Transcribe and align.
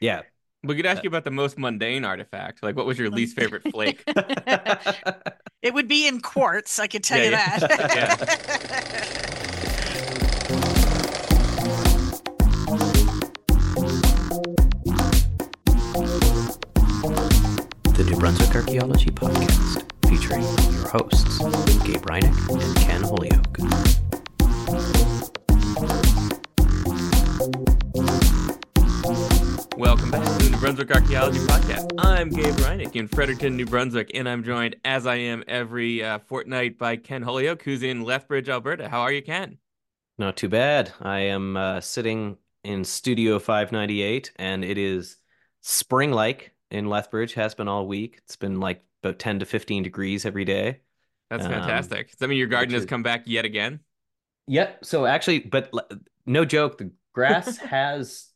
Yeah. 0.00 0.22
We 0.62 0.74
could 0.74 0.86
ask 0.86 0.98
uh, 0.98 1.02
you 1.04 1.08
about 1.08 1.24
the 1.24 1.30
most 1.30 1.58
mundane 1.58 2.04
artifact. 2.04 2.62
Like, 2.62 2.76
what 2.76 2.86
was 2.86 2.98
your 2.98 3.10
least 3.10 3.36
favorite 3.36 3.62
flake? 3.70 4.02
it 5.62 5.74
would 5.74 5.86
be 5.86 6.08
in 6.08 6.20
quartz, 6.20 6.78
I 6.78 6.86
can 6.86 7.02
tell 7.02 7.18
Yeah, 7.18 7.24
you 7.24 7.30
yeah. 7.30 7.58
that. 8.16 9.32
the 17.96 18.04
New 18.04 18.16
Brunswick 18.18 18.54
Archaeology 18.54 19.10
Podcast, 19.10 19.84
featuring 20.08 20.42
your 20.72 20.88
hosts, 20.88 21.38
Gabe 21.84 22.02
Hrynick 22.02 22.62
and 22.62 22.76
Ken 22.76 23.02
Holyoke. 23.02 24.05
Brunswick 30.66 30.90
Archaeology 30.90 31.38
Podcast. 31.38 31.92
I'm 31.96 32.28
Gabe 32.28 32.52
Hrynick 32.54 32.96
in 32.96 33.06
Fredericton, 33.06 33.56
New 33.56 33.66
Brunswick, 33.66 34.10
and 34.14 34.28
I'm 34.28 34.42
joined, 34.42 34.74
as 34.84 35.06
I 35.06 35.14
am 35.14 35.44
every 35.46 36.02
uh, 36.02 36.18
fortnight, 36.18 36.76
by 36.76 36.96
Ken 36.96 37.22
Holyoke, 37.22 37.62
who's 37.62 37.84
in 37.84 38.02
Lethbridge, 38.02 38.48
Alberta. 38.48 38.88
How 38.88 39.02
are 39.02 39.12
you, 39.12 39.22
Ken? 39.22 39.58
Not 40.18 40.36
too 40.36 40.48
bad. 40.48 40.92
I 41.00 41.20
am 41.20 41.56
uh, 41.56 41.80
sitting 41.80 42.38
in 42.64 42.82
Studio 42.82 43.38
598, 43.38 44.32
and 44.40 44.64
it 44.64 44.76
is 44.76 45.18
spring 45.60 46.10
like 46.10 46.52
in 46.72 46.88
Lethbridge, 46.88 47.34
has 47.34 47.54
been 47.54 47.68
all 47.68 47.86
week. 47.86 48.16
It's 48.24 48.34
been 48.34 48.58
like 48.58 48.82
about 49.04 49.20
10 49.20 49.38
to 49.38 49.46
15 49.46 49.84
degrees 49.84 50.26
every 50.26 50.44
day. 50.44 50.80
That's 51.30 51.44
Um, 51.44 51.52
fantastic. 51.52 52.10
Does 52.10 52.18
that 52.18 52.26
mean 52.26 52.38
your 52.38 52.48
garden 52.48 52.74
has 52.74 52.82
is- 52.82 52.88
come 52.88 53.04
back 53.04 53.22
yet 53.26 53.44
again? 53.44 53.78
Yep. 54.48 54.84
So 54.84 55.06
actually, 55.06 55.38
but 55.38 55.72
no 56.26 56.44
joke, 56.44 56.78
the 56.78 56.90
grass 57.12 57.56
has 57.58 58.30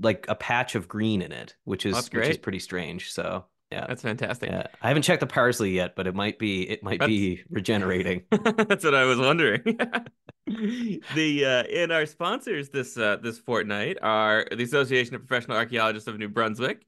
like 0.00 0.26
a 0.28 0.34
patch 0.34 0.74
of 0.74 0.88
green 0.88 1.22
in 1.22 1.32
it, 1.32 1.54
which 1.64 1.86
is 1.86 1.94
That's 1.94 2.12
which 2.12 2.28
is 2.28 2.38
pretty 2.38 2.58
strange. 2.58 3.12
So 3.12 3.44
yeah. 3.70 3.86
That's 3.88 4.02
fantastic. 4.02 4.50
Yeah, 4.50 4.68
I 4.80 4.88
haven't 4.88 5.02
checked 5.02 5.20
the 5.20 5.26
parsley 5.26 5.72
yet, 5.72 5.96
but 5.96 6.06
it 6.06 6.14
might 6.14 6.38
be 6.38 6.68
it 6.68 6.82
might 6.84 7.00
be 7.00 7.42
regenerating. 7.50 8.22
That's 8.30 8.84
what 8.84 8.94
I 8.94 9.04
was 9.04 9.18
wondering. 9.18 9.62
the 10.46 11.44
uh, 11.44 11.64
in 11.64 11.90
our 11.90 12.06
sponsors 12.06 12.68
this 12.68 12.96
uh, 12.96 13.16
this 13.16 13.38
fortnight 13.38 13.98
are 14.02 14.46
the 14.50 14.62
Association 14.62 15.16
of 15.16 15.26
Professional 15.26 15.56
Archaeologists 15.56 16.08
of 16.08 16.16
New 16.18 16.28
Brunswick, 16.28 16.86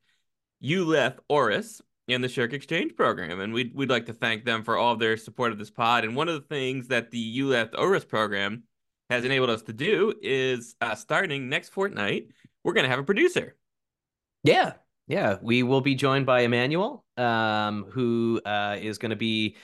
ULeth 0.62 1.18
ORIS, 1.28 1.82
and 2.08 2.22
the 2.22 2.28
SSHRC 2.28 2.52
Exchange 2.52 2.94
Program, 2.94 3.40
and 3.40 3.52
we'd 3.52 3.74
we'd 3.74 3.90
like 3.90 4.06
to 4.06 4.12
thank 4.12 4.44
them 4.44 4.62
for 4.62 4.76
all 4.76 4.92
of 4.92 5.00
their 5.00 5.16
support 5.16 5.50
of 5.50 5.58
this 5.58 5.70
pod. 5.70 6.04
And 6.04 6.14
one 6.14 6.28
of 6.28 6.34
the 6.34 6.46
things 6.54 6.88
that 6.88 7.10
the 7.10 7.40
ULeth 7.40 7.74
ORIS 7.76 8.04
program 8.04 8.62
has 9.10 9.24
enabled 9.24 9.50
us 9.50 9.62
to 9.62 9.72
do 9.72 10.14
is 10.22 10.76
uh, 10.80 10.94
starting 10.94 11.48
next 11.48 11.70
fortnight, 11.70 12.28
we're 12.68 12.74
going 12.74 12.84
to 12.84 12.90
have 12.90 12.98
a 12.98 13.04
producer. 13.04 13.56
Yeah, 14.44 14.74
yeah. 15.06 15.38
We 15.40 15.62
will 15.62 15.80
be 15.80 15.94
joined 15.94 16.26
by 16.26 16.40
Emmanuel, 16.42 17.02
um, 17.16 17.84
who 17.90 18.40
uh, 18.44 18.76
is 18.78 18.98
going 18.98 19.10
to 19.10 19.16
be 19.16 19.56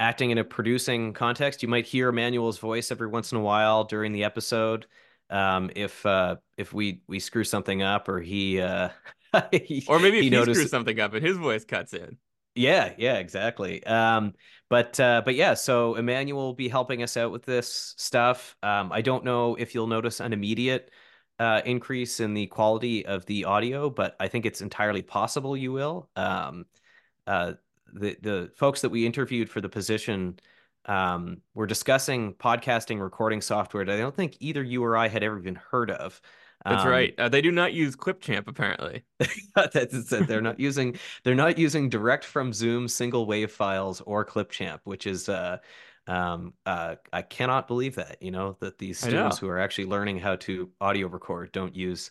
acting 0.00 0.30
in 0.30 0.38
a 0.38 0.44
producing 0.44 1.12
context. 1.12 1.62
You 1.62 1.68
might 1.68 1.86
hear 1.86 2.08
Emmanuel's 2.08 2.58
voice 2.58 2.90
every 2.90 3.06
once 3.06 3.30
in 3.30 3.38
a 3.38 3.40
while 3.40 3.84
during 3.84 4.10
the 4.12 4.24
episode. 4.24 4.86
Um, 5.30 5.70
if 5.76 6.04
uh, 6.04 6.36
if 6.56 6.72
we 6.72 7.02
we 7.06 7.20
screw 7.20 7.44
something 7.44 7.80
up 7.82 8.08
or 8.08 8.20
he 8.20 8.60
uh, 8.60 8.88
he- 9.52 9.84
Or 9.88 10.00
maybe 10.00 10.18
if 10.18 10.22
he 10.24 10.30
he, 10.30 10.36
noticed- 10.36 10.58
screws 10.58 10.70
something 10.70 10.98
up 10.98 11.14
and 11.14 11.24
his 11.24 11.36
voice 11.36 11.64
cuts 11.64 11.94
in. 11.94 12.18
Yeah, 12.54 12.92
yeah, 12.98 13.18
exactly. 13.18 13.84
Um, 13.84 14.34
but 14.68 14.98
uh, 14.98 15.22
but 15.24 15.36
yeah, 15.36 15.54
so 15.54 15.94
Emmanuel 15.94 16.46
will 16.46 16.54
be 16.54 16.68
helping 16.68 17.04
us 17.04 17.16
out 17.16 17.30
with 17.30 17.44
this 17.44 17.94
stuff. 17.96 18.56
Um, 18.64 18.90
I 18.90 19.00
don't 19.00 19.24
know 19.24 19.54
if 19.54 19.74
you'll 19.76 19.86
notice 19.86 20.18
an 20.18 20.32
immediate 20.32 20.90
uh, 21.38 21.62
increase 21.64 22.20
in 22.20 22.34
the 22.34 22.46
quality 22.48 23.06
of 23.06 23.24
the 23.26 23.44
audio, 23.44 23.90
but 23.90 24.16
I 24.20 24.28
think 24.28 24.46
it's 24.46 24.60
entirely 24.60 25.02
possible 25.02 25.56
you 25.56 25.72
will. 25.72 26.08
Um, 26.16 26.66
uh, 27.26 27.54
the 27.92 28.16
the 28.20 28.52
folks 28.56 28.80
that 28.82 28.90
we 28.90 29.06
interviewed 29.06 29.48
for 29.50 29.60
the 29.60 29.68
position 29.68 30.38
um, 30.86 31.42
were 31.54 31.66
discussing 31.66 32.34
podcasting 32.34 33.00
recording 33.00 33.40
software 33.40 33.84
that 33.84 33.94
I 33.94 33.98
don't 33.98 34.14
think 34.16 34.36
either 34.40 34.62
you 34.62 34.84
or 34.84 34.96
I 34.96 35.08
had 35.08 35.22
ever 35.22 35.38
even 35.38 35.56
heard 35.56 35.90
of. 35.90 36.20
That's 36.68 36.84
Um, 36.84 36.90
right. 36.90 37.14
Uh, 37.18 37.28
they 37.28 37.40
do 37.40 37.50
not 37.52 37.72
use 37.72 37.96
Clipchamp 37.96 38.48
apparently. 38.48 39.04
That's 39.54 40.12
it. 40.12 40.26
They're 40.26 40.40
not 40.40 40.58
using 40.60 40.98
they're 41.24 41.34
not 41.34 41.58
using 41.58 41.88
direct 41.88 42.24
from 42.24 42.52
Zoom 42.52 42.88
single 42.88 43.26
wave 43.26 43.52
files 43.52 44.00
or 44.02 44.24
Clipchamp, 44.24 44.80
which 44.84 45.06
is 45.06 45.28
uh 45.28 45.58
um 46.08 46.54
uh 46.66 46.96
I 47.12 47.22
cannot 47.22 47.68
believe 47.68 47.94
that, 47.96 48.20
you 48.20 48.30
know, 48.30 48.56
that 48.60 48.78
these 48.78 48.98
students 48.98 49.38
who 49.38 49.48
are 49.48 49.58
actually 49.58 49.84
learning 49.86 50.18
how 50.18 50.36
to 50.36 50.70
audio 50.80 51.06
record 51.08 51.52
don't 51.52 51.76
use 51.76 52.10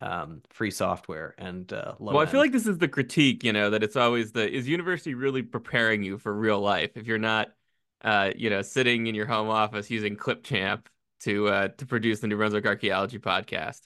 um 0.00 0.42
free 0.50 0.70
software 0.70 1.34
and 1.38 1.72
uh 1.72 1.94
Well, 1.98 2.18
I 2.18 2.26
feel 2.26 2.40
like 2.40 2.52
this 2.52 2.66
is 2.66 2.78
the 2.78 2.88
critique, 2.88 3.44
you 3.44 3.52
know, 3.52 3.70
that 3.70 3.82
it's 3.82 3.96
always 3.96 4.32
the 4.32 4.50
is 4.50 4.68
university 4.68 5.14
really 5.14 5.42
preparing 5.42 6.02
you 6.02 6.18
for 6.18 6.34
real 6.34 6.60
life 6.60 6.90
if 6.96 7.06
you're 7.06 7.18
not 7.18 7.48
uh, 8.02 8.30
you 8.36 8.50
know, 8.50 8.60
sitting 8.60 9.06
in 9.06 9.14
your 9.14 9.26
home 9.26 9.48
office 9.48 9.90
using 9.90 10.16
Clipchamp 10.16 10.86
to 11.20 11.48
uh 11.48 11.68
to 11.68 11.86
produce 11.86 12.20
the 12.20 12.26
New 12.26 12.36
Brunswick 12.36 12.66
Archaeology 12.66 13.18
podcast. 13.18 13.80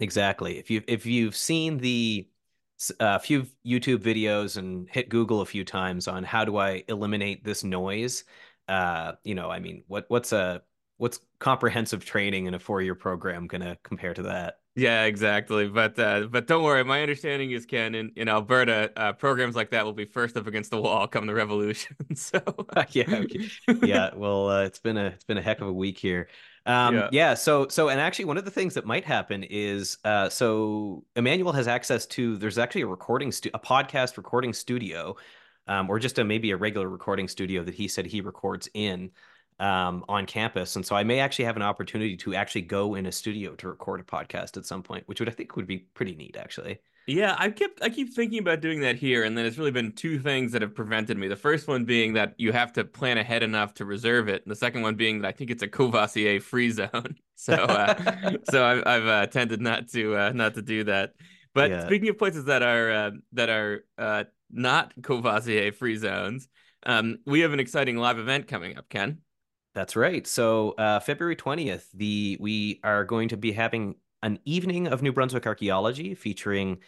Exactly. 0.00 0.58
If 0.58 0.70
you 0.70 0.82
if 0.86 1.06
you've 1.06 1.36
seen 1.36 1.78
the 1.78 2.28
a 3.00 3.04
uh, 3.04 3.18
few 3.18 3.46
YouTube 3.64 3.98
videos 3.98 4.56
and 4.56 4.88
hit 4.90 5.08
Google 5.08 5.40
a 5.40 5.46
few 5.46 5.64
times 5.64 6.08
on 6.08 6.24
how 6.24 6.44
do 6.44 6.56
I 6.56 6.82
eliminate 6.88 7.44
this 7.44 7.62
noise, 7.62 8.24
uh, 8.68 9.12
you 9.24 9.34
know, 9.34 9.50
I 9.50 9.60
mean, 9.60 9.84
what 9.86 10.06
what's 10.08 10.32
a 10.32 10.62
what's 10.96 11.20
comprehensive 11.38 12.04
training 12.04 12.46
in 12.46 12.54
a 12.54 12.58
four-year 12.58 12.94
program 12.94 13.46
gonna 13.46 13.76
compare 13.82 14.14
to 14.14 14.22
that? 14.24 14.58
Yeah, 14.76 15.04
exactly. 15.04 15.68
But 15.68 15.96
uh 15.98 16.26
but 16.30 16.46
don't 16.48 16.64
worry, 16.64 16.82
my 16.84 17.00
understanding 17.02 17.52
is 17.52 17.64
Ken 17.64 17.94
in, 17.94 18.10
in 18.16 18.28
Alberta, 18.28 18.90
uh 18.96 19.12
programs 19.12 19.54
like 19.54 19.70
that 19.70 19.84
will 19.84 19.92
be 19.92 20.04
first 20.04 20.36
up 20.36 20.46
against 20.48 20.70
the 20.70 20.80
wall 20.80 21.06
come 21.06 21.26
the 21.26 21.34
revolution. 21.34 21.96
so 22.16 22.40
yeah, 22.90 23.04
okay. 23.08 23.50
yeah. 23.82 24.10
Well, 24.14 24.48
uh, 24.48 24.64
it's 24.64 24.80
been 24.80 24.96
a 24.96 25.06
it's 25.06 25.24
been 25.24 25.38
a 25.38 25.42
heck 25.42 25.60
of 25.60 25.68
a 25.68 25.72
week 25.72 25.98
here. 25.98 26.28
Um, 26.66 26.94
Yeah. 26.96 27.08
yeah. 27.12 27.34
So 27.34 27.68
so 27.68 27.88
and 27.88 28.00
actually, 28.00 28.24
one 28.24 28.38
of 28.38 28.44
the 28.44 28.50
things 28.50 28.74
that 28.74 28.84
might 28.86 29.04
happen 29.04 29.44
is 29.44 29.98
uh, 30.04 30.28
so 30.28 31.04
Emmanuel 31.14 31.52
has 31.52 31.68
access 31.68 32.06
to. 32.06 32.36
There's 32.36 32.58
actually 32.58 32.82
a 32.82 32.86
recording 32.86 33.30
stu- 33.32 33.50
a 33.54 33.58
podcast 33.60 34.16
recording 34.16 34.52
studio, 34.52 35.16
um, 35.66 35.88
or 35.90 35.98
just 35.98 36.18
a 36.18 36.24
maybe 36.24 36.50
a 36.50 36.56
regular 36.56 36.88
recording 36.88 37.28
studio 37.28 37.62
that 37.62 37.74
he 37.74 37.88
said 37.88 38.06
he 38.06 38.20
records 38.20 38.68
in 38.74 39.10
um, 39.60 40.04
on 40.08 40.26
campus. 40.26 40.76
And 40.76 40.84
so 40.84 40.96
I 40.96 41.04
may 41.04 41.20
actually 41.20 41.46
have 41.46 41.56
an 41.56 41.62
opportunity 41.62 42.16
to 42.18 42.34
actually 42.34 42.62
go 42.62 42.94
in 42.94 43.06
a 43.06 43.12
studio 43.12 43.54
to 43.56 43.68
record 43.68 44.00
a 44.00 44.04
podcast 44.04 44.56
at 44.56 44.66
some 44.66 44.82
point, 44.82 45.04
which 45.06 45.20
would 45.20 45.28
I 45.28 45.32
think 45.32 45.56
would 45.56 45.66
be 45.66 45.78
pretty 45.94 46.14
neat, 46.14 46.36
actually. 46.36 46.80
Yeah, 47.06 47.36
I 47.38 47.50
kept 47.50 47.82
I 47.82 47.90
keep 47.90 48.14
thinking 48.14 48.38
about 48.38 48.60
doing 48.62 48.80
that 48.80 48.96
here, 48.96 49.24
and 49.24 49.36
then 49.36 49.44
it's 49.44 49.58
really 49.58 49.70
been 49.70 49.92
two 49.92 50.18
things 50.18 50.52
that 50.52 50.62
have 50.62 50.74
prevented 50.74 51.18
me. 51.18 51.28
The 51.28 51.36
first 51.36 51.68
one 51.68 51.84
being 51.84 52.14
that 52.14 52.34
you 52.38 52.50
have 52.52 52.72
to 52.74 52.84
plan 52.84 53.18
ahead 53.18 53.42
enough 53.42 53.74
to 53.74 53.84
reserve 53.84 54.28
it, 54.28 54.42
and 54.42 54.50
the 54.50 54.56
second 54.56 54.80
one 54.80 54.94
being 54.94 55.20
that 55.20 55.28
I 55.28 55.32
think 55.32 55.50
it's 55.50 55.62
a 55.62 55.68
Courvoisier 55.68 56.40
free 56.40 56.70
zone. 56.70 57.16
So, 57.36 57.52
uh, 57.52 57.90
so 58.44 58.64
I've, 58.64 58.86
I've 58.86 59.06
uh, 59.06 59.26
tended 59.26 59.60
not 59.60 59.88
to 59.88 60.16
uh, 60.16 60.32
not 60.32 60.54
to 60.54 60.62
do 60.62 60.84
that. 60.84 61.14
But 61.52 61.70
Yeah. 61.70 61.80
speaking 61.80 62.08
of 62.08 62.16
places 62.16 62.44
that 62.44 62.62
are 62.62 62.90
uh, 62.92 63.10
that 63.32 63.50
are 63.50 63.84
uh, 63.98 64.24
not 64.54 64.92
Courvoisier 65.02 65.72
free 65.72 65.96
zones, 65.96 66.48
um, 66.86 67.18
we 67.26 67.40
have 67.40 67.52
an 67.52 67.60
exciting 67.60 67.96
live 67.96 68.18
event 68.18 68.48
coming 68.48 68.76
up, 68.76 68.88
Ken. 68.88 69.18
That's 69.74 69.96
right. 69.96 70.26
So 70.26 70.70
uh, 70.72 71.00
February 71.00 71.36
20th, 71.36 71.90
the 71.92 72.36
we 72.40 72.80
are 72.84 73.04
going 73.04 73.30
to 73.30 73.36
be 73.36 73.52
having 73.52 73.96
an 74.22 74.38
evening 74.44 74.86
of 74.86 75.02
New 75.02 75.12
Brunswick 75.12 75.46
archaeology 75.46 76.14
featuring 76.14 76.78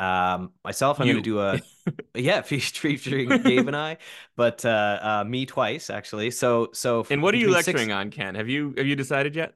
um, 0.00 0.50
myself. 0.64 1.00
I'm 1.00 1.06
going 1.06 1.16
to 1.16 1.22
do 1.22 1.40
a 1.40 1.60
yeah 2.14 2.42
fe- 2.42 2.58
featuring 2.58 3.28
Gabe 3.42 3.68
and 3.68 3.76
I, 3.76 3.98
but 4.36 4.64
uh, 4.64 4.98
uh, 5.00 5.24
me 5.24 5.46
twice 5.46 5.88
actually. 5.90 6.32
So 6.32 6.70
so 6.72 7.06
And 7.08 7.22
what 7.22 7.34
are 7.34 7.38
you 7.38 7.46
between 7.46 7.62
six- 7.62 7.76
lecturing 7.76 7.92
on, 7.92 8.10
Ken? 8.10 8.34
Have 8.34 8.48
you 8.48 8.74
have 8.76 8.86
you 8.86 8.96
decided 8.96 9.36
yet? 9.36 9.54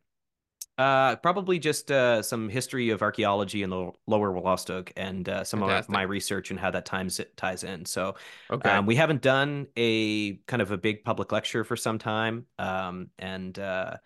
Uh, 0.78 1.16
probably 1.16 1.59
just 1.59 1.91
uh, 1.91 2.20
some 2.20 2.50
history 2.50 2.91
of 2.91 3.00
archaeology 3.00 3.62
in 3.62 3.70
the 3.70 3.91
Lower 4.06 4.31
Wolastoq 4.31 4.92
and 4.97 5.26
uh, 5.28 5.42
some 5.42 5.62
of 5.62 5.88
my 5.88 6.03
research 6.03 6.50
and 6.50 6.61
how 6.61 6.70
that 6.70 6.84
times 6.84 7.19
it 7.19 7.34
ties 7.37 7.64
in. 7.64 7.87
So 7.87 8.17
Okay. 8.50 8.70
um, 8.70 8.84
we 8.84 8.94
haven't 8.94 9.23
done 9.23 9.69
a 9.76 10.34
kind 10.46 10.61
of 10.61 10.73
a 10.73 10.76
big 10.76 11.02
public 11.02 11.32
lecture 11.32 11.64
for 11.64 11.76
some 11.76 11.99
time, 11.99 12.46
um, 12.58 13.08
and 13.19 13.58
uh, 13.58 13.96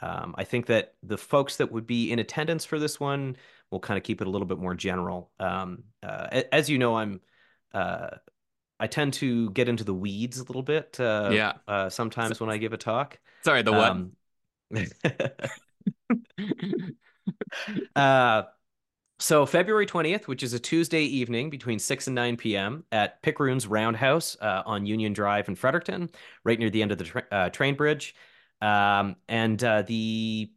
um, 0.00 0.34
I 0.38 0.44
think 0.44 0.66
that 0.66 0.94
the 1.02 1.18
folks 1.18 1.58
that 1.58 1.70
would 1.70 1.86
be 1.86 2.10
in 2.10 2.18
attendance 2.18 2.64
for 2.64 2.78
this 2.78 2.98
one 2.98 3.36
will 3.70 3.80
kind 3.80 3.98
of 3.98 4.04
keep 4.04 4.20
it 4.22 4.26
a 4.26 4.30
little 4.30 4.46
bit 4.46 4.58
more 4.58 4.74
general. 4.74 5.30
Um, 5.38 5.84
uh, 6.02 6.42
as 6.52 6.70
you 6.70 6.78
know, 6.78 6.96
I'm 6.96 7.20
uh, 7.74 8.10
I 8.80 8.86
tend 8.86 9.14
to 9.14 9.50
get 9.50 9.68
into 9.68 9.84
the 9.84 9.94
weeds 9.94 10.38
a 10.38 10.44
little 10.44 10.62
bit. 10.62 10.98
Uh, 10.98 11.30
Yeah. 11.32 11.52
Uh, 11.68 11.88
sometimes 11.90 12.40
when 12.40 12.50
I 12.50 12.56
give 12.56 12.72
a 12.72 12.76
talk. 12.76 13.18
Sorry, 13.44 13.62
the 13.62 13.72
what? 13.72 13.96
Uh, 17.96 18.42
so 19.18 19.46
February 19.46 19.86
20th, 19.86 20.26
which 20.26 20.42
is 20.42 20.52
a 20.52 20.58
Tuesday 20.58 21.02
evening 21.02 21.48
between 21.50 21.78
6 21.78 22.08
and 22.08 22.14
9 22.14 22.36
p.m. 22.36 22.84
at 22.92 23.22
Picaroons 23.22 23.66
Roundhouse 23.68 24.36
uh, 24.40 24.62
on 24.66 24.86
Union 24.86 25.12
Drive 25.12 25.48
in 25.48 25.54
Fredericton, 25.54 26.10
right 26.44 26.58
near 26.58 26.70
the 26.70 26.82
end 26.82 26.92
of 26.92 26.98
the 26.98 27.04
tra- 27.04 27.26
uh, 27.30 27.48
train 27.50 27.74
bridge. 27.74 28.14
Um, 28.60 29.16
and 29.28 29.62
uh, 29.62 29.82
the 29.82 30.50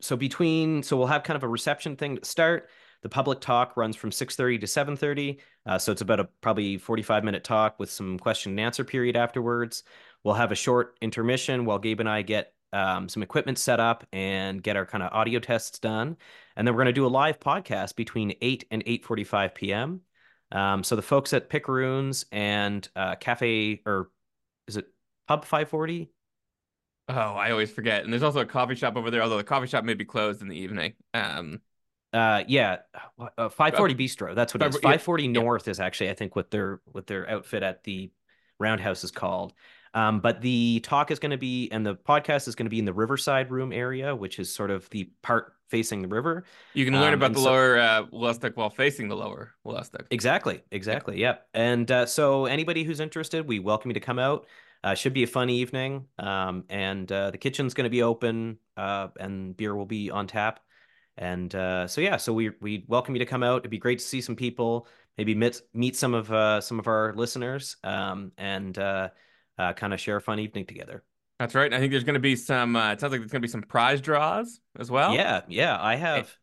so 0.00 0.16
between 0.16 0.82
so 0.82 0.96
we'll 0.96 1.06
have 1.06 1.22
kind 1.22 1.36
of 1.36 1.42
a 1.42 1.48
reception 1.48 1.96
thing 1.96 2.16
to 2.16 2.24
start. 2.24 2.68
The 3.02 3.08
public 3.08 3.40
talk 3.40 3.76
runs 3.76 3.96
from 3.96 4.10
6:30 4.10 4.60
to 4.60 4.66
7:30, 4.66 5.40
uh, 5.66 5.78
so 5.78 5.92
it's 5.92 6.00
about 6.00 6.20
a 6.20 6.24
probably 6.40 6.78
45 6.78 7.24
minute 7.24 7.44
talk 7.44 7.78
with 7.78 7.90
some 7.90 8.18
question 8.18 8.52
and 8.52 8.60
answer 8.60 8.84
period 8.84 9.16
afterwards. 9.16 9.82
We'll 10.24 10.34
have 10.34 10.52
a 10.52 10.56
short 10.56 10.96
intermission 11.00 11.64
while 11.64 11.78
Gabe 11.78 12.00
and 12.00 12.08
I 12.08 12.22
get 12.22 12.52
um, 12.72 13.08
some 13.08 13.22
equipment 13.22 13.58
set 13.58 13.80
up 13.80 14.06
and 14.12 14.62
get 14.62 14.76
our 14.76 14.86
kind 14.86 15.02
of 15.02 15.12
audio 15.12 15.38
tests 15.38 15.78
done, 15.78 16.16
and 16.56 16.66
then 16.66 16.74
we're 16.74 16.82
going 16.82 16.86
to 16.86 17.00
do 17.00 17.06
a 17.06 17.08
live 17.08 17.40
podcast 17.40 17.96
between 17.96 18.34
8 18.40 18.64
and 18.70 18.84
8:45 18.84 19.54
p.m. 19.54 20.00
Um, 20.52 20.84
so 20.84 20.96
the 20.96 21.02
folks 21.02 21.32
at 21.32 21.50
Picaroons 21.50 22.24
and 22.30 22.88
uh, 22.94 23.16
Cafe 23.16 23.82
or 23.84 24.10
is 24.68 24.76
it 24.76 24.86
Pub 25.26 25.44
540? 25.44 26.10
Oh, 27.08 27.14
I 27.14 27.50
always 27.50 27.70
forget. 27.70 28.04
And 28.04 28.12
there's 28.12 28.22
also 28.22 28.40
a 28.40 28.46
coffee 28.46 28.74
shop 28.74 28.96
over 28.96 29.10
there, 29.10 29.22
although 29.22 29.36
the 29.36 29.44
coffee 29.44 29.66
shop 29.66 29.84
may 29.84 29.94
be 29.94 30.04
closed 30.04 30.42
in 30.42 30.48
the 30.48 30.56
evening. 30.56 30.94
Um, 31.14 31.60
uh, 32.12 32.44
yeah, 32.48 32.78
uh, 33.18 33.48
540 33.48 33.94
Bistro. 33.94 34.34
That's 34.34 34.54
what 34.54 34.62
it 34.62 34.68
is. 34.68 34.76
540 34.76 35.24
yeah. 35.24 35.30
North 35.30 35.68
is 35.68 35.78
actually, 35.78 36.10
I 36.10 36.14
think, 36.14 36.34
what 36.34 36.50
their 36.50 36.80
what 36.86 37.06
their 37.06 37.28
outfit 37.28 37.62
at 37.62 37.84
the 37.84 38.10
Roundhouse 38.58 39.04
is 39.04 39.10
called. 39.10 39.52
Um, 39.94 40.20
but 40.20 40.40
the 40.40 40.80
talk 40.80 41.10
is 41.10 41.18
going 41.18 41.30
to 41.30 41.38
be, 41.38 41.68
and 41.70 41.84
the 41.84 41.94
podcast 41.94 42.48
is 42.48 42.54
going 42.54 42.66
to 42.66 42.70
be 42.70 42.78
in 42.78 42.84
the 42.84 42.92
Riverside 42.92 43.50
Room 43.50 43.72
area, 43.72 44.14
which 44.14 44.38
is 44.38 44.52
sort 44.52 44.70
of 44.70 44.88
the 44.90 45.10
part 45.22 45.52
facing 45.68 46.00
the 46.02 46.08
river. 46.08 46.44
You 46.74 46.84
can 46.84 46.94
learn 46.94 47.12
Um, 47.12 47.14
about 47.14 47.32
the 47.32 47.40
so- 47.40 47.50
lower 47.50 47.78
uh, 47.78 48.06
Wolastoq 48.12 48.56
while 48.56 48.70
facing 48.70 49.08
the 49.08 49.16
lower 49.16 49.54
Wolastoq. 49.64 50.06
Exactly, 50.10 50.62
exactly. 50.70 51.18
Yep. 51.18 51.46
And 51.54 51.90
uh, 51.90 52.06
so 52.06 52.46
anybody 52.46 52.84
who's 52.84 53.00
interested, 53.00 53.48
we 53.48 53.58
welcome 53.58 53.90
you 53.90 53.94
to 53.94 54.00
come 54.00 54.18
out. 54.18 54.46
Uh, 54.84 54.94
should 54.94 55.14
be 55.14 55.24
a 55.24 55.26
fun 55.26 55.50
evening. 55.50 56.04
Um, 56.18 56.64
and 56.68 57.10
uh, 57.10 57.32
the 57.32 57.38
kitchen's 57.38 57.74
going 57.74 57.84
to 57.84 57.90
be 57.90 58.02
open, 58.02 58.58
uh, 58.76 59.08
and 59.18 59.56
beer 59.56 59.74
will 59.74 59.86
be 59.86 60.10
on 60.10 60.28
tap. 60.28 60.60
And 61.18 61.52
uh, 61.54 61.88
so 61.88 62.00
yeah, 62.00 62.18
so 62.18 62.32
we 62.32 62.50
we 62.60 62.84
welcome 62.86 63.14
you 63.16 63.20
to 63.20 63.26
come 63.26 63.42
out. 63.42 63.62
It'd 63.62 63.70
be 63.70 63.78
great 63.78 63.98
to 64.00 64.04
see 64.04 64.20
some 64.20 64.36
people, 64.36 64.86
maybe 65.16 65.34
meet 65.34 65.60
meet 65.72 65.96
some 65.96 66.14
of 66.14 66.30
uh, 66.30 66.60
some 66.60 66.78
of 66.78 66.86
our 66.86 67.14
listeners, 67.16 67.78
um, 67.82 68.32
and 68.36 68.78
uh, 69.58 69.72
kind 69.72 69.92
of 69.94 70.00
share 70.00 70.16
a 70.16 70.20
fun 70.20 70.38
evening 70.38 70.66
together. 70.66 71.02
That's 71.38 71.54
right. 71.54 71.72
I 71.72 71.78
think 71.78 71.90
there's 71.90 72.04
going 72.04 72.14
to 72.14 72.20
be 72.20 72.36
some. 72.36 72.76
Uh, 72.76 72.92
it 72.92 73.00
sounds 73.00 73.10
like 73.10 73.20
there's 73.20 73.30
going 73.30 73.42
to 73.42 73.46
be 73.46 73.50
some 73.50 73.62
prize 73.62 74.00
draws 74.00 74.60
as 74.78 74.90
well. 74.90 75.14
Yeah, 75.14 75.42
yeah, 75.48 75.76
I 75.80 75.96
have. 75.96 76.34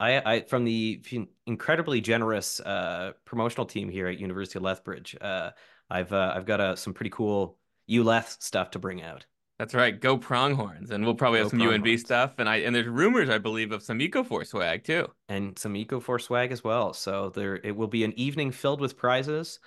I, 0.00 0.34
I 0.34 0.40
from 0.42 0.64
the 0.64 1.00
incredibly 1.46 2.00
generous 2.00 2.60
uh, 2.60 3.12
promotional 3.24 3.64
team 3.64 3.88
here 3.88 4.06
at 4.08 4.18
University 4.18 4.58
of 4.58 4.62
Lethbridge. 4.64 5.16
Uh, 5.20 5.50
I've 5.88 6.12
uh, 6.12 6.32
I've 6.36 6.46
got 6.46 6.60
uh, 6.60 6.76
some 6.76 6.92
pretty 6.94 7.10
cool 7.10 7.58
ULeth 7.88 8.36
stuff 8.40 8.70
to 8.72 8.78
bring 8.78 9.02
out. 9.02 9.24
That's 9.58 9.72
right. 9.72 9.98
Go 9.98 10.18
pronghorns, 10.18 10.90
and 10.90 11.04
we'll 11.04 11.14
probably 11.14 11.38
have 11.38 11.46
Go 11.46 11.50
some 11.50 11.60
UNB 11.60 11.82
Pronghorns. 11.82 12.00
stuff. 12.00 12.34
And 12.38 12.48
I 12.48 12.56
and 12.56 12.74
there's 12.74 12.88
rumors, 12.88 13.30
I 13.30 13.38
believe, 13.38 13.70
of 13.72 13.82
some 13.82 14.00
EcoForce 14.00 14.48
swag 14.48 14.82
too. 14.84 15.06
and 15.28 15.56
some 15.58 15.74
EcoForce 15.74 16.22
swag 16.22 16.50
as 16.50 16.64
well. 16.64 16.92
So 16.92 17.30
there, 17.30 17.56
it 17.56 17.76
will 17.76 17.86
be 17.86 18.02
an 18.04 18.18
evening 18.18 18.50
filled 18.50 18.80
with 18.80 18.96
prizes, 18.98 19.60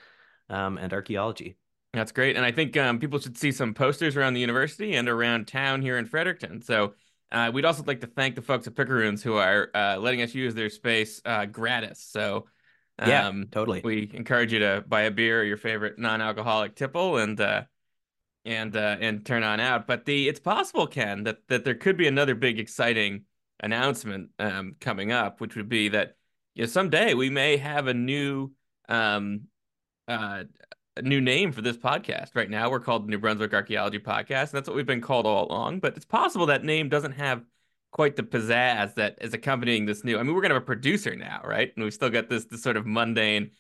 um, 0.50 0.78
and 0.78 0.92
archaeology. 0.94 1.56
That's 1.94 2.12
great. 2.12 2.36
And 2.36 2.46
I 2.46 2.52
think 2.52 2.78
um, 2.78 3.00
people 3.00 3.20
should 3.20 3.38
see 3.38 3.52
some 3.52 3.74
posters 3.74 4.16
around 4.16 4.34
the 4.34 4.42
university 4.42 4.96
and 4.96 5.10
around 5.10 5.48
town 5.48 5.82
here 5.82 5.98
in 5.98 6.06
Fredericton. 6.06 6.62
So 6.62 6.94
uh, 7.32 7.52
we'd 7.54 7.66
also 7.66 7.84
like 7.86 8.02
to 8.02 8.08
thank 8.08 8.36
the 8.36 8.42
folks 8.42 8.68
at 8.68 8.76
Picaroons 8.76 9.22
who 9.22 9.36
are 9.36 9.70
uh, 9.74 9.98
letting 9.98 10.22
us 10.22 10.36
use 10.36 10.54
their 10.54 10.70
space 10.70 11.22
uh, 11.26 11.46
gratis. 11.46 12.02
So 12.02 12.48
um, 13.00 13.10
Yeah, 13.10 13.32
totally. 13.52 13.82
we 13.84 14.10
encourage 14.14 14.54
you 14.54 14.60
to 14.60 14.84
buy 14.88 15.04
a 15.04 15.12
beer 15.12 15.42
or 15.42 15.44
your 15.44 15.58
favorite 15.58 15.98
non-alcoholic 15.98 16.76
tipple 16.76 17.18
and 17.18 17.40
uh, 17.40 17.64
and 18.46 18.76
uh, 18.76 18.98
and 19.00 19.26
turn 19.26 19.44
on 19.44 19.60
out. 19.60 19.88
But 19.88 20.06
the 20.06 20.30
it's 20.30 20.40
possible, 20.40 20.88
Ken, 20.88 21.24
that 21.24 21.40
that 21.48 21.66
there 21.66 21.76
could 21.76 21.98
be 21.98 22.08
another 22.08 22.36
big 22.36 22.60
exciting 22.60 23.24
announcement 23.60 24.30
um, 24.40 24.76
coming 24.80 25.12
up, 25.12 25.42
which 25.42 25.56
would 25.56 25.70
be 25.70 25.90
that 25.90 26.16
you 26.56 26.64
know, 26.64 26.68
someday 26.68 27.14
we 27.14 27.30
may 27.30 27.58
have 27.58 27.88
a 27.88 27.94
new 27.94 28.52
um, 28.88 29.42
uh, 30.08 30.46
new 31.04 31.22
name 31.22 31.52
for 31.52 31.62
this 31.62 31.78
podcast. 31.78 32.36
Right 32.36 32.50
now, 32.50 32.70
we're 32.70 32.80
called 32.80 33.06
the 33.06 33.12
New 33.12 33.20
Brunswick 33.20 33.54
Archaeology 33.54 34.00
Podcast, 34.00 34.50
and 34.50 34.54
that's 34.54 34.68
what 34.68 34.76
we've 34.76 34.86
been 34.86 35.02
called 35.02 35.26
all 35.26 35.48
along. 35.48 35.80
But 35.80 35.96
it's 35.96 36.06
possible 36.06 36.46
that 36.48 36.64
name 36.64 36.90
doesn't 36.90 37.14
have 37.14 37.44
quite 37.92 38.16
the 38.16 38.24
pizzazz 38.24 38.96
that 38.96 39.18
is 39.22 39.34
accompanying 39.34 39.86
this 39.86 40.04
new. 40.04 40.18
I 40.18 40.24
mean, 40.24 40.36
we're 40.36 40.42
gonna 40.42 40.56
have 40.56 40.64
a 40.64 40.66
producer 40.66 41.16
now, 41.16 41.42
right? 41.44 41.72
And 41.76 41.84
we've 41.84 41.94
still 41.94 42.10
got 42.10 42.30
this 42.30 42.46
this 42.46 42.64
sort 42.64 42.78
of 42.78 42.86
mundane 42.86 43.52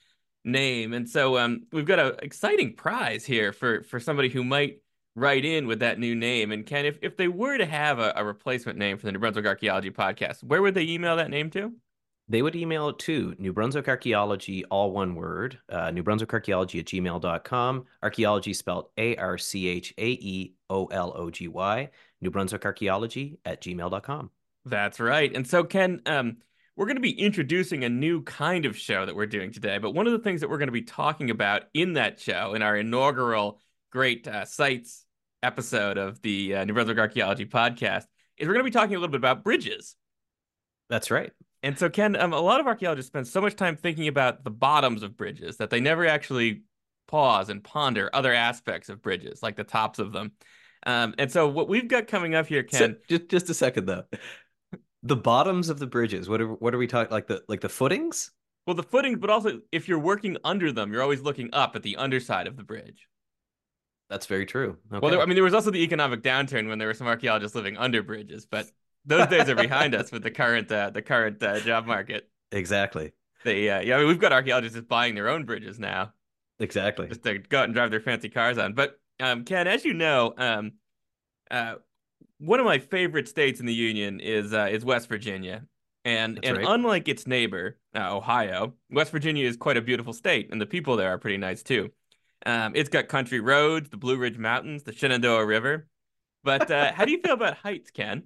name, 0.44 0.94
and 0.94 1.10
so 1.10 1.38
um, 1.38 1.68
we've 1.72 1.86
got 1.86 2.00
an 2.00 2.13
exciting 2.22 2.75
prize 2.75 3.25
here 3.25 3.51
for 3.51 3.83
for 3.83 4.00
somebody 4.00 4.30
who 4.30 4.44
might 4.44 4.81
write 5.16 5.45
in 5.45 5.68
with 5.68 5.80
that 5.80 6.00
new 6.00 6.16
name. 6.16 6.51
And 6.51 6.66
Ken, 6.66 6.86
if 6.86 7.00
if 7.01 7.18
they 7.18 7.28
were 7.28 7.57
to 7.57 7.66
have 7.66 8.00
a, 8.00 8.13
a 8.16 8.24
replacement 8.24 8.78
name 8.78 8.98
for 8.98 9.06
the 9.06 9.12
New 9.12 9.19
Brunswick 9.19 9.45
Archaeology 9.45 9.92
Podcast, 9.92 10.44
where 10.44 10.62
would 10.62 10.75
they 10.75 10.83
email 10.83 11.16
that 11.18 11.30
name 11.30 11.50
to? 11.51 11.74
They 12.29 12.41
would 12.41 12.56
email 12.56 12.89
it 12.89 13.00
to 13.00 13.35
New 13.38 13.53
Brunswick 13.53 13.88
Archaeology, 13.88 14.65
all 14.65 14.91
one 14.91 15.15
word, 15.15 15.59
uh, 15.69 15.91
New 15.91 16.03
Brunswick 16.03 16.33
Archaeology 16.33 16.79
at 16.79 16.85
gmail.com. 16.85 17.85
Archaeology 18.03 18.53
spelled 18.53 18.89
A 18.97 19.15
R 19.15 19.38
C 19.38 19.68
H 19.68 19.94
A 19.97 20.09
E 20.09 20.53
O 20.69 20.88
L 20.88 21.13
O 21.15 21.29
G 21.29 21.47
Y. 21.47 21.89
New 22.19 22.29
Brunswick 22.29 22.65
Archaeology 22.65 23.39
at 23.45 23.62
gmail.com. 23.62 24.31
That's 24.65 25.00
right. 25.00 25.33
And 25.33 25.47
so, 25.47 25.63
Ken, 25.63 26.01
um, 26.06 26.38
we're 26.75 26.85
going 26.85 26.97
to 26.97 27.01
be 27.01 27.18
introducing 27.18 27.83
a 27.83 27.89
new 27.89 28.21
kind 28.24 28.65
of 28.65 28.77
show 28.77 29.06
that 29.06 29.15
we're 29.15 29.25
doing 29.25 29.51
today. 29.51 29.77
But 29.77 29.91
one 29.91 30.06
of 30.06 30.13
the 30.13 30.19
things 30.19 30.41
that 30.41 30.50
we're 30.50 30.57
going 30.57 30.68
to 30.68 30.73
be 30.73 30.81
talking 30.81 31.30
about 31.30 31.63
in 31.73 31.94
that 31.94 32.19
show, 32.19 32.53
in 32.53 32.62
our 32.62 32.75
inaugural 32.75 33.59
Great 33.91 34.27
uh, 34.27 34.45
Sites 34.45 35.06
episode 35.41 35.97
of 35.97 36.21
the 36.21 36.56
uh, 36.56 36.65
New 36.65 36.73
Brunswick 36.73 36.97
Archaeology 36.97 37.45
podcast, 37.45 38.03
is 38.38 38.47
we're 38.47 38.53
going 38.53 38.65
to 38.65 38.69
be 38.69 38.71
talking 38.71 38.95
a 38.95 39.00
little 39.00 39.12
bit 39.12 39.19
about 39.19 39.44
bridges. 39.44 39.95
That's 40.89 41.09
right. 41.09 41.31
And 41.63 41.77
so, 41.77 41.89
Ken, 41.89 42.15
um, 42.15 42.33
a 42.33 42.39
lot 42.39 42.59
of 42.59 42.68
archaeologists 42.68 43.07
spend 43.07 43.27
so 43.27 43.42
much 43.42 43.56
time 43.56 43.75
thinking 43.75 44.07
about 44.07 44.44
the 44.44 44.51
bottoms 44.51 45.04
of 45.04 45.18
bridges 45.18 45.57
that 45.57 45.69
they 45.69 45.80
never 45.80 46.06
actually 46.06 46.63
pause 47.07 47.50
and 47.50 47.63
ponder 47.63 48.09
other 48.13 48.33
aspects 48.33 48.89
of 48.89 49.01
bridges, 49.01 49.42
like 49.42 49.56
the 49.56 49.63
tops 49.63 50.00
of 50.00 50.12
them. 50.12 50.33
Um, 50.86 51.15
and 51.18 51.31
so, 51.31 51.48
what 51.48 51.68
we've 51.68 51.88
got 51.88 52.07
coming 52.07 52.36
up 52.36 52.48
here, 52.48 52.65
So, 52.69 52.80
Ken, 52.80 52.98
just 53.09 53.30
just 53.30 53.50
a 53.50 53.54
second 53.54 53.86
though. 53.86 54.04
The 55.04 55.15
bottoms 55.15 55.69
of 55.69 55.80
the 55.80 55.88
bridges. 55.88 56.30
What 56.30 56.42
are 56.42 56.48
what 56.48 56.74
are 56.74 56.77
we 56.77 56.88
talking 56.88 57.12
like 57.12 57.27
the 57.27 57.44
like 57.48 57.62
the 57.62 57.69
footings? 57.69 58.31
Well, 58.65 58.75
the 58.75 58.83
footings, 58.83 59.18
but 59.19 59.30
also 59.30 59.62
if 59.71 59.88
you're 59.88 60.00
working 60.00 60.38
under 60.44 60.71
them, 60.71 60.92
you're 60.92 61.01
always 61.01 61.21
looking 61.21 61.50
up 61.54 61.75
at 61.75 61.83
the 61.83 61.95
underside 61.95 62.48
of 62.48 62.57
the 62.57 62.63
bridge. 62.63 63.07
That's 64.09 64.25
very 64.25 64.45
true. 64.45 64.77
Okay. 64.92 65.00
Well, 65.01 65.12
there, 65.12 65.21
I 65.21 65.25
mean, 65.25 65.36
there 65.36 65.44
was 65.44 65.54
also 65.54 65.71
the 65.71 65.83
economic 65.83 66.21
downturn 66.21 66.69
when 66.69 66.77
there 66.77 66.88
were 66.88 66.94
some 66.94 67.07
archaeologists 67.07 67.56
living 67.56 67.77
under 67.77 68.01
bridges, 68.04 68.45
but 68.45 68.68
those 69.07 69.27
days 69.27 69.50
are 69.50 69.56
behind 69.56 69.95
us 69.95 70.12
with 70.12 70.24
the 70.24 70.31
current 70.31 70.71
uh, 70.71 70.92
the 70.92 71.01
current 71.04 71.42
uh, 71.44 71.62
job 71.62 71.88
market. 71.88 72.30
exactly. 72.51 73.13
They, 73.44 73.69
uh, 73.69 73.80
yeah, 73.81 73.95
I 73.95 74.00
mean, 74.00 74.07
we've 74.07 74.19
got 74.19 74.33
archaeologists 74.33 74.75
just 74.75 74.88
buying 74.89 75.15
their 75.15 75.30
own 75.30 75.45
bridges 75.45 75.80
now, 75.80 76.14
Exactly. 76.59 77.07
just 77.07 77.23
to 77.23 77.40
go 77.40 77.59
out 77.59 77.66
and 77.66 77.73
drive 77.73 77.92
their 77.92 78.02
fancy 78.02 78.30
cars 78.30 78.57
on. 78.57 78.73
But 78.73 78.99
um, 79.19 79.45
Ken, 79.45 79.68
as 79.68 79.85
you 79.85 79.94
know, 79.94 80.33
um, 80.37 80.73
uh, 81.52 81.76
one 82.40 82.59
of 82.59 82.66
my 82.66 82.80
favorite 82.80 83.28
states 83.28 83.59
in 83.59 83.66
the 83.66 83.73
union 83.73 84.19
is 84.19 84.54
uh, 84.54 84.69
is 84.71 84.85
West 84.85 85.09
Virginia, 85.09 85.66
and 86.06 86.37
That's 86.37 86.47
and 86.49 86.57
right. 86.57 86.68
unlike 86.69 87.07
its 87.07 87.28
neighbor 87.28 87.80
uh, 87.95 88.16
Ohio, 88.16 88.73
West 88.92 89.11
Virginia 89.11 89.47
is 89.47 89.57
quite 89.57 89.78
a 89.78 89.81
beautiful 89.81 90.14
state, 90.14 90.49
and 90.52 90.61
the 90.61 90.66
people 90.68 90.97
there 90.97 91.09
are 91.09 91.18
pretty 91.19 91.37
nice 91.37 91.64
too. 91.64 91.92
Um, 92.45 92.73
it's 92.76 92.90
got 92.90 93.07
country 93.07 93.40
roads, 93.40 93.90
the 93.90 93.97
Blue 93.97 94.18
Ridge 94.18 94.37
Mountains, 94.37 94.83
the 94.83 94.94
Shenandoah 94.94 95.45
River. 95.45 95.87
But 96.44 96.69
uh, 96.71 96.94
how 96.94 97.06
do 97.06 97.11
you 97.11 97.19
feel 97.21 97.33
about 97.33 97.57
heights, 97.57 97.92
Ken? 97.92 98.23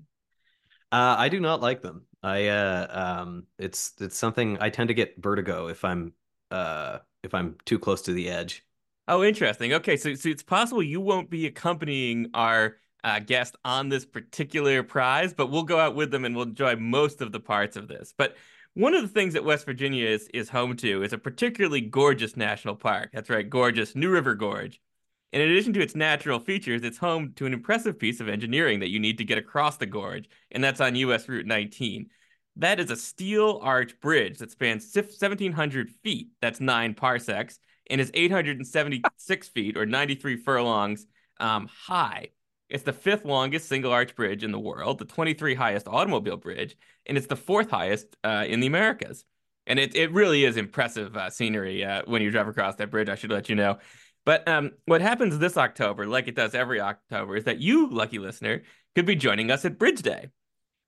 Uh, 0.91 1.15
I 1.17 1.29
do 1.29 1.39
not 1.39 1.61
like 1.61 1.81
them. 1.81 2.05
I 2.23 2.47
uh 2.49 2.87
um 3.23 3.47
it's 3.57 3.93
it's 3.99 4.17
something 4.17 4.57
I 4.61 4.69
tend 4.69 4.89
to 4.89 4.93
get 4.93 5.15
vertigo 5.17 5.67
if 5.67 5.83
I'm 5.83 6.13
uh 6.51 6.99
if 7.23 7.33
I'm 7.33 7.55
too 7.65 7.79
close 7.79 8.01
to 8.03 8.13
the 8.13 8.29
edge. 8.29 8.63
Oh, 9.07 9.23
interesting. 9.23 9.73
Okay, 9.73 9.97
so 9.97 10.13
so 10.15 10.29
it's 10.29 10.43
possible 10.43 10.83
you 10.83 11.01
won't 11.01 11.29
be 11.29 11.47
accompanying 11.47 12.29
our 12.33 12.77
uh, 13.03 13.19
guest 13.19 13.55
on 13.65 13.89
this 13.89 14.05
particular 14.05 14.83
prize, 14.83 15.33
but 15.33 15.47
we'll 15.49 15.63
go 15.63 15.79
out 15.79 15.95
with 15.95 16.11
them 16.11 16.23
and 16.23 16.35
we'll 16.35 16.45
enjoy 16.45 16.75
most 16.75 17.21
of 17.21 17.31
the 17.31 17.39
parts 17.39 17.75
of 17.75 17.87
this. 17.87 18.13
But 18.15 18.37
one 18.75 18.93
of 18.93 19.01
the 19.01 19.07
things 19.07 19.33
that 19.33 19.43
West 19.43 19.65
Virginia 19.65 20.05
is 20.05 20.27
is 20.33 20.49
home 20.49 20.77
to 20.77 21.03
is 21.03 21.13
a 21.13 21.17
particularly 21.17 21.81
gorgeous 21.81 22.37
national 22.37 22.75
park. 22.75 23.09
That's 23.13 23.29
right, 23.29 23.49
gorgeous 23.49 23.95
New 23.95 24.09
River 24.09 24.35
Gorge. 24.35 24.79
In 25.31 25.41
addition 25.41 25.71
to 25.73 25.81
its 25.81 25.95
natural 25.95 26.39
features, 26.39 26.83
it's 26.83 26.97
home 26.97 27.33
to 27.37 27.45
an 27.45 27.53
impressive 27.53 27.97
piece 27.97 28.19
of 28.19 28.27
engineering 28.27 28.81
that 28.81 28.89
you 28.89 28.99
need 28.99 29.17
to 29.17 29.23
get 29.23 29.37
across 29.37 29.77
the 29.77 29.85
gorge, 29.85 30.29
and 30.51 30.63
that's 30.63 30.81
on 30.81 30.95
US 30.95 31.29
Route 31.29 31.45
19. 31.45 32.07
That 32.57 32.81
is 32.81 32.91
a 32.91 32.97
steel 32.97 33.59
arch 33.63 33.97
bridge 34.01 34.39
that 34.39 34.51
spans 34.51 34.93
1,700 34.93 35.89
feet. 36.03 36.29
That's 36.41 36.59
nine 36.59 36.93
parsecs 36.93 37.59
and 37.89 38.01
is 38.01 38.11
876 38.13 39.47
feet 39.49 39.77
or 39.77 39.85
93 39.85 40.37
furlongs 40.37 41.05
um, 41.39 41.67
high. 41.67 42.29
It's 42.69 42.83
the 42.83 42.93
fifth 42.93 43.25
longest 43.25 43.67
single 43.67 43.91
arch 43.91 44.15
bridge 44.15 44.43
in 44.43 44.51
the 44.51 44.59
world, 44.59 44.99
the 44.99 45.05
23 45.05 45.55
highest 45.55 45.87
automobile 45.87 46.37
bridge, 46.37 46.75
and 47.05 47.17
it's 47.17 47.27
the 47.27 47.35
fourth 47.35 47.69
highest 47.69 48.15
uh, 48.23 48.45
in 48.47 48.59
the 48.59 48.67
Americas. 48.67 49.25
And 49.67 49.77
it, 49.77 49.95
it 49.95 50.11
really 50.11 50.45
is 50.45 50.57
impressive 50.57 51.15
uh, 51.15 51.29
scenery 51.29 51.85
uh, 51.85 52.01
when 52.05 52.21
you 52.21 52.31
drive 52.31 52.47
across 52.47 52.75
that 52.75 52.89
bridge, 52.89 53.09
I 53.09 53.15
should 53.15 53.31
let 53.31 53.49
you 53.49 53.55
know. 53.55 53.77
But 54.25 54.47
um, 54.47 54.71
what 54.85 55.01
happens 55.01 55.37
this 55.37 55.57
October, 55.57 56.05
like 56.05 56.27
it 56.27 56.35
does 56.35 56.53
every 56.53 56.79
October, 56.79 57.35
is 57.35 57.45
that 57.45 57.59
you, 57.59 57.89
lucky 57.89 58.19
listener, 58.19 58.63
could 58.95 59.05
be 59.05 59.15
joining 59.15 59.49
us 59.49 59.65
at 59.65 59.79
Bridge 59.79 60.01
Day. 60.01 60.29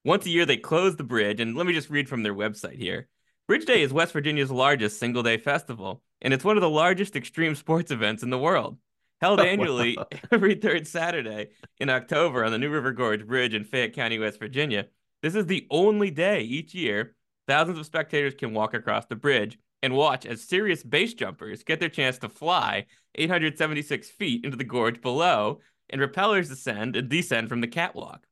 Once 0.06 0.26
a 0.26 0.30
year, 0.30 0.46
they 0.46 0.58
close 0.58 0.96
the 0.96 1.04
bridge, 1.04 1.40
and 1.40 1.56
let 1.56 1.66
me 1.66 1.74
just 1.74 1.90
read 1.90 2.10
from 2.10 2.24
their 2.24 2.36
website 2.36 2.78
here. 2.78 3.08
Bridge 3.48 3.66
Day 3.66 3.82
is 3.82 3.92
West 3.94 4.14
Virginia's 4.14 4.52
largest 4.52 5.00
single 5.00 5.24
day 5.24 5.38
festival, 5.38 6.04
and 6.22 6.34
it's 6.34 6.44
one 6.44 6.58
of 6.58 6.62
the 6.62 6.70
largest 6.70 7.16
extreme 7.16 7.56
sports 7.56 7.92
events 7.92 8.24
in 8.24 8.30
the 8.30 8.38
world. 8.38 8.78
Held 9.22 9.40
annually 9.42 9.98
every 10.32 10.56
third 10.56 10.88
Saturday 10.88 11.50
in 11.80 11.90
October 11.90 12.44
on 12.44 12.52
the 12.52 12.58
New 12.58 12.70
River 12.70 12.92
Gorge 12.92 13.26
Bridge 13.26 13.54
in 13.54 13.64
Fayette 13.64 13.94
County, 13.94 14.20
West 14.20 14.40
Virginia, 14.40 14.88
this 15.24 15.36
is 15.36 15.46
the 15.46 15.66
only 15.72 16.12
day 16.12 16.42
each 16.42 16.76
year 16.76 17.16
thousands 17.48 17.80
of 17.80 17.86
spectators 17.86 18.36
can 18.36 18.54
walk 18.54 18.74
across 18.74 19.06
the 19.06 19.16
bridge 19.16 19.58
and 19.84 19.94
watch 19.94 20.26
as 20.26 20.42
serious 20.42 20.82
base 20.82 21.14
jumpers 21.14 21.64
get 21.64 21.80
their 21.80 21.90
chance 21.90 22.18
to 22.20 22.30
fly 22.30 22.86
876 23.16 24.10
feet 24.10 24.44
into 24.44 24.58
the 24.58 24.64
gorge 24.64 25.02
below 25.02 25.60
and 25.90 26.02
rappellers 26.02 26.50
ascend 26.50 26.96
and 26.96 27.10
descend 27.10 27.50
from 27.50 27.62
the 27.62 27.68
catwalk. 27.68 28.26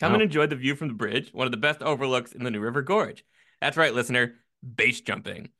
Come 0.00 0.10
Wow. 0.10 0.14
and 0.14 0.22
enjoy 0.24 0.46
the 0.48 0.56
view 0.56 0.74
from 0.74 0.88
the 0.88 0.94
bridge, 0.94 1.30
one 1.32 1.46
of 1.46 1.52
the 1.52 1.56
best 1.56 1.80
overlooks 1.80 2.32
in 2.32 2.42
the 2.44 2.50
New 2.50 2.60
River 2.60 2.82
Gorge. 2.82 3.24
That's 3.60 3.76
right, 3.76 3.94
listener, 3.94 4.34
base 4.76 5.00
jumping. 5.00 5.50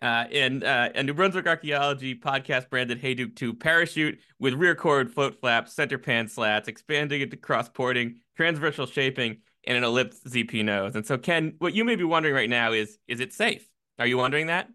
Uh, 0.00 0.24
and 0.32 0.64
uh, 0.64 0.88
a 0.94 1.02
New 1.02 1.14
Brunswick 1.14 1.46
Archaeology 1.46 2.14
podcast 2.18 2.70
branded 2.70 3.00
Hayduke 3.02 3.36
2 3.36 3.54
parachute 3.54 4.18
with 4.40 4.54
rear 4.54 4.74
cord 4.74 5.12
float 5.12 5.38
flaps, 5.38 5.74
center 5.74 5.98
pan 5.98 6.26
slats, 6.26 6.66
expanding 6.66 7.20
into 7.20 7.36
cross 7.36 7.68
porting, 7.68 8.16
transversal 8.36 8.86
shaping, 8.86 9.36
and 9.64 9.76
an 9.76 9.84
ellipse 9.84 10.18
ZP 10.26 10.64
nose. 10.64 10.96
And 10.96 11.06
so, 11.06 11.18
Ken, 11.18 11.54
what 11.58 11.74
you 11.74 11.84
may 11.84 11.94
be 11.94 12.02
wondering 12.02 12.34
right 12.34 12.50
now 12.50 12.72
is 12.72 12.98
is 13.06 13.20
it 13.20 13.32
safe? 13.32 13.68
Are 14.02 14.06
you 14.06 14.18
wondering 14.18 14.48
that? 14.48 14.68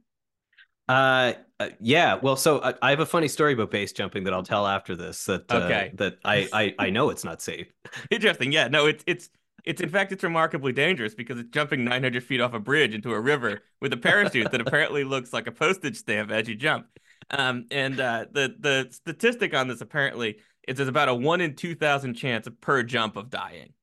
Uh, 0.88 1.34
uh, 1.60 1.70
yeah. 1.82 2.16
Well, 2.16 2.36
so 2.38 2.62
I, 2.62 2.74
I 2.82 2.90
have 2.92 3.00
a 3.02 3.06
funny 3.06 3.28
story 3.28 3.54
about 3.54 3.72
base 3.72 3.92
jumping 3.92 4.24
that 4.24 4.34
I'll 4.34 4.44
tell 4.44 4.66
after 4.66 4.96
this. 4.96 5.26
That 5.26 5.52
uh, 5.52 5.56
Okay. 5.66 5.92
that 5.96 6.18
I, 6.24 6.48
I 6.54 6.76
I 6.80 6.90
know 6.92 7.10
it's 7.10 7.24
not 7.26 7.42
safe. 7.42 7.68
Interesting. 8.12 8.52
Yeah, 8.52 8.68
no, 8.70 8.86
it's 8.86 9.04
it's 9.06 9.30
it's 9.66 9.82
in 9.82 9.90
fact 9.90 10.14
it's 10.14 10.24
remarkably 10.24 10.72
dangerous 10.72 11.14
because 11.14 11.40
it's 11.40 11.50
jumping 11.50 11.84
900 11.84 12.24
feet 12.24 12.40
off 12.40 12.54
a 12.54 12.60
bridge 12.60 12.94
into 12.96 13.12
a 13.14 13.20
river 13.20 13.64
with 13.82 13.92
a 13.92 13.98
parachute 13.98 14.52
that 14.52 14.62
apparently 14.62 15.04
looks 15.04 15.34
like 15.34 15.48
a 15.48 15.52
postage 15.52 15.98
stamp 15.98 16.32
as 16.32 16.48
you 16.48 16.56
jump. 16.56 16.88
Um, 17.32 17.66
and 17.72 18.00
uh, 18.00 18.26
the 18.32 18.56
the 18.58 18.88
statistic 18.92 19.54
on 19.54 19.68
this 19.68 19.82
apparently 19.82 20.38
is 20.68 20.78
there's 20.78 20.88
about 20.88 21.10
a 21.10 21.16
one 21.16 21.42
in 21.42 21.56
two 21.56 21.76
thousand 21.76 22.14
chance 22.14 22.48
per 22.62 22.82
jump 22.84 23.18
of 23.18 23.30
dying. 23.30 23.74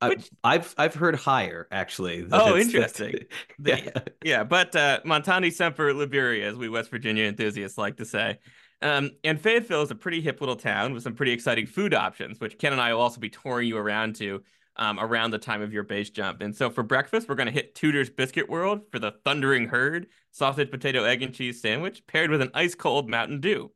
I, 0.00 0.08
Which- 0.10 0.30
I've 0.44 0.74
I've 0.76 0.94
heard 0.94 1.16
higher 1.16 1.66
actually. 1.70 2.26
Oh, 2.30 2.56
interesting. 2.56 3.20
The- 3.58 3.78
yeah. 3.84 4.00
Yeah, 4.22 4.44
but 4.44 4.74
uh, 4.76 5.00
Montani 5.04 5.52
Semper 5.52 5.92
Liberi, 5.94 6.42
as 6.42 6.56
we 6.56 6.68
West 6.68 6.90
Virginia 6.90 7.24
enthusiasts 7.24 7.78
like 7.78 7.96
to 7.96 8.04
say. 8.04 8.38
Um, 8.82 9.12
and 9.24 9.40
Fayetteville 9.40 9.82
is 9.82 9.90
a 9.90 9.94
pretty 9.94 10.20
hip 10.20 10.40
little 10.40 10.56
town 10.56 10.92
with 10.92 11.02
some 11.02 11.14
pretty 11.14 11.32
exciting 11.32 11.66
food 11.66 11.94
options, 11.94 12.38
which 12.40 12.58
Ken 12.58 12.72
and 12.72 12.80
I 12.80 12.92
will 12.92 13.00
also 13.00 13.20
be 13.20 13.30
touring 13.30 13.68
you 13.68 13.78
around 13.78 14.16
to 14.16 14.42
um, 14.76 15.00
around 15.00 15.30
the 15.30 15.38
time 15.38 15.62
of 15.62 15.72
your 15.72 15.82
base 15.82 16.10
jump. 16.10 16.42
And 16.42 16.54
so 16.54 16.68
for 16.68 16.82
breakfast, 16.82 17.26
we're 17.26 17.34
going 17.36 17.46
to 17.46 17.52
hit 17.52 17.74
Tudor's 17.74 18.10
Biscuit 18.10 18.50
World 18.50 18.82
for 18.92 18.98
the 18.98 19.12
Thundering 19.24 19.68
Herd 19.68 20.08
sausage, 20.32 20.70
potato, 20.70 21.04
egg, 21.04 21.22
and 21.22 21.32
cheese 21.32 21.62
sandwich 21.62 22.06
paired 22.06 22.30
with 22.30 22.42
an 22.42 22.50
ice 22.52 22.74
cold 22.74 23.08
Mountain 23.08 23.40
Dew. 23.40 23.72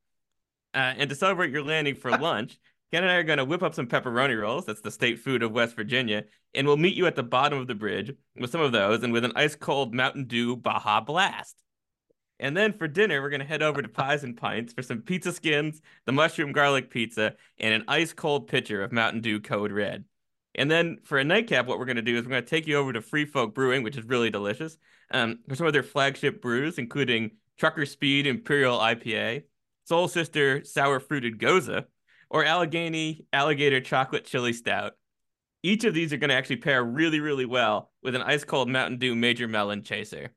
Uh, 0.74 0.92
and 0.98 1.08
to 1.08 1.16
celebrate 1.16 1.50
your 1.50 1.64
landing 1.64 1.94
for 1.94 2.10
lunch, 2.18 2.58
Ken 2.92 3.04
and 3.04 3.10
I 3.10 3.16
are 3.16 3.22
going 3.22 3.38
to 3.38 3.44
whip 3.44 3.62
up 3.62 3.74
some 3.74 3.86
pepperoni 3.86 4.40
rolls. 4.40 4.66
That's 4.66 4.80
the 4.80 4.90
state 4.90 5.20
food 5.20 5.42
of 5.42 5.52
West 5.52 5.76
Virginia. 5.76 6.24
And 6.54 6.66
we'll 6.66 6.76
meet 6.76 6.96
you 6.96 7.06
at 7.06 7.14
the 7.14 7.22
bottom 7.22 7.58
of 7.58 7.68
the 7.68 7.74
bridge 7.74 8.12
with 8.36 8.50
some 8.50 8.60
of 8.60 8.72
those 8.72 9.02
and 9.04 9.12
with 9.12 9.24
an 9.24 9.32
ice 9.36 9.54
cold 9.54 9.94
Mountain 9.94 10.24
Dew 10.24 10.56
Baja 10.56 11.00
Blast. 11.00 11.56
And 12.40 12.56
then 12.56 12.72
for 12.72 12.88
dinner, 12.88 13.20
we're 13.20 13.30
going 13.30 13.40
to 13.40 13.46
head 13.46 13.62
over 13.62 13.82
to 13.82 13.88
Pies 13.88 14.24
and 14.24 14.36
Pints 14.36 14.72
for 14.72 14.82
some 14.82 15.02
pizza 15.02 15.32
skins, 15.32 15.80
the 16.06 16.12
mushroom 16.12 16.52
garlic 16.52 16.90
pizza, 16.90 17.34
and 17.58 17.74
an 17.74 17.84
ice 17.86 18.12
cold 18.12 18.48
pitcher 18.48 18.82
of 18.82 18.92
Mountain 18.92 19.20
Dew 19.20 19.40
Code 19.40 19.72
Red. 19.72 20.04
And 20.54 20.70
then 20.70 20.98
for 21.04 21.18
a 21.18 21.24
nightcap, 21.24 21.66
what 21.66 21.78
we're 21.78 21.84
going 21.84 21.96
to 21.96 22.02
do 22.02 22.16
is 22.16 22.24
we're 22.24 22.30
going 22.30 22.42
to 22.42 22.50
take 22.50 22.66
you 22.66 22.76
over 22.76 22.92
to 22.92 23.02
Free 23.02 23.26
Folk 23.26 23.54
Brewing, 23.54 23.82
which 23.82 23.96
is 23.96 24.04
really 24.04 24.30
delicious, 24.30 24.78
um, 25.12 25.38
for 25.48 25.54
some 25.54 25.66
of 25.66 25.72
their 25.72 25.82
flagship 25.82 26.42
brews, 26.42 26.78
including 26.78 27.32
Trucker 27.58 27.86
Speed 27.86 28.26
Imperial 28.26 28.78
IPA, 28.78 29.44
Soul 29.84 30.08
Sister 30.08 30.64
Sour 30.64 30.98
Fruited 30.98 31.38
Gose, 31.38 31.84
or 32.30 32.44
Allegheny 32.44 33.26
Alligator 33.32 33.80
Chocolate 33.80 34.24
Chili 34.24 34.52
Stout. 34.52 34.92
Each 35.62 35.84
of 35.84 35.92
these 35.92 36.12
are 36.12 36.16
going 36.16 36.30
to 36.30 36.36
actually 36.36 36.56
pair 36.56 36.82
really, 36.82 37.20
really 37.20 37.44
well 37.44 37.90
with 38.02 38.14
an 38.14 38.22
ice 38.22 38.44
cold 38.44 38.68
Mountain 38.68 38.98
Dew 38.98 39.14
Major 39.14 39.46
Melon 39.46 39.82
Chaser. 39.82 40.30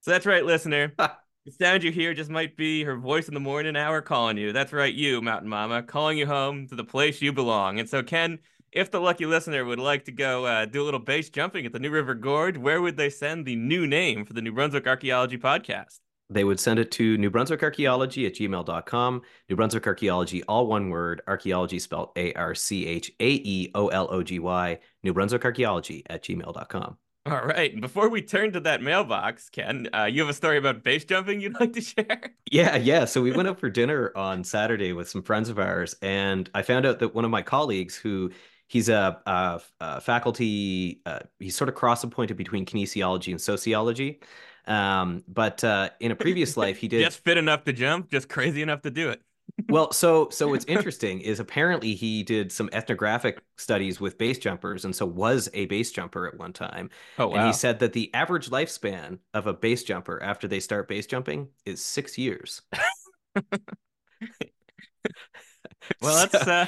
So 0.00 0.10
that's 0.10 0.26
right, 0.26 0.44
listener. 0.44 0.92
The 1.46 1.52
sound 1.52 1.84
you 1.84 1.92
hear 1.92 2.12
just 2.12 2.28
might 2.28 2.56
be 2.56 2.82
her 2.82 2.96
voice 2.96 3.28
in 3.28 3.34
the 3.34 3.38
morning 3.38 3.76
hour 3.76 4.02
calling 4.02 4.36
you. 4.36 4.52
That's 4.52 4.72
right, 4.72 4.92
you, 4.92 5.22
Mountain 5.22 5.48
Mama, 5.48 5.80
calling 5.80 6.18
you 6.18 6.26
home 6.26 6.66
to 6.66 6.74
the 6.74 6.82
place 6.82 7.22
you 7.22 7.32
belong. 7.32 7.78
And 7.78 7.88
so, 7.88 8.02
Ken, 8.02 8.40
if 8.72 8.90
the 8.90 9.00
lucky 9.00 9.26
listener 9.26 9.64
would 9.64 9.78
like 9.78 10.06
to 10.06 10.10
go 10.12 10.44
uh, 10.44 10.64
do 10.64 10.82
a 10.82 10.84
little 10.84 10.98
base 10.98 11.30
jumping 11.30 11.64
at 11.64 11.72
the 11.72 11.78
New 11.78 11.90
River 11.90 12.14
Gorge, 12.14 12.58
where 12.58 12.82
would 12.82 12.96
they 12.96 13.10
send 13.10 13.46
the 13.46 13.54
new 13.54 13.86
name 13.86 14.24
for 14.24 14.32
the 14.32 14.42
New 14.42 14.50
Brunswick 14.50 14.88
Archaeology 14.88 15.38
Podcast? 15.38 16.00
They 16.28 16.44
would 16.44 16.58
send 16.58 16.78
it 16.78 16.90
to 16.92 17.16
New 17.18 17.30
Brunswick 17.30 17.62
Archaeology 17.62 18.26
at 18.26 18.34
gmail.com. 18.34 19.22
New 19.48 19.56
Brunswick 19.56 19.86
Archaeology, 19.86 20.42
all 20.44 20.66
one 20.66 20.88
word, 20.90 21.22
archaeology 21.28 21.78
spelled 21.78 22.10
A 22.16 22.32
R 22.34 22.54
C 22.54 22.86
H 22.86 23.12
A 23.20 23.30
E 23.30 23.70
O 23.74 23.88
L 23.88 24.08
O 24.10 24.22
G 24.22 24.38
Y, 24.38 24.78
New 25.02 25.12
Brunswick 25.12 25.44
Archaeology 25.44 26.02
at 26.08 26.24
gmail.com. 26.24 26.98
All 27.26 27.42
right. 27.44 27.72
And 27.72 27.80
before 27.80 28.08
we 28.08 28.22
turn 28.22 28.52
to 28.52 28.60
that 28.60 28.82
mailbox, 28.82 29.50
Ken, 29.50 29.88
uh, 29.92 30.04
you 30.04 30.20
have 30.20 30.28
a 30.28 30.34
story 30.34 30.58
about 30.58 30.84
base 30.84 31.04
jumping 31.04 31.40
you'd 31.40 31.54
like 31.60 31.72
to 31.72 31.80
share? 31.80 32.34
Yeah, 32.52 32.76
yeah. 32.76 33.04
So 33.04 33.20
we 33.20 33.32
went 33.32 33.48
out 33.48 33.58
for 33.58 33.68
dinner 33.68 34.12
on 34.14 34.44
Saturday 34.44 34.92
with 34.92 35.08
some 35.08 35.22
friends 35.22 35.48
of 35.48 35.58
ours, 35.58 35.96
and 36.02 36.48
I 36.54 36.62
found 36.62 36.86
out 36.86 37.00
that 37.00 37.14
one 37.14 37.24
of 37.24 37.30
my 37.32 37.42
colleagues, 37.42 37.96
who 37.96 38.30
he's 38.68 38.88
a, 38.88 39.20
a, 39.26 39.60
a 39.80 40.00
faculty, 40.00 41.02
uh, 41.04 41.20
he's 41.40 41.56
sort 41.56 41.68
of 41.68 41.74
cross 41.74 42.04
appointed 42.04 42.36
between 42.36 42.64
kinesiology 42.64 43.32
and 43.32 43.40
sociology. 43.40 44.20
Um, 44.66 45.22
but 45.28 45.62
uh, 45.62 45.90
in 46.00 46.10
a 46.10 46.16
previous 46.16 46.56
life, 46.56 46.78
he 46.78 46.88
did 46.88 47.04
Just 47.04 47.24
fit 47.24 47.36
enough 47.36 47.64
to 47.64 47.72
jump, 47.72 48.10
just 48.10 48.28
crazy 48.28 48.62
enough 48.62 48.82
to 48.82 48.90
do 48.90 49.10
it. 49.10 49.22
well, 49.68 49.92
so 49.92 50.28
so 50.30 50.48
what's 50.48 50.64
interesting 50.66 51.20
is 51.20 51.40
apparently 51.40 51.94
he 51.94 52.22
did 52.22 52.50
some 52.50 52.68
ethnographic 52.72 53.42
studies 53.56 54.00
with 54.00 54.18
base 54.18 54.38
jumpers, 54.38 54.84
and 54.84 54.94
so 54.94 55.06
was 55.06 55.48
a 55.54 55.66
base 55.66 55.92
jumper 55.92 56.26
at 56.26 56.36
one 56.36 56.52
time. 56.52 56.90
Oh, 57.18 57.28
wow! 57.28 57.36
And 57.36 57.46
he 57.46 57.52
said 57.52 57.78
that 57.78 57.92
the 57.92 58.12
average 58.12 58.50
lifespan 58.50 59.18
of 59.34 59.46
a 59.46 59.54
base 59.54 59.84
jumper 59.84 60.22
after 60.22 60.48
they 60.48 60.60
start 60.60 60.88
base 60.88 61.06
jumping 61.06 61.48
is 61.64 61.80
six 61.80 62.18
years. 62.18 62.62
well, 66.02 66.26
that's 66.26 66.34
uh... 66.34 66.66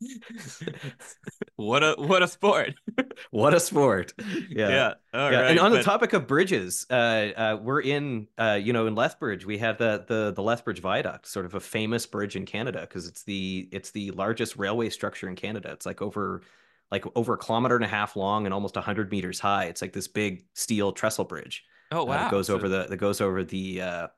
what 1.56 1.82
a 1.82 1.94
what 1.98 2.22
a 2.22 2.28
sport. 2.28 2.74
what 3.30 3.54
a 3.54 3.60
sport. 3.60 4.12
Yeah. 4.48 4.68
Yeah. 4.68 4.94
Yeah, 5.12 5.40
right, 5.40 5.50
and 5.50 5.58
on 5.58 5.72
the 5.72 5.82
topic 5.82 6.12
of 6.12 6.26
bridges, 6.26 6.86
uh, 6.90 6.94
uh, 6.94 7.58
we're 7.60 7.80
in, 7.80 8.28
uh, 8.38 8.58
you 8.62 8.72
know, 8.72 8.86
in 8.86 8.94
Lethbridge, 8.94 9.44
we 9.44 9.58
have 9.58 9.78
the 9.78 10.04
the 10.06 10.32
the 10.32 10.42
Lethbridge 10.42 10.80
Viaduct, 10.80 11.26
sort 11.26 11.46
of 11.46 11.54
a 11.54 11.60
famous 11.60 12.06
bridge 12.06 12.36
in 12.36 12.46
Canada 12.46 12.80
because 12.82 13.06
it's 13.08 13.24
the 13.24 13.68
it's 13.72 13.90
the 13.90 14.10
largest 14.12 14.56
railway 14.56 14.90
structure 14.90 15.28
in 15.28 15.34
Canada. 15.34 15.70
It's 15.72 15.86
like 15.86 16.00
over 16.02 16.42
like 16.90 17.04
over 17.16 17.34
a 17.34 17.38
kilometer 17.38 17.74
and 17.76 17.84
a 17.84 17.88
half 17.88 18.16
long 18.16 18.44
and 18.46 18.54
almost 18.54 18.76
hundred 18.76 19.10
meters 19.10 19.40
high. 19.40 19.64
It's 19.64 19.82
like 19.82 19.92
this 19.92 20.08
big 20.08 20.44
steel 20.54 20.92
trestle 20.92 21.24
bridge 21.24 21.64
Oh 21.90 22.02
uh, 22.02 22.04
wow. 22.04 22.16
that 22.18 22.30
goes 22.30 22.48
So 22.48 22.54
over 22.54 22.68
the 22.68 22.86
that 22.88 22.96
goes 22.98 23.20
over 23.20 23.44
the 23.44 23.82
uh, 23.82 24.08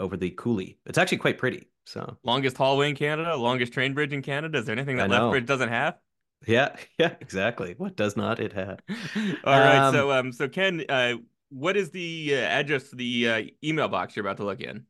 over 0.00 0.16
the 0.16 0.30
coulee. 0.30 0.78
It's 0.86 0.98
actually 0.98 1.18
quite 1.18 1.38
pretty. 1.38 1.68
So 1.86 2.16
longest 2.22 2.56
hallway 2.56 2.88
in 2.90 2.96
Canada, 2.96 3.36
longest 3.36 3.72
train 3.72 3.94
bridge 3.94 4.12
in 4.12 4.22
Canada. 4.22 4.58
Is 4.58 4.66
there 4.66 4.74
anything 4.74 4.96
that. 4.96 5.10
Lethbridge 5.10 5.46
doesn't 5.46 5.68
have? 5.68 5.98
yeah, 6.46 6.76
yeah, 6.98 7.14
exactly. 7.20 7.74
What 7.76 7.96
does 7.96 8.16
not 8.16 8.40
it 8.40 8.52
have? 8.52 8.80
All 9.44 9.58
right. 9.58 9.88
Um, 9.88 9.94
so 9.94 10.12
um 10.12 10.32
so 10.32 10.48
Ken, 10.48 10.84
uh 10.88 11.14
what 11.50 11.76
is 11.76 11.90
the 11.90 12.34
uh, 12.34 12.38
address 12.38 12.90
the 12.90 13.28
uh, 13.28 13.42
email 13.62 13.88
box 13.88 14.16
you're 14.16 14.26
about 14.26 14.38
to 14.38 14.44
look 14.44 14.60
in? 14.60 14.86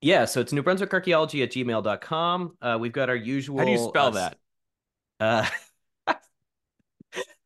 Yeah, 0.00 0.26
so 0.26 0.40
it's 0.40 0.52
New 0.52 0.62
Brunswick 0.62 0.92
Archaeology 0.92 1.42
at 1.42 1.50
gmail.com. 1.50 2.56
Uh, 2.60 2.78
we've 2.80 2.92
got 2.92 3.08
our 3.08 3.16
usual 3.16 3.58
How 3.58 3.64
do 3.64 3.72
you 3.72 3.78
spell 3.78 4.16
uh, 4.16 4.30
that? 5.18 5.52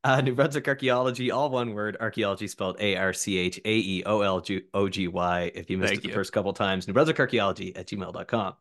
Uh, 0.02 0.20
New 0.22 0.34
Brunswick 0.34 0.66
Archaeology, 0.66 1.30
all 1.30 1.50
one 1.50 1.74
word, 1.74 1.96
archaeology 2.00 2.46
spelled 2.48 2.76
A 2.80 2.96
R 2.96 3.12
C 3.12 3.36
H 3.36 3.60
A 3.64 3.76
E 3.76 4.02
O 4.06 4.22
L 4.22 4.42
O 4.74 4.88
G 4.88 5.08
Y. 5.08 5.50
If 5.54 5.68
you 5.68 5.76
missed 5.76 5.90
Thank 5.90 5.98
it 5.98 6.02
the 6.04 6.08
you. 6.08 6.14
first 6.14 6.32
couple 6.32 6.52
times, 6.54 6.88
New 6.88 6.94
Brunswick 6.94 7.20
Archaeology 7.20 7.76
at 7.76 7.86
gmail.com. 7.86 8.54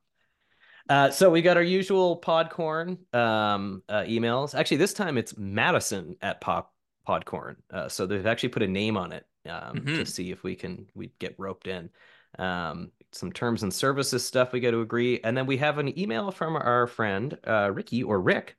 Uh, 0.89 1.11
so 1.11 1.29
we 1.29 1.41
got 1.41 1.55
our 1.55 1.63
usual 1.63 2.19
Podcorn 2.19 2.97
um, 3.15 3.83
uh, 3.87 4.01
emails. 4.01 4.53
Actually, 4.57 4.77
this 4.77 4.93
time 4.93 5.17
it's 5.17 5.37
Madison 5.37 6.17
at 6.21 6.41
Pop 6.41 6.73
Podcorn. 7.07 7.55
Uh, 7.71 7.87
so 7.87 8.05
they've 8.05 8.25
actually 8.25 8.49
put 8.49 8.63
a 8.63 8.67
name 8.67 8.97
on 8.97 9.11
it 9.13 9.25
um, 9.47 9.75
to 9.75 9.81
Mhm. 9.81 10.07
see 10.07 10.31
if 10.31 10.43
we 10.43 10.55
can 10.55 10.87
we 10.93 11.11
get 11.19 11.35
roped 11.37 11.67
in. 11.67 11.89
Um, 12.37 12.91
some 13.11 13.31
terms 13.31 13.63
and 13.63 13.73
services 13.73 14.25
stuff 14.25 14.51
we 14.51 14.59
got 14.59 14.71
to 14.71 14.81
agree, 14.81 15.19
and 15.23 15.35
then 15.37 15.45
we 15.47 15.57
have 15.57 15.77
an 15.77 15.97
email 15.97 16.31
from 16.31 16.55
our 16.55 16.85
friend 16.85 17.37
uh, 17.47 17.71
Ricky 17.73 18.03
or 18.03 18.19
Rick, 18.19 18.55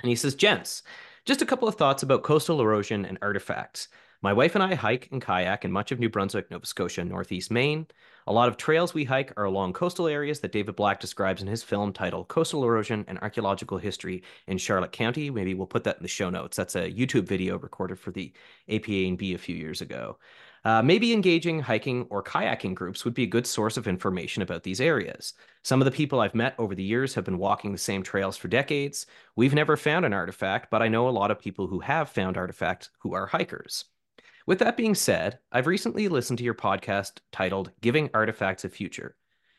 and 0.00 0.08
he 0.08 0.16
says, 0.16 0.34
"Gents, 0.34 0.82
just 1.28 1.42
a 1.42 1.46
couple 1.46 1.68
of 1.68 1.74
thoughts 1.74 2.02
about 2.02 2.22
coastal 2.22 2.58
erosion 2.58 3.04
and 3.04 3.18
artifacts. 3.20 3.88
My 4.22 4.32
wife 4.32 4.54
and 4.54 4.64
I 4.64 4.74
hike 4.74 5.10
and 5.12 5.20
kayak 5.20 5.62
in 5.62 5.70
much 5.70 5.92
of 5.92 5.98
New 5.98 6.08
Brunswick, 6.08 6.50
Nova 6.50 6.64
Scotia, 6.64 7.04
Northeast 7.04 7.50
Maine. 7.50 7.86
A 8.26 8.32
lot 8.32 8.48
of 8.48 8.56
trails 8.56 8.94
we 8.94 9.04
hike 9.04 9.34
are 9.36 9.44
along 9.44 9.74
coastal 9.74 10.08
areas 10.08 10.40
that 10.40 10.52
David 10.52 10.74
Black 10.74 11.00
describes 11.00 11.42
in 11.42 11.46
his 11.46 11.62
film 11.62 11.92
titled 11.92 12.28
Coastal 12.28 12.64
Erosion 12.64 13.04
and 13.08 13.18
Archaeological 13.18 13.76
History 13.76 14.22
in 14.46 14.56
Charlotte 14.56 14.92
County. 14.92 15.28
Maybe 15.28 15.52
we'll 15.52 15.66
put 15.66 15.84
that 15.84 15.98
in 15.98 16.02
the 16.02 16.08
show 16.08 16.30
notes. 16.30 16.56
That's 16.56 16.76
a 16.76 16.90
YouTube 16.90 17.24
video 17.24 17.58
recorded 17.58 17.98
for 18.00 18.10
the 18.10 18.32
APANB 18.70 19.34
a 19.34 19.38
few 19.38 19.54
years 19.54 19.82
ago. 19.82 20.16
Uh, 20.64 20.82
maybe 20.82 21.12
engaging 21.12 21.60
hiking 21.60 22.06
or 22.10 22.22
kayaking 22.22 22.74
groups 22.74 23.04
would 23.04 23.14
be 23.14 23.22
a 23.22 23.28
good 23.28 23.46
source 23.46 23.76
of 23.76 23.86
information 23.86 24.42
about 24.42 24.62
these 24.62 24.80
areas. 24.80 25.34
Some 25.62 25.80
of 25.80 25.84
the 25.84 25.90
people 25.90 26.20
I've 26.20 26.34
met 26.34 26.54
over 26.58 26.74
the 26.74 26.82
years 26.82 27.14
have 27.14 27.24
been 27.24 27.38
walking 27.38 27.72
the 27.72 27.78
same 27.78 28.02
trails 28.02 28.36
for 28.36 28.48
decades. 28.48 29.06
We've 29.36 29.54
never 29.54 29.76
found 29.76 30.04
an 30.04 30.12
artifact, 30.12 30.70
but 30.70 30.82
I 30.82 30.88
know 30.88 31.08
a 31.08 31.10
lot 31.10 31.30
of 31.30 31.38
people 31.38 31.66
who 31.66 31.80
have 31.80 32.10
found 32.10 32.36
artifacts 32.36 32.90
who 32.98 33.14
are 33.14 33.26
hikers. 33.26 33.84
With 34.46 34.58
that 34.60 34.76
being 34.76 34.94
said, 34.94 35.38
I've 35.52 35.66
recently 35.66 36.08
listened 36.08 36.38
to 36.38 36.44
your 36.44 36.54
podcast 36.54 37.18
titled 37.32 37.70
Giving 37.80 38.08
Artifacts 38.14 38.64
a 38.64 38.68
Future. 38.68 39.14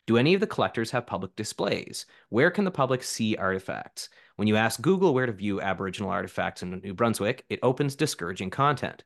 Do 0.07 0.17
any 0.17 0.33
of 0.33 0.39
the 0.39 0.47
collectors 0.47 0.89
have 0.89 1.05
public 1.05 1.35
displays? 1.35 2.07
Where 2.29 2.49
can 2.49 2.65
the 2.65 2.71
public 2.71 3.03
see 3.03 3.35
artifacts? 3.35 4.09
When 4.37 4.47
you 4.47 4.55
ask 4.55 4.81
Google 4.81 5.13
where 5.13 5.27
to 5.27 5.31
view 5.31 5.61
Aboriginal 5.61 6.09
artifacts 6.09 6.63
in 6.63 6.79
New 6.79 6.95
Brunswick, 6.95 7.45
it 7.49 7.59
opens 7.61 7.95
discouraging 7.95 8.49
content. 8.49 9.03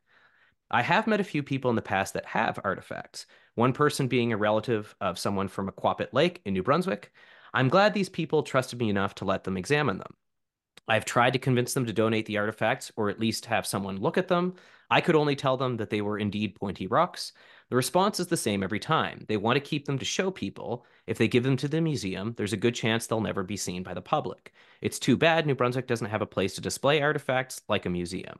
I 0.73 0.81
have 0.81 1.05
met 1.05 1.19
a 1.19 1.23
few 1.23 1.43
people 1.43 1.69
in 1.69 1.75
the 1.75 1.83
past 1.83 2.15
that 2.15 2.25
have 2.25 2.59
artifacts, 2.63 3.27
one 3.53 3.73
person 3.73 4.07
being 4.07 4.33
a 4.33 4.37
relative 4.37 4.95
of 4.99 5.19
someone 5.19 5.47
from 5.47 5.69
Aquapit 5.69 6.13
Lake 6.13 6.41
in 6.45 6.55
New 6.55 6.63
Brunswick. 6.63 7.13
I'm 7.53 7.69
glad 7.69 7.93
these 7.93 8.09
people 8.09 8.41
trusted 8.41 8.79
me 8.79 8.89
enough 8.89 9.13
to 9.15 9.25
let 9.25 9.43
them 9.43 9.55
examine 9.55 9.99
them. 9.99 10.15
I've 10.87 11.05
tried 11.05 11.33
to 11.33 11.39
convince 11.39 11.75
them 11.75 11.85
to 11.85 11.93
donate 11.93 12.25
the 12.25 12.39
artifacts 12.39 12.91
or 12.95 13.11
at 13.11 13.19
least 13.19 13.45
have 13.45 13.67
someone 13.67 14.01
look 14.01 14.17
at 14.17 14.29
them. 14.29 14.55
I 14.89 14.99
could 14.99 15.15
only 15.15 15.35
tell 15.35 15.57
them 15.57 15.77
that 15.77 15.91
they 15.91 16.01
were 16.01 16.17
indeed 16.17 16.55
pointy 16.55 16.87
rocks. 16.87 17.33
The 17.69 17.75
response 17.75 18.19
is 18.19 18.25
the 18.25 18.35
same 18.35 18.63
every 18.63 18.79
time. 18.79 19.25
They 19.27 19.37
want 19.37 19.57
to 19.57 19.69
keep 19.69 19.85
them 19.85 19.99
to 19.99 20.05
show 20.05 20.31
people. 20.31 20.87
If 21.05 21.19
they 21.19 21.27
give 21.27 21.43
them 21.43 21.57
to 21.57 21.67
the 21.67 21.81
museum, 21.81 22.33
there's 22.35 22.53
a 22.53 22.57
good 22.57 22.73
chance 22.73 23.05
they'll 23.05 23.21
never 23.21 23.43
be 23.43 23.57
seen 23.57 23.83
by 23.83 23.93
the 23.93 24.01
public. 24.01 24.51
It's 24.81 24.97
too 24.97 25.17
bad 25.17 25.45
New 25.45 25.53
Brunswick 25.53 25.85
doesn't 25.85 26.09
have 26.09 26.23
a 26.23 26.25
place 26.25 26.55
to 26.55 26.61
display 26.61 26.99
artifacts 26.99 27.61
like 27.69 27.85
a 27.85 27.91
museum. 27.91 28.39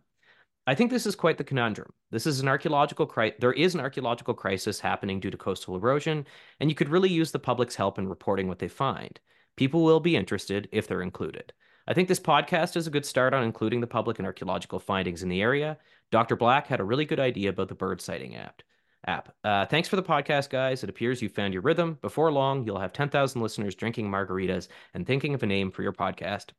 I 0.66 0.76
think 0.76 0.92
this 0.92 1.06
is 1.06 1.16
quite 1.16 1.38
the 1.38 1.44
conundrum. 1.44 1.92
This 2.10 2.26
is 2.26 2.40
an 2.40 2.48
archaeological 2.48 3.06
crisis. 3.06 3.38
There 3.40 3.52
is 3.52 3.74
an 3.74 3.82
archaeological 3.82 4.34
crisis 4.34 4.80
happening 4.80 5.20
due 5.20 5.32
to 5.32 5.38
coastal 5.38 5.76
erosion, 5.76 6.26
and 6.60 6.70
you 6.70 6.76
could 6.76 6.90
really 6.90 7.10
use 7.10 7.32
the 7.32 7.40
public's 7.40 7.76
help 7.76 8.00
in 8.00 8.08
reporting 8.08 8.48
what 8.48 8.60
they 8.60 8.70
find. 8.70 9.20
People 9.58 9.84
will 9.84 10.00
be 10.00 10.16
interested 10.16 10.70
if 10.72 10.88
they're 10.88 11.02
included. 11.02 11.52
I 11.86 11.94
think 11.94 12.08
this 12.08 12.20
podcast 12.20 12.78
is 12.78 12.88
a 12.88 12.92
good 12.92 13.06
start 13.06 13.34
on 13.34 13.44
including 13.44 13.82
the 13.82 13.88
public 13.88 14.20
in 14.20 14.26
archaeological 14.26 14.80
findings 14.80 15.22
in 15.22 15.28
the 15.28 15.42
area. 15.42 15.78
Dr. 16.12 16.38
Black 16.38 16.68
had 16.68 16.80
a 16.80 16.86
really 16.86 17.06
good 17.06 17.20
idea 17.20 17.50
about 17.50 17.68
the 17.68 17.76
bird 17.76 18.00
sighting 18.00 18.38
app. 18.38 18.62
App. 19.06 19.36
Uh, 19.44 19.66
thanks 19.66 19.90
for 19.90 19.98
the 19.98 20.04
podcast, 20.04 20.50
guys. 20.50 20.82
It 20.82 20.90
appears 20.90 21.22
you 21.22 21.28
found 21.28 21.54
your 21.54 21.62
rhythm. 21.62 21.98
Before 22.02 22.32
long, 22.32 22.66
you'll 22.66 22.80
have 22.80 22.94
10,000 22.94 23.42
listeners 23.42 23.76
drinking 23.76 24.10
margaritas 24.10 24.70
and 24.94 25.06
thinking 25.06 25.34
of 25.34 25.44
a 25.44 25.46
name 25.46 25.72
for 25.72 25.84
your 25.84 25.92
podcast. 25.92 26.52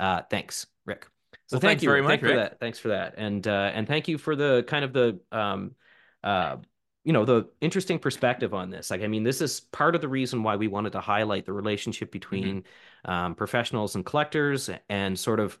Uh, 0.00 0.22
thanks, 0.28 0.66
Rick. 0.86 1.06
So 1.46 1.56
Well, 1.56 1.60
thank 1.60 1.70
thanks 1.70 1.82
you 1.82 1.88
very 1.88 2.02
much, 2.02 2.10
thank 2.10 2.20
for 2.22 2.32
that. 2.36 2.60
Thanks 2.60 2.78
for 2.78 2.88
that. 2.88 3.14
And 3.16 3.46
uh, 3.46 3.70
and 3.74 3.86
thank 3.86 4.08
you 4.08 4.18
for 4.18 4.34
the 4.34 4.64
kind 4.66 4.84
of 4.84 4.92
the 4.92 5.20
um 5.30 5.74
uh 6.22 6.56
you 7.04 7.12
know 7.12 7.24
the 7.24 7.48
interesting 7.60 7.98
perspective 7.98 8.54
on 8.54 8.70
this. 8.70 8.90
Like 8.90 9.02
I 9.02 9.08
mean, 9.08 9.24
this 9.24 9.40
is 9.40 9.60
part 9.60 9.94
of 9.94 10.00
the 10.00 10.08
reason 10.08 10.42
why 10.42 10.56
we 10.56 10.68
wanted 10.68 10.92
to 10.92 11.00
highlight 11.00 11.44
the 11.44 11.52
relationship 11.52 12.10
between 12.10 12.64
um, 13.04 13.34
professionals 13.34 13.94
and 13.94 14.04
collectors 14.06 14.70
and 14.88 15.18
sort 15.18 15.38
of 15.38 15.58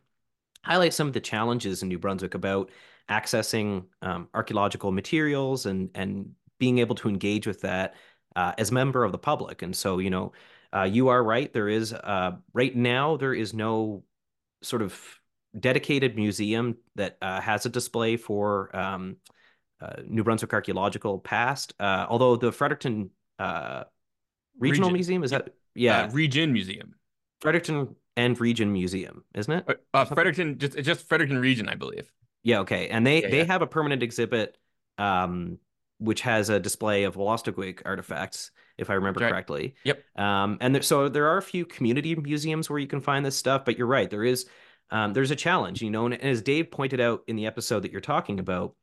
highlight 0.62 0.94
some 0.94 1.06
of 1.06 1.12
the 1.12 1.20
challenges 1.20 1.82
in 1.82 1.88
New 1.88 1.98
Brunswick 1.98 2.34
about 2.34 2.70
accessing 3.10 3.84
um, 4.00 4.28
archaeological 4.32 4.90
materials 4.90 5.66
and 5.66 5.90
and 5.94 6.32
being 6.58 6.78
able 6.78 6.94
to 6.94 7.08
engage 7.10 7.46
with 7.46 7.60
that 7.60 7.94
uh, 8.36 8.52
as 8.56 8.70
a 8.70 8.74
member 8.74 9.04
of 9.04 9.12
the 9.12 9.18
public. 9.18 9.60
And 9.60 9.76
so, 9.76 9.98
you 9.98 10.08
know, 10.08 10.32
uh, 10.74 10.84
you 10.84 11.08
are 11.08 11.22
right. 11.22 11.52
There 11.52 11.68
is 11.68 11.92
uh, 11.92 12.32
right 12.54 12.74
now 12.74 13.16
there 13.18 13.34
is 13.34 13.52
no 13.52 14.02
sort 14.62 14.80
of 14.80 14.98
dedicated 15.58 16.16
museum 16.16 16.76
that 16.96 17.16
uh, 17.22 17.40
has 17.40 17.66
a 17.66 17.68
display 17.68 18.16
for 18.16 18.74
um, 18.76 19.16
uh, 19.80 19.96
New 20.06 20.24
Brunswick 20.24 20.52
archaeological 20.52 21.18
past. 21.18 21.74
Uh, 21.78 22.06
although 22.08 22.36
the 22.36 22.52
Fredericton 22.52 23.10
uh, 23.38 23.84
Regional 24.58 24.90
Region. 24.90 24.94
Museum 24.94 25.24
is 25.24 25.30
that 25.30 25.54
yeah 25.74 26.04
Uh, 26.04 26.10
Region 26.10 26.52
Museum. 26.52 26.94
Fredericton 27.40 27.96
and 28.16 28.40
Region 28.40 28.72
Museum, 28.72 29.24
isn't 29.34 29.52
it? 29.52 29.64
Uh, 29.68 29.74
uh, 29.92 30.04
Fredericton, 30.04 30.58
just 30.58 30.78
just 30.78 31.08
Fredericton 31.08 31.38
Region, 31.38 31.68
I 31.68 31.74
believe. 31.74 32.10
Yeah, 32.42 32.60
okay. 32.60 32.88
And 32.88 33.06
they 33.06 33.22
Yeah, 33.22 33.30
they 33.30 33.38
yeah. 33.38 33.44
have 33.44 33.62
a 33.62 33.66
permanent 33.66 34.02
exhibit 34.02 34.56
um 34.98 35.58
which 35.98 36.20
has 36.22 36.50
a 36.50 36.58
display 36.60 37.04
of 37.04 37.14
Wolastoqiyik 37.14 37.82
artifacts, 37.84 38.50
if 38.76 38.90
I 38.90 38.94
remember 38.94 39.20
right. 39.20 39.30
correctly. 39.30 39.74
Yep. 39.84 40.04
Um 40.16 40.58
and 40.60 40.74
there, 40.74 40.82
so 40.82 41.08
there 41.08 41.26
are 41.28 41.38
a 41.38 41.42
few 41.42 41.64
community 41.64 42.14
museums 42.14 42.68
where 42.68 42.78
you 42.78 42.86
can 42.86 43.00
find 43.00 43.24
this 43.24 43.36
stuff, 43.36 43.64
but 43.64 43.78
you're 43.78 43.86
right, 43.86 44.10
there 44.10 44.24
is 44.24 44.46
um 44.90 45.12
there's 45.12 45.30
a 45.30 45.36
challenge, 45.36 45.82
you 45.82 45.90
know, 45.90 46.06
and 46.06 46.14
as 46.14 46.42
Dave 46.42 46.70
pointed 46.70 47.00
out 47.00 47.22
in 47.26 47.36
the 47.36 47.46
episode 47.46 47.80
that 47.80 47.92
you're 47.92 48.00
talking 48.00 48.40
about, 48.40 48.74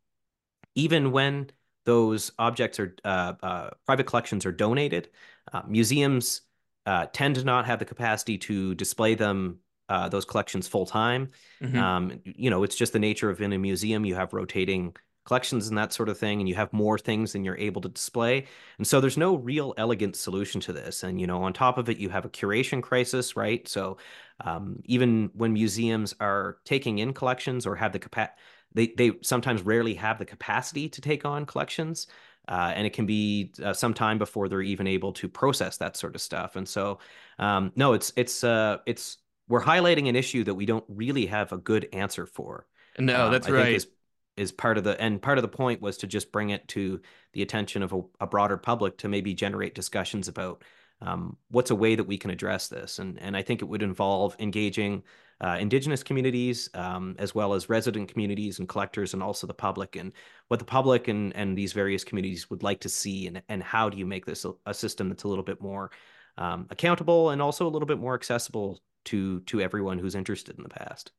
even 0.75 1.11
when 1.11 1.49
those 1.85 2.31
objects 2.37 2.79
are 2.79 2.95
uh, 3.03 3.33
uh, 3.41 3.69
private 3.85 4.05
collections 4.05 4.45
are 4.45 4.51
donated, 4.51 5.09
uh, 5.51 5.61
museums 5.67 6.41
uh, 6.85 7.07
tend 7.11 7.35
to 7.35 7.43
not 7.43 7.65
have 7.65 7.79
the 7.79 7.85
capacity 7.85 8.37
to 8.37 8.75
display 8.75 9.15
them 9.15 9.59
uh, 9.89 10.07
those 10.07 10.25
collections 10.25 10.67
full 10.67 10.85
time. 10.85 11.31
Mhm. 11.61 11.75
Um, 11.75 12.21
you 12.23 12.49
know, 12.49 12.63
it's 12.63 12.75
just 12.75 12.93
the 12.93 12.99
nature 12.99 13.29
of 13.29 13.41
in 13.41 13.51
a 13.51 13.57
museum, 13.57 14.05
you 14.05 14.15
have 14.15 14.33
rotating 14.33 14.95
collections 15.23 15.67
and 15.67 15.77
that 15.77 15.93
sort 15.93 16.10
of 16.10 16.17
thing, 16.17 16.39
and 16.39 16.49
you 16.49 16.55
have 16.55 16.73
more 16.73 16.97
things 16.97 17.34
than 17.34 17.43
you're 17.43 17.57
able 17.57 17.81
to 17.81 17.89
display. 17.89 18.45
And 18.77 18.88
so 18.88 18.99
there's 18.99 19.17
no 19.17 19.36
real 19.36 19.73
elegant 19.77 20.15
solution 20.15 20.62
to 20.62 20.73
this. 20.73 21.03
And, 21.03 21.21
you 21.21 21.27
know, 21.27 21.43
on 21.43 21.53
top 21.53 21.77
of 21.77 21.89
it, 21.89 21.97
you 21.97 22.10
have 22.10 22.25
a 22.25 22.29
curation 22.29 22.81
crisis, 22.81 23.36
right? 23.36 23.67
So 23.67 23.97
um, 24.43 24.81
even 24.86 25.29
when 25.34 25.53
museums 25.53 26.15
are 26.19 26.57
taking 26.65 26.97
in 26.97 27.13
collections 27.13 27.65
or 27.65 27.75
have 27.75 27.91
the 27.91 27.99
capacity, 27.99 28.39
they, 28.73 28.88
they 28.97 29.12
sometimes 29.21 29.62
rarely 29.62 29.93
have 29.95 30.17
the 30.17 30.25
capacity 30.25 30.89
to 30.89 31.01
take 31.01 31.25
on 31.25 31.45
collections. 31.45 32.07
Uh, 32.47 32.73
and 32.75 32.88
it 32.88 32.93
can 32.93 33.05
be 33.05 33.53
uh, 33.63 33.73
some 33.73 33.93
time 33.93 34.17
before 34.17 34.49
they're 34.49 34.62
even 34.62 34.88
able 34.88 35.13
to 35.13 35.29
process 35.29 35.77
that 35.77 35.95
sort 35.95 36.15
of 36.15 36.21
stuff. 36.21 36.55
And 36.55 36.67
so, 36.67 36.97
um, 37.38 37.71
no, 37.75 37.93
it's 37.93 38.12
it's 38.15 38.43
uh, 38.43 38.77
it's 38.88 39.17
we're 39.47 39.62
highlighting 39.62 40.10
an 40.10 40.15
issue 40.15 40.43
that 40.45 40.55
we 40.55 40.65
don't 40.65 40.84
really 40.88 41.27
have 41.27 41.51
a 41.51 41.57
good 41.57 41.88
answer 41.93 42.25
for. 42.25 42.65
No, 42.97 43.27
um, 43.27 43.31
that's 43.31 43.47
I 43.47 43.51
right. 43.51 43.86
Is 44.41 44.51
part 44.51 44.77
of 44.77 44.84
the 44.84 44.99
and 44.99 45.21
part 45.21 45.38
of 45.38 45.43
the 45.43 45.47
point 45.47 45.82
was 45.82 45.97
to 45.97 46.08
just 46.08 46.32
bring 46.32 46.49
it 46.49 46.67
to 46.69 46.99
the 47.34 47.41
attention 47.41 47.84
of 47.84 47.93
a, 47.93 48.01
a 48.21 48.27
broader 48.27 48.58
public 48.58 48.97
to 48.99 49.08
maybe 49.08 49.34
generate 49.34 49.75
discussions 49.75 50.27
about 50.27 50.63
um, 51.01 51.38
what's 51.49 51.71
a 51.71 51.75
way 51.75 51.95
that 51.95 52.06
we 52.06 52.17
can 52.17 52.32
address 52.32 52.67
this, 52.67 52.99
and 52.99 53.19
and 53.19 53.38
I 53.38 53.43
think 53.43 53.62
it 53.62 53.65
would 53.65 53.84
involve 53.84 54.36
engaging 54.39 55.04
uh, 55.41 55.58
indigenous 55.60 56.04
communities 56.04 56.69
um, 56.73 57.15
as 57.17 57.34
well 57.34 57.54
as 57.54 57.69
resident 57.69 58.10
communities 58.10 58.60
and 58.60 58.69
collectors 58.69 59.13
and 59.13 59.23
also 59.23 59.47
the 59.47 59.54
public 59.54 59.95
and 59.95 60.13
what 60.47 60.60
the 60.60 60.65
public 60.65 61.08
and 61.08 61.36
and 61.36 61.58
these 61.58 61.73
various 61.73 62.04
communities 62.04 62.49
would 62.49 62.63
like 62.63 62.80
to 62.82 62.89
see 62.89 63.27
and 63.27 63.41
and 63.49 63.63
how 63.63 63.89
do 63.89 63.97
you 63.97 64.06
make 64.06 64.25
this 64.25 64.45
a, 64.45 64.54
a 64.65 64.73
system 64.73 65.10
that's 65.10 65.23
a 65.23 65.27
little 65.27 65.43
bit 65.43 65.62
more 65.62 65.91
um, 66.38 66.67
accountable 66.69 67.32
and 67.32 67.41
also 67.41 67.67
a 67.67 67.69
little 67.69 67.88
bit 67.88 67.99
more 67.99 68.13
accessible 68.15 68.80
to 69.06 69.41
to 69.41 69.62
everyone 69.62 69.97
who's 69.99 70.15
interested 70.15 70.58
in 70.58 70.63
the 70.63 70.69
past. 70.69 71.12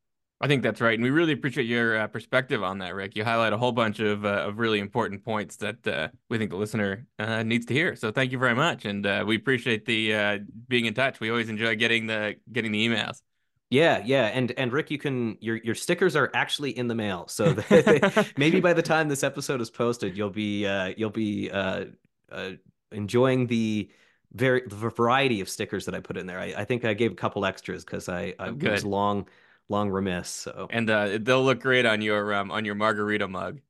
I 0.43 0.49
think 0.49 0.65
that's 0.65 0.81
right, 0.81 0.95
and 0.95 1.05
we 1.05 1.11
really 1.11 1.33
appreciate 1.33 1.69
your 1.69 1.97
uh, 1.97 2.09
perspective 2.09 2.65
on 2.65 2.79
that, 2.79 2.97
Rick. 2.97 3.15
You 3.15 3.23
highlight 3.23 3.53
a 3.53 3.57
whole 3.57 3.71
bunch 3.71 4.01
of 4.01 4.25
uh, 4.25 4.47
of 4.49 4.59
really 4.59 4.81
important 4.81 5.25
points 5.25 5.55
that 5.57 5.87
uh, 5.87 6.09
we 6.29 6.37
think 6.37 6.51
the 6.51 6.57
listener 6.57 7.07
uh, 7.21 7.45
needs 7.45 7.65
to 7.67 7.75
hear. 7.75 7.95
So 7.95 8.11
thank 8.11 8.33
you 8.33 8.39
very 8.39 8.57
much, 8.57 8.85
and 8.85 9.07
uh, 9.07 9.25
we 9.25 9.37
appreciate 9.37 9.87
the 9.87 10.15
uh, 10.15 10.39
being 10.67 10.87
in 10.87 10.95
touch. 10.95 11.21
We 11.21 11.31
always 11.31 11.49
enjoy 11.49 11.77
getting 11.77 12.09
the 12.09 12.35
getting 12.51 12.73
the 12.73 12.89
emails. 12.89 13.23
Yeah, 13.71 14.03
yeah, 14.05 14.27
and 14.27 14.53
and 14.59 14.73
Rick, 14.73 14.91
you 14.91 14.99
can 14.99 15.39
your 15.41 15.57
your 15.59 15.77
stickers 15.77 16.17
are 16.17 16.29
actually 16.35 16.77
in 16.77 16.89
the 16.89 16.95
mail, 16.97 17.29
so 17.29 17.53
they, 17.53 18.01
maybe 18.37 18.61
by 18.61 18.73
the 18.73 18.83
time 18.83 19.09
this 19.09 19.23
episode 19.23 19.61
is 19.61 19.71
posted, 19.71 20.17
you'll 20.17 20.29
be 20.29 20.67
uh, 20.67 20.93
you'll 20.97 21.11
be 21.11 21.51
uh, 21.53 21.85
uh, 22.33 22.51
enjoying 22.91 23.47
the 23.47 23.89
very 24.33 24.63
the 24.67 24.91
variety 24.91 25.41
of 25.41 25.49
stickers 25.49 25.85
that 25.87 25.95
I 25.95 26.01
put 26.01 26.17
in 26.17 26.27
there. 26.27 26.41
I, 26.41 26.53
I 26.59 26.65
think 26.65 26.85
I 26.85 26.95
gave 26.95 27.13
a 27.13 27.15
couple 27.15 27.47
extras 27.47 27.85
because 27.85 28.09
I, 28.09 28.35
I 28.41 28.51
was 28.51 28.85
long 28.85 29.29
long 29.69 29.91
remiss. 29.91 30.29
So 30.29 30.67
and 30.71 30.89
uh, 30.91 31.19
they'll 31.21 31.45
look 31.45 31.61
great 31.61 31.87
on 31.87 32.03
your 32.03 32.35
um, 32.35 32.51
on 32.51 32.65
your 32.65 32.75
margarita 32.75 33.29
mug. 33.29 33.61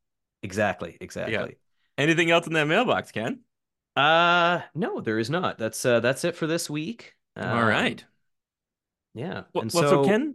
exactly, 0.42 0.96
exactly. 1.00 1.32
Yeah. 1.32 1.46
Anything 1.98 2.30
else 2.30 2.46
in 2.46 2.52
that 2.54 2.66
mailbox, 2.66 3.12
Ken? 3.12 3.40
Uh, 3.94 4.62
no, 4.74 5.00
there 5.00 5.18
is 5.18 5.28
not. 5.30 5.58
That's 5.58 5.84
uh, 5.84 6.00
that's 6.00 6.24
it 6.24 6.36
for 6.36 6.46
this 6.46 6.70
week. 6.70 7.14
All 7.36 7.44
Um, 7.44 7.66
right. 7.66 8.04
Yeah. 9.14 9.44
Well, 9.54 9.62
and 9.62 9.72
well, 9.72 9.82
so 9.82 10.04
Ken, 10.04 10.34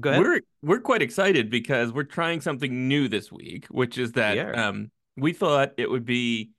go 0.00 0.10
ahead. 0.10 0.20
we're 0.20 0.40
we're 0.62 0.80
quite 0.80 1.02
excited 1.02 1.50
because 1.50 1.92
we're 1.92 2.04
trying 2.04 2.40
something 2.40 2.88
new 2.88 3.08
this 3.08 3.30
week, 3.30 3.66
which 3.66 3.98
is 3.98 4.12
that 4.12 4.36
We 4.36 4.54
um 4.54 4.90
we 5.16 5.32
thought 5.32 5.72
it 5.76 5.90
would 5.90 6.04
be 6.04 6.50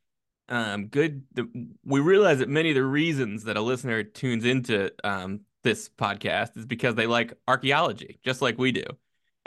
um 0.49 0.87
good. 0.87 1.23
The, 1.33 1.47
we 1.83 1.99
realize 1.99 2.39
that 2.39 2.49
many 2.49 2.69
of 2.69 2.75
the 2.75 2.83
reasons 2.85 3.43
that 3.45 3.57
a 3.57 3.61
listener 3.61 4.03
tunes 4.03 4.45
into 4.45 4.91
um 5.03 5.41
this 5.63 5.89
podcast 5.89 6.57
is 6.57 6.65
because 6.65 6.95
they 6.95 7.07
like 7.07 7.33
archaeology, 7.47 8.19
just 8.23 8.41
like 8.41 8.57
we 8.57 8.71
do. 8.71 8.83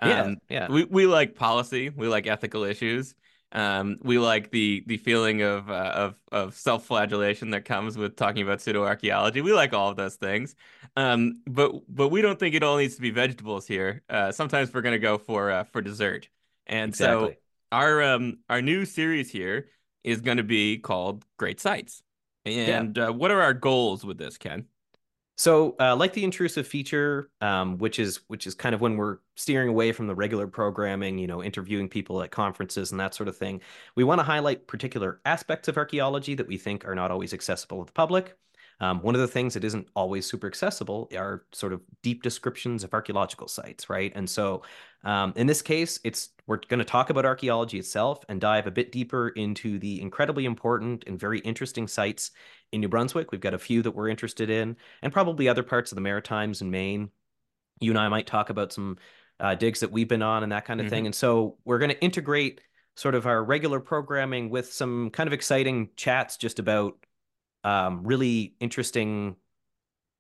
yeah, 0.03 0.23
Um, 0.23 0.39
yeah. 0.49 0.69
we 0.69 0.85
we 0.85 1.07
like 1.07 1.35
policy, 1.35 1.91
we 1.91 2.09
like 2.09 2.27
ethical 2.27 2.65
issues. 2.65 3.15
Um, 3.53 3.99
we 4.03 4.19
like 4.19 4.51
the 4.51 4.83
the 4.87 4.97
feeling 4.97 5.43
of 5.43 5.71
uh, 5.71 5.93
of 5.95 6.15
of 6.33 6.55
self-flagellation 6.55 7.51
that 7.51 7.65
comes 7.65 7.97
with 7.99 8.17
talking 8.17 8.43
about 8.43 8.61
pseudo-archaeology. 8.63 9.43
We 9.43 9.53
like 9.53 9.75
all 9.75 9.91
of 9.91 9.97
those 9.97 10.17
things. 10.17 10.55
Um, 10.97 11.43
but 11.47 11.73
but 11.89 12.09
we 12.09 12.23
don't 12.23 12.39
think 12.39 12.55
it 12.55 12.63
all 12.63 12.79
needs 12.79 12.97
to 12.97 13.03
be 13.03 13.11
vegetables 13.11 13.67
here. 13.67 14.03
Uh, 14.09 14.33
sometimes 14.33 14.73
we're 14.73 14.83
gonna 14.83 14.99
go 14.99 15.19
for 15.19 15.51
uh, 15.51 15.65
for 15.65 15.83
dessert. 15.83 16.29
And 16.67 16.89
Exactly. 16.89 17.37
our 17.71 18.03
um 18.03 18.39
our 18.49 18.63
new 18.63 18.85
series 18.85 19.31
here 19.31 19.69
is 20.05 20.21
going 20.21 20.37
to 20.39 20.43
be 20.43 20.79
called 20.79 21.25
Great 21.39 21.61
Sites. 21.61 22.03
And 22.45 22.99
uh, 22.99 23.13
what 23.13 23.31
are 23.31 23.41
our 23.41 23.55
goals 23.55 24.05
with 24.05 24.19
this, 24.19 24.37
Ken? 24.39 24.67
So, 25.37 25.75
uh, 25.81 25.97
like 25.97 26.13
the 26.13 26.25
intrusive 26.25 26.67
feature, 26.67 27.31
um, 27.41 27.79
which 27.79 27.99
is 27.99 28.21
which 28.29 28.47
is 28.47 28.55
kind 28.55 28.75
of 28.75 28.81
when 28.81 28.97
we're 28.97 29.19
steering 29.35 29.69
away 29.69 29.93
from 29.93 30.07
the 30.07 30.15
regular 30.15 30.47
programming, 30.47 31.19
you 31.19 31.27
know, 31.27 31.43
interviewing 31.43 31.89
people 31.89 32.23
at 32.23 32.31
conferences 32.31 32.91
and 32.93 33.01
that 33.01 33.15
sort 33.15 33.29
of 33.29 33.37
thing, 33.37 33.61
we 33.97 34.05
want 34.05 34.19
to 34.19 34.25
highlight 34.25 34.67
particular 34.67 35.21
aspects 35.25 35.69
of 35.69 35.77
archaeology 35.79 36.35
that 36.35 36.47
we 36.47 36.59
think 36.59 36.85
are 36.85 36.95
not 36.95 37.11
always 37.11 37.33
accessible 37.33 37.81
to 37.81 37.87
the 37.87 37.93
public. 37.93 38.37
Um, 38.81 39.01
one 39.01 39.15
of 39.15 39.21
the 39.21 39.29
things 39.29 39.55
that 39.55 39.65
isn't 39.65 39.87
always 39.95 40.27
super 40.27 40.47
accessible 40.47 41.09
are 41.17 41.45
sort 41.53 41.73
of 41.73 41.81
deep 42.03 42.23
descriptions 42.23 42.83
of 42.83 42.93
archaeological 42.93 43.47
sites, 43.47 43.89
right? 43.89 44.13
And 44.15 44.29
so, 44.29 44.63
um, 45.05 45.33
in 45.37 45.47
this 45.47 45.63
case, 45.63 46.01
it's 46.05 46.31
we're 46.47 46.59
going 46.69 46.79
to 46.79 46.85
talk 46.85 47.11
about 47.11 47.25
archaeology 47.25 47.79
itself 47.79 48.25
and 48.29 48.41
dive 48.41 48.67
a 48.67 48.71
bit 48.71 48.91
deeper 48.91 49.29
into 49.29 49.79
the 49.79 50.01
incredibly 50.01 50.45
important 50.45 51.05
and 51.07 51.19
very 51.19 51.39
interesting 51.41 51.87
sites 51.87 52.33
in 52.73 52.81
New 52.81 52.89
Brunswick. 52.89 53.31
We've 53.31 53.41
got 53.41 53.55
a 53.55 53.59
few 53.59 53.83
that 53.83 53.93
we're 53.93 54.09
interested 54.09 54.51
in, 54.51 54.77
and 55.03 55.13
probably 55.13 55.49
other 55.49 55.63
parts 55.63 55.93
of 55.93 55.97
the 55.97 56.03
Maritimes 56.03 56.61
and 56.61 56.71
Maine. 56.71 57.11
You 57.81 57.93
and 57.93 57.99
I 57.99 58.09
might 58.09 58.27
talk 58.27 58.51
about 58.51 58.73
some 58.73 58.99
uh, 59.41 59.55
digs 59.55 59.81
that 59.81 59.91
we've 59.91 60.09
been 60.09 60.23
on 60.23 60.43
and 60.43 60.53
that 60.53 60.65
kind 60.65 60.81
of 60.81 60.87
mm-hmm. 60.87 60.95
thing. 60.95 61.07
And 61.07 61.15
so 61.15 61.59
we're 61.65 61.79
going 61.79 61.91
to 61.91 62.01
integrate 62.01 62.61
sort 62.95 63.15
of 63.15 63.27
our 63.27 63.43
regular 63.43 63.81
programming 63.81 64.51
with 64.51 64.73
some 64.73 65.11
kind 65.11 65.27
of 65.27 65.33
exciting 65.33 65.91
chats 65.97 66.37
just 66.37 66.59
about 66.59 66.95
um, 67.65 68.05
really 68.05 68.55
interesting 68.61 69.37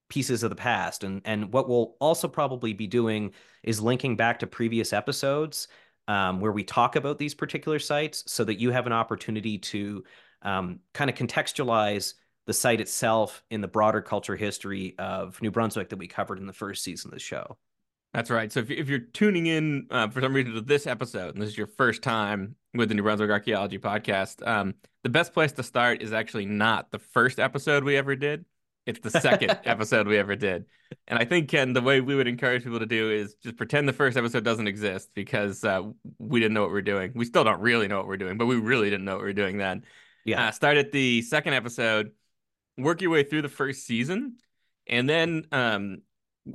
pieces 0.08 0.42
of 0.42 0.50
the 0.50 0.56
past. 0.56 1.04
And 1.04 1.22
and 1.24 1.52
what 1.52 1.68
we'll 1.68 1.96
also 2.00 2.28
probably 2.28 2.72
be 2.72 2.86
doing 2.86 3.32
is 3.62 3.80
linking 3.80 4.16
back 4.16 4.40
to 4.40 4.46
previous 4.46 4.92
episodes 4.92 5.68
um, 6.08 6.40
where 6.40 6.52
we 6.52 6.64
talk 6.64 6.96
about 6.96 7.18
these 7.18 7.34
particular 7.34 7.78
sites, 7.78 8.24
so 8.26 8.44
that 8.44 8.60
you 8.60 8.70
have 8.70 8.86
an 8.86 8.92
opportunity 8.92 9.58
to 9.58 10.04
um, 10.42 10.80
kind 10.92 11.08
of 11.08 11.16
contextualize 11.16 12.14
the 12.46 12.52
site 12.52 12.80
itself 12.80 13.42
in 13.50 13.60
the 13.60 13.68
broader 13.68 14.02
culture 14.02 14.36
history 14.36 14.96
of 14.98 15.40
New 15.40 15.50
Brunswick 15.50 15.88
that 15.90 15.98
we 15.98 16.08
covered 16.08 16.38
in 16.38 16.46
the 16.46 16.52
first 16.52 16.82
season 16.82 17.08
of 17.08 17.14
the 17.14 17.20
show. 17.20 17.56
That's 18.14 18.30
right. 18.30 18.52
So 18.52 18.60
if, 18.60 18.70
if 18.70 18.88
you're 18.88 18.98
tuning 18.98 19.46
in 19.46 19.86
uh, 19.90 20.08
for 20.08 20.20
some 20.20 20.34
reason 20.34 20.54
to 20.54 20.60
this 20.60 20.86
episode, 20.86 21.34
and 21.34 21.42
this 21.42 21.50
is 21.50 21.58
your 21.58 21.66
first 21.66 22.02
time 22.02 22.56
with 22.74 22.88
the 22.88 22.94
New 22.94 23.02
Brunswick 23.02 23.30
Archaeology 23.30 23.78
Podcast, 23.78 24.46
um, 24.46 24.74
the 25.02 25.08
best 25.08 25.32
place 25.32 25.52
to 25.52 25.62
start 25.62 26.02
is 26.02 26.12
actually 26.12 26.46
not 26.46 26.90
the 26.90 26.98
first 26.98 27.38
episode 27.38 27.84
we 27.84 27.96
ever 27.96 28.14
did. 28.14 28.44
It's 28.84 29.00
the 29.00 29.10
second 29.10 29.58
episode 29.64 30.06
we 30.06 30.18
ever 30.18 30.36
did. 30.36 30.66
And 31.08 31.18
I 31.18 31.24
think, 31.24 31.48
Ken, 31.48 31.72
the 31.72 31.80
way 31.80 32.00
we 32.00 32.14
would 32.14 32.28
encourage 32.28 32.64
people 32.64 32.80
to 32.80 32.86
do 32.86 33.10
is 33.10 33.34
just 33.42 33.56
pretend 33.56 33.88
the 33.88 33.94
first 33.94 34.18
episode 34.18 34.44
doesn't 34.44 34.66
exist 34.66 35.08
because 35.14 35.64
uh, 35.64 35.82
we 36.18 36.40
didn't 36.40 36.52
know 36.52 36.62
what 36.62 36.72
we 36.72 36.78
are 36.78 36.82
doing. 36.82 37.12
We 37.14 37.24
still 37.24 37.44
don't 37.44 37.60
really 37.60 37.88
know 37.88 37.96
what 37.96 38.08
we're 38.08 38.16
doing, 38.18 38.36
but 38.36 38.46
we 38.46 38.56
really 38.56 38.90
didn't 38.90 39.06
know 39.06 39.14
what 39.14 39.24
we 39.24 39.30
are 39.30 39.34
doing 39.34 39.56
then. 39.56 39.84
Yeah. 40.24 40.48
Uh, 40.48 40.50
start 40.50 40.76
at 40.76 40.92
the 40.92 41.22
second 41.22 41.54
episode 41.54 42.12
work 42.78 43.02
your 43.02 43.10
way 43.10 43.22
through 43.22 43.42
the 43.42 43.48
first 43.48 43.86
season, 43.86 44.36
and 44.86 45.08
then 45.08 45.44
um, 45.52 46.02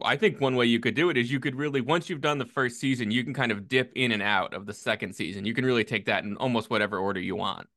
I 0.03 0.17
think 0.17 0.41
one 0.41 0.55
way 0.55 0.65
you 0.65 0.79
could 0.79 0.95
do 0.95 1.09
it 1.09 1.17
is 1.17 1.31
you 1.31 1.39
could 1.39 1.55
really 1.55 1.81
once 1.81 2.09
you've 2.09 2.21
done 2.21 2.37
the 2.37 2.45
first 2.45 2.79
season, 2.79 3.09
you 3.11 3.23
can 3.23 3.33
kind 3.33 3.51
of 3.51 3.67
dip 3.67 3.91
in 3.95 4.11
and 4.11 4.21
out 4.21 4.53
of 4.53 4.65
the 4.65 4.73
second 4.73 5.13
season. 5.13 5.45
You 5.45 5.53
can 5.53 5.65
really 5.65 5.83
take 5.85 6.05
that 6.05 6.23
in 6.23 6.35
almost 6.37 6.69
whatever 6.69 6.97
order 6.99 7.19
you 7.19 7.35
want. 7.35 7.67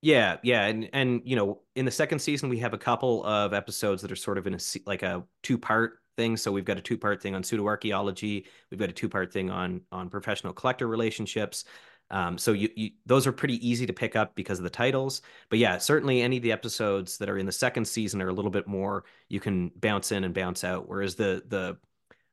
Yeah, 0.00 0.36
yeah, 0.42 0.66
and 0.66 0.88
and 0.92 1.20
you 1.24 1.34
know, 1.36 1.60
in 1.74 1.84
the 1.84 1.90
second 1.90 2.20
season, 2.20 2.48
we 2.48 2.58
have 2.60 2.72
a 2.72 2.78
couple 2.78 3.24
of 3.24 3.52
episodes 3.52 4.00
that 4.02 4.12
are 4.12 4.16
sort 4.16 4.38
of 4.38 4.46
in 4.46 4.54
a 4.54 4.58
like 4.86 5.02
a 5.02 5.24
two 5.42 5.58
part 5.58 5.98
thing. 6.16 6.36
So 6.36 6.52
we've 6.52 6.64
got 6.64 6.78
a 6.78 6.80
two 6.80 6.96
part 6.96 7.20
thing 7.20 7.34
on 7.34 7.42
pseudo 7.42 7.66
archaeology. 7.66 8.46
We've 8.70 8.80
got 8.80 8.90
a 8.90 8.92
two 8.92 9.08
part 9.08 9.32
thing 9.32 9.50
on 9.50 9.82
on 9.90 10.08
professional 10.08 10.52
collector 10.52 10.86
relationships. 10.86 11.64
Um, 12.10 12.38
so 12.38 12.52
you, 12.52 12.70
you, 12.74 12.90
those 13.06 13.26
are 13.26 13.32
pretty 13.32 13.66
easy 13.66 13.86
to 13.86 13.92
pick 13.92 14.16
up 14.16 14.34
because 14.34 14.58
of 14.58 14.64
the 14.64 14.70
titles. 14.70 15.22
But 15.50 15.58
yeah, 15.58 15.78
certainly 15.78 16.22
any 16.22 16.38
of 16.38 16.42
the 16.42 16.52
episodes 16.52 17.18
that 17.18 17.28
are 17.28 17.38
in 17.38 17.46
the 17.46 17.52
second 17.52 17.86
season 17.86 18.22
are 18.22 18.28
a 18.28 18.32
little 18.32 18.50
bit 18.50 18.66
more 18.66 19.04
you 19.28 19.40
can 19.40 19.70
bounce 19.76 20.12
in 20.12 20.24
and 20.24 20.32
bounce 20.34 20.64
out. 20.64 20.88
Whereas 20.88 21.14
the 21.16 21.42
the 21.46 21.76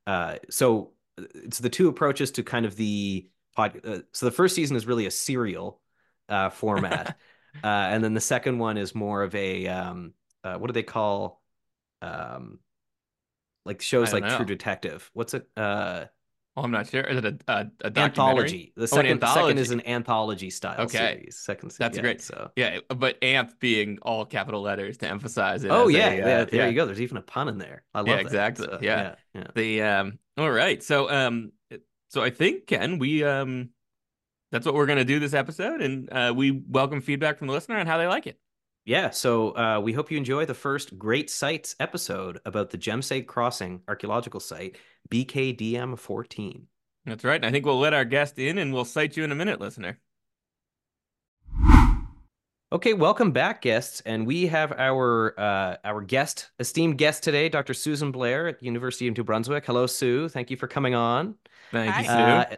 uh, 0.07 0.37
so 0.49 0.91
it's 1.17 1.59
the 1.59 1.69
two 1.69 1.87
approaches 1.87 2.31
to 2.31 2.43
kind 2.43 2.65
of 2.65 2.75
the 2.75 3.27
pod. 3.55 3.81
Uh, 3.83 3.99
so 4.11 4.25
the 4.25 4.31
first 4.31 4.55
season 4.55 4.75
is 4.75 4.85
really 4.85 5.07
a 5.07 5.11
serial 5.11 5.81
uh, 6.29 6.49
format, 6.49 7.17
uh, 7.63 7.67
and 7.67 8.03
then 8.03 8.13
the 8.13 8.21
second 8.21 8.59
one 8.59 8.77
is 8.77 8.95
more 8.95 9.23
of 9.23 9.35
a 9.35 9.67
um, 9.67 10.13
uh, 10.43 10.55
what 10.55 10.67
do 10.67 10.73
they 10.73 10.83
call 10.83 11.41
um, 12.01 12.59
like 13.65 13.81
shows 13.81 14.13
like 14.13 14.23
know. 14.23 14.37
True 14.37 14.45
Detective? 14.45 15.09
What's 15.13 15.33
it? 15.33 15.47
Oh, 16.57 16.61
I'm 16.61 16.71
not 16.71 16.87
sure. 16.87 17.01
Is 17.01 17.17
it 17.17 17.25
a, 17.25 17.37
a, 17.51 17.67
a 17.81 17.99
anthology? 17.99 18.71
The 18.77 18.87
second, 18.87 19.07
oh, 19.07 19.11
anthology. 19.11 19.41
second 19.41 19.57
is 19.57 19.71
an 19.71 19.87
anthology 19.87 20.49
style 20.49 20.81
okay. 20.81 21.15
series. 21.15 21.37
Second, 21.37 21.71
that's 21.77 21.97
yeah, 21.97 22.01
great. 22.01 22.21
So 22.21 22.49
yeah, 22.55 22.79
but 22.87 23.21
AMP 23.21 23.59
being 23.59 23.99
all 24.01 24.25
capital 24.25 24.61
letters 24.61 24.97
to 24.99 25.07
emphasize 25.07 25.65
it. 25.65 25.71
Oh 25.71 25.89
yeah, 25.89 26.09
a, 26.09 26.15
yeah, 26.15 26.23
uh, 26.23 26.45
there 26.45 26.61
yeah. 26.61 26.67
you 26.67 26.73
go. 26.75 26.85
There's 26.85 27.01
even 27.01 27.17
a 27.17 27.21
pun 27.21 27.49
in 27.49 27.57
there. 27.57 27.83
I 27.93 27.99
love 27.99 28.07
yeah, 28.07 28.15
that. 28.15 28.21
exactly. 28.21 28.67
So, 28.67 28.79
yeah. 28.81 29.15
yeah, 29.33 29.41
yeah. 29.41 29.47
The 29.53 29.81
um. 29.81 30.19
All 30.37 30.49
right. 30.49 30.81
So 30.81 31.09
um. 31.09 31.51
So 32.09 32.23
I 32.23 32.29
think 32.29 32.67
Ken, 32.67 32.99
we 32.99 33.23
um. 33.25 33.71
That's 34.51 34.65
what 34.65 34.75
we're 34.75 34.85
gonna 34.85 35.03
do 35.03 35.19
this 35.19 35.33
episode, 35.33 35.81
and 35.81 36.07
uh, 36.09 36.33
we 36.33 36.51
welcome 36.51 37.01
feedback 37.01 37.37
from 37.37 37.47
the 37.47 37.53
listener 37.53 37.77
on 37.77 37.87
how 37.87 37.97
they 37.97 38.07
like 38.07 38.27
it. 38.27 38.39
Yeah, 38.87 39.09
so 39.09 39.57
uh, 39.57 39.79
we 39.83 39.93
hope 39.93 40.11
you 40.11 40.17
enjoy 40.17 40.45
the 40.45 40.53
first 40.53 40.99
Great 40.99 41.31
Sites 41.31 41.75
episode 41.79 42.39
about 42.45 42.69
the 42.69 42.77
Jemseg 42.77 43.25
Crossing 43.25 43.81
archaeological 43.87 44.39
site, 44.39 44.77
BKDM 45.09 45.97
14. 45.97 46.67
That's 47.07 47.23
right. 47.23 47.43
I 47.43 47.49
think 47.49 47.65
we'll 47.65 47.79
let 47.79 47.95
our 47.95 48.05
guest 48.05 48.37
in 48.37 48.59
and 48.59 48.71
we'll 48.71 48.85
cite 48.85 49.17
you 49.17 49.23
in 49.23 49.31
a 49.31 49.35
minute, 49.35 49.59
listener. 49.59 49.97
Okay, 52.71 52.93
welcome 52.93 53.31
back, 53.31 53.63
guests, 53.63 54.01
and 54.01 54.27
we 54.27 54.45
have 54.47 54.71
our 54.73 55.39
uh, 55.39 55.77
our 55.83 56.01
guest, 56.01 56.51
esteemed 56.59 56.99
guest 56.99 57.23
today, 57.23 57.49
Dr. 57.49 57.73
Susan 57.73 58.11
Blair 58.11 58.47
at 58.47 58.59
the 58.59 58.65
University 58.67 59.07
of 59.07 59.17
New 59.17 59.23
Brunswick. 59.23 59.65
Hello, 59.65 59.87
Sue. 59.87 60.29
Thank 60.29 60.51
you 60.51 60.57
for 60.57 60.67
coming 60.67 60.93
on. 60.93 61.35
Thank 61.71 61.91
Hi. 61.91 62.01
you, 62.01 62.07
Sue. 62.07 62.13
Uh, 62.13 62.55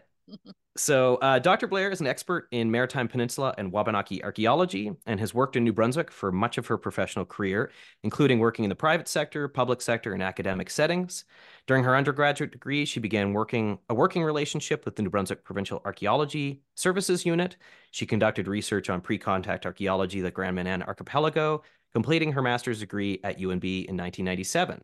so, 0.77 1.15
uh, 1.17 1.39
Dr. 1.39 1.67
Blair 1.67 1.89
is 1.89 2.01
an 2.01 2.07
expert 2.07 2.47
in 2.51 2.69
Maritime 2.69 3.07
Peninsula 3.07 3.53
and 3.57 3.71
Wabanaki 3.71 4.23
archaeology 4.23 4.91
and 5.05 5.19
has 5.19 5.33
worked 5.33 5.55
in 5.55 5.63
New 5.63 5.73
Brunswick 5.73 6.11
for 6.11 6.31
much 6.31 6.57
of 6.57 6.67
her 6.67 6.77
professional 6.77 7.25
career, 7.25 7.71
including 8.03 8.39
working 8.39 8.63
in 8.65 8.69
the 8.69 8.75
private 8.75 9.07
sector, 9.07 9.47
public 9.47 9.81
sector, 9.81 10.13
and 10.13 10.21
academic 10.21 10.69
settings. 10.69 11.25
During 11.65 11.83
her 11.83 11.95
undergraduate 11.95 12.51
degree, 12.51 12.85
she 12.85 12.99
began 12.99 13.33
working 13.33 13.79
a 13.89 13.95
working 13.95 14.23
relationship 14.23 14.85
with 14.85 14.95
the 14.95 15.03
New 15.03 15.09
Brunswick 15.09 15.43
Provincial 15.43 15.81
Archaeology 15.85 16.61
Services 16.75 17.25
Unit. 17.25 17.57
She 17.91 18.05
conducted 18.05 18.47
research 18.47 18.89
on 18.89 19.01
pre-contact 19.01 19.65
archaeology, 19.65 20.21
the 20.21 20.31
Grand 20.31 20.55
Manan 20.55 20.83
Archipelago, 20.83 21.63
completing 21.93 22.31
her 22.33 22.41
master's 22.41 22.79
degree 22.79 23.19
at 23.23 23.39
UNB 23.39 23.63
in 23.63 23.97
1997. 23.97 24.83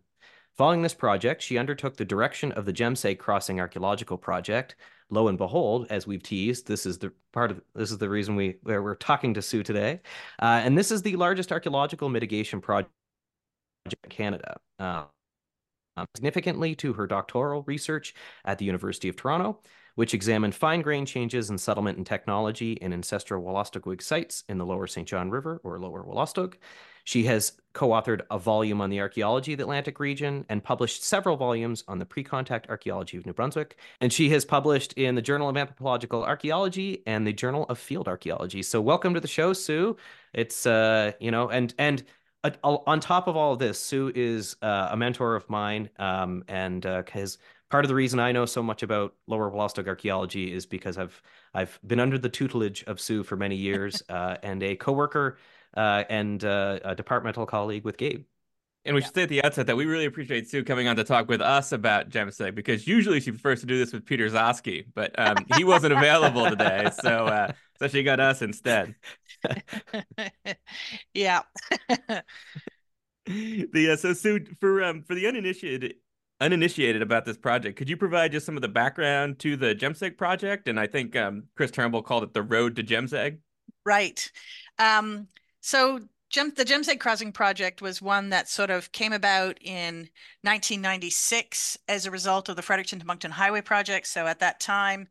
Following 0.56 0.84
this 0.84 0.94
project, 0.94 1.42
she 1.42 1.58
undertook 1.58 1.98
the 1.98 2.06
direction 2.06 2.52
of 2.52 2.66
the 2.66 2.74
Jemseg 2.74 3.18
Crossing 3.18 3.60
Archaeological 3.60 4.20
Project, 4.20 4.76
lo 5.10 5.28
and 5.28 5.38
behold, 5.38 5.88
as 5.90 6.08
we've 6.08 6.24
teased, 6.24 6.68
this 6.68 6.86
is 6.86 6.98
the 6.98 7.12
part 7.32 7.52
of 7.52 7.62
this 7.76 7.92
is 7.92 7.98
the 7.98 8.10
reason 8.10 8.36
we 8.36 8.58
where 8.64 8.82
we're 8.82 8.96
talking 8.96 9.34
to 9.34 9.42
Sue 9.42 9.64
today, 9.64 10.02
uh, 10.42 10.62
and 10.64 10.78
this 10.78 10.92
is 10.92 11.02
the 11.02 11.16
largest 11.16 11.52
archaeological 11.52 12.10
mitigation 12.10 12.62
project 12.62 12.92
in 13.86 14.10
Canada. 14.10 14.58
Uh, 14.80 15.06
significantly 16.16 16.76
to 16.76 16.94
her 16.94 17.06
doctoral 17.08 17.64
research 17.64 18.16
at 18.46 18.58
the 18.58 18.66
University 18.66 19.10
of 19.10 19.16
Toronto, 19.16 19.60
which 19.96 20.14
examined 20.14 20.56
fine 20.56 20.82
grained 20.82 21.08
changes 21.08 21.50
in 21.50 21.58
settlement 21.58 21.98
and 21.98 22.08
technology 22.08 22.74
in 22.74 22.94
ancestral 22.94 23.44
Wolastoqiyik 23.44 24.02
sites 24.02 24.44
in 24.50 24.58
the 24.58 24.66
lower 24.66 24.88
St. 24.88 25.08
John 25.08 25.30
River 25.30 25.62
or 25.64 25.80
lower 25.80 26.04
Wolastoq, 26.04 26.56
she 27.04 27.24
has 27.26 27.54
co 27.74 27.90
authored 27.90 28.22
a 28.32 28.38
volume 28.38 28.82
on 28.82 28.90
the 28.90 29.02
archaeology 29.02 29.54
of 29.54 29.58
the 29.58 29.64
Atlantic 29.64 30.00
region 30.00 30.46
and 30.48 30.64
published 30.64 31.04
several 31.04 31.36
volumes 31.36 31.84
on 31.88 32.00
the 32.00 32.06
pre 32.06 32.24
contact 32.24 32.70
archaeology 32.70 33.18
of 33.18 33.26
New 33.26 33.34
Brunswick. 33.34 33.78
And 34.00 34.14
she 34.14 34.30
has 34.30 34.46
published 34.46 34.94
in 34.94 35.16
the 35.16 35.22
Journal 35.22 35.50
of 35.50 35.58
Anthropological 35.58 36.24
Archaeology 36.24 37.04
and 37.06 37.26
the 37.28 37.34
Journal 37.34 37.66
of 37.70 37.78
Field 37.78 38.08
Archaeology. 38.08 38.64
So, 38.64 38.80
welcome 38.82 39.14
to 39.14 39.20
the 39.20 39.28
show, 39.28 39.54
Sue. 39.54 39.98
It's, 40.34 40.66
uh, 40.66 41.12
you 41.20 41.32
know, 41.32 41.50
and, 41.50 41.74
and, 41.78 42.04
uh, 42.44 42.52
on 42.64 43.00
top 43.00 43.28
of 43.28 43.38
all 43.38 43.54
of 43.54 43.60
this, 43.60 43.80
Sue 43.80 44.12
is 44.14 44.58
uh, 44.62 44.90
a 44.92 44.98
mentor 44.98 45.36
of 45.36 45.50
mine, 45.50 45.90
um, 45.98 46.44
and 46.50 46.86
uh, 46.86 47.04
has 47.12 47.38
part 47.70 47.86
of 47.86 47.90
the 47.90 47.96
reason 47.96 48.20
I 48.20 48.34
know 48.34 48.46
so 48.46 48.62
much 48.62 48.84
about 48.84 49.16
Lower 49.28 49.50
Wolastoq 49.50 49.88
archaeology 49.88 50.54
is 50.54 50.66
because 50.66 50.98
I've 50.98 51.22
I've 51.54 51.80
been 51.88 52.00
under 52.00 52.18
the 52.18 52.30
tutelage 52.30 52.84
of 52.84 53.00
Sue 53.00 53.24
for 53.24 53.38
many 53.38 53.56
years, 53.56 54.04
uh, 54.10 54.38
and 54.44 54.62
a 54.62 54.76
coworker 54.76 55.38
uh, 55.76 56.04
and 56.10 56.44
uh, 56.44 56.80
a 56.84 56.96
departmental 56.96 57.46
colleague 57.46 57.84
with 57.84 57.98
Gabe. 57.98 58.24
And 58.86 58.96
we 58.96 59.02
yeah. 59.02 59.06
should 59.06 59.16
say 59.16 59.24
at 59.24 59.30
the 59.30 59.44
outset 59.44 59.68
that 59.68 59.78
we 59.78 59.86
really 59.86 60.06
appreciate 60.06 60.50
Sue 60.50 60.64
coming 60.64 60.88
on 60.90 60.98
to 60.98 61.06
talk 61.06 61.30
with 61.30 61.40
us 61.42 61.72
about 61.72 62.10
Jemseg 62.10 62.54
because 62.54 62.86
usually 62.86 63.22
she 63.22 63.32
prefers 63.32 63.62
to 63.62 63.66
do 63.66 63.78
this 63.78 63.94
with 63.94 64.06
Peter 64.06 64.28
Zosky, 64.28 64.86
but 64.94 65.18
um, 65.18 65.38
he 65.56 65.64
wasn't 65.64 65.94
available 65.94 66.50
today, 66.50 66.90
so 67.02 67.26
uh, 67.26 67.54
so 67.80 67.88
she 67.88 68.04
got 68.04 68.20
us 68.20 68.42
instead. 68.42 68.96
yeah. 71.14 71.44
the 73.26 73.90
uh, 73.94 73.96
so 73.96 74.12
Sue 74.12 74.46
for 74.60 74.84
um 74.84 75.04
for 75.04 75.16
the 75.16 75.28
uninitiated 75.28 75.96
uninitiated 76.42 77.02
about 77.02 77.24
this 77.24 77.38
project, 77.38 77.78
could 77.78 77.90
you 77.90 77.96
provide 77.96 78.34
just 78.34 78.46
some 78.46 78.58
of 78.58 78.62
the 78.62 78.68
background 78.68 79.40
to 79.40 79.56
the 79.56 79.74
Jemseg 79.74 80.18
project? 80.18 80.68
And 80.68 80.78
I 80.78 80.88
think 80.88 81.16
um, 81.16 81.44
Chris 81.56 81.72
Turnbull 81.72 82.04
called 82.04 82.24
it 82.24 82.34
the 82.34 82.44
Road 82.44 82.76
to 82.76 82.84
Jemseg. 82.84 83.38
Right. 83.86 84.30
Um, 84.78 85.28
so 85.64 86.02
the 86.34 86.66
Jemseg 86.66 87.00
Crossing 87.00 87.32
project 87.32 87.82
was 87.82 88.02
one 88.02 88.30
that 88.30 88.50
sort 88.50 88.70
of 88.70 88.92
came 88.92 89.14
about 89.14 89.58
in 89.62 90.10
1996 90.42 91.78
as 91.88 92.06
a 92.06 92.12
result 92.12 92.50
of 92.50 92.58
the 92.58 92.62
Fredericton 92.62 93.00
to 93.00 93.06
Moncton 93.06 93.32
Highway 93.32 93.62
project. 93.62 94.08
So 94.08 94.28
at 94.28 94.40
that 94.40 94.60
time, 94.60 95.08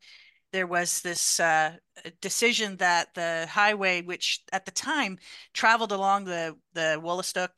there 0.51 0.67
was 0.67 1.01
this 1.01 1.39
uh, 1.39 1.77
decision 2.21 2.77
that 2.77 3.15
the 3.15 3.47
highway, 3.49 4.03
which 4.03 4.43
at 4.51 4.65
the 4.65 4.71
time 4.71 5.17
traveled 5.53 5.91
along 5.91 6.25
the 6.25 6.55
the 6.73 7.01
Wolastoq, 7.03 7.49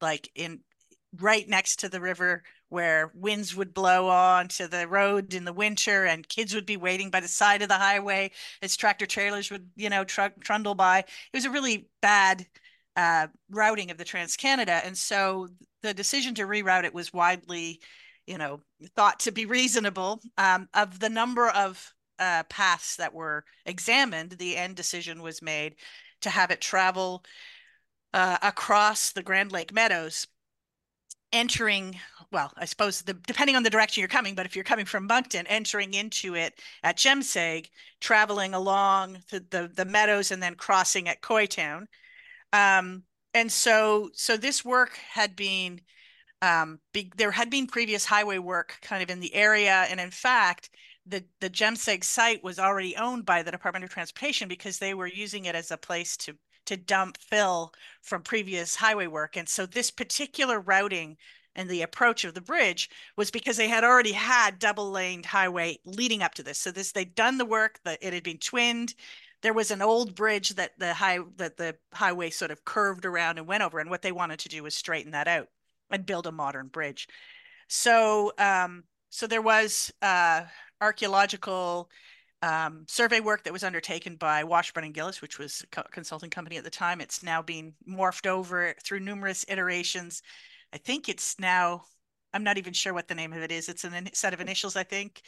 like 0.00 0.28
in 0.34 0.60
right 1.20 1.48
next 1.48 1.80
to 1.80 1.88
the 1.88 2.00
river 2.00 2.42
where 2.68 3.12
winds 3.14 3.54
would 3.54 3.74
blow 3.74 4.08
onto 4.08 4.66
the 4.66 4.88
road 4.88 5.34
in 5.34 5.44
the 5.44 5.52
winter 5.52 6.04
and 6.06 6.28
kids 6.28 6.54
would 6.54 6.64
be 6.64 6.76
waiting 6.76 7.10
by 7.10 7.20
the 7.20 7.28
side 7.28 7.60
of 7.60 7.68
the 7.68 7.74
highway 7.74 8.30
as 8.62 8.76
tractor 8.76 9.04
trailers 9.04 9.50
would 9.50 9.68
you 9.76 9.90
know 9.90 10.04
tr- 10.04 10.26
trundle 10.40 10.74
by. 10.74 11.00
It 11.00 11.06
was 11.34 11.44
a 11.44 11.50
really 11.50 11.88
bad 12.00 12.46
uh, 12.96 13.26
routing 13.50 13.90
of 13.90 13.98
the 13.98 14.04
trans-canada 14.04 14.80
and 14.84 14.96
so 14.96 15.48
the 15.82 15.92
decision 15.94 16.34
to 16.34 16.46
reroute 16.46 16.84
it 16.84 16.94
was 16.94 17.12
widely 17.12 17.80
you 18.26 18.38
know 18.38 18.60
thought 18.96 19.20
to 19.20 19.32
be 19.32 19.44
reasonable. 19.44 20.20
Um, 20.38 20.68
of 20.72 20.98
the 20.98 21.10
number 21.10 21.48
of 21.48 21.92
uh, 22.18 22.44
paths 22.44 22.96
that 22.96 23.12
were 23.12 23.44
examined 23.66 24.32
the 24.32 24.56
end 24.56 24.76
decision 24.76 25.22
was 25.22 25.42
made 25.42 25.74
to 26.22 26.30
have 26.30 26.50
it 26.50 26.60
travel 26.60 27.22
uh, 28.14 28.38
across 28.42 29.12
the 29.12 29.22
grand 29.22 29.52
lake 29.52 29.72
meadows 29.72 30.26
entering 31.32 31.96
well 32.30 32.52
i 32.56 32.64
suppose 32.64 33.02
the 33.02 33.14
depending 33.14 33.56
on 33.56 33.62
the 33.62 33.70
direction 33.70 34.00
you're 34.00 34.08
coming 34.08 34.34
but 34.34 34.46
if 34.46 34.54
you're 34.54 34.64
coming 34.64 34.84
from 34.84 35.06
moncton 35.06 35.46
entering 35.46 35.94
into 35.94 36.34
it 36.34 36.54
at 36.82 36.96
jemseg 36.96 37.66
traveling 38.02 38.52
along 38.52 39.18
the, 39.30 39.44
the, 39.50 39.70
the 39.74 39.84
meadows 39.84 40.30
and 40.30 40.42
then 40.42 40.56
crossing 40.56 41.08
at 41.08 41.22
coytown. 41.22 41.86
Um, 42.52 43.04
and 43.32 43.50
so 43.50 44.10
so 44.12 44.36
this 44.36 44.62
work 44.62 44.98
had 45.10 45.34
been 45.34 45.80
um, 46.42 46.80
be, 46.92 47.10
there 47.16 47.30
had 47.30 47.48
been 47.48 47.68
previous 47.68 48.04
highway 48.04 48.38
work 48.38 48.76
kind 48.82 49.02
of 49.02 49.08
in 49.08 49.20
the 49.20 49.34
area. 49.34 49.86
And 49.88 50.00
in 50.00 50.10
fact 50.10 50.68
the 51.06 51.24
the 51.40 51.48
jemseg 51.48 52.04
site 52.04 52.44
was 52.44 52.58
already 52.58 52.96
owned 52.96 53.24
by 53.24 53.42
the 53.42 53.50
department 53.52 53.84
of 53.84 53.90
transportation 53.90 54.48
because 54.48 54.78
they 54.78 54.92
were 54.92 55.06
using 55.06 55.46
it 55.46 55.54
as 55.54 55.70
a 55.70 55.78
place 55.78 56.16
to 56.18 56.36
to 56.72 56.76
dump 56.76 57.18
fill 57.18 57.72
from 58.00 58.22
previous 58.22 58.76
highway 58.76 59.06
work. 59.06 59.36
And 59.36 59.48
so 59.48 59.66
this 59.66 59.90
particular 59.90 60.60
routing 60.60 61.16
and 61.54 61.68
the 61.68 61.82
approach 61.82 62.24
of 62.24 62.34
the 62.34 62.40
bridge 62.40 62.88
was 63.16 63.30
because 63.30 63.56
they 63.56 63.68
had 63.68 63.84
already 63.84 64.12
had 64.12 64.58
double 64.58 64.90
laned 64.90 65.26
highway 65.26 65.78
leading 65.84 66.22
up 66.22 66.34
to 66.34 66.42
this. 66.42 66.58
So 66.58 66.70
this 66.70 66.92
they'd 66.92 67.14
done 67.14 67.38
the 67.38 67.44
work 67.44 67.80
that 67.84 67.98
it 68.00 68.12
had 68.12 68.22
been 68.22 68.38
twinned. 68.38 68.94
There 69.42 69.52
was 69.52 69.70
an 69.70 69.82
old 69.82 70.14
bridge 70.14 70.50
that 70.50 70.78
the 70.78 70.94
high 70.94 71.18
that 71.36 71.56
the 71.56 71.76
highway 71.92 72.30
sort 72.30 72.50
of 72.50 72.64
curved 72.64 73.04
around 73.04 73.38
and 73.38 73.46
went 73.46 73.62
over. 73.62 73.80
And 73.80 73.90
what 73.90 74.02
they 74.02 74.12
wanted 74.12 74.38
to 74.40 74.48
do 74.48 74.62
was 74.62 74.74
straighten 74.74 75.12
that 75.12 75.28
out 75.28 75.48
and 75.90 76.06
build 76.06 76.26
a 76.26 76.32
modern 76.32 76.68
bridge. 76.68 77.08
So 77.68 78.32
um, 78.38 78.84
so 79.10 79.26
there 79.26 79.42
was 79.42 79.92
uh, 80.00 80.44
archaeological 80.80 81.90
um, 82.42 82.84
survey 82.88 83.20
work 83.20 83.44
that 83.44 83.52
was 83.52 83.62
undertaken 83.62 84.16
by 84.16 84.42
Washburn 84.44 84.84
and 84.84 84.92
Gillis, 84.92 85.22
which 85.22 85.38
was 85.38 85.64
a 85.76 85.82
consulting 85.84 86.30
company 86.30 86.56
at 86.56 86.64
the 86.64 86.70
time. 86.70 87.00
It's 87.00 87.22
now 87.22 87.40
being 87.40 87.74
morphed 87.88 88.26
over 88.26 88.74
through 88.84 89.00
numerous 89.00 89.44
iterations. 89.48 90.22
I 90.72 90.78
think 90.78 91.08
it's 91.08 91.38
now, 91.38 91.84
I'm 92.34 92.42
not 92.42 92.58
even 92.58 92.72
sure 92.72 92.92
what 92.92 93.06
the 93.06 93.14
name 93.14 93.32
of 93.32 93.42
it 93.42 93.52
is. 93.52 93.68
It's 93.68 93.84
a 93.84 94.02
set 94.12 94.34
of 94.34 94.40
initials, 94.42 94.76
I 94.76 94.82
think. 94.82 95.22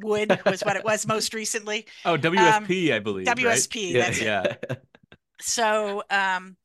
Wood 0.00 0.40
was 0.46 0.60
what 0.60 0.76
it 0.76 0.84
was 0.84 1.06
most 1.06 1.34
recently. 1.34 1.86
Oh, 2.04 2.16
WSP, 2.16 2.90
um, 2.90 2.96
I 2.96 2.98
believe. 3.00 3.26
WSP, 3.26 3.94
right? 3.94 4.00
that's 4.00 4.20
yeah. 4.20 4.42
it. 4.42 4.64
Yeah. 4.68 4.76
So 5.40 6.02
um, 6.10 6.56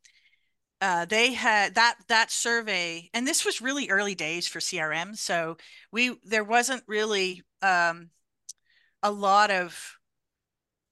uh, 0.82 1.06
they 1.06 1.34
had 1.34 1.76
that 1.76 1.96
that 2.10 2.30
survey, 2.30 3.10
and 3.14 3.26
this 3.26 3.46
was 3.46 3.62
really 3.62 3.90
early 3.90 4.16
days 4.16 4.48
for 4.48 4.60
CRM. 4.60 5.18
So 5.18 5.58
we 5.92 6.16
there 6.26 6.44
wasn't 6.44 6.84
really 6.88 7.42
um, 7.62 8.10
a 9.04 9.12
lot 9.12 9.52
of 9.52 9.98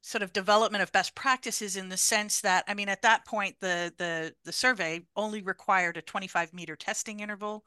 sort 0.01 0.23
of 0.23 0.33
development 0.33 0.81
of 0.83 0.91
best 0.91 1.15
practices 1.15 1.75
in 1.77 1.89
the 1.89 1.97
sense 1.97 2.41
that 2.41 2.65
I 2.67 2.73
mean 2.73 2.89
at 2.89 3.03
that 3.03 3.25
point 3.25 3.55
the 3.59 3.93
the 3.97 4.33
the 4.43 4.51
survey 4.51 5.01
only 5.15 5.41
required 5.41 5.97
a 5.97 6.01
25 6.01 6.53
meter 6.53 6.75
testing 6.75 7.19
interval 7.19 7.63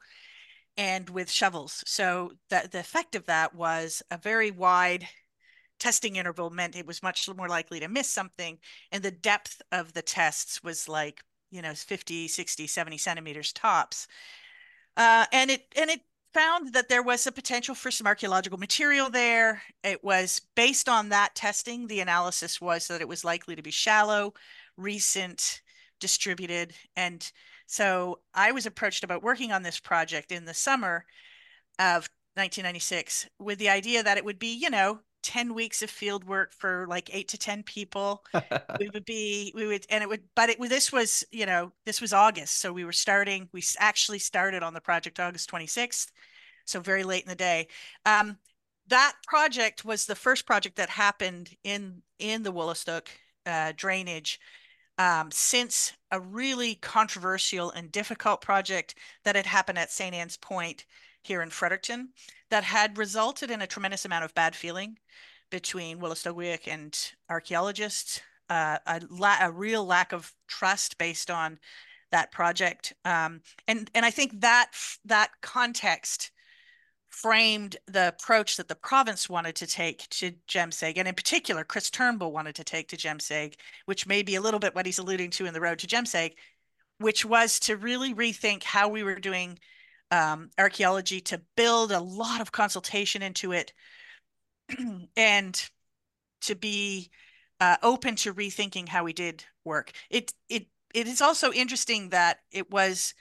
and 0.77 1.09
with 1.09 1.31
shovels. 1.31 1.83
So 1.87 2.33
that 2.49 2.71
the 2.71 2.79
effect 2.79 3.15
of 3.15 3.25
that 3.27 3.55
was 3.55 4.03
a 4.11 4.17
very 4.17 4.51
wide 4.51 5.07
testing 5.79 6.17
interval 6.17 6.49
meant 6.49 6.75
it 6.75 6.85
was 6.85 7.03
much 7.03 7.27
more 7.35 7.49
likely 7.49 7.79
to 7.79 7.87
miss 7.87 8.09
something 8.09 8.57
and 8.91 9.03
the 9.03 9.11
depth 9.11 9.61
of 9.71 9.93
the 9.93 10.01
tests 10.01 10.63
was 10.63 10.87
like 10.87 11.21
you 11.51 11.61
know 11.61 11.73
50 11.73 12.29
60 12.29 12.67
70 12.67 12.97
centimeters 12.97 13.51
tops 13.51 14.07
uh, 14.95 15.25
and 15.33 15.51
it 15.51 15.65
and 15.75 15.89
it 15.89 15.99
found 16.35 16.73
that 16.73 16.89
there 16.89 17.01
was 17.01 17.25
a 17.25 17.31
potential 17.31 17.73
for 17.73 17.89
some 17.89 18.05
archaeological 18.05 18.57
material 18.57 19.09
there. 19.09 19.61
It 19.85 20.03
was 20.03 20.41
based 20.53 20.89
on 20.89 21.07
that 21.09 21.33
testing, 21.33 21.87
the 21.87 22.01
analysis 22.01 22.59
was 22.59 22.89
that 22.89 22.99
it 22.99 23.07
was 23.07 23.23
likely 23.23 23.55
to 23.55 23.61
be 23.61 23.71
shallow, 23.71 24.33
recent, 24.75 25.61
distributed. 26.01 26.73
And 26.97 27.31
so 27.67 28.19
I 28.33 28.51
was 28.51 28.65
approached 28.65 29.05
about 29.05 29.23
working 29.23 29.53
on 29.53 29.63
this 29.63 29.79
project 29.79 30.33
in 30.33 30.43
the 30.43 30.53
summer 30.53 31.05
of 31.79 32.09
1996 32.33 33.29
with 33.39 33.57
the 33.57 33.69
idea 33.69 34.03
that 34.03 34.17
it 34.17 34.25
would 34.25 34.37
be, 34.37 34.53
you 34.53 34.69
know, 34.69 34.99
10 35.25 35.53
weeks 35.53 35.81
of 35.81 35.89
field 35.89 36.23
work 36.23 36.53
for 36.53 36.85
like 36.87 37.09
eight 37.13 37.27
to 37.29 37.37
10 37.37 37.63
people. 37.63 38.23
we 38.79 38.89
would 38.93 39.05
be, 39.05 39.51
we 39.55 39.67
would, 39.67 39.85
and 39.89 40.01
it 40.01 40.07
would, 40.07 40.21
but 40.35 40.49
it, 40.49 40.69
this 40.69 40.91
was, 40.91 41.23
you 41.31 41.45
know, 41.45 41.71
this 41.85 41.99
was 41.99 42.13
August. 42.13 42.61
So 42.61 42.71
we 42.71 42.85
were 42.85 42.93
starting, 42.93 43.49
we 43.51 43.63
actually 43.79 44.19
started 44.19 44.63
on 44.63 44.73
the 44.73 44.81
project 44.81 45.19
August 45.19 45.51
26th 45.51 46.07
so 46.65 46.79
very 46.79 47.03
late 47.03 47.23
in 47.23 47.29
the 47.29 47.35
day. 47.35 47.67
Um, 48.05 48.37
that 48.87 49.15
project 49.25 49.85
was 49.85 50.05
the 50.05 50.15
first 50.15 50.45
project 50.45 50.75
that 50.75 50.89
happened 50.89 51.55
in 51.63 52.01
in 52.19 52.43
the 52.43 52.53
Wolastoq 52.53 53.07
uh, 53.45 53.73
drainage 53.75 54.39
um, 54.97 55.31
since 55.31 55.93
a 56.11 56.19
really 56.19 56.75
controversial 56.75 57.71
and 57.71 57.91
difficult 57.91 58.41
project 58.41 58.95
that 59.23 59.35
had 59.35 59.45
happened 59.45 59.77
at 59.77 59.91
St. 59.91 60.13
Anne's 60.13 60.37
Point 60.37 60.85
here 61.25 61.41
in 61.41 61.49
Fredericton 61.49 62.09
that 62.49 62.63
had 62.63 62.97
resulted 62.97 63.51
in 63.51 63.61
a 63.61 63.67
tremendous 63.67 64.05
amount 64.05 64.23
of 64.23 64.33
bad 64.33 64.55
feeling 64.55 64.97
between 65.49 65.99
Wolastoqiyik 65.99 66.67
and 66.67 66.97
archaeologists, 67.29 68.21
uh, 68.49 68.77
a, 68.85 69.01
a 69.41 69.51
real 69.51 69.85
lack 69.85 70.13
of 70.13 70.31
trust 70.47 70.97
based 70.97 71.31
on 71.31 71.59
that 72.11 72.31
project. 72.31 72.93
Um, 73.03 73.41
and, 73.67 73.89
and 73.95 74.05
I 74.05 74.11
think 74.11 74.41
that 74.41 74.71
that 75.05 75.31
context 75.41 76.31
framed 77.09 77.77
the 77.87 78.09
approach 78.09 78.57
that 78.57 78.67
the 78.67 78.75
province 78.75 79.29
wanted 79.29 79.55
to 79.55 79.65
take 79.65 80.07
to 80.09 80.33
Jemseg, 80.47 80.97
and 80.97 81.07
in 81.07 81.15
particular, 81.15 81.63
Chris 81.63 81.89
Turnbull 81.89 82.33
wanted 82.33 82.55
to 82.55 82.63
take 82.63 82.89
to 82.89 82.97
Jemseg, 82.97 83.55
which 83.85 84.05
may 84.05 84.21
be 84.21 84.35
a 84.35 84.41
little 84.41 84.59
bit 84.59 84.75
what 84.75 84.85
he's 84.85 84.99
alluding 84.99 85.29
to 85.31 85.45
in 85.45 85.53
the 85.53 85.61
road 85.61 85.79
to 85.79 85.87
Jemseg, 85.87 86.33
which 86.99 87.23
was 87.23 87.59
to 87.61 87.77
really 87.77 88.13
rethink 88.13 88.63
how 88.63 88.89
we 88.89 89.03
were 89.03 89.15
doing 89.15 89.57
um, 90.15 90.49
archaeology, 90.57 91.21
to 91.21 91.41
build 91.55 91.91
a 91.91 91.99
lot 91.99 92.41
of 92.41 92.51
consultation 92.51 93.21
into 93.21 93.51
it, 93.51 93.73
and 95.17 95.69
to 96.41 96.55
be 96.55 97.09
uh, 97.59 97.77
open 97.83 98.15
to 98.17 98.33
rethinking 98.33 98.87
how 98.87 99.03
we 99.03 99.13
did 99.13 99.43
work. 99.63 99.91
It 100.09 100.33
it 100.49 100.67
it 100.93 101.07
is 101.07 101.21
also 101.21 101.51
interesting 101.51 102.09
that 102.09 102.39
it 102.51 102.71
was 102.71 103.13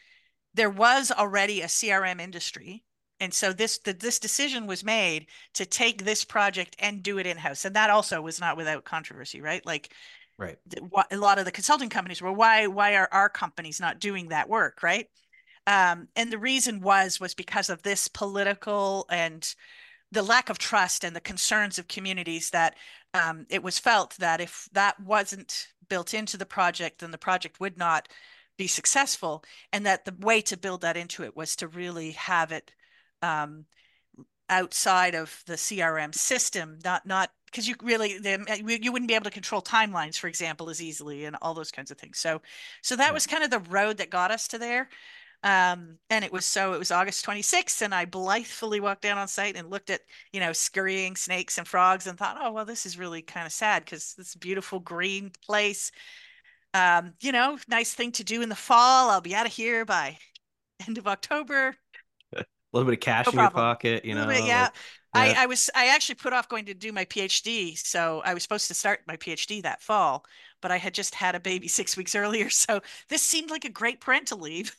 there 0.55 0.71
was 0.71 1.11
already 1.11 1.63
a 1.63 1.67
CRM 1.67 2.21
industry 2.21 2.85
and 3.21 3.33
so 3.33 3.53
this 3.53 3.79
the, 3.79 3.93
this 3.93 4.19
decision 4.19 4.67
was 4.67 4.85
made 4.85 5.27
to 5.55 5.65
take 5.65 6.05
this 6.05 6.25
project 6.25 6.77
and 6.79 7.03
do 7.03 7.19
it 7.19 7.27
in 7.27 7.37
house, 7.37 7.65
and 7.65 7.77
that 7.77 7.91
also 7.91 8.21
was 8.21 8.41
not 8.41 8.57
without 8.57 8.85
controversy, 8.85 9.41
right? 9.41 9.65
Like, 9.65 9.93
right, 10.39 10.59
a 11.11 11.17
lot 11.17 11.39
of 11.39 11.45
the 11.45 11.53
consulting 11.53 11.89
companies 11.89 12.21
were 12.21 12.33
why 12.33 12.67
why 12.67 12.97
are 12.97 13.09
our 13.13 13.29
companies 13.29 13.81
not 13.81 14.01
doing 14.01 14.29
that 14.29 14.49
work, 14.49 14.83
right? 14.83 15.09
Um, 15.67 16.09
and 16.15 16.31
the 16.31 16.39
reason 16.39 16.81
was 16.81 17.19
was 17.19 17.35
because 17.35 17.71
of 17.71 17.83
this 17.83 18.09
political 18.09 19.07
and 19.11 19.55
the 20.13 20.23
lack 20.23 20.51
of 20.51 20.59
trust 20.59 21.05
and 21.05 21.17
the 21.17 21.21
concerns 21.21 21.79
of 21.79 21.89
communities 21.89 22.51
that 22.51 22.77
um, 23.15 23.47
it 23.49 23.63
was 23.63 23.79
felt 23.79 24.17
that 24.19 24.41
if 24.41 24.69
that 24.73 25.01
wasn't 25.01 25.69
built 25.89 26.15
into 26.15 26.37
the 26.37 26.47
project, 26.47 27.01
then 27.01 27.11
the 27.11 27.19
project 27.19 27.61
would 27.61 27.79
not 27.79 28.09
be 28.57 28.67
successful, 28.67 29.43
and 29.73 29.85
that 29.87 30.05
the 30.05 30.15
way 30.21 30.41
to 30.41 30.57
build 30.57 30.83
that 30.83 30.97
into 30.97 31.25
it 31.25 31.37
was 31.37 31.57
to 31.57 31.67
really 31.67 32.13
have 32.13 32.53
it 32.53 32.73
um, 33.23 33.65
outside 34.49 35.15
of 35.15 35.43
the 35.47 35.55
CRM 35.55 36.15
system, 36.15 36.79
not 36.85 37.07
not 37.07 37.31
because 37.47 37.67
you 37.69 37.75
really 37.83 38.19
you 38.59 38.93
wouldn't 38.93 39.09
be 39.09 39.15
able 39.15 39.25
to 39.25 39.31
control 39.31 39.63
timelines, 39.63 40.19
for 40.19 40.29
example, 40.29 40.71
as 40.71 40.83
easily 40.83 41.25
and 41.25 41.37
all 41.41 41.55
those 41.55 41.71
kinds 41.71 41.91
of 41.91 41.99
things. 41.99 42.19
So 42.19 42.43
so 42.83 42.97
that 42.97 43.09
yeah. 43.09 43.13
was 43.13 43.27
kind 43.27 43.45
of 43.45 43.51
the 43.51 43.71
road 43.71 43.99
that 43.99 44.11
got 44.11 44.31
us 44.31 44.49
to 44.49 44.59
there. 44.59 44.89
Um, 45.45 45.99
and 46.09 46.25
it 46.25 46.33
was 46.33 46.47
so 46.47 46.73
it 46.73 46.79
was 46.79 46.91
August 46.91 47.27
26th, 47.27 47.83
and 47.83 47.95
I 47.95 48.07
blithely 48.07 48.81
walked 48.81 49.03
down 49.03 49.19
on 49.19 49.29
site 49.29 49.57
and 49.57 49.69
looked 49.69 49.91
at, 49.91 50.01
you 50.33 50.41
know, 50.41 50.55
scurrying 50.55 51.17
snakes 51.17 51.59
and 51.59 51.69
frogs 51.69 52.07
and 52.07 52.19
thought, 52.19 52.39
oh, 52.41 52.51
well, 52.51 52.65
this 52.65 52.87
is 52.87 52.99
really 52.99 53.21
kind 53.21 53.45
of 53.45 53.53
sad 53.53 53.85
because 53.85 54.15
this 54.17 54.35
beautiful 54.35 54.81
green 54.81 55.31
place. 55.45 55.93
Um, 56.73 57.13
you 57.21 57.31
know, 57.31 57.59
nice 57.69 57.93
thing 57.93 58.11
to 58.13 58.25
do 58.25 58.41
in 58.41 58.49
the 58.49 58.55
fall. 58.55 59.11
I'll 59.11 59.21
be 59.21 59.35
out 59.35 59.45
of 59.45 59.53
here 59.53 59.85
by 59.85 60.17
end 60.89 60.97
of 60.97 61.07
October. 61.07 61.77
A 62.35 62.45
little 62.73 62.87
bit 62.87 62.99
of 62.99 63.01
cash 63.01 63.27
no 63.27 63.33
in 63.33 63.39
your 63.39 63.51
pocket, 63.51 64.07
you 64.07 64.15
know. 64.15 64.27
Bit, 64.27 64.45
yeah. 64.45 64.71
Like, 65.15 65.35
yeah. 65.35 65.41
I, 65.41 65.43
I 65.43 65.47
was 65.47 65.69
I 65.75 65.89
actually 65.89 66.17
put 66.17 66.33
off 66.33 66.49
going 66.49 66.65
to 66.65 66.75
do 66.75 66.91
my 66.91 67.05
PhD. 67.05 67.77
So 67.77 68.23
I 68.25 68.33
was 68.33 68.43
supposed 68.43 68.69
to 68.69 68.75
start 68.75 69.01
my 69.07 69.19
PhD 69.19 69.63
that 69.63 69.83
fall, 69.83 70.25
but 70.65 70.73
I 70.73 70.79
had 70.79 70.95
just 70.95 71.15
had 71.15 71.35
a 71.35 71.41
baby 71.41 71.69
six 71.81 71.95
weeks 71.95 72.15
earlier. 72.15 72.49
So 72.49 72.81
this 73.11 73.23
seemed 73.23 73.51
like 73.51 73.67
a 73.67 73.69
great 73.69 74.01
parental 74.01 74.39
leave. 74.39 74.75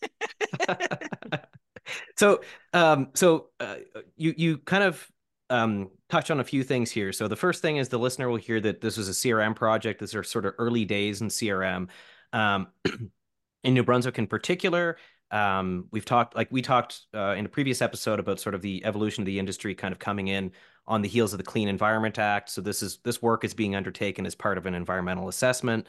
so 2.17 2.41
um 2.73 3.09
so 3.13 3.49
uh, 3.59 3.75
you 4.17 4.33
you 4.35 4.57
kind 4.57 4.83
of 4.83 5.07
um 5.51 5.91
touch 6.09 6.31
on 6.31 6.39
a 6.39 6.43
few 6.43 6.63
things 6.63 6.89
here. 6.89 7.13
So 7.13 7.27
the 7.27 7.35
first 7.35 7.61
thing 7.61 7.77
is 7.77 7.87
the 7.87 7.99
listener 7.99 8.27
will 8.27 8.37
hear 8.37 8.59
that 8.61 8.81
this 8.81 8.97
was 8.97 9.07
a 9.07 9.11
CRM 9.11 9.55
project. 9.55 9.99
These 9.99 10.15
are 10.15 10.23
sort 10.23 10.47
of 10.47 10.55
early 10.57 10.85
days 10.85 11.21
in 11.21 11.27
CRM. 11.27 11.89
Um, 12.33 12.67
in 13.63 13.75
New 13.75 13.83
Brunswick 13.83 14.17
in 14.17 14.25
particular, 14.25 14.97
um, 15.29 15.85
we've 15.91 16.05
talked 16.05 16.35
like 16.35 16.47
we 16.49 16.63
talked 16.63 17.01
uh, 17.13 17.35
in 17.37 17.45
a 17.45 17.49
previous 17.49 17.83
episode 17.83 18.19
about 18.19 18.39
sort 18.39 18.55
of 18.55 18.63
the 18.63 18.83
evolution 18.85 19.21
of 19.21 19.27
the 19.27 19.37
industry 19.37 19.75
kind 19.75 19.91
of 19.91 19.99
coming 19.99 20.29
in 20.29 20.51
on 20.87 21.01
the 21.01 21.07
heels 21.07 21.33
of 21.33 21.37
the 21.37 21.43
Clean 21.43 21.67
Environment 21.67 22.17
Act. 22.19 22.49
So 22.49 22.61
this 22.61 22.83
is 22.83 22.99
this 23.03 23.21
work 23.21 23.43
is 23.43 23.53
being 23.53 23.75
undertaken 23.75 24.25
as 24.25 24.35
part 24.35 24.57
of 24.57 24.65
an 24.65 24.75
environmental 24.75 25.27
assessment. 25.27 25.87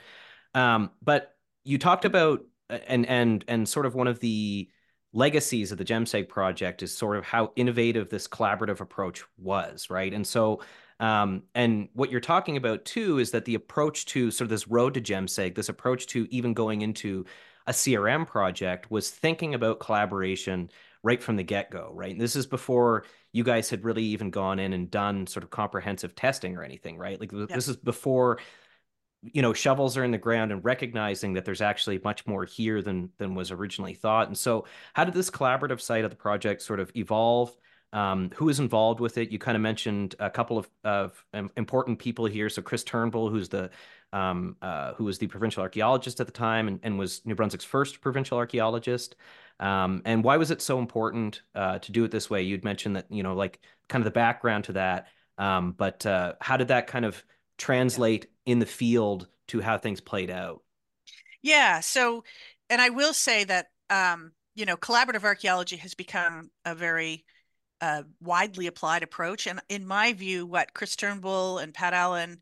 Um, 0.55 0.91
but 1.03 1.37
you 1.65 1.79
talked 1.79 2.05
about 2.05 2.45
and 2.69 3.07
and 3.07 3.45
and 3.49 3.69
sort 3.69 3.87
of 3.87 3.95
one 3.95 4.07
of 4.07 4.21
the 4.21 4.71
legacies 5.13 5.73
of 5.73 5.79
the 5.79 5.85
Jemseg 5.85 6.29
project 6.29 6.83
is 6.83 6.95
sort 6.95 7.17
of 7.17 7.25
how 7.25 7.53
innovative 7.57 8.09
this 8.09 8.29
collaborative 8.29 8.81
approach 8.81 9.23
was, 9.39 9.89
right? 9.89 10.13
And 10.13 10.27
so 10.27 10.61
um, 10.99 11.43
and 11.55 11.89
what 11.93 12.11
you're 12.11 12.21
talking 12.21 12.57
about 12.57 12.85
too 12.85 13.19
is 13.19 13.31
that 13.33 13.45
the 13.45 13.55
approach 13.55 14.07
to 14.07 14.31
sort 14.31 14.47
of 14.47 14.51
this 14.51 14.69
road 14.69 14.95
to 14.95 15.01
Jemseg, 15.01 15.55
this 15.55 15.69
approach 15.69 16.07
to 16.09 16.27
even 16.31 16.55
going 16.55 16.83
into 16.83 17.27
a 17.67 17.73
CRM 17.73 18.27
project 18.27 18.91
was 18.91 19.11
thinking 19.11 19.55
about 19.55 19.81
collaboration 19.81 20.71
right 21.03 21.23
from 21.23 21.37
the 21.37 21.43
get 21.43 21.71
go, 21.71 21.91
right? 21.95 22.13
And 22.13 22.21
this 22.21 22.37
is 22.37 22.47
before 22.47 23.05
you 23.37 23.45
guys 23.45 23.69
had 23.69 23.85
really 23.85 24.03
even 24.03 24.31
gone 24.31 24.59
in 24.59 24.73
and 24.73 24.91
done 24.91 25.27
sort 25.27 25.45
of 25.45 25.51
comprehensive 25.51 26.15
testing 26.15 26.57
or 26.57 26.63
anything, 26.63 26.97
right? 26.97 27.21
Like 27.21 27.33
yeah. 27.33 27.45
this 27.51 27.69
is 27.69 27.77
before 27.77 28.39
you 29.23 29.43
know 29.43 29.53
shovels 29.53 29.97
are 29.97 30.05
in 30.05 30.11
the 30.11 30.19
ground 30.19 30.53
and 30.53 30.65
recognizing 30.65 31.35
that 31.35 31.45
there's 31.45 31.61
actually 31.61 32.01
much 32.03 32.27
more 32.27 32.45
here 32.45 32.81
than 32.81 33.11
than 33.19 33.35
was 33.35 33.51
originally 33.51 33.95
thought 33.95 34.29
and 34.29 34.37
so 34.37 34.67
how 34.93 35.05
did 35.05 35.15
this 35.15 35.31
collaborative 35.31 35.81
side 35.81 36.05
of 36.05 36.11
the 36.11 36.17
project 36.17 36.63
sort 36.63 36.79
of 36.79 36.93
evolve 36.95 37.57
um, 37.93 38.31
who 38.37 38.49
is 38.51 38.61
involved 38.61 39.01
with 39.01 39.17
it 39.19 39.31
you 39.31 39.39
kind 39.39 39.57
of 39.57 39.63
mentioned 39.63 40.15
a 40.21 40.31
couple 40.31 40.59
of, 40.59 40.69
of 40.85 41.25
important 41.57 41.99
people 41.99 42.27
here 42.27 42.49
so 42.49 42.63
chris 42.63 42.85
turnbull 42.85 43.29
who's 43.29 43.49
the 43.49 43.71
um, 44.13 44.57
uh, 44.63 44.95
who 44.95 45.05
was 45.05 45.19
the 45.19 45.27
provincial 45.27 45.63
archaeologist 45.63 46.21
at 46.21 46.27
the 46.27 46.33
time 46.33 46.69
and, 46.69 46.81
and 46.83 46.99
was 46.99 47.25
New 47.27 47.35
Brunswick's 47.35 47.65
first 47.65 48.01
provincial 48.01 48.39
archaeologist. 48.39 49.17
Um, 49.59 50.03
and 50.05 50.23
why 50.23 50.37
was 50.37 50.51
it 50.51 50.61
so 50.61 50.79
important 50.79 51.43
uh, 51.55 51.79
to 51.79 51.93
do 51.93 52.05
it 52.05 52.11
this 52.11 52.29
way? 52.29 52.43
You'd 52.43 52.65
mentioned 52.65 52.97
that, 52.97 53.07
you 53.11 53.23
know, 53.23 53.35
like 53.35 53.61
kind 53.89 54.03
of 54.03 54.05
the 54.05 54.11
background 54.11 54.65
to 54.65 54.73
that. 54.75 55.09
Um, 55.39 55.73
but 55.73 56.05
uh, 56.05 56.35
how 56.41 56.57
did 56.57 56.69
that 56.69 56.87
kind 56.87 57.05
of 57.05 57.23
translate 57.59 58.27
in 58.45 58.59
the 58.59 58.67
field 58.67 59.29
to 59.49 59.61
how 59.61 59.79
things 59.79 60.01
played 60.01 60.31
out? 60.31 60.63
Yeah. 61.43 61.81
So, 61.81 62.25
and 62.69 62.83
I 62.83 62.91
will 62.91 63.15
say 63.15 63.45
that, 63.45 63.67
um, 63.89 64.33
you 64.55 64.67
know, 64.67 64.77
collaborative 64.77 65.25
archaeology 65.25 65.77
has 65.77 65.95
become 65.95 66.51
a 66.65 66.75
very 66.75 67.25
uh, 67.81 68.03
widely 68.21 68.67
applied 68.67 69.03
approach. 69.03 69.47
And 69.47 69.61
in 69.69 69.87
my 69.87 70.13
view, 70.13 70.47
what 70.47 70.75
Chris 70.75 70.97
Turnbull 70.97 71.59
and 71.59 71.75
Pat 71.75 71.93
Allen 71.93 72.41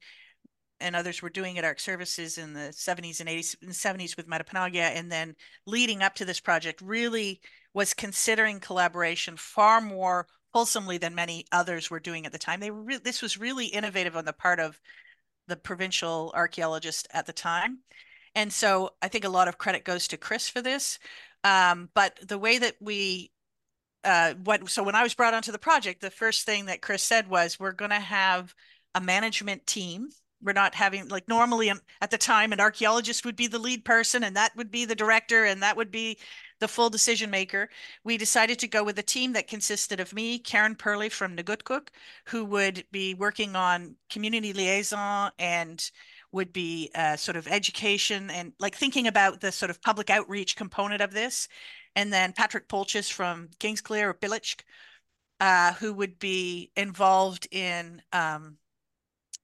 and 0.84 0.94
others 0.94 1.22
were 1.22 1.30
doing 1.30 1.56
at 1.58 1.64
ARC 1.64 1.80
Services 1.80 2.36
in 2.36 2.52
the 2.52 2.70
70s 2.70 3.18
and 3.18 3.28
80s, 3.28 3.56
in 3.62 3.68
the 3.68 3.74
70s 3.74 4.16
with 4.16 4.28
Metepenagiag, 4.28 4.76
and 4.94 5.10
then 5.10 5.34
leading 5.66 6.02
up 6.02 6.14
to 6.16 6.26
this 6.26 6.40
project 6.40 6.82
really 6.82 7.40
was 7.72 7.94
considering 7.94 8.60
collaboration 8.60 9.36
far 9.36 9.80
more 9.80 10.28
wholesomely 10.52 10.98
than 10.98 11.14
many 11.14 11.46
others 11.50 11.90
were 11.90 11.98
doing 11.98 12.26
at 12.26 12.32
the 12.32 12.38
time. 12.38 12.60
They 12.60 12.70
re- 12.70 12.98
this 13.02 13.22
was 13.22 13.38
really 13.38 13.66
innovative 13.66 14.14
on 14.14 14.26
the 14.26 14.32
part 14.34 14.60
of 14.60 14.78
the 15.48 15.56
provincial 15.56 16.32
archaeologist 16.36 17.08
at 17.12 17.26
the 17.26 17.32
time. 17.32 17.78
And 18.34 18.52
so 18.52 18.90
I 19.00 19.08
think 19.08 19.24
a 19.24 19.30
lot 19.30 19.48
of 19.48 19.58
credit 19.58 19.84
goes 19.84 20.06
to 20.08 20.16
Chris 20.18 20.48
for 20.48 20.60
this. 20.60 20.98
Um, 21.44 21.88
but 21.94 22.18
the 22.22 22.38
way 22.38 22.58
that 22.58 22.76
we 22.80 23.32
uh, 24.04 24.34
what 24.44 24.68
so 24.68 24.82
when 24.82 24.94
I 24.94 25.02
was 25.02 25.14
brought 25.14 25.34
onto 25.34 25.50
the 25.50 25.58
project, 25.58 26.02
the 26.02 26.10
first 26.10 26.44
thing 26.44 26.66
that 26.66 26.82
Chris 26.82 27.02
said 27.02 27.28
was 27.28 27.58
we're 27.58 27.72
going 27.72 27.90
to 27.90 28.00
have 28.00 28.54
a 28.94 29.00
management 29.00 29.66
team 29.66 30.10
we're 30.44 30.52
not 30.52 30.74
having 30.74 31.08
like 31.08 31.26
normally 31.26 31.72
at 32.00 32.10
the 32.10 32.18
time 32.18 32.52
an 32.52 32.60
archaeologist 32.60 33.24
would 33.24 33.34
be 33.34 33.46
the 33.46 33.58
lead 33.58 33.84
person 33.84 34.22
and 34.22 34.36
that 34.36 34.54
would 34.56 34.70
be 34.70 34.84
the 34.84 34.94
director 34.94 35.44
and 35.44 35.62
that 35.62 35.76
would 35.76 35.90
be 35.90 36.18
the 36.60 36.68
full 36.68 36.90
decision 36.90 37.30
maker. 37.30 37.68
We 38.04 38.16
decided 38.16 38.58
to 38.60 38.68
go 38.68 38.84
with 38.84 38.98
a 38.98 39.02
team 39.02 39.32
that 39.32 39.48
consisted 39.48 40.00
of 40.00 40.12
me 40.12 40.38
karen 40.38 40.76
perley 40.76 41.10
from 41.10 41.36
Neqotkuk, 41.36 41.88
who 42.26 42.44
would 42.44 42.84
be 42.92 43.14
working 43.14 43.56
on 43.56 43.96
community 44.10 44.52
liaison 44.52 45.32
and 45.38 45.90
would 46.32 46.52
be 46.52 46.90
uh, 46.94 47.16
sort 47.16 47.36
of 47.36 47.46
education 47.48 48.30
and 48.30 48.52
like 48.58 48.74
thinking 48.74 49.06
about 49.06 49.40
the 49.40 49.52
sort 49.52 49.70
of 49.70 49.80
public 49.82 50.10
outreach 50.10 50.56
component 50.56 51.00
of 51.00 51.12
this. 51.12 51.48
And 51.96 52.12
then 52.12 52.32
patrick 52.32 52.68
polchies 52.68 53.10
from 53.10 53.48
kingsclear 53.60 54.10
or 54.10 54.14
Pilecik, 54.14 54.62
uh, 55.40 55.74
who 55.74 55.92
would 55.94 56.18
be 56.18 56.70
involved 56.76 57.46
in 57.52 58.02
um, 58.12 58.56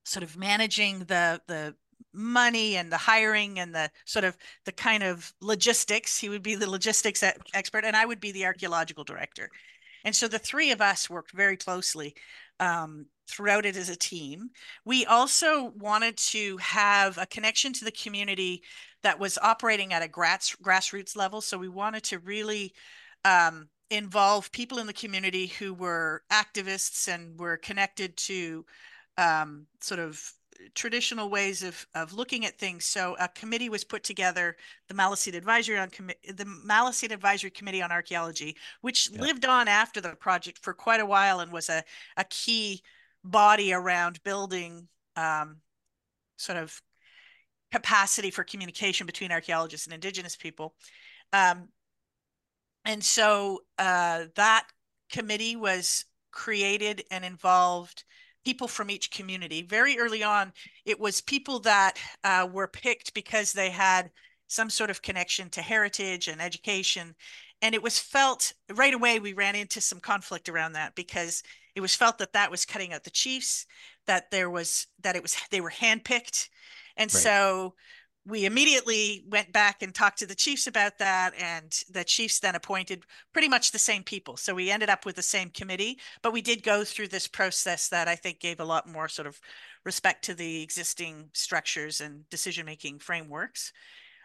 sort 0.04 0.22
of 0.22 0.36
managing 0.36 1.00
the 1.00 1.40
the 1.46 1.74
money 2.12 2.76
and 2.76 2.90
the 2.90 2.96
hiring 2.96 3.60
and 3.60 3.74
the 3.74 3.90
sort 4.04 4.24
of 4.24 4.36
the 4.64 4.72
kind 4.72 5.02
of 5.02 5.32
logistics. 5.40 6.18
He 6.18 6.28
would 6.28 6.42
be 6.42 6.54
the 6.54 6.68
logistics 6.68 7.22
expert, 7.54 7.84
and 7.84 7.96
I 7.96 8.06
would 8.06 8.20
be 8.20 8.32
the 8.32 8.46
archaeological 8.46 9.04
director. 9.04 9.48
And 10.04 10.14
so 10.16 10.28
the 10.28 10.38
three 10.38 10.72
of 10.72 10.80
us 10.80 11.10
worked 11.10 11.32
very 11.32 11.56
closely 11.56 12.14
um, 12.58 13.06
throughout 13.28 13.66
it 13.66 13.76
as 13.76 13.88
a 13.88 13.96
team. 13.96 14.50
We 14.84 15.04
also 15.06 15.72
wanted 15.76 16.16
to 16.18 16.56
have 16.58 17.18
a 17.18 17.26
connection 17.26 17.72
to 17.74 17.84
the 17.84 17.92
community 17.92 18.62
that 19.02 19.18
was 19.18 19.38
operating 19.38 19.92
at 19.92 20.02
a 20.02 20.08
grass, 20.08 20.56
grassroots 20.62 21.16
level. 21.16 21.40
So 21.40 21.58
we 21.58 21.68
wanted 21.68 22.02
to 22.04 22.18
really 22.18 22.74
um, 23.24 23.68
involve 23.90 24.52
people 24.52 24.78
in 24.78 24.86
the 24.86 24.92
community 24.92 25.46
who 25.46 25.74
were 25.74 26.22
activists 26.32 27.12
and 27.12 27.38
were 27.38 27.56
connected 27.56 28.16
to 28.16 28.64
um, 29.20 29.66
sort 29.80 30.00
of 30.00 30.32
traditional 30.74 31.30
ways 31.30 31.62
of 31.62 31.86
of 31.94 32.12
looking 32.12 32.44
at 32.44 32.58
things. 32.58 32.84
So 32.84 33.16
a 33.20 33.28
committee 33.28 33.68
was 33.68 33.84
put 33.84 34.02
together, 34.02 34.56
the 34.88 34.94
Maliseet 34.94 35.34
Advisory 35.34 35.78
on 35.78 35.90
the 36.26 36.44
Maliseet 36.44 37.12
Advisory 37.12 37.50
Committee 37.50 37.82
on 37.82 37.92
Archaeology, 37.92 38.56
which 38.80 39.10
lived 39.12 39.44
on 39.44 39.68
after 39.68 40.00
the 40.00 40.14
project 40.16 40.58
for 40.58 40.72
quite 40.72 41.00
a 41.00 41.06
while 41.06 41.40
and 41.40 41.52
was 41.52 41.68
a 41.68 41.84
a 42.16 42.24
key 42.24 42.82
body 43.22 43.72
around 43.72 44.22
building 44.22 44.88
um, 45.16 45.58
sort 46.36 46.58
of 46.58 46.80
capacity 47.72 48.30
for 48.30 48.42
communication 48.42 49.06
between 49.06 49.30
archaeologists 49.30 49.86
and 49.86 49.94
indigenous 49.94 50.36
people. 50.36 50.74
Um, 51.32 51.68
and 52.84 53.04
so 53.04 53.60
uh, 53.78 54.24
that 54.34 54.66
committee 55.12 55.54
was 55.56 56.04
created 56.32 57.04
and 57.10 57.24
involved 57.24 58.04
people 58.50 58.66
from 58.66 58.90
each 58.90 59.12
community. 59.12 59.62
Very 59.62 59.96
early 59.96 60.24
on, 60.24 60.52
it 60.84 60.98
was 60.98 61.20
people 61.20 61.60
that 61.60 61.96
uh, 62.24 62.48
were 62.52 62.66
picked 62.66 63.14
because 63.14 63.52
they 63.52 63.70
had 63.70 64.10
some 64.48 64.68
sort 64.68 64.90
of 64.90 65.02
connection 65.02 65.48
to 65.50 65.62
heritage 65.62 66.26
and 66.26 66.42
education. 66.42 67.14
And 67.62 67.76
it 67.76 67.82
was 67.82 68.00
felt 68.00 68.52
right 68.74 68.92
away, 68.92 69.20
we 69.20 69.34
ran 69.34 69.54
into 69.54 69.80
some 69.80 70.00
conflict 70.00 70.48
around 70.48 70.72
that 70.72 70.96
because 70.96 71.44
it 71.76 71.80
was 71.80 71.94
felt 71.94 72.18
that 72.18 72.32
that 72.32 72.50
was 72.50 72.66
cutting 72.66 72.92
out 72.92 73.04
the 73.04 73.10
chiefs, 73.10 73.66
that 74.08 74.32
there 74.32 74.50
was, 74.50 74.88
that 75.00 75.14
it 75.14 75.22
was, 75.22 75.36
they 75.52 75.60
were 75.60 75.70
handpicked. 75.70 76.48
And 76.96 77.14
right. 77.14 77.22
so 77.22 77.74
we 78.30 78.46
immediately 78.46 79.24
went 79.28 79.52
back 79.52 79.82
and 79.82 79.94
talked 79.94 80.18
to 80.20 80.26
the 80.26 80.34
chiefs 80.34 80.66
about 80.66 80.98
that 80.98 81.34
and 81.38 81.82
the 81.90 82.04
chiefs 82.04 82.40
then 82.40 82.54
appointed 82.54 83.04
pretty 83.32 83.48
much 83.48 83.72
the 83.72 83.78
same 83.78 84.02
people. 84.02 84.36
So 84.36 84.54
we 84.54 84.70
ended 84.70 84.88
up 84.88 85.04
with 85.04 85.16
the 85.16 85.22
same 85.22 85.50
committee 85.50 85.98
but 86.22 86.32
we 86.32 86.40
did 86.40 86.62
go 86.62 86.84
through 86.84 87.08
this 87.08 87.26
process 87.26 87.88
that 87.88 88.08
i 88.08 88.14
think 88.14 88.40
gave 88.40 88.60
a 88.60 88.64
lot 88.64 88.86
more 88.86 89.08
sort 89.08 89.26
of 89.26 89.40
respect 89.84 90.24
to 90.24 90.34
the 90.34 90.62
existing 90.62 91.30
structures 91.32 92.00
and 92.00 92.28
decision 92.28 92.66
making 92.66 92.98
frameworks. 92.98 93.72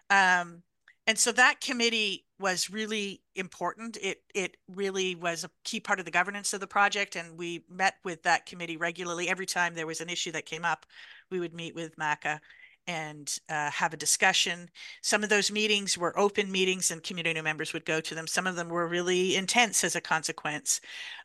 Um, 0.09 0.63
and 1.07 1.17
so 1.17 1.31
that 1.33 1.61
committee 1.61 2.25
was 2.39 2.69
really 2.69 3.21
important. 3.35 3.97
It 4.01 4.23
it 4.33 4.57
really 4.67 5.15
was 5.15 5.43
a 5.43 5.51
key 5.63 5.79
part 5.79 5.99
of 5.99 6.05
the 6.05 6.11
governance 6.11 6.53
of 6.53 6.59
the 6.59 6.67
project 6.67 7.15
and 7.15 7.37
we 7.37 7.63
met 7.69 7.95
with 8.03 8.23
that 8.23 8.45
committee 8.45 8.77
regularly. 8.77 9.29
Every 9.29 9.45
time 9.45 9.75
there 9.75 9.87
was 9.87 10.01
an 10.01 10.09
issue 10.09 10.31
that 10.31 10.45
came 10.45 10.65
up 10.65 10.85
we 11.31 11.39
would 11.39 11.53
meet 11.53 11.75
with 11.75 11.95
maca 11.97 12.39
and 12.87 13.39
uh, 13.49 13.71
have 13.71 13.93
a 13.93 13.97
discussion. 13.97 14.69
Some 15.01 15.23
of 15.23 15.29
those 15.29 15.51
meetings 15.51 15.97
were 15.97 16.17
open 16.19 16.51
meetings 16.51 16.91
and 16.91 17.03
community 17.03 17.41
members 17.41 17.73
would 17.73 17.85
go 17.85 18.01
to 18.01 18.15
them. 18.15 18.27
Some 18.27 18.47
of 18.47 18.55
them 18.55 18.69
were 18.69 18.87
really 18.87 19.35
intense 19.35 19.83
as 19.83 19.95
a 19.95 20.01
consequence. 20.01 20.81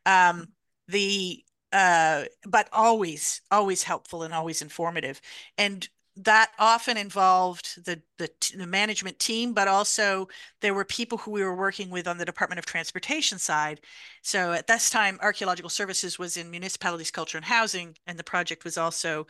Um, 0.06 0.48
the 0.88 1.44
uh, 1.72 2.24
but 2.48 2.68
always, 2.72 3.42
always 3.50 3.84
helpful 3.84 4.24
and 4.24 4.34
always 4.34 4.60
informative. 4.60 5.20
And 5.56 5.88
that 6.16 6.50
often 6.58 6.96
involved 6.96 7.84
the, 7.84 8.02
the, 8.18 8.28
the 8.56 8.66
management 8.66 9.18
team, 9.18 9.54
but 9.54 9.68
also 9.68 10.28
there 10.60 10.74
were 10.74 10.84
people 10.84 11.18
who 11.18 11.30
we 11.30 11.42
were 11.42 11.54
working 11.54 11.88
with 11.88 12.08
on 12.08 12.18
the 12.18 12.24
Department 12.24 12.58
of 12.58 12.66
Transportation 12.66 13.38
side. 13.38 13.80
So 14.22 14.52
at 14.52 14.66
this 14.66 14.90
time, 14.90 15.18
Archaeological 15.22 15.70
Services 15.70 16.18
was 16.18 16.36
in 16.36 16.50
Municipalities, 16.50 17.10
Culture 17.10 17.38
and 17.38 17.44
Housing, 17.44 17.96
and 18.06 18.18
the 18.18 18.24
project 18.24 18.64
was 18.64 18.76
also 18.76 19.26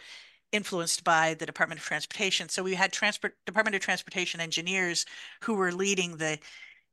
influenced 0.52 1.04
by 1.04 1.34
the 1.34 1.46
Department 1.46 1.80
of 1.80 1.86
Transportation. 1.86 2.48
So 2.48 2.62
we 2.62 2.74
had 2.74 2.92
transport 2.92 3.34
Department 3.46 3.74
of 3.76 3.82
Transportation 3.82 4.40
engineers 4.40 5.06
who 5.42 5.54
were 5.54 5.72
leading 5.72 6.16
the 6.16 6.38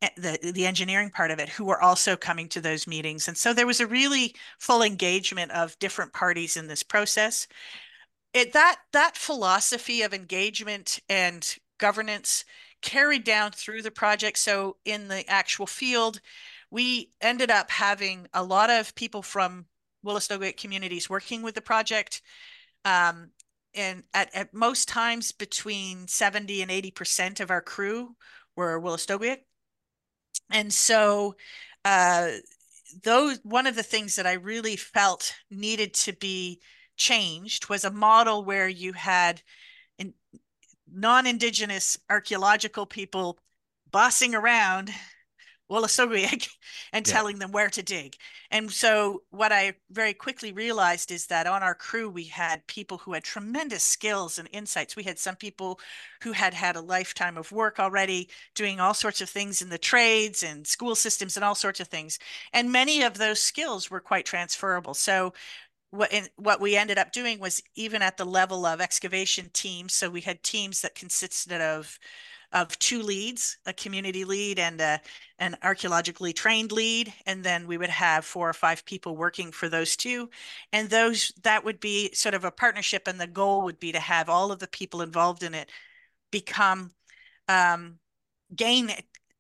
eh, 0.02 0.10
the 0.18 0.52
the 0.54 0.66
engineering 0.66 1.10
part 1.10 1.32
of 1.32 1.40
it 1.40 1.50
who 1.50 1.66
were 1.66 1.82
also 1.82 2.16
coming 2.16 2.50
to 2.50 2.62
those 2.62 2.88
meetings. 2.88 3.28
And 3.28 3.38
so 3.38 3.54
there 3.54 3.68
was 3.68 3.80
a 3.80 3.88
really 3.88 4.36
full 4.60 4.82
engagement 4.82 5.52
of 5.52 5.78
different 5.80 6.14
parties 6.14 6.58
in 6.58 6.68
this 6.68 6.84
process. 6.84 7.48
It 8.34 8.54
that 8.54 8.78
that 8.94 9.18
philosophy 9.18 10.02
of 10.02 10.14
engagement 10.14 11.00
and 11.10 11.58
governance 11.80 12.46
carried 12.82 13.24
down 13.24 13.52
through 13.52 13.82
the 13.82 13.92
project. 13.92 14.38
So 14.38 14.78
in 14.86 15.08
the 15.08 15.28
actual 15.30 15.68
field 15.68 16.22
we 16.70 17.12
ended 17.22 17.50
up 17.52 17.70
having 17.72 18.28
a 18.34 18.44
lot 18.44 18.70
of 18.70 18.94
people 18.96 19.22
from 19.22 19.66
Wolastoqiyik 20.06 20.58
communities 20.58 21.10
working 21.10 21.42
with 21.42 21.56
the 21.56 21.62
project. 21.62 22.22
Um, 22.86 23.32
and 23.78 24.04
at, 24.14 24.34
at 24.34 24.54
most 24.54 24.88
times 24.88 25.32
between 25.32 26.08
70 26.08 26.62
and 26.62 26.72
80% 26.72 27.40
of 27.40 27.52
our 27.52 27.62
crew 27.62 28.16
were 28.56 28.82
Wolastoqiyik. 28.82 29.40
And 30.52 30.74
so 30.74 31.36
uh, 31.86 32.30
those 33.04 33.40
one 33.44 33.68
of 33.68 33.76
the 33.76 33.84
things 33.84 34.16
that 34.16 34.28
I 34.28 34.34
really 34.34 34.76
felt 34.76 35.34
needed 35.52 35.94
to 35.96 36.14
be 36.14 36.62
changed 36.96 37.70
was 37.70 37.86
a 37.86 37.92
model 37.92 38.44
where 38.44 38.68
you 38.68 38.94
had 38.94 39.42
in, 39.98 40.14
non-indigenous 40.92 41.98
archaeological 42.10 42.86
people 42.86 43.38
bossing 43.92 44.34
around 44.34 44.92
Wolastoqiyik 45.70 46.48
and 46.94 47.08
yeah. 47.08 47.14
telling 47.14 47.40
them 47.40 47.52
where 47.52 47.70
to 47.70 47.84
dig. 47.84 48.16
And 48.52 48.72
so 48.72 49.24
what 49.32 49.52
I 49.52 49.74
very 49.92 50.14
quickly 50.14 50.52
realized 50.52 51.12
is 51.12 51.28
that 51.28 51.48
on 51.48 51.64
our 51.64 51.76
crew, 51.76 52.10
we 52.10 52.26
had 52.26 52.66
people 52.68 53.00
who 53.00 53.14
had 53.14 53.24
tremendous 53.24 53.84
skills 53.84 54.40
and 54.40 54.48
insights. 54.52 54.96
We 54.96 55.04
had 55.04 55.20
some 55.20 55.36
people 55.36 55.80
who 56.24 56.32
had 56.32 56.54
had 56.54 56.76
a 56.76 56.82
lifetime 56.82 57.38
of 57.38 57.52
work 57.52 57.80
already 57.80 58.30
doing 58.56 58.80
all 58.80 58.94
sorts 58.94 59.22
of 59.22 59.30
things 59.30 59.62
in 59.62 59.70
the 59.70 59.78
trades 59.78 60.44
and 60.44 60.66
school 60.66 60.96
systems 60.96 61.36
and 61.36 61.44
all 61.44 61.56
sorts 61.56 61.80
of 61.80 61.88
things. 61.88 62.18
And 62.54 62.72
many 62.72 63.04
of 63.04 63.18
those 63.18 63.42
skills 63.42 63.92
were 63.92 64.00
quite 64.00 64.26
transferable. 64.26 64.94
So 64.94 65.34
what 65.92 66.12
in, 66.12 66.28
what 66.36 66.60
we 66.60 66.76
ended 66.76 66.98
up 66.98 67.12
doing 67.12 67.40
was 67.40 67.62
even 67.76 68.02
at 68.02 68.18
the 68.18 68.26
level 68.26 68.66
of 68.66 68.82
excavation 68.82 69.50
teams. 69.54 69.94
So 69.94 70.10
we 70.10 70.22
had 70.22 70.44
teams 70.44 70.82
that 70.82 70.96
consisted 70.96 71.62
of 71.62 71.98
of 72.54 72.78
two 72.80 73.02
leads, 73.02 73.58
a 73.66 73.74
community 73.74 74.24
lead 74.24 74.58
and 74.60 74.80
a, 74.80 75.02
an 75.40 75.58
archaeologically 75.64 76.34
trained 76.34 76.72
lead. 76.72 77.14
And 77.26 77.44
then 77.44 77.68
we 77.68 77.78
would 77.78 77.90
have 77.90 78.26
four 78.26 78.50
or 78.50 78.54
five 78.54 78.86
people 78.86 79.18
working 79.18 79.52
for 79.52 79.70
those 79.70 79.96
two. 79.96 80.30
And 80.72 80.90
those 80.90 81.34
that 81.44 81.66
would 81.66 81.80
be 81.80 82.14
sort 82.14 82.36
of 82.36 82.46
a 82.46 82.52
partnership. 82.52 83.08
And 83.08 83.20
the 83.20 83.28
goal 83.28 83.64
would 83.64 83.80
be 83.80 83.92
to 83.92 84.00
have 84.00 84.30
all 84.30 84.52
of 84.52 84.60
the 84.60 84.68
people 84.68 85.02
involved 85.02 85.44
in 85.44 85.54
it 85.54 85.70
become 86.32 86.92
um, 87.48 88.00
gain 88.56 88.92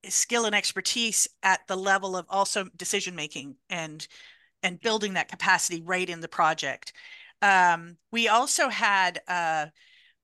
skill 0.09 0.45
and 0.45 0.55
expertise 0.55 1.27
at 1.43 1.61
the 1.67 1.75
level 1.75 2.15
of 2.15 2.25
also 2.29 2.65
decision 2.75 3.15
making 3.15 3.55
and 3.69 4.07
and 4.63 4.81
building 4.81 5.13
that 5.13 5.27
capacity 5.27 5.81
right 5.81 6.09
in 6.09 6.19
the 6.19 6.27
project. 6.27 6.93
Um, 7.41 7.97
we 8.11 8.27
also 8.27 8.69
had 8.69 9.21
uh, 9.27 9.67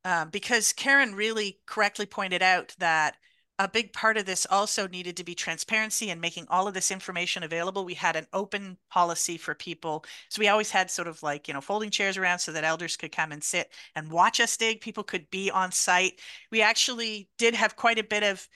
um, 0.05 0.29
because 0.29 0.73
Karen 0.73 1.15
really 1.15 1.59
correctly 1.65 2.05
pointed 2.05 2.41
out 2.41 2.75
that 2.79 3.15
a 3.59 3.67
big 3.67 3.93
part 3.93 4.17
of 4.17 4.25
this 4.25 4.47
also 4.49 4.87
needed 4.87 5.15
to 5.15 5.23
be 5.23 5.35
transparency 5.35 6.09
and 6.09 6.19
making 6.19 6.47
all 6.49 6.67
of 6.67 6.73
this 6.73 6.89
information 6.89 7.43
available. 7.43 7.85
We 7.85 7.93
had 7.93 8.15
an 8.15 8.27
open 8.33 8.77
policy 8.89 9.37
for 9.37 9.53
people. 9.53 10.03
So 10.29 10.39
we 10.39 10.47
always 10.47 10.71
had 10.71 10.89
sort 10.89 11.07
of 11.07 11.21
like, 11.21 11.47
you 11.47 11.53
know, 11.53 11.61
folding 11.61 11.91
chairs 11.91 12.17
around 12.17 12.39
so 12.39 12.51
that 12.51 12.63
elders 12.63 12.97
could 12.97 13.11
come 13.11 13.31
and 13.31 13.43
sit 13.43 13.71
and 13.95 14.11
watch 14.11 14.39
us 14.39 14.57
dig. 14.57 14.81
People 14.81 15.03
could 15.03 15.29
be 15.29 15.51
on 15.51 15.71
site. 15.71 16.19
We 16.51 16.61
actually 16.61 17.29
did 17.37 17.53
have 17.53 17.75
quite 17.75 17.99
a 17.99 18.03
bit 18.03 18.23
of 18.23 18.47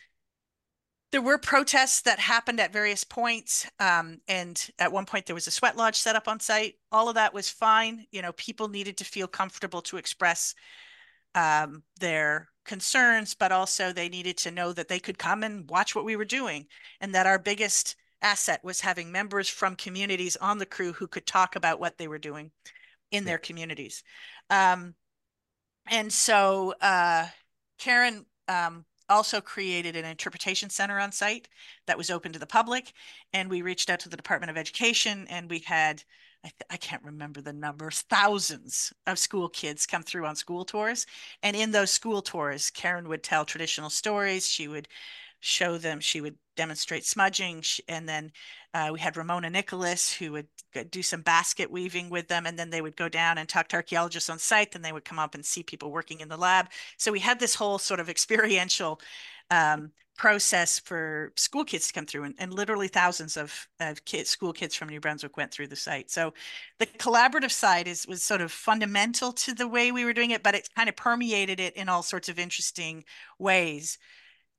there 1.12 1.22
were 1.22 1.38
protests 1.38 2.02
that 2.02 2.20
happened 2.20 2.60
at 2.60 2.74
various 2.74 3.04
points. 3.04 3.70
Um, 3.80 4.20
and 4.28 4.70
at 4.80 4.92
one 4.92 5.06
point 5.06 5.26
there 5.26 5.36
was 5.36 5.48
a 5.48 5.52
sweat 5.52 5.78
lodge 5.78 5.96
set 5.96 6.16
up 6.16 6.28
on 6.28 6.40
site. 6.40 6.74
All 6.92 7.08
of 7.08 7.16
that 7.16 7.34
was 7.34 7.50
fine. 7.50 8.06
You 8.12 8.24
know, 8.24 8.34
people 8.34 8.68
needed 8.68 8.98
to 8.98 9.06
feel 9.06 9.28
comfortable 9.28 9.82
to 9.84 9.98
express 9.98 10.54
um, 11.36 11.84
their 12.00 12.50
concerns, 12.66 13.34
but 13.34 13.52
also 13.52 13.92
they 13.92 14.10
needed 14.10 14.38
to 14.38 14.52
know 14.52 14.74
that 14.74 14.88
they 14.88 15.00
could 15.00 15.18
come 15.18 15.44
and 15.44 15.70
watch 15.70 15.96
what 15.96 16.06
we 16.06 16.16
were 16.16 16.26
doing 16.26 16.68
and 17.00 17.16
that 17.16 17.26
our 17.26 17.40
biggest 17.40 17.96
asset 18.22 18.64
was 18.64 18.82
having 18.82 19.12
members 19.12 19.48
from 19.50 19.76
communities 19.76 20.36
on 20.38 20.58
the 20.58 20.66
crew 20.66 20.94
who 20.94 21.08
could 21.08 21.26
talk 21.26 21.56
about 21.56 21.80
what 21.80 21.98
they 21.98 22.08
were 22.08 22.18
doing 22.18 22.52
in 23.12 23.26
their 23.26 23.38
communities. 23.38 24.04
Um, 24.50 24.96
and 25.90 26.12
so 26.12 26.74
uh, 26.82 27.28
Karen 27.78 28.26
um, 28.48 28.86
also 29.10 29.40
created 29.40 29.96
an 29.96 30.06
interpretation 30.06 30.70
center 30.70 31.00
on 31.00 31.12
site 31.12 31.48
that 31.86 31.98
was 31.98 32.10
open 32.10 32.34
to 32.34 32.40
the 32.40 32.46
public. 32.46 32.92
And 33.34 33.50
we 33.50 33.62
reached 33.62 33.90
out 33.90 34.00
to 34.02 34.10
the 34.10 34.18
Department 34.18 34.50
of 34.50 34.58
Education 34.58 35.28
and 35.30 35.50
we 35.50 35.60
had 35.60 36.04
I, 36.44 36.52
I 36.72 36.78
can't 36.78 37.04
remember 37.04 37.42
the 37.42 37.54
numbers, 37.54 38.02
thousands 38.02 38.94
of 39.06 39.20
school 39.20 39.50
kids 39.50 39.86
come 39.86 40.04
through 40.04 40.26
on 40.26 40.36
school 40.36 40.66
tours. 40.66 41.06
And 41.44 41.56
in 41.56 41.72
those 41.72 41.92
school 41.92 42.22
tours, 42.22 42.70
Karen 42.70 43.08
would 43.10 43.24
tell 43.24 43.46
traditional 43.46 43.90
stories. 43.90 44.48
She 44.48 44.68
would 44.68 44.88
show 45.40 45.78
them, 45.78 46.00
she 46.00 46.22
would 46.22 46.36
demonstrate 46.56 47.06
smudging. 47.06 47.64
And 47.88 48.10
then 48.10 48.32
uh, 48.74 48.90
we 48.92 49.00
had 49.00 49.16
Ramona 49.18 49.50
Nicholas 49.50 50.12
who 50.12 50.32
would 50.32 50.48
do 50.90 51.04
some 51.04 51.22
basket 51.22 51.70
weaving 51.70 52.10
with 52.10 52.28
them. 52.28 52.46
And 52.46 52.58
then 52.58 52.70
they 52.70 52.82
would 52.82 52.96
go 52.96 53.08
down 53.10 53.38
and 53.38 53.48
talk 53.48 53.68
to 53.70 53.76
archaeologists 53.76 54.30
on 54.30 54.40
site. 54.40 54.72
Then 54.72 54.82
they 54.82 54.92
would 54.92 55.06
come 55.06 55.20
up 55.20 55.36
and 55.36 55.46
see 55.46 55.64
people 55.64 55.92
working 55.92 56.22
in 56.22 56.30
the 56.30 56.38
lab. 56.38 56.68
So 56.98 57.12
we 57.12 57.20
had 57.20 57.40
this 57.40 57.56
whole 57.56 57.78
sort 57.78 58.00
of 58.00 58.10
experiential 58.10 59.00
um, 59.52 59.92
process 60.18 60.80
for 60.80 61.32
school 61.36 61.64
kids 61.64 61.88
to 61.88 61.94
come 61.94 62.06
through 62.06 62.24
and, 62.24 62.36
and 62.40 62.54
literally 62.54 62.88
thousands 62.88 63.38
of, 63.38 63.68
of 63.80 64.04
kids 64.04 64.30
school 64.30 64.52
kids 64.52 64.74
from 64.74 64.90
new 64.90 65.00
brunswick 65.00 65.38
went 65.38 65.52
through 65.52 65.68
the 65.68 65.76
site 65.76 66.10
so 66.10 66.34
the 66.80 66.88
collaborative 66.88 67.52
side 67.52 67.88
is 67.88 68.08
was 68.08 68.24
sort 68.24 68.42
of 68.42 68.52
fundamental 68.52 69.32
to 69.32 69.54
the 69.54 69.68
way 69.68 69.92
we 69.92 70.04
were 70.04 70.14
doing 70.14 70.32
it 70.32 70.42
but 70.42 70.56
it 70.56 70.68
kind 70.76 70.90
of 70.90 70.96
permeated 70.96 71.60
it 71.60 71.76
in 71.76 71.88
all 71.88 72.02
sorts 72.02 72.30
of 72.30 72.40
interesting 72.40 73.04
ways 73.38 74.00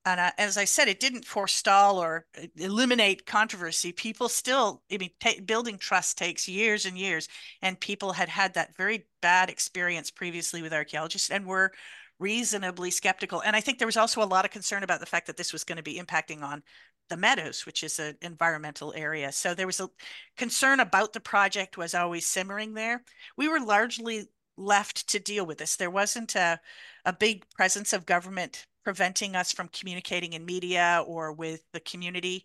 and 0.05 0.33
as 0.39 0.57
I 0.57 0.65
said, 0.65 0.89
it 0.89 1.01
didn't 1.01 1.27
forestall 1.27 1.99
or 1.99 2.25
uh, 2.41 2.47
eliminate 2.57 3.27
controversy. 3.27 3.93
People 3.93 4.29
still, 4.29 4.83
I 4.91 4.97
mean, 4.97 5.11
building 5.45 5.77
trust 5.77 6.17
takes 6.17 6.49
years 6.49 6.87
and 6.87 6.97
years, 6.97 7.29
and 7.61 7.79
people 7.79 8.13
had 8.13 8.29
had 8.29 8.55
that 8.55 8.77
very 8.77 9.07
bad 9.21 9.51
experience 9.51 10.11
previously 10.11 10.63
with 10.63 10.73
archaeologists 10.73 11.31
and 11.31 11.47
were 11.47 11.73
reasonably 12.19 12.91
skeptical. 12.91 13.41
And 13.43 13.55
I 13.55 13.61
think 13.61 13.79
there 13.79 13.87
was 13.87 13.97
also 13.97 14.23
a 14.23 14.25
lot 14.25 14.45
of 14.45 14.51
concern 14.51 14.83
about 14.83 15.01
the 15.01 15.07
fact 15.07 15.27
that 15.27 15.37
this 15.37 15.53
was 15.53 15.65
going 15.65 15.77
to 15.77 15.83
be 15.83 16.01
impacting 16.01 16.43
on 16.43 16.63
the 17.09 17.17
meadows, 17.17 17.65
which 17.65 17.83
is 17.83 17.99
an 17.99 18.17
environmental 18.23 18.93
area. 18.95 19.33
So 19.33 19.55
there 19.55 19.67
was 19.67 19.81
a 19.81 19.89
concern 20.37 20.81
about 20.81 21.13
the 21.13 21.21
project 21.21 21.79
was 21.79 21.95
always 21.95 22.27
simmering 22.27 22.75
there. 22.75 23.03
We 23.37 23.49
were 23.49 23.61
largely 23.61 24.29
left 24.57 25.09
to 25.11 25.19
deal 25.19 25.47
with 25.47 25.59
this. 25.59 25.77
There 25.77 25.91
wasn't 25.91 26.35
a, 26.35 26.61
a 27.05 27.13
big 27.13 27.49
presence 27.51 27.93
of 27.93 28.05
government 28.05 28.67
preventing 28.85 29.37
us 29.37 29.53
from 29.53 29.69
communicating 29.69 30.33
in 30.33 30.45
media 30.45 31.05
or 31.07 31.33
with 31.33 31.63
the 31.73 31.81
community 31.81 32.45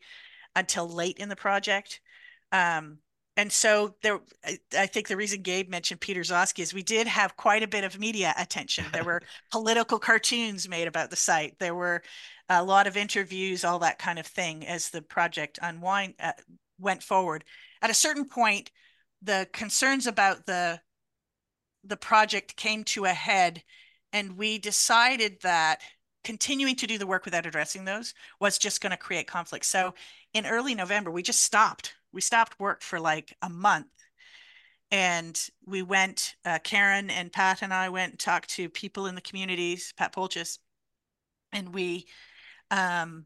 until 0.55 0.87
late 0.87 1.17
in 1.17 1.29
the 1.29 1.35
project. 1.35 1.99
Um, 2.51 2.99
and 3.35 3.51
so 3.51 3.95
there 4.03 4.19
I, 4.77 4.85
think 4.85 5.07
the 5.07 5.17
reason 5.17 5.41
gabe 5.41 5.69
mentioned 5.69 6.01
peter 6.01 6.21
Gzowski 6.21 6.59
is 6.59 6.73
we 6.73 6.83
did 6.83 7.07
have 7.07 7.35
quite 7.35 7.63
a 7.63 7.67
bit 7.67 7.83
of 7.83 7.99
media 7.99 8.33
attention. 8.37 8.85
There 8.91 9.03
were 9.03 9.21
political 9.51 9.99
cartoons 9.99 10.69
made 10.69 10.87
about 10.87 11.09
the 11.09 11.15
site. 11.15 11.57
There 11.59 11.75
were 11.75 12.03
a 12.49 12.63
lot 12.63 12.87
of 12.87 12.97
interviews 12.97 13.63
all 13.63 13.79
that 13.79 13.99
kind 13.99 14.19
of 14.19 14.27
thing 14.27 14.65
as 14.67 14.89
the 14.89 15.01
project 15.01 15.59
unwind 15.61 16.15
uh, 16.19 16.33
went 16.79 17.01
forward. 17.01 17.43
At 17.81 17.89
a 17.89 17.95
certain 17.95 18.27
point 18.27 18.71
the 19.21 19.47
concerns 19.51 20.07
about 20.07 20.45
the 20.45 20.79
the 21.83 21.97
project 21.97 22.55
came 22.55 22.83
to 22.85 23.05
a 23.05 23.09
head 23.09 23.63
and 24.11 24.37
we 24.37 24.57
decided 24.57 25.41
that 25.41 25.81
continuing 26.23 26.75
to 26.75 26.87
do 26.87 26.97
the 26.97 27.07
work 27.07 27.25
without 27.25 27.45
addressing 27.45 27.83
those 27.83 28.13
was 28.39 28.57
just 28.57 28.79
going 28.79 28.91
to 28.91 28.97
create 28.97 29.27
conflict. 29.27 29.65
So 29.65 29.93
in 30.33 30.45
early 30.45 30.75
november 30.75 31.09
we 31.09 31.23
just 31.23 31.41
stopped 31.41 31.95
we 32.13 32.21
stopped 32.21 32.59
work 32.59 32.81
for 32.81 32.99
like 32.99 33.35
a 33.41 33.49
month 33.49 33.87
and 34.93 35.49
we 35.65 35.81
went, 35.81 36.35
uh, 36.45 36.59
Karen 36.63 37.09
and 37.09 37.33
Pat 37.33 37.63
and 37.63 37.73
I 37.73 37.89
went 37.89 38.11
and 38.11 38.19
talked 38.19 38.51
to 38.51 38.69
people 38.69 39.07
in 39.07 39.15
the 39.15 39.21
communities, 39.21 39.91
Pat 39.97 40.13
Polchies, 40.13 40.59
and 41.51 41.73
we 41.73 42.05
um, 42.69 43.25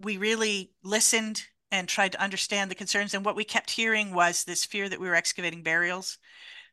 we 0.00 0.16
really 0.16 0.70
listened 0.84 1.42
and 1.72 1.88
tried 1.88 2.12
to 2.12 2.22
understand 2.22 2.70
the 2.70 2.76
concerns. 2.76 3.14
And 3.14 3.24
what 3.24 3.34
we 3.34 3.44
kept 3.44 3.70
hearing 3.70 4.14
was 4.14 4.44
this 4.44 4.64
fear 4.64 4.88
that 4.88 5.00
we 5.00 5.08
were 5.08 5.14
excavating 5.16 5.62
burials. 5.62 6.18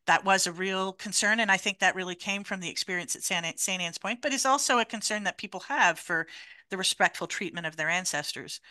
That 0.05 0.23
was 0.23 0.45
a 0.45 0.51
real 0.51 0.93
concern. 0.93 1.39
And 1.39 1.51
I 1.51 1.57
think 1.57 1.79
that 1.79 1.95
really 1.95 2.15
came 2.15 2.43
from 2.43 2.59
the 2.59 2.69
experience 2.69 3.15
at 3.15 3.23
St. 3.23 3.81
Anne's 3.81 3.97
Point, 3.97 4.21
but 4.21 4.31
it's 4.31 4.45
also 4.45 4.77
a 4.77 4.85
concern 4.85 5.23
that 5.23 5.37
people 5.37 5.61
have 5.61 5.97
for 5.97 6.27
the 6.69 6.77
respectful 6.77 7.27
treatment 7.27 7.65
of 7.65 7.77
their 7.77 7.89
ancestors. 7.89 8.61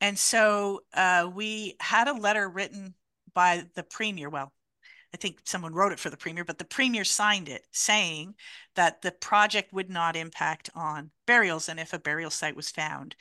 And 0.00 0.18
so 0.18 0.82
uh, 0.94 1.30
we 1.32 1.76
had 1.80 2.08
a 2.08 2.12
letter 2.12 2.48
written 2.48 2.94
by 3.34 3.64
the 3.74 3.82
premier. 3.82 4.30
Well, 4.30 4.52
I 5.14 5.16
think 5.16 5.40
someone 5.44 5.72
wrote 5.72 5.92
it 5.92 5.98
for 5.98 6.10
the 6.10 6.16
premier, 6.16 6.44
but 6.44 6.58
the 6.58 6.64
premier 6.64 7.04
signed 7.04 7.48
it 7.48 7.66
saying 7.72 8.34
that 8.76 9.02
the 9.02 9.12
project 9.12 9.72
would 9.72 9.88
not 9.88 10.16
impact 10.16 10.70
on 10.74 11.10
burials. 11.26 11.68
And 11.68 11.80
if 11.80 11.92
a 11.92 11.98
burial 11.98 12.30
site 12.30 12.56
was 12.56 12.70
found, 12.70 13.16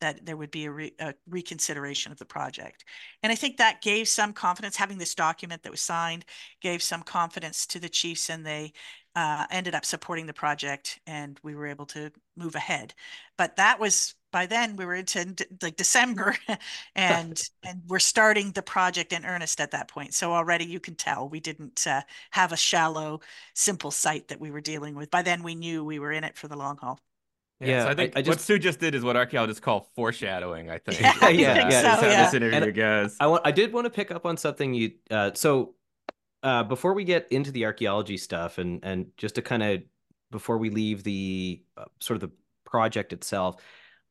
that 0.00 0.24
there 0.26 0.36
would 0.36 0.50
be 0.50 0.66
a, 0.66 0.70
re 0.70 0.92
a, 0.98 1.14
reconsideration 1.28 2.12
of 2.12 2.18
the 2.18 2.24
project. 2.24 2.84
And 3.22 3.32
I 3.32 3.34
think 3.34 3.56
that 3.56 3.82
gave 3.82 4.08
some 4.08 4.32
confidence, 4.32 4.76
having 4.76 4.98
this 4.98 5.14
document 5.14 5.62
that 5.62 5.72
was 5.72 5.80
signed 5.80 6.24
gave 6.60 6.82
some 6.82 7.02
confidence 7.02 7.66
to 7.66 7.80
the 7.80 7.88
chiefs 7.88 8.28
and 8.28 8.44
they 8.44 8.72
uh, 9.14 9.46
ended 9.50 9.74
up 9.74 9.84
supporting 9.84 10.26
the 10.26 10.34
project 10.34 11.00
and 11.06 11.40
we 11.42 11.54
were 11.54 11.66
able 11.66 11.86
to 11.86 12.10
move 12.36 12.54
ahead. 12.54 12.94
But 13.38 13.56
that 13.56 13.80
was 13.80 14.14
by 14.36 14.44
then 14.44 14.76
we 14.76 14.84
were 14.84 14.96
into 14.96 15.34
like 15.62 15.76
December 15.76 16.36
and 16.94 17.42
and 17.62 17.80
we're 17.88 17.98
starting 17.98 18.52
the 18.52 18.60
project 18.60 19.14
in 19.14 19.24
earnest 19.24 19.62
at 19.62 19.70
that 19.70 19.88
point. 19.88 20.12
So 20.12 20.34
already 20.34 20.66
you 20.66 20.78
can 20.78 20.94
tell 20.94 21.26
we 21.26 21.40
didn't 21.40 21.86
uh, 21.86 22.02
have 22.32 22.52
a 22.52 22.56
shallow, 22.56 23.20
simple 23.54 23.90
site 23.90 24.28
that 24.28 24.38
we 24.38 24.50
were 24.50 24.60
dealing 24.60 24.94
with. 24.94 25.10
By 25.10 25.22
then 25.22 25.42
we 25.42 25.54
knew 25.54 25.82
we 25.82 25.98
were 25.98 26.12
in 26.12 26.22
it 26.22 26.36
for 26.36 26.48
the 26.48 26.56
long 26.56 26.76
haul. 26.76 27.00
Yeah, 27.60 27.68
yeah 27.68 27.84
so 27.84 27.88
I 27.88 27.94
think 27.94 28.14
I, 28.14 28.18
I 28.18 28.22
just, 28.22 28.28
what 28.28 28.40
Sue 28.42 28.58
just 28.58 28.78
did 28.78 28.94
is 28.94 29.02
what 29.02 29.16
archaeologists 29.16 29.60
call 29.60 29.88
foreshadowing. 29.96 30.68
I 30.68 30.76
think. 30.86 31.00
Yeah, 31.00 31.14
yeah, 31.28 31.30
yeah. 31.30 31.68
yeah. 31.70 31.80
So, 31.80 31.88
how 31.88 32.00
yeah. 32.02 32.24
this 32.26 32.34
interview 32.34 32.62
and 32.62 32.74
goes. 32.74 33.16
I 33.18 33.28
want. 33.28 33.40
I 33.46 33.52
did 33.52 33.72
want 33.72 33.86
to 33.86 33.90
pick 33.90 34.10
up 34.10 34.26
on 34.26 34.36
something 34.36 34.74
you. 34.74 34.92
Uh, 35.10 35.30
so, 35.32 35.76
uh, 36.42 36.62
before 36.62 36.92
we 36.92 37.04
get 37.04 37.26
into 37.32 37.52
the 37.52 37.64
archaeology 37.64 38.18
stuff, 38.18 38.58
and 38.58 38.84
and 38.84 39.06
just 39.16 39.36
to 39.36 39.40
kind 39.42 39.62
of 39.62 39.82
before 40.30 40.58
we 40.58 40.68
leave 40.68 41.04
the 41.04 41.62
uh, 41.78 41.86
sort 42.00 42.16
of 42.22 42.28
the 42.28 42.36
project 42.66 43.14
itself, 43.14 43.62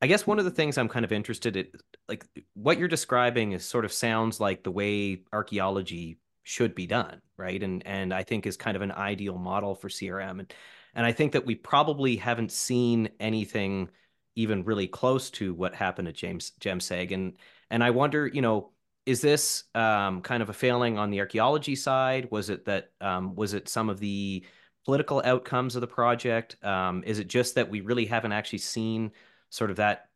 I 0.02 0.08
guess 0.08 0.28
one 0.28 0.40
of 0.40 0.46
the 0.46 0.52
things 0.52 0.78
I'm 0.78 0.90
kind 0.90 1.06
of 1.06 1.12
interested 1.12 1.56
in, 1.56 1.68
like 2.08 2.26
what 2.54 2.78
you're 2.78 2.88
describing, 2.88 3.54
is 3.54 3.66
sort 3.66 3.86
of 3.86 3.94
sounds 3.94 4.40
like 4.40 4.64
the 4.64 4.72
way 4.72 5.22
archaeology 5.32 6.20
should 6.44 6.76
be 6.76 6.88
done, 6.88 7.22
right? 7.38 7.62
And 7.62 7.86
and 7.86 8.14
I 8.14 8.24
think 8.24 8.46
is 8.46 8.58
kind 8.58 8.76
of 8.76 8.82
an 8.82 8.92
ideal 8.92 9.38
model 9.38 9.76
for 9.76 9.90
CRM. 9.90 10.40
And 10.40 10.54
and 10.94 11.06
I 11.06 11.12
think 11.12 11.34
that 11.34 11.46
we 11.46 11.56
probably 11.56 12.16
haven't 12.16 12.52
seen 12.52 13.10
anything 13.20 13.90
even 14.36 14.64
really 14.64 14.88
close 14.88 15.30
to 15.32 15.54
what 15.54 15.74
happened 15.74 16.08
at 16.08 16.16
James 16.16 16.52
Jemseg. 16.60 17.12
And 17.12 17.38
and 17.70 17.84
I 17.84 17.92
wonder, 17.92 18.28
you 18.28 18.42
know, 18.42 18.72
is 19.06 19.22
this 19.22 19.64
um, 19.76 20.22
kind 20.22 20.42
of 20.44 20.50
a 20.50 20.54
failing 20.54 20.98
on 20.98 21.10
the 21.10 21.20
archaeology 21.20 21.76
side? 21.76 22.30
Was 22.32 22.50
it 22.50 22.66
that 22.66 22.92
um, 23.02 23.36
was 23.36 23.54
it 23.54 23.70
some 23.70 23.90
of 23.90 24.00
the 24.00 24.46
political 24.86 25.22
outcomes 25.26 25.76
of 25.76 25.82
the 25.82 25.88
project? 25.88 26.64
Um, 26.64 27.04
is 27.06 27.20
it 27.20 27.28
just 27.28 27.56
that 27.56 27.70
we 27.70 27.82
really 27.82 28.06
haven't 28.06 28.34
actually 28.34 28.60
seen 28.60 29.12
sort 29.50 29.72
of 29.72 29.78
that 29.78 30.10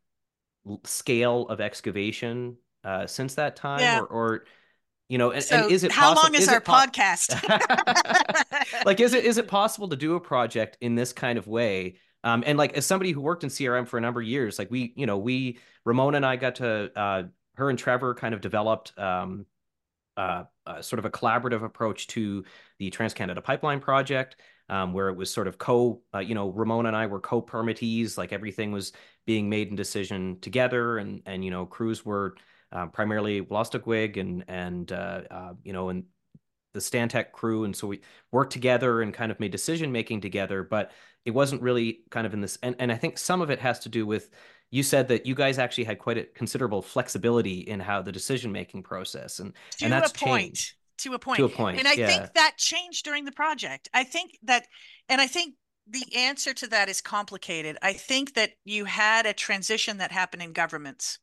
scale 0.83 1.47
of 1.47 1.61
excavation 1.61 2.57
uh, 2.83 3.07
since 3.07 3.35
that 3.35 3.55
time, 3.55 3.79
yeah. 3.79 3.99
or, 3.99 4.05
or 4.05 4.45
you 5.07 5.17
know 5.17 5.31
and, 5.31 5.43
so 5.43 5.63
and 5.63 5.71
is 5.71 5.83
it 5.83 5.91
how 5.91 6.13
possi- 6.13 6.23
long 6.23 6.35
is, 6.35 6.41
is 6.43 6.49
our 6.49 6.61
po- 6.61 6.73
podcast? 6.73 7.35
Like 8.85 8.99
is 8.99 9.13
it 9.13 9.25
is 9.25 9.37
it 9.37 9.47
possible 9.47 9.87
to 9.89 9.95
do 9.95 10.15
a 10.15 10.19
project 10.19 10.77
in 10.81 10.95
this 10.95 11.13
kind 11.13 11.37
of 11.37 11.47
way? 11.47 11.97
Um, 12.23 12.43
and 12.45 12.57
like 12.57 12.73
as 12.73 12.85
somebody 12.85 13.11
who 13.11 13.21
worked 13.21 13.45
in 13.45 13.49
crm 13.49 13.87
for 13.87 13.97
a 13.97 14.01
number 14.01 14.19
of 14.19 14.27
years 14.27 14.59
like 14.59 14.69
we 14.69 14.91
you 14.97 15.05
know 15.05 15.17
we 15.17 15.57
ramona 15.85 16.17
and 16.17 16.25
i 16.25 16.35
got 16.35 16.55
to 16.55 16.91
uh, 16.93 17.23
her 17.55 17.69
and 17.69 17.79
trevor 17.79 18.13
kind 18.13 18.33
of 18.33 18.41
developed 18.41 18.91
um, 18.99 19.45
uh, 20.17 20.43
uh, 20.65 20.81
sort 20.81 20.99
of 20.99 21.05
a 21.05 21.09
collaborative 21.09 21.63
approach 21.63 22.07
to 22.07 22.43
the 22.77 22.89
trans-canada 22.89 23.41
pipeline 23.41 23.79
project 23.79 24.35
um, 24.69 24.93
where 24.93 25.09
it 25.09 25.15
was 25.15 25.31
sort 25.31 25.47
of 25.47 25.57
co 25.57 26.01
uh, 26.13 26.19
you 26.19 26.35
know 26.35 26.49
ramona 26.49 26.89
and 26.89 26.95
i 26.95 27.05
were 27.05 27.19
co-permittees 27.19 28.17
like 28.17 28.31
everything 28.33 28.71
was 28.71 28.93
being 29.25 29.49
made 29.49 29.69
in 29.69 29.75
decision 29.75 30.37
together 30.41 30.97
and 30.97 31.21
and 31.25 31.43
you 31.43 31.51
know 31.51 31.65
crews 31.65 32.05
were 32.05 32.35
uh, 32.71 32.87
primarily 32.87 33.41
Wolastoqiyik 33.41 34.17
and 34.17 34.43
and 34.47 34.91
uh, 34.91 35.21
uh, 35.31 35.53
you 35.63 35.73
know 35.73 35.89
and 35.89 36.03
the 36.73 36.79
Stantec 36.79 37.31
crew, 37.31 37.63
and 37.63 37.75
so 37.75 37.87
we 37.87 38.01
worked 38.31 38.53
together 38.53 39.01
and 39.01 39.13
kind 39.13 39.31
of 39.31 39.39
made 39.39 39.51
decision 39.51 39.91
making 39.91 40.21
together. 40.21 40.63
But 40.63 40.91
it 41.25 41.31
wasn't 41.31 41.61
really 41.61 42.01
kind 42.11 42.27
of 42.27 42.33
in 42.33 42.41
this, 42.41 42.57
and 42.61 42.75
and 42.79 42.91
I 42.91 42.95
think 42.95 43.17
some 43.17 43.41
of 43.41 43.49
it 43.49 43.59
has 43.59 43.79
to 43.79 43.89
do 43.89 44.05
with 44.05 44.29
you 44.71 44.83
said 44.83 45.07
that 45.07 45.25
you 45.25 45.33
guys 45.33 45.57
actually 45.57 45.85
had 45.85 45.97
quite 45.97 46.17
a 46.19 46.23
considerable 46.25 46.83
flexibility 46.83 47.61
in 47.61 47.79
how 47.79 48.03
the 48.03 48.11
decision 48.11 48.51
making 48.51 48.83
process 48.83 49.39
and 49.39 49.53
to 49.77 49.85
and 49.85 49.93
that's 49.93 50.11
a 50.11 50.13
point 50.13 50.55
changed. 50.55 50.73
To 50.99 51.13
a 51.13 51.19
point 51.19 51.37
to 51.37 51.45
a 51.45 51.49
point 51.49 51.79
and 51.79 51.87
i 51.87 51.93
yeah. 51.93 52.07
think 52.07 52.33
that 52.33 52.53
changed 52.57 53.05
during 53.05 53.25
the 53.25 53.31
project 53.31 53.89
i 53.93 54.03
think 54.03 54.37
that 54.43 54.67
and 55.07 55.19
i 55.19 55.27
think 55.27 55.55
the 55.87 56.05
answer 56.15 56.53
to 56.53 56.67
that 56.67 56.87
is 56.87 57.01
complicated 57.01 57.77
i 57.81 57.93
think 57.93 58.35
that 58.35 58.51
you 58.63 58.85
had 58.85 59.25
a 59.25 59.33
transition 59.33 59.97
that 59.97 60.11
happened 60.11 60.43
in 60.43 60.53
governments 60.53 61.19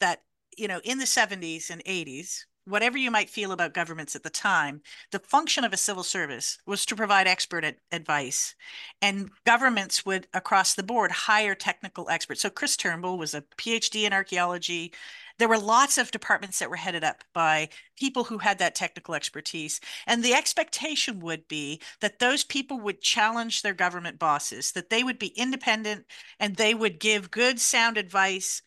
that 0.00 0.20
you 0.56 0.68
know, 0.68 0.80
in 0.84 0.98
the 0.98 1.04
70s 1.04 1.70
and 1.70 1.84
80s, 1.84 2.44
whatever 2.66 2.96
you 2.96 3.10
might 3.10 3.28
feel 3.28 3.52
about 3.52 3.74
governments 3.74 4.16
at 4.16 4.22
the 4.22 4.30
time, 4.30 4.80
the 5.12 5.18
function 5.18 5.64
of 5.64 5.72
a 5.72 5.76
civil 5.76 6.02
service 6.02 6.58
was 6.66 6.86
to 6.86 6.96
provide 6.96 7.26
expert 7.26 7.64
ad- 7.64 7.76
advice. 7.92 8.54
And 9.02 9.30
governments 9.44 10.06
would, 10.06 10.28
across 10.32 10.74
the 10.74 10.82
board, 10.82 11.10
hire 11.10 11.54
technical 11.54 12.08
experts. 12.08 12.40
So 12.40 12.50
Chris 12.50 12.76
Turnbull 12.76 13.18
was 13.18 13.34
a 13.34 13.44
PhD 13.58 14.04
in 14.04 14.12
archaeology. 14.12 14.92
There 15.38 15.48
were 15.48 15.58
lots 15.58 15.98
of 15.98 16.10
departments 16.10 16.60
that 16.60 16.70
were 16.70 16.76
headed 16.76 17.02
up 17.02 17.24
by 17.32 17.68
people 17.98 18.24
who 18.24 18.38
had 18.38 18.58
that 18.58 18.74
technical 18.74 19.14
expertise. 19.14 19.80
And 20.06 20.22
the 20.22 20.34
expectation 20.34 21.20
would 21.20 21.48
be 21.48 21.80
that 22.00 22.20
those 22.20 22.44
people 22.44 22.78
would 22.80 23.00
challenge 23.00 23.62
their 23.62 23.74
government 23.74 24.18
bosses, 24.18 24.72
that 24.72 24.90
they 24.90 25.02
would 25.02 25.18
be 25.18 25.28
independent 25.28 26.06
and 26.38 26.56
they 26.56 26.74
would 26.74 27.00
give 27.00 27.30
good, 27.30 27.60
sound 27.60 27.96
advice 27.96 28.62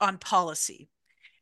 on 0.00 0.18
policy. 0.18 0.88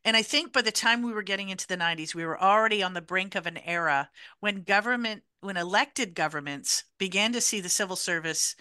And 0.05 0.15
I 0.15 0.21
think 0.21 0.53
by 0.53 0.61
the 0.61 0.71
time 0.71 1.01
we 1.01 1.11
were 1.11 1.23
getting 1.23 1.49
into 1.49 1.67
the 1.67 1.75
90s, 1.75 2.15
we 2.15 2.25
were 2.25 2.41
already 2.41 2.81
on 2.81 2.93
the 2.93 3.01
brink 3.01 3.35
of 3.35 3.45
an 3.45 3.57
era 3.57 4.09
when 4.39 4.61
government, 4.61 5.23
when 5.41 5.57
elected 5.57 6.15
governments 6.15 6.83
began 6.97 7.33
to 7.33 7.41
see 7.41 7.59
the 7.59 7.67
civil 7.67 7.95
service 7.95 8.55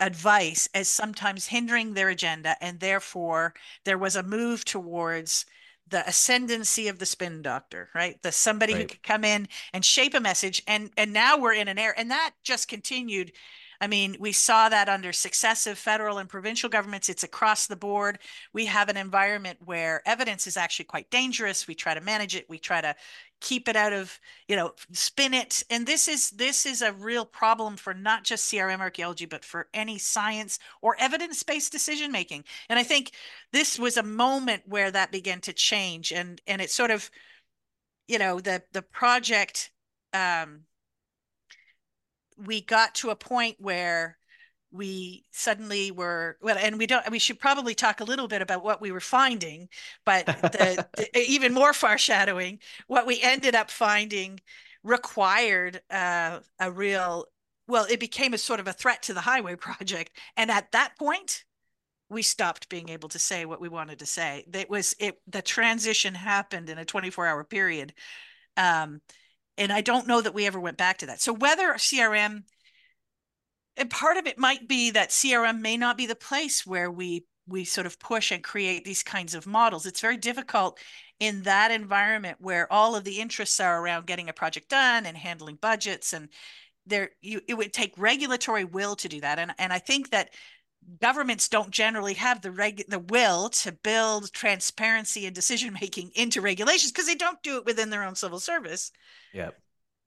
advice 0.00 0.68
as 0.74 0.88
sometimes 0.88 1.46
hindering 1.46 1.94
their 1.94 2.08
agenda. 2.08 2.56
And 2.60 2.80
therefore, 2.80 3.54
there 3.84 3.98
was 3.98 4.16
a 4.16 4.22
move 4.22 4.64
towards 4.64 5.46
the 5.88 6.06
ascendancy 6.08 6.88
of 6.88 6.98
the 6.98 7.06
spin 7.06 7.42
doctor, 7.42 7.88
right? 7.94 8.20
The 8.22 8.32
somebody 8.32 8.72
right. 8.72 8.82
who 8.82 8.88
could 8.88 9.02
come 9.02 9.24
in 9.24 9.48
and 9.72 9.84
shape 9.84 10.14
a 10.14 10.20
message. 10.20 10.62
And 10.66 10.90
and 10.96 11.12
now 11.12 11.36
we're 11.36 11.54
in 11.54 11.68
an 11.68 11.78
era, 11.78 11.94
and 11.96 12.10
that 12.10 12.32
just 12.42 12.68
continued 12.68 13.32
I 13.80 13.86
mean, 13.86 14.16
we 14.20 14.32
saw 14.32 14.68
that 14.68 14.88
under 14.90 15.12
successive 15.12 15.78
federal 15.78 16.18
and 16.18 16.28
provincial 16.28 16.68
governments. 16.68 17.08
It's 17.08 17.24
across 17.24 17.66
the 17.66 17.76
board. 17.76 18.18
We 18.52 18.66
have 18.66 18.88
an 18.90 18.98
environment 18.98 19.58
where 19.64 20.02
evidence 20.06 20.46
is 20.46 20.58
actually 20.58 20.84
quite 20.84 21.10
dangerous. 21.10 21.66
We 21.66 21.74
try 21.74 21.94
to 21.94 22.00
manage 22.00 22.36
it. 22.36 22.48
We 22.50 22.58
try 22.58 22.82
to 22.82 22.94
keep 23.40 23.68
it 23.68 23.76
out 23.76 23.94
of, 23.94 24.20
you 24.48 24.56
know, 24.56 24.74
spin 24.92 25.32
it. 25.32 25.62
And 25.70 25.86
this 25.86 26.08
is 26.08 26.30
this 26.30 26.66
is 26.66 26.82
a 26.82 26.92
real 26.92 27.24
problem 27.24 27.76
for 27.76 27.94
not 27.94 28.24
just 28.24 28.52
CRM 28.52 28.80
archaeology, 28.80 29.24
but 29.24 29.44
for 29.44 29.68
any 29.72 29.96
science 29.98 30.58
or 30.82 30.94
evidence-based 30.98 31.72
decision 31.72 32.12
making. 32.12 32.44
And 32.68 32.78
I 32.78 32.82
think 32.82 33.12
this 33.52 33.78
was 33.78 33.96
a 33.96 34.02
moment 34.02 34.62
where 34.66 34.90
that 34.90 35.10
began 35.10 35.40
to 35.42 35.52
change. 35.54 36.12
And 36.12 36.40
and 36.46 36.60
it 36.60 36.70
sort 36.70 36.90
of, 36.90 37.10
you 38.08 38.18
know, 38.18 38.40
the 38.40 38.62
the 38.72 38.82
project 38.82 39.70
um 40.12 40.64
we 42.46 42.60
got 42.60 42.94
to 42.96 43.10
a 43.10 43.16
point 43.16 43.56
where 43.58 44.16
we 44.72 45.24
suddenly 45.32 45.90
were 45.90 46.38
well 46.40 46.56
and 46.56 46.78
we 46.78 46.86
don't 46.86 47.10
we 47.10 47.18
should 47.18 47.40
probably 47.40 47.74
talk 47.74 48.00
a 48.00 48.04
little 48.04 48.28
bit 48.28 48.40
about 48.40 48.62
what 48.62 48.80
we 48.80 48.92
were 48.92 49.00
finding 49.00 49.68
but 50.06 50.24
the, 50.26 50.86
the, 50.96 51.18
even 51.28 51.52
more 51.52 51.72
foreshadowing 51.72 52.56
what 52.86 53.04
we 53.04 53.20
ended 53.20 53.56
up 53.56 53.68
finding 53.68 54.38
required 54.82 55.80
uh, 55.90 56.40
a 56.58 56.70
real 56.70 57.26
well 57.66 57.86
it 57.90 58.00
became 58.00 58.34
a 58.34 58.38
sort 58.38 58.60
of 58.60 58.66
a 58.66 58.72
threat 58.72 59.02
to 59.02 59.14
the 59.14 59.20
highway 59.20 59.56
project. 59.56 60.16
And 60.36 60.50
at 60.50 60.72
that 60.72 60.96
point 60.98 61.44
we 62.08 62.22
stopped 62.22 62.68
being 62.68 62.88
able 62.88 63.08
to 63.08 63.20
say 63.20 63.44
what 63.44 63.60
we 63.60 63.68
wanted 63.68 64.00
to 64.00 64.06
say. 64.06 64.44
It 64.52 64.68
was 64.68 64.96
it 64.98 65.20
the 65.26 65.42
transition 65.42 66.14
happened 66.14 66.68
in 66.68 66.78
a 66.78 66.84
24 66.84 67.26
hour 67.26 67.44
period. 67.44 67.94
Um, 68.56 69.00
and 69.60 69.70
I 69.70 69.82
don't 69.82 70.08
know 70.08 70.22
that 70.22 70.34
we 70.34 70.46
ever 70.46 70.58
went 70.58 70.78
back 70.78 70.98
to 70.98 71.06
that. 71.06 71.20
So 71.20 71.34
whether 71.34 71.74
CRM, 71.74 72.44
and 73.76 73.90
part 73.90 74.16
of 74.16 74.26
it 74.26 74.38
might 74.38 74.66
be 74.66 74.90
that 74.92 75.10
CRM 75.10 75.60
may 75.60 75.76
not 75.76 75.98
be 75.98 76.06
the 76.06 76.16
place 76.16 76.66
where 76.66 76.90
we 76.90 77.26
we 77.46 77.64
sort 77.64 77.86
of 77.86 77.98
push 77.98 78.30
and 78.30 78.44
create 78.44 78.84
these 78.84 79.02
kinds 79.02 79.34
of 79.34 79.46
models. 79.46 79.84
It's 79.84 80.00
very 80.00 80.16
difficult 80.16 80.78
in 81.18 81.42
that 81.42 81.72
environment 81.72 82.38
where 82.40 82.72
all 82.72 82.94
of 82.94 83.04
the 83.04 83.20
interests 83.20 83.58
are 83.60 83.82
around 83.82 84.06
getting 84.06 84.28
a 84.28 84.32
project 84.32 84.68
done 84.68 85.04
and 85.04 85.16
handling 85.16 85.56
budgets 85.56 86.12
and 86.12 86.28
there 86.86 87.10
you 87.20 87.40
it 87.46 87.54
would 87.54 87.72
take 87.72 87.92
regulatory 87.98 88.64
will 88.64 88.96
to 88.96 89.08
do 89.08 89.20
that 89.20 89.38
and 89.38 89.52
and 89.58 89.72
I 89.72 89.78
think 89.78 90.10
that 90.10 90.30
governments 91.00 91.48
don't 91.48 91.70
generally 91.70 92.14
have 92.14 92.42
the 92.42 92.50
reg 92.50 92.84
the 92.88 92.98
will 92.98 93.48
to 93.50 93.72
build 93.72 94.32
transparency 94.32 95.26
and 95.26 95.34
decision 95.34 95.76
making 95.80 96.10
into 96.14 96.40
regulations 96.40 96.92
because 96.92 97.06
they 97.06 97.14
don't 97.14 97.42
do 97.42 97.56
it 97.58 97.66
within 97.66 97.90
their 97.90 98.04
own 98.04 98.14
civil 98.14 98.40
service. 98.40 98.92
Yeah. 99.32 99.50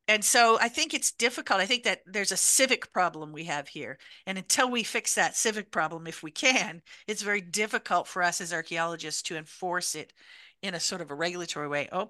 And 0.07 0.23
so 0.23 0.59
I 0.59 0.67
think 0.67 0.93
it's 0.93 1.13
difficult. 1.13 1.61
I 1.61 1.65
think 1.65 1.83
that 1.83 2.01
there's 2.05 2.33
a 2.33 2.37
civic 2.37 2.91
problem 2.91 3.31
we 3.31 3.45
have 3.45 3.69
here. 3.69 3.97
And 4.27 4.37
until 4.37 4.69
we 4.69 4.83
fix 4.83 5.15
that 5.15 5.37
civic 5.37 5.71
problem, 5.71 6.07
if 6.07 6.21
we 6.21 6.31
can, 6.31 6.81
it's 7.07 7.21
very 7.21 7.39
difficult 7.39 8.07
for 8.07 8.21
us 8.21 8.41
as 8.41 8.51
archaeologists 8.51 9.21
to 9.23 9.37
enforce 9.37 9.95
it 9.95 10.11
in 10.61 10.73
a 10.73 10.79
sort 10.79 10.99
of 10.99 11.09
a 11.09 11.15
regulatory 11.15 11.69
way. 11.69 11.87
Oh, 11.91 12.09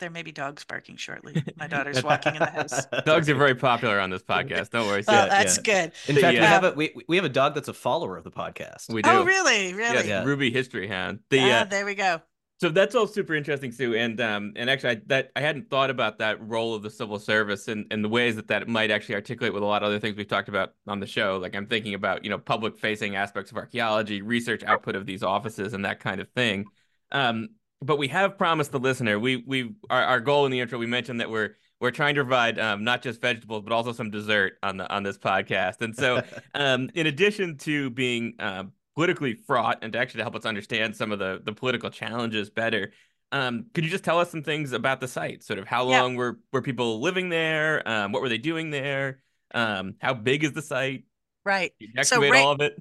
there 0.00 0.10
may 0.10 0.22
be 0.22 0.32
dogs 0.32 0.64
barking 0.64 0.96
shortly. 0.96 1.42
My 1.56 1.66
daughter's 1.68 2.02
walking 2.02 2.34
in 2.34 2.40
the 2.40 2.46
house. 2.50 2.86
Dogs 3.04 3.28
are 3.28 3.34
very 3.34 3.54
popular 3.54 4.00
on 4.00 4.10
this 4.10 4.22
podcast. 4.22 4.70
Don't 4.70 4.86
worry. 4.86 5.04
Well, 5.06 5.28
that's 5.28 5.58
yeah. 5.58 5.62
good. 5.62 5.92
In 6.08 6.20
fact, 6.20 6.38
we 6.38 6.44
have 6.44 6.64
a 6.64 6.72
we, 6.72 6.94
we 7.08 7.16
have 7.16 7.24
a 7.24 7.30
dog 7.30 7.54
that's 7.54 7.68
a 7.68 7.74
follower 7.74 8.16
of 8.16 8.24
the 8.24 8.30
podcast. 8.30 8.92
We 8.92 9.02
do. 9.02 9.10
Oh, 9.10 9.24
really? 9.24 9.72
Really? 9.74 9.94
Yes, 9.94 10.06
Yeah. 10.06 10.24
Ruby 10.24 10.50
History 10.50 10.88
Hound. 10.88 11.20
The 11.30 11.40
Ah, 11.40 11.60
uh, 11.60 11.64
there 11.64 11.84
we 11.84 11.94
go. 11.94 12.20
so 12.60 12.68
that's 12.68 12.94
all 12.94 13.06
super 13.06 13.34
interesting, 13.34 13.72
Sue. 13.72 13.94
And 13.94 14.20
um, 14.20 14.52
and 14.56 14.68
actually, 14.68 14.90
I, 14.90 15.00
that 15.06 15.30
I 15.36 15.40
hadn't 15.40 15.70
thought 15.70 15.90
about 15.90 16.18
that 16.18 16.46
role 16.46 16.74
of 16.74 16.82
the 16.82 16.90
civil 16.90 17.18
service 17.18 17.68
and 17.68 17.86
and 17.90 18.04
the 18.04 18.08
ways 18.08 18.36
that 18.36 18.48
that 18.48 18.68
might 18.68 18.90
actually 18.90 19.14
articulate 19.16 19.54
with 19.54 19.62
a 19.62 19.66
lot 19.66 19.82
of 19.82 19.86
other 19.86 19.98
things 20.00 20.16
we've 20.16 20.28
talked 20.28 20.48
about 20.48 20.74
on 20.86 21.00
the 21.00 21.06
show. 21.06 21.38
Like 21.38 21.54
I'm 21.54 21.66
thinking 21.66 21.94
about 21.94 22.24
you 22.24 22.30
know 22.30 22.38
public 22.38 22.78
facing 22.78 23.16
aspects 23.16 23.50
of 23.50 23.56
archaeology, 23.56 24.22
research 24.22 24.62
output 24.64 24.96
of 24.96 25.06
these 25.06 25.22
offices, 25.22 25.74
and 25.74 25.84
that 25.84 26.00
kind 26.00 26.20
of 26.20 26.28
thing. 26.30 26.66
Um, 27.12 27.50
but 27.82 27.96
we 27.96 28.08
have 28.08 28.36
promised 28.38 28.72
the 28.72 28.78
listener. 28.80 29.18
We 29.18 29.36
we 29.46 29.74
our, 29.88 30.02
our 30.02 30.20
goal 30.20 30.46
in 30.46 30.52
the 30.52 30.60
intro 30.60 30.78
we 30.78 30.86
mentioned 30.86 31.20
that 31.20 31.30
we're 31.30 31.56
we're 31.80 31.90
trying 31.90 32.14
to 32.16 32.22
provide 32.22 32.58
um, 32.58 32.84
not 32.84 33.00
just 33.02 33.20
vegetables 33.22 33.62
but 33.64 33.72
also 33.72 33.92
some 33.92 34.10
dessert 34.10 34.54
on 34.62 34.76
the 34.76 34.90
on 34.92 35.02
this 35.02 35.18
podcast. 35.18 35.80
And 35.80 35.96
so 35.96 36.22
um, 36.54 36.90
in 36.94 37.06
addition 37.06 37.56
to 37.58 37.90
being 37.90 38.34
uh, 38.38 38.64
politically 38.94 39.34
fraught 39.34 39.78
and 39.82 39.92
to 39.94 39.98
actually 39.98 40.22
help 40.22 40.34
us 40.36 40.44
understand 40.44 40.94
some 40.96 41.12
of 41.12 41.18
the 41.18 41.40
the 41.44 41.52
political 41.52 41.90
challenges 41.90 42.50
better, 42.50 42.92
um, 43.32 43.66
could 43.72 43.84
you 43.84 43.90
just 43.90 44.04
tell 44.04 44.20
us 44.20 44.30
some 44.30 44.42
things 44.42 44.72
about 44.72 45.00
the 45.00 45.08
site? 45.08 45.42
Sort 45.42 45.58
of 45.58 45.66
how 45.66 45.88
Yeah. 45.88 46.02
long 46.02 46.16
were 46.16 46.38
were 46.52 46.62
people 46.62 47.00
living 47.00 47.28
there? 47.30 47.86
Um, 47.88 48.12
what 48.12 48.20
were 48.20 48.28
they 48.28 48.38
doing 48.38 48.70
there? 48.70 49.22
Um, 49.54 49.94
how 50.00 50.14
big 50.14 50.44
is 50.44 50.52
the 50.52 50.62
site? 50.62 51.04
Right. 51.44 51.72
Did 51.80 51.90
you 51.94 51.94
excavate 51.98 52.30
right- 52.32 52.44
all 52.44 52.52
of 52.52 52.60
it? 52.60 52.74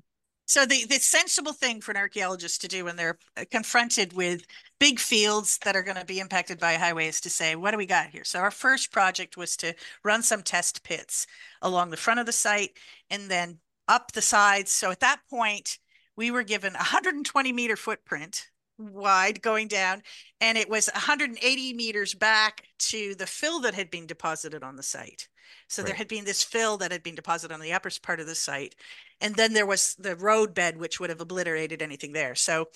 So 0.50 0.66
the 0.66 0.84
the 0.86 0.95
sensible 0.95 1.54
thing 1.54 1.80
for 1.80 1.91
an 1.91 1.97
archaeologist 1.97 2.60
to 2.62 2.68
do 2.68 2.86
when 2.86 2.95
they're 2.95 3.20
uh, 3.38 3.45
confronted 3.52 4.14
with 4.14 4.47
big 4.80 5.00
fields 5.00 5.60
that 5.60 5.76
are 5.76 5.84
going 5.84 5.97
to 5.97 6.06
be 6.06 6.20
impacted 6.20 6.60
by 6.60 6.72
a 6.72 6.80
highway 6.80 7.08
is 7.08 7.22
to 7.22 7.30
say, 7.30 7.56
what 7.56 7.70
do 7.70 7.78
we 7.78 7.86
got 7.86 8.10
here? 8.10 8.24
So 8.24 8.39
our 8.39 8.50
first 8.50 8.91
project 8.91 9.38
was 9.38 9.56
to 9.58 9.76
run 10.04 10.24
some 10.24 10.41
test 10.41 10.82
pits 10.82 11.28
along 11.62 11.91
the 11.91 11.97
front 11.97 12.20
of 12.20 12.26
the 12.26 12.32
site 12.32 12.72
and 13.12 13.30
then 13.30 13.60
up 13.88 14.14
the 14.14 14.24
sides. 14.24 14.72
So 14.72 14.89
at 14.89 15.02
that 15.02 15.20
point, 15.30 15.78
we 16.16 16.32
were 16.32 16.41
given 16.41 16.74
a 16.74 16.78
120 16.78 17.54
meter 17.54 17.76
footprint 17.76 18.50
wide 18.80 19.43
going 19.43 19.68
down, 19.68 20.02
and 20.41 20.58
it 20.58 20.68
was 20.68 20.89
180 20.91 21.74
meters 21.76 22.16
back 22.16 22.64
to 22.80 23.14
the 23.14 23.28
fill 23.28 23.60
that 23.60 23.76
had 23.76 23.91
been 23.91 24.08
deposited 24.08 24.64
on 24.64 24.78
the 24.78 24.84
site. 24.84 25.28
So 25.68 25.84
there 25.84 25.95
had 25.95 26.08
been 26.08 26.26
this 26.26 26.43
fill 26.43 26.78
that 26.78 26.91
had 26.91 27.04
been 27.04 27.16
deposited 27.16 27.54
on 27.54 27.60
the 27.60 27.74
upper 27.74 27.91
part 28.02 28.20
of 28.20 28.28
the 28.28 28.36
site. 28.36 28.76
And 29.22 29.36
then 29.36 29.54
there 29.54 29.66
was 29.66 29.95
the 29.95 30.16
road 30.16 30.54
bed, 30.54 30.78
which 30.78 31.00
would 31.00 31.10
have 31.10 31.22
obliterated 31.22 31.82
anything 31.82 32.14
there. 32.14 32.36
So 32.36 32.70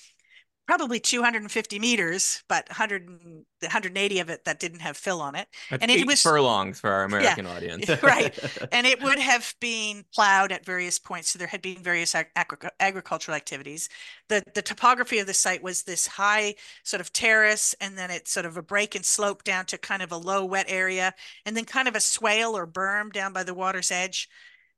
probably 0.66 1.00
250 1.00 1.78
meters, 1.80 2.42
but 2.48 2.68
100, 2.70 3.10
180 3.10 4.20
of 4.20 4.30
it 4.30 4.46
that 4.46 4.60
didn't 4.60 4.80
have 4.80 4.96
fill 4.96 5.22
on 5.22 5.36
it. 5.36 5.48
That's 5.70 5.82
And 5.82 5.92
it 5.92 6.08
was- 6.08 6.22
furlongs 6.22 6.80
for 6.80 6.90
our 6.90 7.04
American 7.04 7.46
audience. 7.46 7.90
Right. 8.04 8.38
And 8.72 8.88
it 8.88 9.02
would 9.04 9.20
have 9.20 9.54
been 9.60 10.04
plowed 10.14 10.52
at 10.52 10.66
various 10.66 10.98
points. 11.00 11.30
So 11.30 11.40
there 11.40 11.48
had 11.48 11.62
been 11.62 11.84
various 11.84 12.16
ag- 12.16 12.32
agricultural 12.80 13.36
activities. 13.36 13.90
The, 14.30 14.42
the 14.56 14.62
topography 14.62 15.20
of 15.20 15.28
the 15.28 15.34
site 15.34 15.62
was 15.62 15.84
this 15.84 16.08
high 16.08 16.56
sort 16.84 17.02
of 17.02 17.12
terrace, 17.14 17.76
and 17.82 17.98
then 17.98 18.10
it's 18.10 18.32
sort 18.32 18.46
of 18.46 18.58
a 18.58 18.64
break 18.64 18.96
and 18.96 19.06
slope 19.06 19.44
down 19.44 19.66
to 19.68 19.78
kind 19.78 20.02
of 20.02 20.12
a 20.12 20.18
low 20.18 20.46
wet 20.46 20.66
area, 20.70 21.14
and 21.46 21.56
then 21.56 21.66
kind 21.66 21.88
of 21.88 21.96
a 21.96 22.00
swale 22.00 22.56
or 22.58 22.66
berm 22.66 23.12
down 23.12 23.34
by 23.34 23.44
the 23.44 23.54
water's 23.54 23.92
edge, 23.92 24.30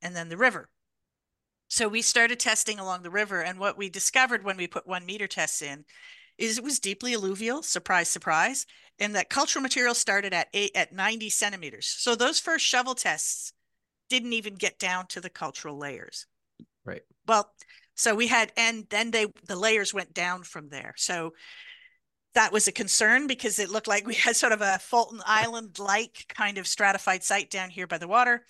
and 0.02 0.16
then 0.16 0.30
the 0.30 0.38
river. 0.38 0.70
So 1.68 1.88
we 1.88 2.02
started 2.02 2.40
testing 2.40 2.80
along 2.80 3.04
the 3.04 3.10
river, 3.10 3.42
and 3.42 3.60
what 3.60 3.78
we 3.78 3.90
discovered 3.90 4.44
when 4.44 4.58
we 4.58 4.68
put 4.68 4.88
one 4.88 5.06
meter 5.06 5.28
tests 5.28 5.62
in 5.62 5.86
is 6.38 6.58
it 6.58 6.64
was 6.64 6.80
deeply 6.80 7.14
alluvial. 7.14 7.64
Surprise, 7.64 8.10
surprise, 8.10 8.66
and 9.00 9.16
that 9.16 9.30
cultural 9.30 9.64
material 9.64 9.96
started 9.96 10.34
at 10.34 10.50
eight 10.54 10.72
at 10.76 10.94
90 10.94 11.30
centimeters. 11.30 11.88
So 11.88 12.16
those 12.16 12.40
first 12.40 12.66
shovel 12.66 12.96
tests 12.96 13.54
didn't 14.10 14.34
even 14.34 14.56
get 14.56 14.78
down 14.78 15.08
to 15.08 15.22
the 15.22 15.30
cultural 15.30 15.78
layers. 15.78 16.28
Right. 16.84 17.02
Well, 17.28 17.52
so 17.96 18.14
we 18.14 18.28
had, 18.28 18.52
and 18.58 18.86
then 18.90 19.12
they 19.12 19.28
the 19.48 19.56
layers 19.56 19.94
went 19.94 20.14
down 20.14 20.44
from 20.44 20.70
there. 20.70 20.94
So 20.98 21.34
that 22.36 22.52
was 22.52 22.68
a 22.68 22.72
concern 22.74 23.28
because 23.28 23.60
it 23.60 23.70
looked 23.70 23.88
like 23.88 24.06
we 24.06 24.14
had 24.16 24.36
sort 24.36 24.52
of 24.52 24.62
a 24.62 24.78
Fulton 24.80 25.22
Island 25.26 25.80
like 25.80 26.26
kind 26.28 26.58
of 26.58 26.68
stratified 26.68 27.24
site 27.24 27.50
down 27.50 27.70
here 27.70 27.88
by 27.88 27.98
the 27.98 28.08
water. 28.08 28.46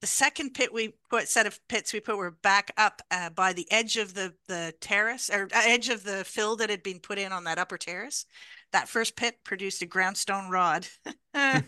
The 0.00 0.06
second 0.06 0.54
pit 0.54 0.72
we 0.72 0.94
put 1.10 1.28
set 1.28 1.46
of 1.46 1.60
pits 1.68 1.92
we 1.92 2.00
put 2.00 2.16
were 2.16 2.30
back 2.30 2.72
up 2.78 3.02
uh, 3.10 3.30
by 3.30 3.52
the 3.52 3.70
edge 3.70 3.96
of 3.96 4.14
the 4.14 4.34
the 4.48 4.74
terrace 4.80 5.28
or 5.30 5.44
uh, 5.54 5.62
edge 5.66 5.88
of 5.90 6.04
the 6.04 6.24
fill 6.24 6.56
that 6.56 6.70
had 6.70 6.82
been 6.82 7.00
put 7.00 7.18
in 7.18 7.32
on 7.32 7.44
that 7.44 7.58
upper 7.58 7.76
terrace. 7.76 8.24
That 8.72 8.88
first 8.88 9.14
pit 9.16 9.36
produced 9.44 9.82
a 9.82 9.86
groundstone 9.86 10.48
rod. 10.50 10.86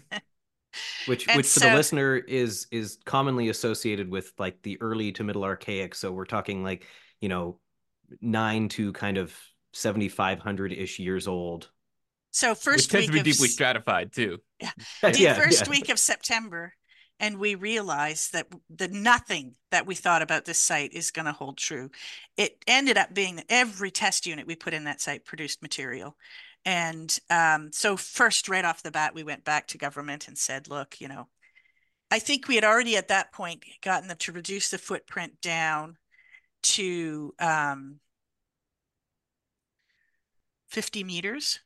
which 1.06 1.28
And 1.28 1.36
which 1.36 1.46
for 1.46 1.60
so- 1.60 1.68
the 1.70 1.74
listener 1.76 2.16
is 2.16 2.66
is 2.70 2.98
commonly 3.04 3.48
associated 3.50 4.08
with 4.08 4.32
like 4.38 4.62
the 4.62 4.80
early 4.80 5.12
to 5.12 5.24
middle 5.24 5.44
archaic 5.44 5.94
so 5.94 6.10
we're 6.10 6.24
talking 6.24 6.64
like 6.64 6.86
you 7.20 7.28
know 7.28 7.58
9 8.22 8.68
to 8.70 8.92
kind 8.92 9.18
of 9.18 9.34
7500 9.74 10.72
ish 10.72 10.98
years 10.98 11.28
old 11.28 11.70
so 12.30 12.50
Which 12.50 12.58
first 12.60 12.90
tends 12.90 13.06
week 13.06 13.06
to 13.08 13.12
be 13.12 13.18
of 13.18 13.24
deeply 13.24 13.48
stratified 13.48 14.12
too. 14.12 14.38
Yeah. 14.58 14.70
The 15.02 15.20
Yeah, 15.20 15.34
first 15.34 15.66
yeah. 15.66 15.70
week 15.70 15.90
of 15.90 15.98
September, 15.98 16.72
and 17.20 17.38
we 17.38 17.54
realized 17.54 18.32
that 18.32 18.48
the 18.68 18.88
nothing 18.88 19.54
that 19.70 19.86
we 19.86 19.94
thought 19.94 20.22
about 20.22 20.44
this 20.44 20.58
site 20.58 20.92
is 20.92 21.10
going 21.10 21.26
to 21.26 21.32
hold 21.32 21.56
true. 21.56 21.90
It 22.36 22.62
ended 22.66 22.98
up 22.98 23.14
being 23.14 23.36
that 23.36 23.46
every 23.48 23.90
test 23.90 24.26
unit 24.26 24.46
we 24.46 24.56
put 24.56 24.74
in 24.74 24.84
that 24.84 25.00
site 25.00 25.24
produced 25.24 25.62
material. 25.62 26.16
And 26.64 27.16
um, 27.30 27.70
so 27.72 27.96
first, 27.96 28.48
right 28.48 28.64
off 28.64 28.82
the 28.82 28.90
bat, 28.90 29.14
we 29.14 29.24
went 29.24 29.44
back 29.44 29.68
to 29.68 29.78
government 29.78 30.28
and 30.28 30.36
said, 30.36 30.68
look, 30.68 31.00
you 31.00 31.08
know, 31.08 31.28
I 32.10 32.18
think 32.18 32.46
we 32.46 32.56
had 32.56 32.64
already 32.64 32.96
at 32.96 33.08
that 33.08 33.32
point 33.32 33.64
gotten 33.82 34.08
them 34.08 34.18
to 34.18 34.32
reduce 34.32 34.70
the 34.70 34.78
footprint 34.78 35.40
down 35.40 35.96
to 36.62 37.34
um, 37.38 38.00
50 40.68 41.04
meters. 41.04 41.60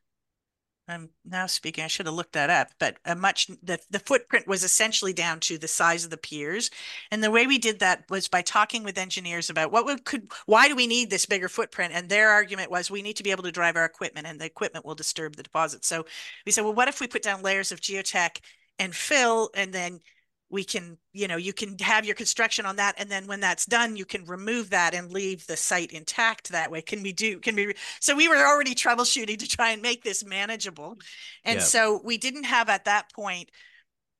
I'm 0.89 1.11
now 1.25 1.47
speaking, 1.47 1.83
I 1.83 1.89
should 1.89 2.07
have 2.07 2.15
looked 2.15 2.35
that 2.35 2.49
up, 2.49 2.69
but 2.79 2.97
a 3.05 3.17
much 3.17 3.49
the, 3.63 3.79
the 3.91 3.99
footprint 3.99 4.47
was 4.47 4.63
essentially 4.63 5.13
down 5.13 5.41
to 5.41 5.59
the 5.59 5.67
size 5.67 6.05
of 6.05 6.11
the 6.11 6.17
piers. 6.17 6.71
And 7.11 7.25
the 7.25 7.31
way 7.31 7.47
we 7.47 7.59
did 7.59 7.81
that 7.81 8.05
was 8.09 8.29
by 8.29 8.43
talking 8.43 8.85
with 8.85 8.97
engineers 8.97 9.51
about 9.51 9.73
what 9.73 9.85
would 9.85 10.05
could 10.05 10.29
why 10.47 10.69
do 10.69 10.77
we 10.77 10.87
need 10.87 11.11
this 11.11 11.27
bigger 11.27 11.49
footprint? 11.49 11.93
And 11.93 12.09
their 12.09 12.31
argument 12.31 12.71
was 12.71 12.91
we 12.91 13.03
need 13.03 13.17
to 13.17 13.25
be 13.25 13.33
able 13.33 13.43
to 13.43 13.53
drive 13.53 13.75
our 13.75 13.85
equipment 13.85 14.29
and 14.29 14.41
the 14.41 14.45
equipment 14.45 14.85
will 14.85 14.95
disturb 14.95 15.35
the 15.35 15.43
deposit. 15.43 15.85
So 15.85 16.07
we 16.45 16.53
said, 16.53 16.63
well, 16.63 16.75
what 16.75 16.89
if 16.89 17.01
we 17.01 17.09
put 17.09 17.23
down 17.23 17.43
layers 17.43 17.73
of 17.73 17.81
geotech 17.81 18.39
and 18.79 18.95
fill 18.95 19.51
and 19.55 19.73
then 19.73 20.01
we 20.49 20.63
can, 20.63 20.97
you 21.13 21.27
know, 21.27 21.37
you 21.37 21.53
can 21.53 21.77
have 21.81 22.05
your 22.05 22.15
construction 22.15 22.67
on 22.67 22.77
that. 22.77 22.95
And 22.99 23.11
then 23.11 23.27
when 23.27 23.41
that's 23.41 23.67
done, 23.67 23.97
you 23.97 24.05
can 24.05 24.25
remove 24.27 24.71
that 24.71 24.95
and 24.95 25.11
leave 25.11 25.47
the 25.47 25.57
site 25.57 25.91
intact 25.91 26.51
that 26.51 26.71
way. 26.71 26.83
Can 26.83 27.03
we 27.03 27.13
do, 27.13 27.41
can 27.41 27.57
we, 27.57 27.75
so 28.01 28.15
we 28.15 28.29
were 28.29 28.37
already 28.37 28.75
troubleshooting 28.75 29.39
to 29.39 29.49
try 29.49 29.71
and 29.71 29.83
make 29.83 30.05
this 30.05 30.25
manageable. 30.25 30.99
And 31.45 31.57
Yeah. 31.57 31.65
so 31.65 32.01
we 32.05 32.17
didn't 32.17 32.45
have 32.45 32.69
at 32.69 32.85
that 32.85 33.13
point 33.13 33.51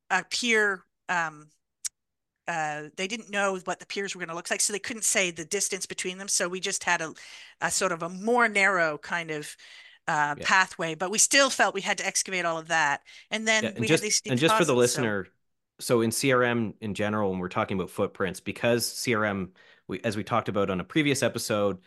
a 0.09 0.25
pier, 0.29 0.83
um, 1.07 1.47
uh, 2.45 2.83
they 2.95 3.07
didn't 3.07 3.29
know 3.29 3.59
what 3.65 3.79
the 3.79 3.85
piers 3.85 4.15
were 4.15 4.19
going 4.19 4.29
to 4.29 4.35
look 4.35 4.49
like, 4.49 4.61
so 4.61 4.73
they 4.73 4.79
couldn't 4.79 5.03
say 5.05 5.31
the 5.31 5.45
distance 5.45 5.85
between 5.85 6.17
them. 6.17 6.27
So 6.27 6.49
we 6.49 6.59
just 6.59 6.83
had 6.83 7.01
a, 7.01 7.13
a 7.61 7.71
sort 7.71 7.91
of 7.91 8.03
a 8.03 8.09
more 8.09 8.49
narrow 8.49 8.97
kind 8.97 9.31
of 9.31 9.55
uh, 10.07 10.35
Yeah. 10.37 10.45
pathway, 10.45 10.95
but 10.95 11.11
we 11.11 11.17
still 11.17 11.49
felt 11.49 11.73
we 11.75 11.81
had 11.81 11.97
to 11.99 12.05
excavate 12.05 12.45
all 12.45 12.57
of 12.57 12.67
that. 12.69 13.01
And 13.31 13.47
then 13.47 13.63
Yeah, 13.63 13.69
and 13.71 13.79
we 13.79 13.87
just 13.87 14.03
had 14.03 14.07
these 14.07 14.21
and 14.25 14.39
just 14.39 14.55
for 14.55 14.65
the 14.65 14.73
deposits, 14.73 14.93
so- 14.93 15.01
listener 15.01 15.27
so 15.79 16.01
in 16.01 16.09
crm 16.09 16.73
in 16.81 16.93
general 16.93 17.31
when 17.31 17.39
we're 17.39 17.47
talking 17.47 17.77
about 17.77 17.89
footprints 17.89 18.39
because 18.39 18.93
crm 18.93 19.49
we, 19.87 19.99
as 20.03 20.17
we 20.17 20.23
talked 20.23 20.49
about 20.49 20.69
on 20.69 20.79
a 20.79 20.83
previous 20.83 21.23
episode 21.23 21.79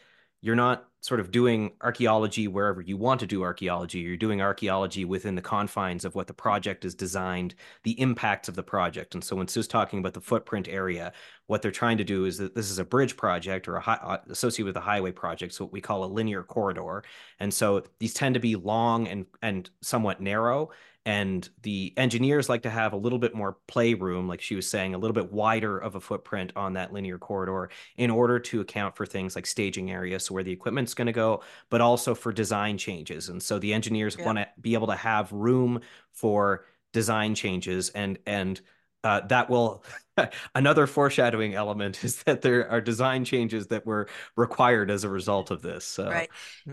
you're 0.42 0.56
not 0.56 0.86
sort 1.02 1.20
of 1.20 1.30
doing 1.30 1.72
archaeology 1.80 2.46
wherever 2.46 2.80
you 2.80 2.96
want 2.96 3.20
to 3.20 3.26
do 3.26 3.42
archaeology. 3.42 4.00
You're 4.00 4.16
doing 4.16 4.42
archaeology 4.42 5.04
within 5.04 5.34
the 5.34 5.42
confines 5.42 6.04
of 6.04 6.14
what 6.14 6.26
the 6.26 6.34
project 6.34 6.84
is 6.84 6.94
designed, 6.94 7.54
the 7.84 7.98
impacts 8.00 8.48
of 8.48 8.54
the 8.54 8.62
project. 8.62 9.14
And 9.14 9.24
so 9.24 9.36
when 9.36 9.48
Sue's 9.48 9.66
talking 9.68 9.98
about 9.98 10.12
the 10.12 10.20
footprint 10.20 10.68
area, 10.68 11.12
what 11.46 11.62
they're 11.62 11.70
trying 11.70 11.98
to 11.98 12.04
do 12.04 12.26
is 12.26 12.36
that 12.38 12.54
this 12.54 12.70
is 12.70 12.78
a 12.78 12.84
bridge 12.84 13.16
project 13.16 13.66
or 13.66 13.76
a 13.76 13.80
high, 13.80 13.98
uh, 14.02 14.18
associated 14.28 14.66
with 14.66 14.76
a 14.76 14.80
highway 14.80 15.12
project, 15.12 15.54
so 15.54 15.64
what 15.64 15.72
we 15.72 15.80
call 15.80 16.04
a 16.04 16.06
linear 16.06 16.42
corridor. 16.42 17.02
And 17.38 17.52
so 17.52 17.82
these 17.98 18.14
tend 18.14 18.34
to 18.34 18.40
be 18.40 18.56
long 18.56 19.08
and 19.08 19.26
and 19.42 19.68
somewhat 19.82 20.20
narrow 20.20 20.70
and 21.06 21.48
the 21.62 21.94
engineers 21.96 22.48
like 22.48 22.62
to 22.62 22.70
have 22.70 22.92
a 22.92 22.96
little 22.96 23.18
bit 23.18 23.34
more 23.34 23.56
playroom 23.66 24.28
like 24.28 24.40
she 24.40 24.54
was 24.54 24.68
saying 24.68 24.94
a 24.94 24.98
little 24.98 25.14
bit 25.14 25.32
wider 25.32 25.78
of 25.78 25.94
a 25.94 26.00
footprint 26.00 26.52
on 26.56 26.74
that 26.74 26.92
linear 26.92 27.18
corridor 27.18 27.70
in 27.96 28.10
order 28.10 28.38
to 28.38 28.60
account 28.60 28.96
for 28.96 29.06
things 29.06 29.34
like 29.34 29.46
staging 29.46 29.90
areas 29.90 30.26
so 30.26 30.34
where 30.34 30.42
the 30.42 30.52
equipment's 30.52 30.94
going 30.94 31.06
to 31.06 31.12
go 31.12 31.42
but 31.70 31.80
also 31.80 32.14
for 32.14 32.32
design 32.32 32.76
changes 32.76 33.28
and 33.28 33.42
so 33.42 33.58
the 33.58 33.72
engineers 33.72 34.16
yeah. 34.18 34.26
want 34.26 34.38
to 34.38 34.46
be 34.60 34.74
able 34.74 34.88
to 34.88 34.94
have 34.94 35.32
room 35.32 35.80
for 36.12 36.66
design 36.92 37.34
changes 37.34 37.88
and 37.90 38.18
and 38.26 38.60
uh, 39.02 39.20
that 39.28 39.48
will 39.48 39.82
another 40.54 40.86
foreshadowing 40.86 41.54
element 41.54 42.04
is 42.04 42.22
that 42.24 42.42
there 42.42 42.70
are 42.70 42.82
design 42.82 43.24
changes 43.24 43.68
that 43.68 43.86
were 43.86 44.06
required 44.36 44.90
as 44.90 45.04
a 45.04 45.08
result 45.08 45.50
of 45.50 45.62
this 45.62 45.86
so. 45.86 46.10
right 46.10 46.28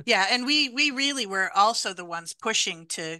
yeah 0.05 0.25
and 0.31 0.45
we 0.45 0.67
we 0.67 0.91
really 0.91 1.25
were 1.25 1.49
also 1.55 1.93
the 1.93 2.03
ones 2.03 2.33
pushing 2.33 2.85
to 2.87 3.19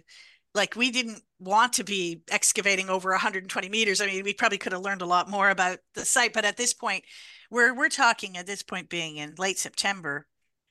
like 0.58 0.76
we 0.76 0.90
didn't 0.90 1.22
want 1.38 1.72
to 1.74 1.84
be 1.84 2.22
excavating 2.30 2.90
over 2.90 3.10
120 3.10 3.68
meters. 3.70 4.02
I 4.02 4.06
mean, 4.06 4.24
we 4.24 4.34
probably 4.34 4.58
could 4.58 4.72
have 4.72 4.82
learned 4.82 5.00
a 5.00 5.06
lot 5.06 5.30
more 5.30 5.48
about 5.48 5.78
the 5.94 6.04
site, 6.04 6.34
but 6.34 6.44
at 6.44 6.58
this 6.58 6.74
point, 6.74 7.04
we're 7.50 7.74
we're 7.74 7.88
talking 7.88 8.36
at 8.36 8.46
this 8.46 8.62
point 8.62 8.90
being 8.90 9.16
in 9.16 9.34
late 9.38 9.58
September. 9.58 10.26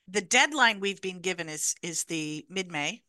The 0.07 0.21
deadline 0.21 0.79
we've 0.79 1.01
been 1.01 1.21
given 1.21 1.49
is 1.49 1.73
is 1.81 2.03
the 2.03 2.45
mid 2.49 2.71
May. 2.71 3.01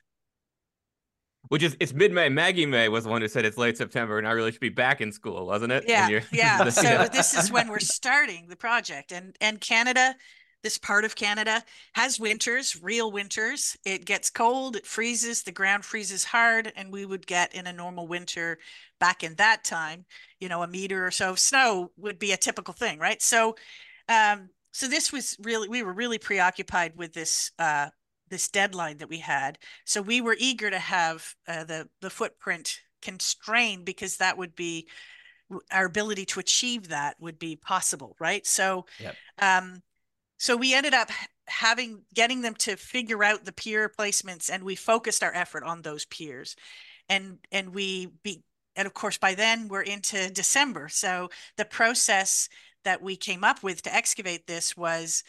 Which 1.49 1.63
is 1.63 1.77
it's 1.81 1.93
mid 1.93 2.13
May. 2.13 2.29
Maggie 2.29 2.67
May 2.67 2.89
was 2.89 3.05
the 3.05 3.11
one 3.11 3.23
who 3.23 3.29
said 3.29 3.45
it's 3.45 3.59
late 3.59 3.77
September, 3.77 4.19
and 4.19 4.27
I 4.27 4.33
really 4.33 4.53
should 4.53 4.61
be 4.61 4.69
back 4.69 5.01
in 5.01 5.13
school, 5.13 5.47
wasn't 5.47 5.73
it? 5.73 5.85
Yeah, 5.87 6.21
yeah. 6.33 6.65
so 6.71 7.09
this 7.13 7.35
is 7.35 7.51
when 7.51 7.69
we're 7.69 7.79
starting 7.79 8.49
the 8.49 8.57
project, 8.57 9.13
and 9.13 9.37
and 9.41 9.61
Canada 9.61 10.15
this 10.63 10.79
part 10.79 11.05
of 11.05 11.15
Canada 11.15 11.63
has 11.95 12.19
winters, 12.19 12.81
real 12.83 13.13
winters. 13.13 13.77
It 13.85 14.05
gets 14.05 14.31
cold, 14.31 14.77
it 14.77 14.87
freezes, 14.87 15.43
the 15.43 15.53
ground 15.53 15.85
freezes 15.85 16.25
hard, 16.25 16.73
and 16.75 16.93
we 16.93 17.07
would 17.07 17.27
get 17.27 17.55
in 17.55 17.67
a 17.67 17.73
normal 17.73 18.09
winter 18.09 18.59
back 18.99 19.23
in 19.23 19.35
that 19.37 19.65
time, 19.65 20.05
you 20.41 20.49
know, 20.49 20.63
a 20.63 20.67
meter 20.67 21.07
or 21.07 21.11
so 21.11 21.31
of 21.31 21.39
snow 21.39 21.93
would 21.97 22.19
be 22.19 22.33
a 22.33 22.37
typical 22.37 22.75
thing, 22.75 22.99
right? 22.99 23.23
So, 23.23 23.57
um, 24.09 24.51
so 24.73 24.89
this 24.89 25.13
was 25.13 25.37
really 25.43 25.69
we 25.69 25.83
were 25.83 25.93
really 25.93 26.19
preoccupied 26.19 26.97
with 26.97 27.13
this 27.13 27.53
uh, 27.59 27.89
this 28.29 28.49
deadline 28.49 28.99
that 28.99 29.09
we 29.09 29.19
had. 29.19 29.59
So 29.85 30.03
we 30.03 30.21
were 30.21 30.37
eager 30.39 30.71
to 30.71 30.79
have 30.79 31.35
uh, 31.47 31.65
the 31.65 31.89
the 32.01 32.11
footprint 32.11 32.81
constrained 33.01 33.85
because 33.85 34.17
that 34.17 34.37
would 34.37 34.55
be 34.55 34.89
our 35.71 35.87
ability 35.87 36.27
to 36.27 36.41
achieve 36.41 36.89
that 36.89 37.17
would 37.21 37.39
be 37.39 37.57
possible, 37.57 38.17
right? 38.21 38.47
So, 38.47 38.87
yep. 38.99 39.17
um, 39.39 39.83
so 40.39 40.57
we 40.57 40.75
ended 40.75 40.95
up 40.95 41.11
having 41.47 42.03
getting 42.15 42.43
them 42.43 42.55
to 42.55 42.77
figure 42.77 43.25
out 43.25 43.45
the 43.45 43.53
peer 43.53 43.89
placements 43.89 44.51
and 44.53 44.63
we 44.63 44.77
focused 44.77 45.23
our 45.23 45.35
effort 45.35 45.65
on 45.65 45.83
those 45.83 46.05
peers. 46.05 46.57
And 47.09 47.39
and 47.51 47.75
we 47.75 48.09
be 48.23 48.43
and 48.77 48.87
of 48.87 48.95
course 48.95 49.19
by 49.19 49.35
then 49.35 49.69
we're 49.69 49.83
into 49.83 50.31
december. 50.31 50.89
So 50.89 51.31
the 51.57 51.65
process 51.65 52.49
that 52.85 53.03
we 53.03 53.17
came 53.17 53.45
up 53.45 53.63
with 53.63 53.83
to 53.83 53.95
excavate 53.95 54.47
this 54.47 54.77
was 54.77 55.25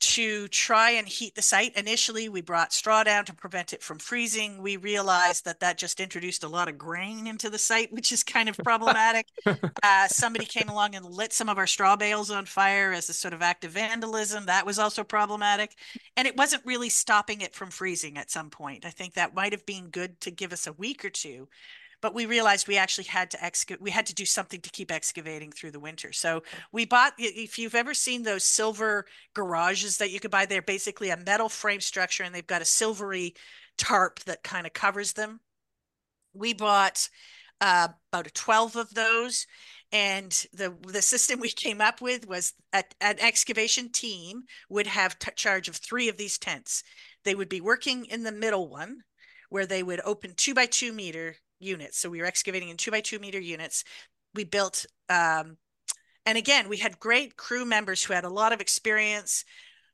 to 0.00 0.48
try 0.48 0.90
and 0.90 1.06
heat 1.06 1.34
the 1.34 1.42
site. 1.42 1.76
Initially, 1.76 2.28
we 2.28 2.40
brought 2.40 2.72
straw 2.72 3.04
down 3.04 3.26
to 3.26 3.34
prevent 3.34 3.72
it 3.72 3.82
from 3.82 3.98
freezing. 3.98 4.62
We 4.62 4.78
realized 4.78 5.44
that 5.44 5.60
that 5.60 5.76
just 5.76 6.00
introduced 6.00 6.42
a 6.42 6.48
lot 6.48 6.68
of 6.68 6.78
grain 6.78 7.26
into 7.26 7.50
the 7.50 7.58
site, 7.58 7.92
which 7.92 8.10
is 8.10 8.22
kind 8.22 8.48
of 8.48 8.56
problematic. 8.58 9.26
uh, 9.46 10.08
somebody 10.08 10.46
came 10.46 10.70
along 10.70 10.94
and 10.94 11.04
lit 11.04 11.34
some 11.34 11.50
of 11.50 11.58
our 11.58 11.66
straw 11.66 11.96
bales 11.96 12.30
on 12.30 12.46
fire 12.46 12.92
as 12.92 13.10
a 13.10 13.12
sort 13.12 13.34
of 13.34 13.42
act 13.42 13.64
of 13.64 13.72
vandalism. 13.72 14.46
That 14.46 14.64
was 14.64 14.78
also 14.78 15.04
problematic. 15.04 15.76
And 16.16 16.26
it 16.26 16.36
wasn't 16.36 16.64
really 16.64 16.88
stopping 16.88 17.42
it 17.42 17.54
from 17.54 17.70
freezing 17.70 18.16
at 18.16 18.30
some 18.30 18.48
point. 18.48 18.86
I 18.86 18.90
think 18.90 19.14
that 19.14 19.34
might 19.34 19.52
have 19.52 19.66
been 19.66 19.88
good 19.88 20.20
to 20.22 20.30
give 20.30 20.52
us 20.52 20.66
a 20.66 20.72
week 20.72 21.04
or 21.04 21.10
two 21.10 21.48
but 22.00 22.14
we 22.14 22.26
realized 22.26 22.66
we 22.66 22.76
actually 22.76 23.04
had 23.04 23.30
to 23.30 23.44
excavate 23.44 23.80
we 23.80 23.90
had 23.90 24.06
to 24.06 24.14
do 24.14 24.24
something 24.24 24.60
to 24.60 24.70
keep 24.70 24.90
excavating 24.90 25.52
through 25.52 25.70
the 25.70 25.80
winter. 25.80 26.12
So 26.12 26.42
we 26.72 26.84
bought 26.84 27.14
if 27.18 27.58
you've 27.58 27.74
ever 27.74 27.94
seen 27.94 28.22
those 28.22 28.44
silver 28.44 29.06
garages 29.34 29.98
that 29.98 30.10
you 30.10 30.20
could 30.20 30.30
buy 30.30 30.46
they're 30.46 30.62
basically 30.62 31.10
a 31.10 31.16
metal 31.16 31.48
frame 31.48 31.80
structure 31.80 32.22
and 32.22 32.34
they've 32.34 32.46
got 32.46 32.62
a 32.62 32.66
silvery 32.66 33.34
tarp 33.78 34.20
that 34.20 34.42
kind 34.42 34.66
of 34.66 34.72
covers 34.72 35.12
them. 35.12 35.40
We 36.34 36.54
bought 36.54 37.08
uh, 37.60 37.88
about 38.12 38.26
a 38.26 38.30
12 38.30 38.76
of 38.76 38.94
those 38.94 39.46
and 39.92 40.46
the 40.52 40.74
the 40.86 41.02
system 41.02 41.40
we 41.40 41.50
came 41.50 41.80
up 41.80 42.00
with 42.00 42.28
was 42.28 42.54
an 42.72 42.84
excavation 43.02 43.90
team 43.90 44.44
would 44.68 44.86
have 44.86 45.18
charge 45.34 45.68
of 45.68 45.76
three 45.76 46.08
of 46.08 46.16
these 46.16 46.38
tents. 46.38 46.84
They 47.24 47.34
would 47.34 47.48
be 47.48 47.60
working 47.60 48.06
in 48.06 48.22
the 48.22 48.32
middle 48.32 48.68
one 48.68 49.02
where 49.48 49.66
they 49.66 49.82
would 49.82 50.00
open 50.04 50.34
two 50.36 50.54
by 50.54 50.66
two 50.66 50.92
meter 50.92 51.36
units. 51.60 51.98
So 51.98 52.10
we 52.10 52.20
were 52.20 52.26
excavating 52.26 52.68
in 52.68 52.76
two 52.76 52.90
by 52.90 53.00
two 53.00 53.18
meter 53.18 53.38
units. 53.38 53.84
We 54.34 54.44
built, 54.44 54.86
um, 55.08 55.56
and 56.26 56.36
again, 56.38 56.68
we 56.68 56.78
had 56.78 56.98
great 56.98 57.36
crew 57.36 57.64
members 57.64 58.02
who 58.02 58.14
had 58.14 58.24
a 58.24 58.28
lot 58.28 58.52
of 58.52 58.60
experience. 58.60 59.44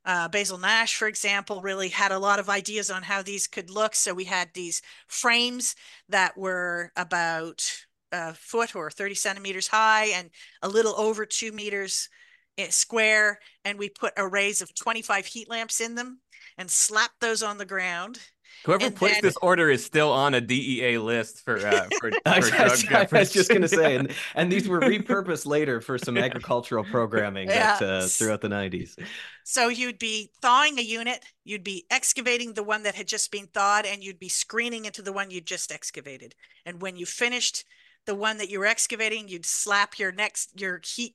Uh, 0.04 0.28
Basil 0.28 0.58
Nash, 0.58 0.96
for 0.96 1.08
example, 1.08 1.60
really 1.62 1.88
had 1.88 2.12
a 2.12 2.18
lot 2.18 2.38
of 2.38 2.48
ideas 2.48 2.90
on 2.90 3.02
how 3.02 3.22
these 3.22 3.46
could 3.46 3.70
look. 3.70 3.94
So 3.94 4.14
we 4.14 4.24
had 4.24 4.50
these 4.54 4.82
frames 5.08 5.74
that 6.08 6.36
were 6.36 6.92
about 6.96 7.68
a 8.12 8.34
foot 8.34 8.76
or 8.76 8.90
30 8.90 9.14
centimeters 9.14 9.66
high 9.66 10.06
and 10.06 10.30
a 10.62 10.68
little 10.68 10.94
over 10.98 11.26
two 11.26 11.50
meters 11.50 12.08
eh, 12.56 12.68
square. 12.70 13.40
And 13.64 13.78
we 13.78 13.88
put 13.88 14.12
arrays 14.16 14.62
of 14.62 14.74
25 14.74 15.26
heat 15.26 15.50
lamps 15.50 15.80
in 15.80 15.96
them 15.96 16.20
and 16.56 16.70
slapped 16.70 17.20
those 17.20 17.42
on 17.42 17.58
the 17.58 17.64
ground 17.64 18.20
Whoever 18.64 18.86
and 18.86 18.96
placed 18.96 19.22
then, 19.22 19.28
this 19.28 19.36
order 19.42 19.70
is 19.70 19.84
still 19.84 20.10
on 20.10 20.34
a 20.34 20.40
DEA 20.40 20.98
list 20.98 21.44
for 21.44 21.58
uh, 21.58 21.88
for, 22.00 22.10
for 22.12 22.20
I, 22.26 22.40
drug 22.40 23.12
I 23.12 23.18
was 23.18 23.30
just 23.30 23.48
going 23.48 23.62
to 23.62 23.68
say, 23.68 23.96
and, 23.96 24.12
and 24.34 24.50
these 24.50 24.68
were 24.68 24.80
repurposed 24.80 25.46
later 25.46 25.80
for 25.80 25.98
some 25.98 26.16
agricultural 26.16 26.84
programming 26.84 27.48
yeah. 27.48 27.78
that, 27.78 27.88
uh, 27.88 28.06
throughout 28.06 28.40
the 28.40 28.48
90s. 28.48 28.98
So 29.44 29.68
you'd 29.68 29.98
be 29.98 30.30
thawing 30.40 30.78
a 30.78 30.82
unit, 30.82 31.24
you'd 31.44 31.64
be 31.64 31.86
excavating 31.90 32.54
the 32.54 32.64
one 32.64 32.82
that 32.84 32.94
had 32.94 33.06
just 33.06 33.30
been 33.30 33.46
thawed, 33.46 33.86
and 33.86 34.02
you'd 34.02 34.18
be 34.18 34.28
screening 34.28 34.84
into 34.84 35.02
the 35.02 35.12
one 35.12 35.30
you 35.30 35.40
just 35.40 35.70
excavated. 35.70 36.34
And 36.64 36.82
when 36.82 36.96
you 36.96 37.06
finished 37.06 37.64
the 38.06 38.14
one 38.14 38.38
that 38.38 38.50
you 38.50 38.58
were 38.58 38.66
excavating, 38.66 39.28
you'd 39.28 39.46
slap 39.46 39.98
your 39.98 40.12
next 40.12 40.60
your 40.60 40.80
heat 40.84 41.14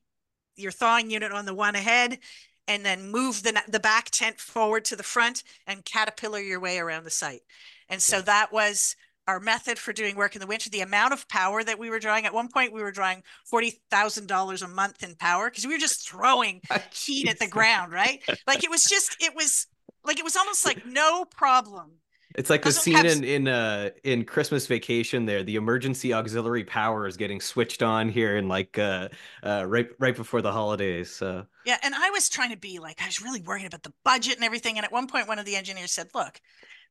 your 0.56 0.72
thawing 0.72 1.10
unit 1.10 1.32
on 1.32 1.46
the 1.46 1.54
one 1.54 1.76
ahead 1.76 2.20
and 2.68 2.86
then 2.86 3.12
move 3.12 3.44
the, 3.44 3.62
the 3.68 3.80
back 3.80 4.10
tent 4.12 4.40
forward 4.40 4.86
to 4.86 4.96
the 4.96 5.04
front 5.04 5.44
and 5.68 5.86
caterpillar 5.86 6.40
your 6.40 6.60
way 6.60 6.78
around 6.78 7.04
the 7.04 7.10
site. 7.10 7.42
And 7.90 8.02
so 8.02 8.22
that 8.22 8.54
was 8.54 8.96
our 9.28 9.40
method 9.40 9.78
for 9.78 9.94
doing 9.94 10.16
work 10.16 10.36
in 10.36 10.42
the 10.42 10.48
winter. 10.48 10.70
The 10.70 10.82
amount 10.82 11.14
of 11.14 11.28
power 11.28 11.64
that 11.64 11.80
we 11.80 11.90
were 11.90 12.00
drawing 12.00 12.26
at 12.26 12.34
one 12.34 12.48
point, 12.48 12.74
we 12.74 12.82
were 12.82 12.92
drawing 12.92 13.24
$40,000 13.52 14.62
a 14.64 14.68
month 14.68 15.04
in 15.04 15.16
power 15.16 15.50
because 15.50 15.66
we 15.66 15.74
were 15.74 15.80
just 15.80 16.08
throwing 16.08 16.62
oh, 16.72 16.78
heat 16.92 17.30
at 17.30 17.40
the 17.40 17.48
ground, 17.48 17.92
right? 17.92 18.22
Like 18.48 18.64
it 18.64 18.70
was 18.70 18.86
just, 18.86 19.16
it 19.22 19.36
was 19.36 19.68
like, 20.04 20.20
it 20.20 20.26
was 20.26 20.36
almost 20.36 20.66
like 20.66 20.86
no 20.86 21.26
problem 21.26 21.92
it's 22.36 22.50
like 22.50 22.64
the 22.64 22.72
scene 22.72 22.96
have... 22.96 23.06
in 23.06 23.24
in 23.24 23.48
uh 23.48 23.90
in 24.04 24.26
Christmas 24.26 24.68
Vacation. 24.68 25.26
There, 25.26 25.44
the 25.44 25.56
emergency 25.56 26.14
auxiliary 26.14 26.64
power 26.64 27.08
is 27.08 27.18
getting 27.18 27.42
switched 27.42 27.84
on 27.84 28.10
here, 28.10 28.38
and 28.38 28.48
like 28.50 28.78
uh, 28.78 29.10
uh 29.44 29.66
right 29.68 29.90
right 30.00 30.16
before 30.16 30.42
the 30.42 30.52
holidays. 30.52 31.12
So 31.12 31.46
yeah, 31.66 31.78
and 31.84 31.94
I 31.96 32.10
was 32.12 32.30
trying 32.30 32.52
to 32.52 32.58
be 32.58 32.80
like 32.80 33.02
I 33.02 33.06
was 33.06 33.22
really 33.22 33.42
worried 33.42 33.66
about 33.66 33.84
the 33.84 33.94
budget 34.04 34.36
and 34.36 34.44
everything. 34.44 34.78
And 34.78 34.86
at 34.86 34.92
one 34.92 35.08
point, 35.08 35.28
one 35.28 35.40
of 35.40 35.46
the 35.46 35.56
engineers 35.56 35.92
said, 35.92 36.10
"Look, 36.14 36.40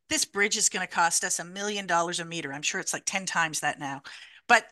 this 0.08 0.24
bridge 0.24 0.56
is 0.56 0.68
going 0.68 0.86
to 0.86 0.92
cost 0.92 1.24
us 1.24 1.38
a 1.38 1.44
million 1.44 1.86
dollars 1.86 2.20
a 2.20 2.24
meter. 2.24 2.52
I'm 2.52 2.62
sure 2.62 2.80
it's 2.80 2.92
like 2.92 3.04
ten 3.04 3.26
times 3.26 3.60
that 3.60 3.78
now, 3.78 4.02
but 4.46 4.64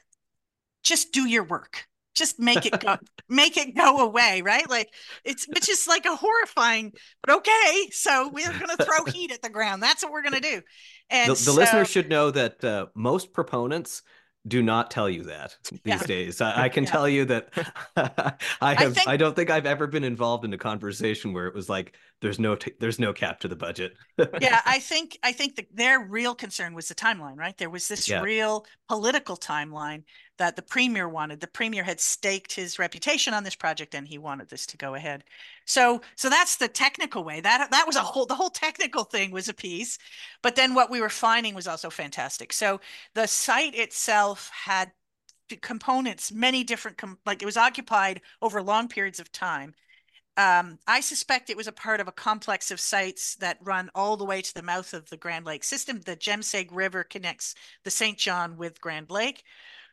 just 0.83 1.13
do 1.13 1.27
your 1.27 1.45
work." 1.45 1.87
Just 2.19 2.39
make 2.39 2.67
it 2.67 2.81
go 2.81 2.97
make 3.29 3.57
it 3.57 3.77
go 3.77 3.99
away 3.99 4.43
right 4.43 4.69
like 4.69 4.93
it's 5.25 5.47
which 5.49 5.69
is 5.69 5.87
like 5.87 6.05
a 6.07 6.17
horrifying 6.17 6.93
but 7.23 7.37
okay 7.37 7.89
so 7.91 8.29
we're 8.29 8.53
going 8.53 8.77
to 8.77 8.85
throw 8.85 9.05
heat 9.13 9.33
at 9.33 9.43
the 9.43 9.51
ground 9.51 9.83
that's 9.83 10.03
what 10.03 10.13
we're 10.13 10.23
going 10.23 10.35
to 10.35 10.41
do 10.41 10.61
and 11.11 11.31
the, 11.31 11.35
the 11.35 11.41
so, 11.41 11.55
listener 11.55 11.85
should 11.85 12.09
know 12.09 12.31
that 12.31 12.63
uh, 12.65 12.87
most 12.95 13.33
proponents 13.33 14.03
do 14.47 14.63
not 14.63 14.91
tell 14.91 15.09
you 15.09 15.25
that 15.25 15.57
these 15.71 15.81
yeah. 15.85 16.03
days. 16.05 16.41
I, 16.41 16.65
I 16.65 16.69
can 16.69 16.85
yeah. 16.85 16.91
tell 16.91 17.09
you 17.09 17.25
that 17.27 17.51
I 17.97 18.75
have. 18.75 18.91
I, 18.91 18.91
think, 18.91 19.09
I, 19.09 19.17
don't 19.17 19.37
think 19.37 19.51
I've 19.51 19.67
ever 19.67 19.87
been 19.87 20.05
involved 20.05 20.45
in 20.45 20.53
a 20.53 20.59
conversation 20.59 21.33
where 21.33 21.47
it 21.47 21.55
was 21.55 21.69
like 21.69 21.95
there's 22.21 22.39
no 22.39 22.57
t- 22.57 22.73
there's 22.81 22.99
no 22.99 23.13
cap 23.13 23.41
to 23.41 23.49
the 23.49 23.57
budget. 23.57 23.95
yeah, 24.41 24.61
I 24.67 24.79
think 24.81 25.19
I 25.23 25.33
think 25.33 25.57
the, 25.57 25.67
their 25.73 26.01
real 26.01 26.35
concern 26.35 26.75
was 26.75 26.89
the 26.89 26.95
timeline, 26.95 27.37
right? 27.37 27.57
There 27.57 27.71
was 27.71 27.87
this 27.87 28.09
yeah. 28.09 28.21
real 28.21 28.67
political 28.89 29.37
timeline 29.37 30.03
that 30.39 30.57
the 30.57 30.63
premier 30.63 31.09
wanted. 31.09 31.41
The 31.41 31.47
premier 31.47 31.85
had 31.85 32.01
staked 32.01 32.53
his 32.53 32.79
reputation 32.79 33.35
on 33.35 33.45
this 33.45 33.55
project, 33.55 33.95
and 33.95 34.07
he 34.07 34.19
wanted 34.19 34.49
this 34.49 34.67
to 34.67 34.77
go 34.77 34.95
ahead. 34.95 35.25
So, 35.65 36.01
so 36.17 36.29
that's 36.29 36.57
the 36.57 36.69
technical 36.69 37.23
way. 37.23 37.41
That 37.41 37.71
that 37.71 37.87
was 37.87 37.97
a 37.97 38.01
whole 38.01 38.27
the 38.27 38.35
whole 38.35 38.51
technical 38.51 39.05
thing 39.05 39.31
was 39.31 39.49
a 39.49 39.55
piece, 39.55 39.99
but 40.43 40.57
then 40.57 40.75
what 40.75 40.91
we 40.91 41.01
were 41.01 41.09
finding 41.09 41.55
was 41.55 41.69
also 41.69 41.89
fantastic. 41.91 42.53
So 42.53 42.81
the 43.15 43.29
site 43.29 43.77
itself 43.77 44.51
had 44.53 44.91
components, 45.63 46.33
many 46.33 46.65
different 46.65 46.99
com- 46.99 47.19
like 47.25 47.43
it 47.43 47.47
was 47.47 47.57
occupied 47.57 48.21
over 48.43 48.61
long 48.61 48.89
periods 48.89 49.21
of 49.21 49.31
time 49.31 49.75
um, 50.39 50.79
I 50.87 51.01
suspect 51.01 51.51
it 51.51 51.57
was 51.57 51.67
a 51.67 51.73
part 51.73 51.99
of 51.99 52.07
a 52.07 52.13
complex 52.13 52.71
of 52.71 52.79
sites 52.79 53.35
that 53.37 53.59
run 53.61 53.91
all 53.93 54.17
the 54.17 54.25
way 54.25 54.41
to 54.41 54.55
the 54.55 54.63
mouth 54.63 54.95
of 54.95 55.11
the 55.11 55.17
Grand 55.17 55.45
Lake 55.45 55.65
system. 55.65 56.01
The 56.01 56.15
Jemseg 56.15 56.69
River 56.71 57.03
connects 57.03 57.57
the 57.83 57.91
St. 57.91 58.17
John 58.17 58.57
with 58.57 58.81
Grand 58.81 59.11
Lake, 59.11 59.43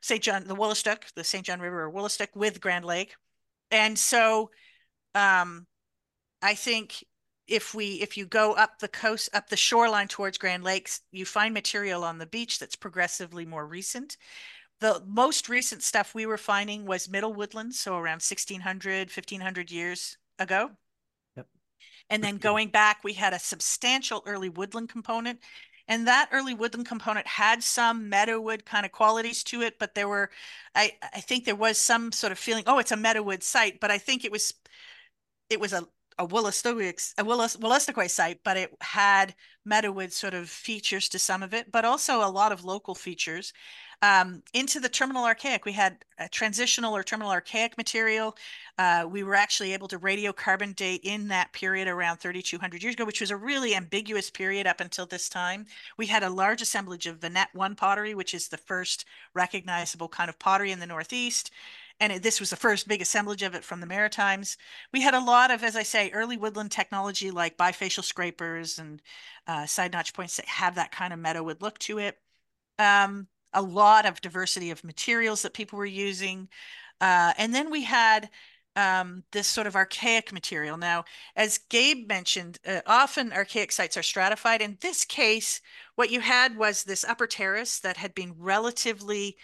St. 0.01 0.21
John, 0.21 0.43
the 0.45 0.55
Wolastoq, 0.55 1.11
the 1.15 1.23
St. 1.23 1.43
John 1.43 1.59
River 1.59 1.85
or 1.85 1.91
Wolastoq 1.91 2.27
with 2.35 2.61
Grand 2.61 2.85
Lake. 2.85 3.15
And 3.71 3.97
so 3.97 4.51
um, 5.15 5.65
I 6.43 6.53
think 6.53 7.03
if 7.47 7.73
we 7.73 7.95
if 8.03 8.15
you 8.15 8.27
go 8.27 8.53
up 8.53 8.77
the 8.77 8.87
coast 8.87 9.29
up 9.33 9.49
the 9.49 9.57
shoreline 9.57 10.07
towards 10.07 10.37
Grand 10.37 10.63
Lakes, 10.63 11.01
you 11.11 11.25
find 11.25 11.55
material 11.55 12.03
on 12.03 12.19
the 12.19 12.27
beach 12.27 12.59
that's 12.59 12.75
progressively 12.75 13.47
more 13.47 13.65
recent. 13.65 14.15
The 14.79 15.01
most 15.07 15.49
recent 15.49 15.81
stuff 15.81 16.13
we 16.13 16.27
were 16.27 16.37
finding 16.37 16.85
was 16.85 17.09
middle 17.09 17.33
woodlands, 17.33 17.79
so 17.79 17.93
around 17.95 18.21
1600, 18.21 19.09
1500 19.09 19.71
years 19.71 20.17
ago. 20.39 20.71
Yep. 21.35 21.47
And 22.09 22.23
then 22.23 22.37
going 22.37 22.69
back, 22.69 23.03
we 23.03 23.13
had 23.13 23.33
a 23.33 23.39
substantial 23.39 24.23
early 24.25 24.49
woodland 24.49 24.89
component. 24.89 25.39
And 25.87 26.07
that 26.07 26.29
early 26.31 26.55
woodland 26.55 26.87
component 26.87 27.27
had 27.27 27.61
some 27.63 28.09
Meadowood 28.09 28.65
kind 28.65 28.85
of 28.85 28.91
qualities 28.91 29.43
to 29.45 29.61
it, 29.61 29.77
but 29.77 29.93
there 29.93 30.07
were, 30.07 30.31
I, 30.73 30.93
I 31.13 31.21
think 31.21 31.45
there 31.45 31.55
was 31.55 31.77
some 31.77 32.11
sort 32.11 32.31
of 32.31 32.39
feeling, 32.39 32.63
oh, 32.65 32.79
it's 32.79 32.91
a 32.91 32.95
Meadowood 32.97 33.43
site, 33.43 33.79
but 33.79 33.91
I 33.91 33.99
think 33.99 34.25
it 34.25 34.31
was, 34.31 34.53
it 35.49 35.59
was 35.59 35.73
a, 35.73 35.87
a 36.17 36.27
Wolastoqey, 36.27 37.13
a 37.17 37.23
Wolastoqey 37.23 38.09
site, 38.09 38.39
but 38.43 38.57
it 38.57 38.71
had 38.81 39.35
Meadowood 39.67 40.11
sort 40.11 40.33
of 40.33 40.49
features 40.49 41.09
to 41.09 41.19
some 41.19 41.43
of 41.43 41.53
it, 41.53 41.71
but 41.71 41.85
also 41.85 42.19
a 42.19 42.29
lot 42.29 42.51
of 42.51 42.63
local 42.63 42.95
features. 42.95 43.51
Um, 44.01 44.43
into 44.53 44.79
the 44.79 44.89
terminal 44.89 45.25
archaic, 45.25 45.65
we 45.65 45.71
had 45.71 46.05
a 46.19 46.29
transitional 46.29 46.95
or 46.95 47.03
terminal 47.03 47.31
archaic 47.31 47.77
material. 47.77 48.37
Uh, 48.77 49.07
we 49.09 49.23
were 49.23 49.35
actually 49.35 49.73
able 49.73 49.87
to 49.87 49.97
radiocarbon 49.97 50.75
date 50.75 51.01
in 51.03 51.27
that 51.29 51.51
period 51.53 51.87
around 51.87 52.17
3,200 52.17 52.83
years 52.83 52.95
ago, 52.95 53.05
which 53.05 53.21
was 53.21 53.31
a 53.31 53.37
really 53.37 53.73
ambiguous 53.73 54.29
period 54.29 54.67
up 54.67 54.79
until 54.79 55.05
this 55.05 55.29
time. 55.29 55.65
We 55.97 56.07
had 56.07 56.23
a 56.23 56.29
large 56.29 56.61
assemblage 56.61 57.07
of 57.07 57.17
Vignette 57.17 57.53
1 57.53 57.75
pottery, 57.75 58.13
which 58.13 58.33
is 58.33 58.47
the 58.47 58.57
first 58.57 59.05
recognizable 59.33 60.09
kind 60.09 60.29
of 60.29 60.37
pottery 60.39 60.71
in 60.71 60.79
the 60.79 60.87
Northeast 60.87 61.51
and 61.99 62.13
it, 62.13 62.23
this 62.23 62.39
was 62.39 62.49
the 62.49 62.55
first 62.55 62.87
big 62.87 63.01
assemblage 63.01 63.41
of 63.43 63.55
it 63.55 63.63
from 63.63 63.79
the 63.79 63.87
Maritimes. 63.87 64.57
We 64.93 65.01
had 65.01 65.13
a 65.13 65.19
lot 65.23 65.51
of, 65.51 65.63
as 65.63 65.75
I 65.75 65.83
say, 65.83 66.11
early 66.11 66.37
woodland 66.37 66.71
technology 66.71 67.31
like 67.31 67.57
bifacial 67.57 68.03
scrapers 68.03 68.79
and 68.79 69.01
uh, 69.47 69.65
side 69.65 69.93
notch 69.93 70.13
points 70.13 70.37
that 70.37 70.45
have 70.47 70.75
that 70.75 70.91
kind 70.91 71.13
of 71.13 71.19
meadow 71.19 71.43
Meadowood 71.43 71.61
look 71.61 71.79
to 71.79 71.99
it. 71.99 72.17
Um, 72.79 73.27
a 73.53 73.61
lot 73.61 74.05
of 74.05 74.21
diversity 74.21 74.71
of 74.71 74.83
materials 74.83 75.41
that 75.41 75.53
people 75.53 75.79
were 75.79 75.85
using. 75.85 76.49
Uh, 76.99 77.33
and 77.37 77.53
then 77.53 77.71
we 77.71 77.83
had 77.83 78.29
um, 78.75 79.23
this 79.31 79.47
sort 79.47 79.67
of 79.67 79.75
archaic 79.75 80.33
material. 80.33 80.77
Now, 80.77 81.05
as 81.35 81.59
Gabe 81.69 82.07
mentioned, 82.07 82.59
uh, 82.67 82.81
often 82.85 83.31
archaic 83.31 83.71
sites 83.71 83.95
are 83.95 84.03
stratified. 84.03 84.61
In 84.61 84.77
this 84.81 85.05
case, 85.05 85.61
what 85.95 86.11
you 86.11 86.19
had 86.19 86.57
was 86.57 86.83
this 86.83 87.05
upper 87.05 87.27
terrace 87.27 87.79
that 87.79 87.97
had 87.97 88.13
been 88.13 88.35
relatively, 88.37 89.37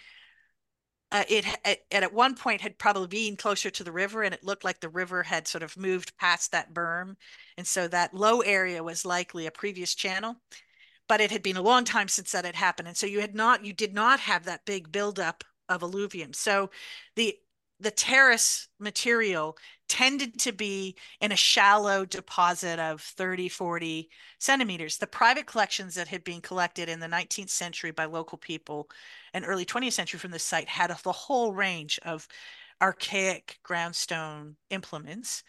uh, 1.12 1.24
it 1.28 1.44
at, 1.64 1.78
at 1.92 2.12
one 2.12 2.34
point 2.34 2.60
had 2.60 2.78
probably 2.78 3.06
been 3.06 3.36
closer 3.36 3.70
to 3.70 3.84
the 3.84 3.92
river 3.92 4.22
and 4.22 4.34
it 4.34 4.44
looked 4.44 4.64
like 4.64 4.80
the 4.80 4.88
river 4.88 5.22
had 5.22 5.46
sort 5.46 5.62
of 5.62 5.76
moved 5.76 6.16
past 6.18 6.52
that 6.52 6.74
berm. 6.74 7.16
And 7.56 7.66
so 7.66 7.86
that 7.88 8.14
low 8.14 8.40
area 8.40 8.82
was 8.82 9.04
likely 9.04 9.46
a 9.46 9.50
previous 9.50 9.94
channel 9.94 10.36
but 11.08 11.20
it 11.20 11.30
had 11.30 11.42
been 11.42 11.58
a 11.58 11.62
long 11.62 11.84
time 11.84 12.08
since 12.08 12.32
that 12.32 12.46
had 12.46 12.54
happened. 12.54 12.88
And 12.88 12.96
so 12.96 13.06
you 13.06 13.20
had 13.20 13.34
not, 13.34 13.66
you 13.66 13.74
did 13.74 13.92
not 13.92 14.20
have 14.20 14.44
that 14.44 14.64
big 14.64 14.90
buildup 14.90 15.44
of 15.68 15.82
alluvium. 15.82 16.32
So 16.32 16.70
the 17.16 17.36
the 17.80 17.90
terrace 17.90 18.68
material 18.78 19.58
tended 19.92 20.38
to 20.38 20.52
be 20.52 20.96
in 21.20 21.32
a 21.32 21.36
shallow 21.36 22.06
deposit 22.06 22.78
of 22.78 23.02
30, 23.02 23.50
40 23.50 24.08
centimeters. 24.38 24.96
The 24.96 25.06
private 25.06 25.44
collections 25.44 25.96
that 25.96 26.08
had 26.08 26.24
been 26.24 26.40
collected 26.40 26.88
in 26.88 26.98
the 26.98 27.08
19th 27.08 27.50
century 27.50 27.90
by 27.90 28.06
local 28.06 28.38
people 28.38 28.88
and 29.34 29.44
early 29.44 29.66
20th 29.66 29.92
century 29.92 30.18
from 30.18 30.30
the 30.30 30.38
site 30.38 30.66
had 30.66 30.90
a, 30.90 30.96
the 31.04 31.12
whole 31.12 31.52
range 31.52 32.00
of 32.06 32.26
archaic 32.80 33.58
groundstone 33.62 34.54
implements. 34.70 35.44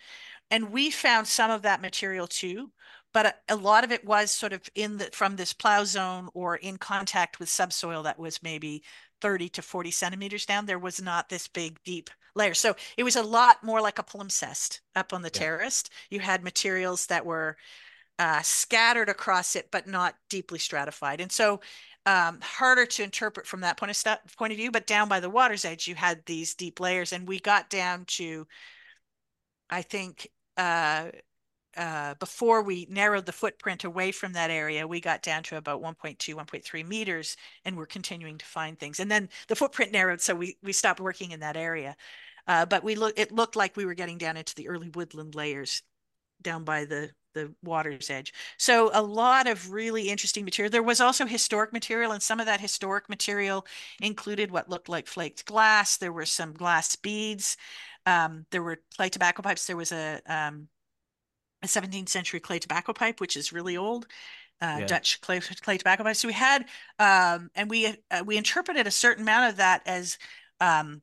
And 0.51 0.73
we 0.73 0.91
found 0.91 1.25
some 1.25 1.49
of 1.49 1.61
that 1.61 1.81
material 1.81 2.27
too, 2.27 2.69
but 3.13 3.25
a, 3.25 3.35
a, 3.47 3.55
lot 3.55 3.85
of 3.85 3.93
it 3.93 4.03
was 4.03 4.29
sort 4.29 4.51
of 4.51 4.69
in 4.75 4.97
the 4.97 5.05
from 5.13 5.37
this 5.37 5.53
plow 5.53 5.85
zone 5.85 6.27
or 6.33 6.57
in 6.57 6.75
contact 6.75 7.39
with 7.39 7.47
subsoil 7.47 8.03
that 8.03 8.19
was 8.19 8.43
maybe 8.43 8.83
30 9.23 9.47
to 9.47 9.61
40 9.61 9.89
centimeters 9.89 10.45
down. 10.45 10.65
There 10.65 10.77
was 10.77 11.01
not 11.01 11.29
this 11.29 11.47
big 11.47 11.79
deep 11.85 12.09
layer. 12.35 12.53
So 12.53 12.75
it 12.97 13.03
was 13.03 13.15
a 13.15 13.23
lot 13.23 13.63
more 13.63 13.79
like 13.79 13.99
a 13.99 14.03
palimpsest 14.03 14.81
up 14.97 15.13
on 15.13 15.21
the 15.21 15.31
yeah. 15.33 15.39
terrace. 15.39 15.85
You 16.09 16.19
had 16.19 16.43
materials 16.43 17.05
that 17.05 17.25
were 17.25 17.55
uh, 18.19 18.41
scattered 18.41 19.07
across 19.07 19.55
it, 19.55 19.69
but 19.71 19.87
not 19.87 20.15
deeply 20.29 20.59
stratified. 20.59 21.21
And 21.21 21.31
so 21.31 21.61
um, 22.05 22.39
harder 22.41 22.85
to 22.85 23.03
interpret 23.03 23.47
from 23.47 23.61
that 23.61 23.77
point 23.77 23.91
of 23.91 23.95
st- 23.95 24.19
point 24.37 24.51
of 24.51 24.57
view. 24.57 24.71
But 24.71 24.87
down 24.87 25.07
by 25.07 25.21
the 25.21 25.29
water's 25.29 25.63
edge, 25.63 25.87
you 25.87 25.95
had 25.95 26.25
these 26.25 26.53
deep 26.53 26.81
layers, 26.81 27.13
and 27.13 27.25
we 27.25 27.39
got 27.39 27.69
down 27.69 28.03
to, 28.17 28.45
I 29.69 29.83
think, 29.83 30.27
uh, 30.57 31.11
uh, 31.77 32.15
before 32.15 32.61
we 32.61 32.87
narrowed 32.89 33.25
the 33.25 33.31
footprint 33.31 33.83
away 33.83 34.11
from 34.11 34.33
that 34.33 34.51
area, 34.51 34.87
we 34.87 34.99
got 35.01 35.21
down 35.21 35.43
to 35.43 35.57
about 35.57 35.81
1.2, 35.81 36.35
1.3 36.35 36.87
meters, 36.87 37.35
and 37.65 37.75
we're 37.75 37.85
continuing 37.85 38.37
to 38.37 38.45
find 38.45 38.79
things. 38.79 38.99
And 38.99 39.09
then 39.09 39.29
the 39.47 39.55
footprint 39.55 39.91
narrowed, 39.91 40.21
so 40.21 40.35
we 40.35 40.57
we 40.61 40.73
stopped 40.73 40.99
working 40.99 41.31
in 41.31 41.39
that 41.41 41.57
area. 41.57 41.95
Uh, 42.47 42.65
but 42.65 42.83
we 42.83 42.95
look, 42.95 43.17
it 43.17 43.31
looked 43.31 43.55
like 43.55 43.75
we 43.77 43.85
were 43.85 43.93
getting 43.93 44.17
down 44.17 44.37
into 44.37 44.55
the 44.55 44.67
early 44.67 44.89
woodland 44.89 45.35
layers 45.35 45.81
down 46.41 46.63
by 46.63 46.85
the 46.85 47.11
the 47.33 47.53
water's 47.63 48.09
edge. 48.09 48.33
So 48.57 48.91
a 48.93 49.01
lot 49.01 49.47
of 49.47 49.71
really 49.71 50.09
interesting 50.09 50.45
material. 50.45 50.71
There 50.71 50.83
was 50.83 51.01
also 51.01 51.25
historic 51.25 51.73
material, 51.73 52.11
and 52.11 52.21
some 52.21 52.39
of 52.39 52.45
that 52.45 52.61
historic 52.61 53.09
material 53.09 53.65
included 54.01 54.51
what 54.51 54.69
looked 54.69 54.89
like 54.89 55.07
flaked 55.07 55.45
glass. 55.45 55.97
There 55.97 56.13
were 56.13 56.25
some 56.25 56.53
glass 56.53 56.95
beads. 56.95 57.57
Um, 58.05 58.45
there 58.51 58.63
were 58.63 58.79
clay 58.95 59.09
tobacco 59.09 59.41
pipes. 59.41 59.65
There 59.65 59.77
was 59.77 59.91
a 59.91 60.21
um, 60.27 60.67
a 61.63 61.67
17th 61.67 62.09
century 62.09 62.39
clay 62.39 62.59
tobacco 62.59 62.93
pipe, 62.93 63.19
which 63.19 63.37
is 63.37 63.53
really 63.53 63.77
old. 63.77 64.05
Uh, 64.61 64.77
yeah. 64.79 64.85
Dutch 64.85 65.19
clay, 65.21 65.39
clay 65.39 65.77
tobacco 65.77 66.03
pipe. 66.03 66.15
So 66.15 66.27
we 66.27 66.33
had, 66.33 66.65
um, 66.99 67.49
and 67.55 67.69
we 67.69 67.87
uh, 68.11 68.23
we 68.25 68.37
interpreted 68.37 68.85
a 68.85 68.91
certain 68.91 69.23
amount 69.23 69.49
of 69.49 69.57
that 69.57 69.81
as 69.85 70.17
um, 70.61 71.01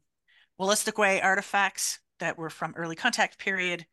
Wolastoqey 0.59 1.23
artifacts 1.23 1.99
that 2.21 2.39
were 2.39 2.51
from 2.51 2.75
early 2.77 2.97
contact 2.97 3.39
period. 3.39 3.87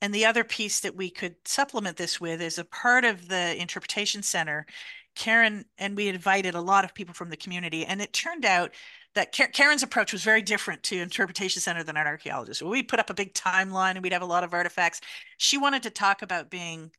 And 0.00 0.14
the 0.14 0.26
other 0.26 0.44
piece 0.44 0.80
that 0.80 0.96
we 0.96 1.10
could 1.10 1.36
supplement 1.44 1.96
this 1.96 2.20
with 2.20 2.42
is 2.42 2.58
a 2.58 2.64
part 2.64 3.04
of 3.04 3.28
the 3.28 3.60
interpretation 3.60 4.22
center. 4.22 4.66
Karen 5.14 5.64
and 5.78 5.96
we 5.96 6.08
invited 6.08 6.54
a 6.54 6.60
lot 6.60 6.84
of 6.84 6.94
people 6.94 7.14
from 7.14 7.30
the 7.30 7.36
community, 7.36 7.86
and 7.86 8.02
it 8.02 8.12
turned 8.12 8.44
out 8.44 8.72
that 9.14 9.32
Karen's 9.32 9.82
approach 9.82 10.12
was 10.12 10.24
very 10.24 10.42
different 10.42 10.82
to 10.84 10.98
Interpretation 10.98 11.62
Center 11.62 11.84
than 11.84 11.96
an 11.96 12.06
archaeologist. 12.06 12.62
We 12.62 12.82
put 12.82 12.98
up 12.98 13.10
a 13.10 13.14
big 13.14 13.32
timeline 13.34 13.92
and 13.92 14.02
we'd 14.02 14.12
have 14.12 14.22
a 14.22 14.26
lot 14.26 14.44
of 14.44 14.52
artifacts. 14.52 15.00
She 15.38 15.56
wanted 15.56 15.84
to 15.84 15.90
talk 15.90 16.22
about 16.22 16.50
being 16.50 16.90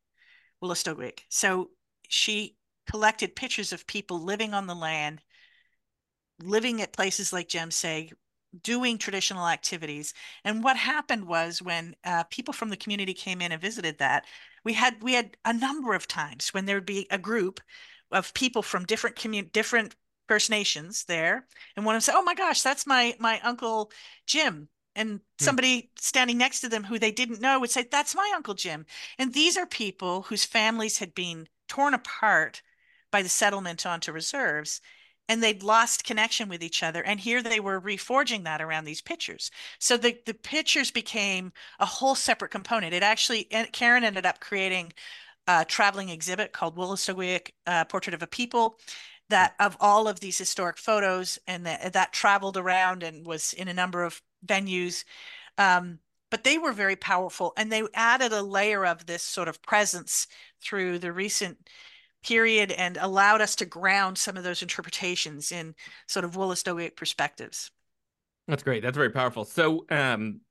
Wolastoqey. 0.64 1.20
So 1.30 1.72
she 2.08 2.56
collected 2.90 3.36
pictures 3.36 3.74
of 3.74 3.88
people 3.88 4.24
living 4.24 4.54
on 4.54 4.68
the 4.68 4.76
land, 4.76 5.22
living 6.42 6.82
at 6.82 6.94
places 6.94 7.34
like 7.34 7.50
Jemseg, 7.50 8.14
doing 8.62 8.98
traditional 8.98 9.48
activities. 9.48 10.14
And 10.46 10.64
what 10.64 10.78
happened 10.78 11.28
was 11.28 11.62
when 11.62 11.96
uh, 12.06 12.24
people 12.30 12.54
from 12.54 12.70
the 12.70 12.78
community 12.78 13.14
came 13.14 13.42
in 13.42 13.52
and 13.52 13.62
visited 13.62 13.98
that, 14.00 14.26
we 14.64 14.74
had 14.74 15.02
we 15.04 15.14
had 15.14 15.36
a 15.44 15.54
number 15.54 15.94
of 15.94 16.08
times 16.08 16.54
when 16.54 16.66
there 16.66 16.78
would 16.78 16.86
be 16.86 17.08
a 17.12 17.18
group 17.18 17.60
of 18.12 18.34
people 18.34 18.62
from 18.62 18.86
different 18.86 19.16
commun 19.16 19.50
different 19.52 19.96
First 20.28 20.50
Nations 20.50 21.06
there, 21.06 21.48
and 21.76 21.86
one 21.86 21.96
of 21.96 22.02
them 22.04 22.14
said, 22.14 22.18
"Oh 22.18 22.24
my 22.24 22.36
gosh, 22.36 22.62
that's 22.62 22.88
my 22.88 23.16
my 23.20 23.40
uncle 23.42 23.92
Jim." 24.26 24.70
And 24.96 25.10
hmm. 25.10 25.44
somebody 25.44 25.92
standing 25.98 26.38
next 26.38 26.62
to 26.62 26.70
them 26.70 26.86
who 26.86 27.00
they 27.00 27.12
didn't 27.12 27.42
know 27.42 27.60
would 27.60 27.72
say, 27.72 27.84
"That's 27.84 28.16
my 28.16 28.32
uncle 28.36 28.54
Jim." 28.54 28.86
And 29.18 29.34
these 29.34 29.58
are 29.58 29.66
people 29.66 30.24
whose 30.24 30.46
families 30.46 30.98
had 31.00 31.14
been 31.14 31.48
torn 31.68 31.94
apart 31.94 32.62
by 33.12 33.22
the 33.22 33.30
settlement 33.30 33.86
onto 33.86 34.12
reserves, 34.12 34.82
and 35.28 35.42
they'd 35.42 35.64
lost 35.64 36.04
connection 36.04 36.50
with 36.50 36.64
each 36.64 36.84
other. 36.84 37.02
And 37.04 37.20
here 37.20 37.42
they 37.42 37.60
were 37.60 37.82
reforging 37.82 38.44
that 38.44 38.62
around 38.62 38.86
these 38.86 39.02
pictures. 39.02 39.52
So 39.80 39.98
the, 39.98 40.18
the 40.26 40.34
pictures 40.34 40.92
became 40.92 41.52
a 41.80 41.86
whole 41.86 42.16
separate 42.16 42.52
component. 42.52 42.94
It 42.94 43.04
actually, 43.04 43.46
Karen 43.72 44.04
ended 44.04 44.26
up 44.26 44.40
creating 44.40 44.94
a 45.48 45.66
traveling 45.66 46.10
exhibit 46.10 46.54
called 46.54 46.76
Wolastoqiyik 46.76 47.52
uh, 47.68 47.86
Portrait 47.86 48.14
of 48.14 48.24
a 48.24 48.28
People 48.28 48.80
that 49.30 49.56
of 49.60 49.76
all 49.80 50.08
of 50.08 50.20
these 50.20 50.38
historic 50.38 50.78
photos 50.78 51.40
and 51.48 51.66
that, 51.66 51.94
that 51.94 52.14
traveled 52.14 52.58
around 52.58 53.04
and 53.04 53.26
was 53.26 53.54
in 53.54 53.68
a 53.68 53.74
number 53.74 54.04
of 54.04 54.22
venues. 54.46 55.04
Um, 55.58 56.00
but 56.30 56.44
they 56.44 56.58
were 56.58 56.74
very 56.74 56.96
powerful 56.96 57.54
and 57.58 57.72
they 57.72 57.84
added 57.94 58.34
a 58.34 58.42
layer 58.42 58.86
of 58.86 59.06
this 59.06 59.24
sort 59.24 59.48
of 59.48 59.62
presence 59.62 60.28
through 60.62 61.00
the 61.00 61.12
recent 61.12 61.70
period 62.24 62.72
and 62.72 62.98
allowed 62.98 63.42
us 63.42 63.56
to 63.56 63.66
ground 63.66 64.18
some 64.18 64.36
of 64.36 64.44
those 64.44 64.62
interpretations 64.62 65.52
in 65.52 65.76
sort 66.08 66.26
of 66.26 66.34
Wolastoqiyik 66.34 66.96
perspectives. 66.96 67.72
That's 68.48 68.64
great. 68.64 68.84
That's 68.84 68.98
very 68.98 69.12
powerful. 69.12 69.46
So, 69.46 69.86
um, 69.90 70.42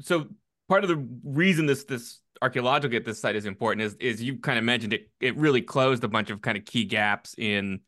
so 0.00 0.26
part 0.68 0.84
of 0.84 0.88
the 0.88 1.06
reason 1.24 1.66
this 1.66 1.84
this 1.84 2.20
archaeological 2.40 2.96
at 2.96 3.04
this 3.04 3.20
site 3.20 3.36
is 3.36 3.46
important 3.46 3.82
is 3.82 3.94
is 3.94 4.22
you 4.22 4.38
kind 4.38 4.58
of 4.58 4.64
mentioned 4.64 4.92
it. 4.92 5.10
It 5.20 5.36
really 5.36 5.62
closed 5.62 6.04
a 6.04 6.08
bunch 6.08 6.30
of 6.30 6.42
kind 6.42 6.56
of 6.56 6.64
key 6.64 6.84
gaps 6.84 7.34
in 7.36 7.80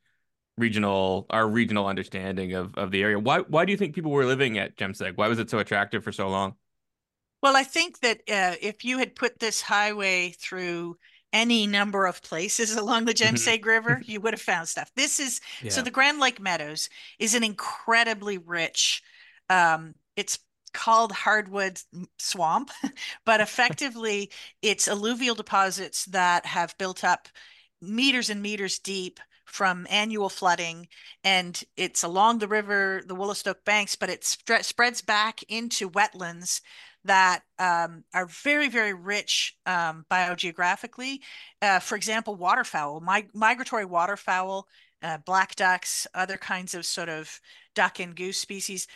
regional 0.56 1.26
our 1.30 1.48
regional 1.48 1.86
understanding 1.86 2.54
of 2.54 2.74
of 2.76 2.90
the 2.90 3.02
area. 3.02 3.18
Why 3.18 3.40
why 3.40 3.64
do 3.64 3.72
you 3.72 3.78
think 3.78 3.94
people 3.94 4.10
were 4.10 4.24
living 4.26 4.58
at 4.58 4.76
Jemseg? 4.76 5.16
Why 5.16 5.28
was 5.28 5.38
it 5.38 5.50
so 5.50 5.58
attractive 5.58 6.02
for 6.04 6.12
so 6.12 6.28
long? 6.28 6.54
Well, 7.42 7.56
I 7.56 7.62
think 7.62 8.00
that 8.00 8.18
uh, 8.28 8.56
if 8.60 8.84
you 8.84 8.98
had 8.98 9.14
put 9.14 9.38
this 9.38 9.62
highway 9.62 10.34
through 10.38 10.98
any 11.32 11.66
number 11.66 12.06
of 12.06 12.22
places 12.22 12.76
along 12.76 13.06
the 13.06 13.14
Jemseg 13.14 13.64
River, 13.64 14.02
you 14.04 14.20
would 14.20 14.34
have 14.34 14.42
found 14.42 14.68
stuff. 14.68 14.90
This 14.94 15.20
is 15.20 15.40
yeah. 15.62 15.70
so 15.70 15.82
the 15.82 15.90
Grand 15.90 16.20
Lake 16.20 16.40
Meadows 16.40 16.90
is 17.18 17.34
an 17.34 17.44
incredibly 17.44 18.38
rich. 18.38 19.02
Um, 19.48 19.94
it's 20.16 20.38
called 20.72 21.12
hardwood 21.12 21.80
swamp, 22.18 22.70
but 23.24 23.40
effectively 23.40 24.30
it's 24.62 24.88
alluvial 24.88 25.34
deposits 25.34 26.04
that 26.06 26.46
have 26.46 26.78
built 26.78 27.04
up 27.04 27.28
meters 27.80 28.30
and 28.30 28.42
meters 28.42 28.78
deep 28.78 29.20
from 29.46 29.84
annual 29.90 30.28
flooding 30.28 30.86
and 31.24 31.64
it's 31.76 32.04
along 32.04 32.38
the 32.38 32.46
river 32.46 33.02
the 33.06 33.16
Wolastoq 33.16 33.56
banks 33.64 33.96
but 33.96 34.08
it 34.08 34.22
spreads 34.22 35.02
back 35.02 35.42
into 35.48 35.90
wetlands 35.90 36.60
that 37.04 37.42
um, 37.58 38.04
are 38.12 38.26
very, 38.26 38.68
very 38.68 38.92
rich 38.92 39.56
um, 39.66 40.04
biogeographically. 40.10 41.20
Uh, 41.62 41.78
for 41.78 41.96
example, 41.96 42.34
waterfowl, 42.34 43.00
mig- 43.00 43.34
migratory 43.34 43.84
waterfowl, 43.84 44.68
uh, 45.02 45.18
black 45.24 45.56
ducks, 45.56 46.06
other 46.14 46.36
kinds 46.36 46.74
of 46.74 46.84
sort 46.84 47.08
of 47.08 47.40
duck 47.74 48.00
and 48.00 48.14
goose 48.14 48.38
species 48.38 48.86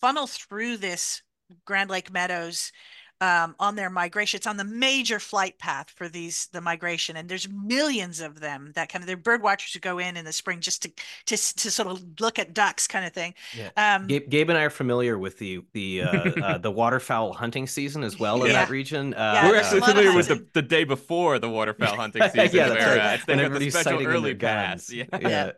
funnel 0.00 0.26
through 0.26 0.78
this 0.78 1.22
Grand 1.64 1.90
Lake 1.90 2.12
Meadows 2.12 2.72
um, 3.20 3.54
on 3.58 3.76
their 3.76 3.90
migration. 3.90 4.38
It's 4.38 4.46
on 4.46 4.56
the 4.56 4.64
major 4.64 5.18
flight 5.18 5.58
path 5.58 5.90
for 5.90 6.08
these 6.08 6.48
the 6.52 6.60
migration, 6.60 7.16
and 7.16 7.28
there's 7.28 7.48
millions 7.48 8.20
of 8.20 8.40
them. 8.40 8.72
That 8.74 8.88
kind 8.90 9.02
of 9.02 9.06
they're 9.06 9.16
bird 9.16 9.42
watchers 9.42 9.72
who 9.72 9.80
go 9.80 9.98
in 9.98 10.16
in 10.16 10.24
the 10.24 10.32
spring 10.32 10.60
just 10.60 10.82
to 10.82 10.88
to 11.26 11.36
to 11.36 11.70
sort 11.70 11.88
of 11.88 12.02
look 12.20 12.38
at 12.38 12.54
ducks, 12.54 12.86
kind 12.86 13.06
of 13.06 13.12
thing. 13.12 13.34
Yeah. 13.56 13.70
Um, 13.76 14.06
Gabe, 14.06 14.28
Gabe 14.28 14.50
and 14.50 14.58
I 14.58 14.64
are 14.64 14.70
familiar 14.70 15.18
with 15.18 15.38
the 15.38 15.62
the 15.72 16.02
uh, 16.02 16.06
uh, 16.42 16.58
the 16.58 16.70
waterfowl 16.70 17.32
hunting 17.32 17.66
season 17.66 18.02
as 18.02 18.18
well 18.18 18.42
in 18.44 18.52
that 18.52 18.68
region. 18.68 19.14
Uh, 19.14 19.32
yeah, 19.34 19.48
We're 19.48 19.56
actually 19.56 19.80
familiar 19.80 20.14
with 20.14 20.28
the, 20.28 20.46
the 20.52 20.62
day 20.62 20.84
before 20.84 21.38
the 21.38 21.48
waterfowl 21.48 21.96
hunting 21.96 22.22
season. 22.34 22.56
yeah, 22.56 22.68
that's 22.68 22.84
where, 22.84 22.98
right. 22.98 23.20
They 23.26 23.36
got 23.36 23.58
the 23.58 23.70
special 23.70 24.06
early 24.06 24.34
pass. 24.34 24.92
Yeah. 24.92 25.04
yeah. 25.20 25.52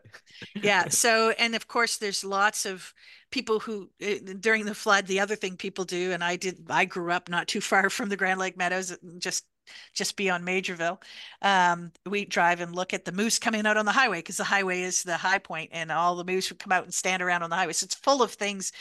yeah. 0.55 0.89
So, 0.89 1.30
and 1.30 1.55
of 1.55 1.68
course, 1.68 1.97
there's 1.97 2.22
lots 2.22 2.66
of 2.66 2.93
people 3.30 3.60
who 3.60 3.90
eh, 4.00 4.18
during 4.40 4.64
the 4.64 4.74
flood 4.74 5.06
the 5.06 5.20
other 5.20 5.36
thing 5.36 5.56
people 5.56 5.84
do 5.84 6.12
and 6.12 6.22
i 6.22 6.36
did 6.36 6.58
i 6.70 6.84
grew 6.84 7.10
up 7.10 7.28
not 7.28 7.48
too 7.48 7.60
far 7.70 7.90
from 7.90 8.08
the 8.08 8.16
grand 8.16 8.40
lake 8.40 8.56
meadows 8.56 8.96
just 9.18 9.44
just 9.92 10.16
beyond 10.16 10.46
Maugerville 10.46 11.02
um, 11.42 11.90
we 12.08 12.24
drive 12.24 12.60
and 12.60 12.74
look 12.74 12.94
at 12.94 13.04
the 13.04 13.12
moose 13.12 13.38
coming 13.38 13.66
out 13.66 13.76
on 13.76 13.84
the 13.84 13.92
highway 13.92 14.18
because 14.18 14.36
the 14.36 14.44
highway 14.44 14.82
is 14.82 15.02
the 15.02 15.16
high 15.16 15.38
point 15.38 15.70
and 15.72 15.90
all 15.90 16.14
the 16.14 16.24
moose 16.24 16.50
would 16.50 16.58
come 16.58 16.72
out 16.72 16.84
and 16.84 16.94
stand 16.94 17.22
around 17.22 17.42
on 17.42 17.50
the 17.50 17.56
highway. 17.56 17.72
So 17.72 17.84
it's 17.84 17.94
full 17.94 18.22
of 18.22 18.32
things 18.32 18.72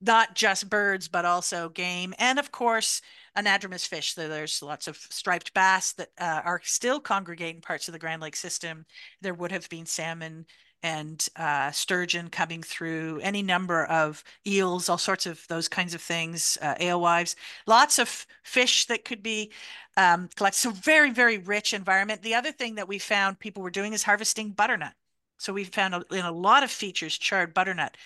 not 0.00 0.34
just 0.34 0.70
birds 0.70 1.08
but 1.08 1.26
also 1.26 1.68
game 1.68 2.14
and 2.18 2.38
of 2.38 2.50
course 2.50 3.02
anadromous 3.36 3.86
fish. 3.86 4.14
So 4.14 4.28
there's 4.28 4.62
lots 4.62 4.88
of 4.88 4.96
striped 4.96 5.54
bass 5.54 5.92
that 5.92 6.08
uh, 6.18 6.40
are 6.44 6.60
still 6.64 7.00
congregating 7.00 7.60
parts 7.60 7.88
of 7.88 7.92
the 7.92 7.98
grand 7.98 8.22
lake 8.22 8.36
system. 8.36 8.86
There 9.20 9.34
would 9.34 9.52
have 9.52 9.68
been 9.68 9.86
salmon 9.86 10.46
and 10.82 11.28
uh, 11.36 11.70
sturgeon 11.70 12.28
coming 12.28 12.62
through, 12.62 13.20
any 13.22 13.42
number 13.42 13.84
of 13.86 14.24
eels, 14.46 14.88
all 14.88 14.98
sorts 14.98 15.26
of 15.26 15.46
those 15.48 15.68
kinds 15.68 15.94
of 15.94 16.00
things, 16.00 16.56
uh, 16.62 16.74
alewives, 16.80 17.36
lots 17.66 17.98
of 17.98 18.26
fish 18.42 18.86
that 18.86 19.04
could 19.04 19.22
be 19.22 19.52
um, 19.96 20.28
collected. 20.36 20.58
So 20.58 20.70
very, 20.70 21.10
very 21.10 21.38
rich 21.38 21.74
environment. 21.74 22.22
The 22.22 22.34
other 22.34 22.52
thing 22.52 22.76
that 22.76 22.88
we 22.88 22.98
found 22.98 23.38
people 23.38 23.62
were 23.62 23.70
doing 23.70 23.92
is 23.92 24.02
harvesting 24.02 24.50
butternut. 24.50 24.94
So 25.38 25.52
we 25.52 25.64
found 25.64 26.04
in 26.10 26.24
a 26.24 26.32
lot 26.32 26.62
of 26.62 26.70
features 26.70 27.16
charred 27.16 27.54
butternut, 27.54 27.96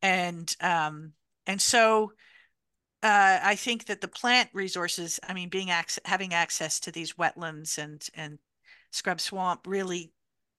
and 0.00 0.54
um, 0.60 1.12
and 1.46 1.60
so 1.60 2.12
uh, 3.02 3.40
I 3.42 3.56
think 3.56 3.86
that 3.86 4.00
the 4.00 4.08
plant 4.08 4.48
resources, 4.54 5.20
I 5.28 5.34
mean, 5.34 5.50
being 5.50 5.68
ac- 5.68 6.00
having 6.06 6.32
access 6.32 6.80
to 6.80 6.90
these 6.90 7.12
wetlands 7.14 7.76
and 7.76 8.06
and 8.14 8.38
scrub 8.90 9.20
swamp 9.20 9.66
really 9.66 10.12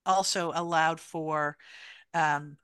also 0.06 0.52
allowed 0.54 1.00
for 1.00 1.56
um, 2.14 2.56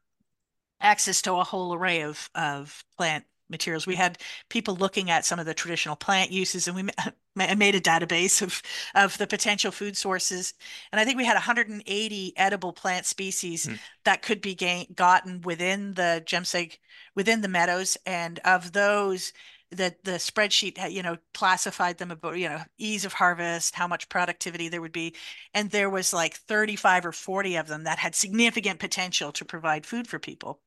access 0.80 1.22
to 1.22 1.34
a 1.34 1.44
whole 1.44 1.74
array 1.74 2.02
of, 2.02 2.30
of 2.34 2.84
plant 2.96 3.24
materials. 3.48 3.86
We 3.86 3.94
had 3.94 4.18
people 4.48 4.76
looking 4.76 5.10
at 5.10 5.24
some 5.24 5.38
of 5.38 5.46
the 5.46 5.54
traditional 5.54 5.96
plant 5.96 6.30
uses, 6.30 6.66
and 6.66 6.76
we 6.76 6.82
made 7.56 7.74
a 7.74 7.80
database 7.80 8.42
of 8.42 8.62
of 8.94 9.16
the 9.18 9.26
potential 9.26 9.70
food 9.70 9.96
sources. 9.96 10.54
And 10.92 11.00
I 11.00 11.04
think 11.04 11.16
we 11.16 11.24
had 11.24 11.34
180 11.34 12.32
edible 12.36 12.72
plant 12.72 13.06
species 13.06 13.66
mm. 13.66 13.78
that 14.04 14.22
could 14.22 14.40
be 14.40 14.54
gain, 14.54 14.86
gotten 14.94 15.40
within 15.42 15.94
the 15.94 16.22
Jemseg 16.26 16.78
within 17.14 17.40
the 17.40 17.48
meadows. 17.48 17.96
And 18.06 18.38
of 18.40 18.72
those, 18.72 19.32
that 19.72 20.04
the 20.04 20.12
spreadsheet 20.12 20.90
you 20.92 21.02
know 21.02 21.16
classified 21.34 21.98
them 21.98 22.10
about 22.10 22.38
you 22.38 22.48
know 22.48 22.60
ease 22.78 23.04
of 23.04 23.12
harvest 23.12 23.74
how 23.74 23.88
much 23.88 24.08
productivity 24.08 24.68
there 24.68 24.80
would 24.80 24.92
be 24.92 25.14
and 25.54 25.70
there 25.70 25.90
was 25.90 26.12
like 26.12 26.34
35 26.34 27.06
or 27.06 27.12
40 27.12 27.56
of 27.56 27.66
them 27.66 27.84
that 27.84 27.98
had 27.98 28.14
significant 28.14 28.78
potential 28.78 29.32
to 29.32 29.44
provide 29.44 29.84
food 29.84 30.06
for 30.06 30.18
people. 30.18 30.60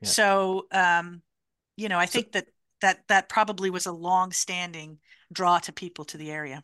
Yeah. 0.00 0.08
so 0.08 0.66
um 0.72 1.22
you 1.76 1.88
know 1.88 1.98
i 1.98 2.06
think 2.06 2.32
that 2.32 2.46
that 2.80 3.06
that 3.08 3.28
probably 3.28 3.70
was 3.70 3.86
a 3.86 3.92
long 3.92 4.32
standing 4.32 4.98
draw 5.32 5.58
to 5.58 5.72
people 5.72 6.04
to 6.06 6.16
the 6.16 6.30
area. 6.30 6.62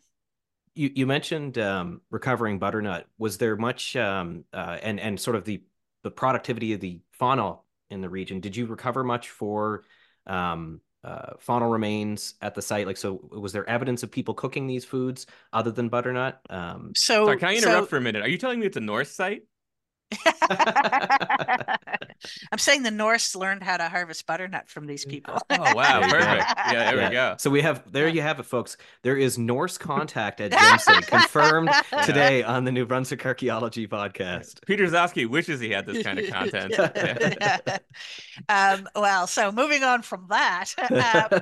You 0.74 0.90
you 0.95 1.07
mentioned 1.07 1.59
um 1.59 2.01
recovering 2.11 2.59
butternut. 2.59 3.07
Was 3.18 3.38
there 3.38 3.57
much 3.57 3.97
um 3.97 4.45
uh 4.53 4.78
and 4.82 5.01
and 5.01 5.20
sort 5.20 5.36
of 5.36 5.45
the 5.45 5.62
the 6.03 6.11
productivity 6.11 6.72
of 6.72 6.80
the 6.80 7.01
fauna 7.12 7.57
in 7.90 8.01
the 8.01 8.09
region 8.09 8.40
did 8.40 8.57
you 8.57 8.66
recover 8.66 9.05
much 9.05 9.28
for 9.30 9.84
um 10.26 10.80
uh, 11.05 11.34
faunal 11.44 11.70
remains 11.72 12.34
at 12.42 12.55
the 12.55 12.62
site? 12.62 12.86
Like, 12.86 12.96
so 12.96 13.20
was 13.30 13.53
there 13.53 13.68
evidence 13.68 14.03
of 14.03 14.11
people 14.11 14.34
cooking 14.34 14.66
these 14.66 14.84
foods 14.84 15.26
other 15.53 15.70
than 15.70 15.88
butternut? 15.88 16.40
Um, 16.50 16.92
so, 16.94 17.26
Sorry, 17.26 17.38
can 17.38 17.48
I 17.48 17.57
interrupt 17.57 17.84
so... 17.84 17.86
for 17.86 17.96
a 17.96 18.00
minute? 18.00 18.22
Are 18.22 18.28
you 18.28 18.38
telling 18.38 18.61
me 18.61 18.66
it's 18.66 18.76
a 18.76 18.80
Norse 18.80 19.11
site? 19.11 19.42
I'm 22.53 22.59
saying 22.59 22.83
the 22.83 22.91
Norse 22.91 23.35
learned 23.35 23.63
how 23.63 23.77
to 23.77 23.89
harvest 23.89 24.27
butternut 24.27 24.69
from 24.69 24.87
these 24.87 25.05
people. 25.05 25.39
oh 25.51 25.75
wow, 25.75 26.01
perfect. 26.09 26.45
Yeah, 26.73 26.91
there 26.91 26.97
yeah. 26.97 27.09
we 27.09 27.15
go. 27.15 27.35
So 27.39 27.51
we 27.51 27.63
have 27.63 27.91
there 27.91 28.09
you 28.09 28.23
have 28.23 28.39
it, 28.41 28.45
folks. 28.45 28.77
There 29.03 29.17
is 29.17 29.39
Norse 29.39 29.79
contact 29.79 30.41
at 30.41 30.51
Jemseg, 30.53 31.07
confirmed 31.07 31.71
yeah. 31.93 32.03
today 32.03 32.43
on 32.43 32.65
the 32.65 32.73
New 32.73 32.87
Brunswick 32.87 33.25
Archaeology 33.25 33.87
podcast. 33.87 34.65
Peter 34.67 34.87
Gzowski 34.87 35.29
wishes 35.29 35.61
he 35.61 35.71
had 35.71 35.87
this 35.87 36.03
kind 36.03 36.19
of 36.19 36.31
content. 36.31 36.75
um, 38.49 38.89
well, 38.95 39.27
so 39.27 39.53
moving 39.53 39.83
on 39.83 40.03
from 40.03 40.27
that. 40.29 40.75
Um, 40.79 41.41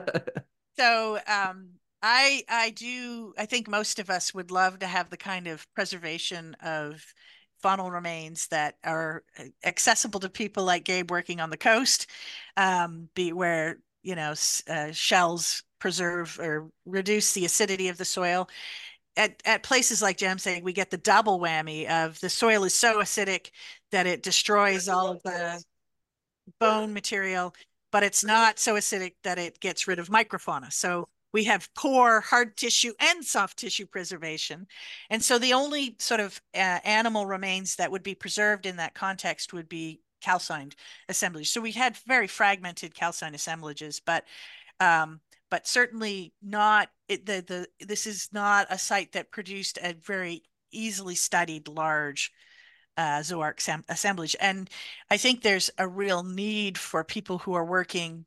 so 0.79 1.19
um, 1.27 1.71
I 2.03 2.45
I 2.49 2.71
do 2.71 3.35
I 3.39 3.47
think 3.47 3.69
most 3.69 3.99
of 3.99 4.11
us 4.11 4.33
would 4.33 4.51
love 4.51 4.79
to 4.79 4.87
have 4.87 5.11
the 5.11 5.17
kind 5.17 5.47
of 5.47 5.67
preservation 5.75 6.57
of 6.63 7.05
faunal 7.63 7.93
remains 7.93 8.47
that 8.49 8.77
are 8.85 9.25
uh, 9.39 9.45
accessible 9.65 10.21
to 10.21 10.29
people 10.29 10.65
like 10.65 10.85
Gabe 10.85 11.11
working 11.11 11.41
on 11.41 11.51
the 11.51 11.57
coast, 11.57 12.07
um, 12.57 13.09
be 13.15 13.33
where 13.33 13.79
you 14.03 14.15
know 14.15 14.35
uh, 14.69 14.93
shells 14.93 15.63
preserve 15.79 16.39
or 16.41 16.71
reduce 16.87 17.33
the 17.33 17.45
acidity 17.45 17.89
of 17.89 17.99
the 17.99 18.05
soil. 18.05 18.49
At, 19.17 19.43
at 19.45 19.65
places 19.65 20.01
like 20.01 20.19
Jemseg, 20.19 20.63
we 20.63 20.73
get 20.73 20.91
the 20.91 20.97
double 20.97 21.41
whammy 21.41 21.89
of 21.89 22.19
the 22.21 22.31
soil 22.31 22.65
is 22.65 22.75
so 22.75 23.01
acidic 23.01 23.51
that 23.91 24.07
it 24.07 24.23
destroys 24.23 24.89
all 24.89 25.09
of 25.09 25.23
the 25.25 25.63
bone 26.61 26.93
material, 26.93 27.55
but 27.91 28.05
it's 28.05 28.25
not 28.25 28.59
so 28.59 28.75
acidic 28.75 29.15
that 29.25 29.39
it 29.39 29.59
gets 29.61 29.89
rid 29.89 29.99
of 29.99 30.09
microfauna. 30.09 30.73
So 30.73 31.09
we 31.33 31.45
have 31.45 31.73
poor 31.75 32.21
hard 32.21 32.57
tissue 32.57 32.93
and 32.99 33.25
soft 33.25 33.59
tissue 33.59 33.87
preservation. 33.87 34.67
And 35.11 35.23
so 35.23 35.39
the 35.39 35.53
only 35.53 35.97
sort 35.99 36.21
of 36.21 36.41
uh, 36.55 36.81
animal 36.85 37.27
remains 37.27 37.77
that 37.77 37.91
would 37.91 38.03
be 38.03 38.15
preserved 38.15 38.67
in 38.67 38.77
that 38.77 38.95
context 38.95 39.53
would 39.53 39.69
be 39.69 40.01
calcined 40.21 40.75
assemblage. 41.09 41.51
So 41.51 41.61
we 41.61 41.73
had 41.73 41.97
very 42.07 42.27
fragmented 42.27 42.95
calcined 42.95 43.35
assemblages, 43.35 44.01
but 44.01 44.25
um, 44.81 45.21
but 45.51 45.67
certainly 45.67 46.33
not 46.43 46.91
it, 47.09 47.27
the 47.27 47.45
the 47.79 47.87
this 47.87 48.07
is 48.07 48.29
not 48.33 48.67
a 48.71 48.79
site 48.79 49.13
that 49.13 49.31
produced 49.31 49.79
a 49.83 49.95
very 49.95 50.43
easily 50.73 51.15
studied 51.15 51.69
large 51.69 52.33
uh, 52.97 53.23
assemblage. 53.89 54.37
And 54.41 54.69
I 55.11 55.17
think 55.17 55.43
there's 55.43 55.71
a 55.79 55.89
real 55.89 56.23
need 56.23 56.77
for 56.77 57.03
people 57.03 57.39
who 57.39 57.55
are 57.55 57.65
working. 57.65 58.27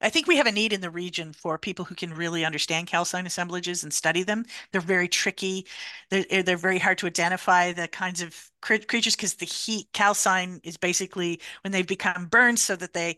I 0.00 0.08
think 0.10 0.26
we 0.26 0.36
have 0.36 0.46
a 0.46 0.52
need 0.52 0.72
in 0.72 0.80
the 0.80 0.90
region 0.90 1.32
for 1.32 1.58
people 1.58 1.84
who 1.84 1.94
can 1.94 2.14
really 2.14 2.44
understand 2.44 2.86
calcine 2.86 3.26
assemblages 3.26 3.82
and 3.82 3.92
study 3.92 4.22
them. 4.22 4.44
They're 4.72 4.80
very 4.80 5.08
tricky. 5.08 5.66
They're, 6.10 6.24
eh, 6.30 6.42
they're 6.42 6.56
very 6.56 6.78
hard 6.78 6.98
to 6.98 7.06
identify 7.06 7.72
the 7.72 7.88
kinds 7.88 8.22
of 8.22 8.50
creatures 8.62 9.16
because 9.16 9.34
the 9.34 9.46
heat 9.46 9.88
calcine 9.92 10.60
is 10.64 10.76
basically 10.76 11.40
when 11.62 11.72
they've 11.72 11.86
become 11.86 12.26
burned 12.26 12.58
so 12.58 12.76
that 12.76 12.92
they 12.92 13.16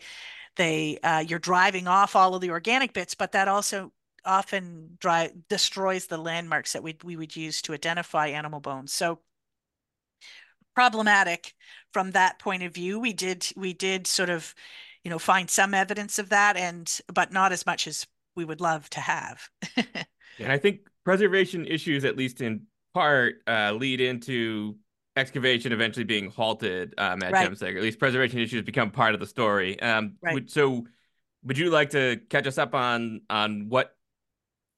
they 0.56 0.98
uh, 1.02 1.24
you're 1.26 1.38
driving 1.38 1.88
off 1.88 2.14
all 2.16 2.34
of 2.34 2.40
the 2.42 2.50
organic 2.50 2.92
bits, 2.92 3.14
but 3.14 3.32
that 3.32 3.48
also 3.48 3.92
often 4.24 4.96
dry, 5.00 5.30
destroys 5.48 6.06
the 6.06 6.18
landmarks 6.18 6.72
that 6.74 6.82
we, 6.82 6.96
we 7.04 7.16
would 7.16 7.34
use 7.34 7.62
to 7.62 7.72
identify 7.74 8.28
animal 8.28 8.60
bones. 8.60 8.92
So 8.92 9.20
problematic 10.74 11.54
from 11.92 12.12
that 12.12 12.38
point 12.38 12.62
of 12.62 12.72
view. 12.74 12.98
We 13.00 13.12
did 13.12 13.46
we 13.56 13.72
did 13.72 14.06
sort 14.06 14.30
of, 14.30 14.54
you 15.04 15.10
know, 15.10 15.18
find 15.18 15.50
some 15.50 15.74
evidence 15.74 16.18
of 16.18 16.28
that, 16.30 16.56
and 16.56 17.00
but 17.12 17.32
not 17.32 17.52
as 17.52 17.66
much 17.66 17.86
as 17.86 18.06
we 18.36 18.44
would 18.44 18.60
love 18.60 18.88
to 18.90 19.00
have. 19.00 19.48
and 20.38 20.52
I 20.52 20.58
think 20.58 20.80
preservation 21.04 21.66
issues, 21.66 22.04
at 22.04 22.16
least 22.16 22.40
in 22.40 22.66
part, 22.94 23.36
uh, 23.46 23.72
lead 23.72 24.00
into 24.00 24.76
excavation 25.16 25.72
eventually 25.72 26.04
being 26.04 26.30
halted 26.30 26.94
um, 26.98 27.22
at 27.22 27.32
right. 27.32 27.62
At 27.62 27.82
least 27.82 27.98
preservation 27.98 28.38
issues 28.38 28.62
become 28.62 28.90
part 28.90 29.14
of 29.14 29.20
the 29.20 29.26
story. 29.26 29.80
Um, 29.80 30.16
right. 30.22 30.34
Would, 30.34 30.50
so, 30.50 30.86
would 31.44 31.58
you 31.58 31.70
like 31.70 31.90
to 31.90 32.20
catch 32.30 32.46
us 32.46 32.58
up 32.58 32.74
on 32.74 33.22
on 33.28 33.68
what 33.68 33.94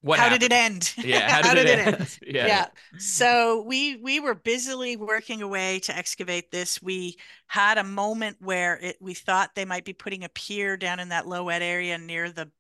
what 0.05 0.19
how 0.19 0.25
happened? 0.25 0.41
did 0.41 0.53
it 0.53 0.55
end 0.55 0.95
yeah 0.99 1.31
how 1.31 1.37
did, 1.43 1.49
how 1.49 1.55
did 1.55 1.67
it, 1.67 1.79
end, 1.79 1.97
end? 1.97 2.19
yeah. 2.27 2.47
yeah 2.47 2.67
so 2.99 3.65
we 3.67 3.97
we 3.97 4.21
were 4.21 4.35
busily 4.35 4.97
working 4.97 5.41
away 5.41 5.79
to 5.81 5.97
excavate 5.97 6.51
this 6.51 6.83
we 6.83 7.17
had 7.47 7.79
a 7.79 7.85
moment 7.85 8.37
where 8.41 8.79
it 8.83 8.97
we 9.01 9.15
thought 9.15 9.55
they 9.55 9.65
might 9.65 9.87
be 9.87 9.95
putting 9.95 10.23
a 10.23 10.29
pier 10.29 10.77
down 10.77 11.01
in 11.01 11.09
that 11.09 11.27
low 11.27 11.49
ed 11.49 11.63
area 11.63 11.97
near 11.97 12.31
the 12.31 12.51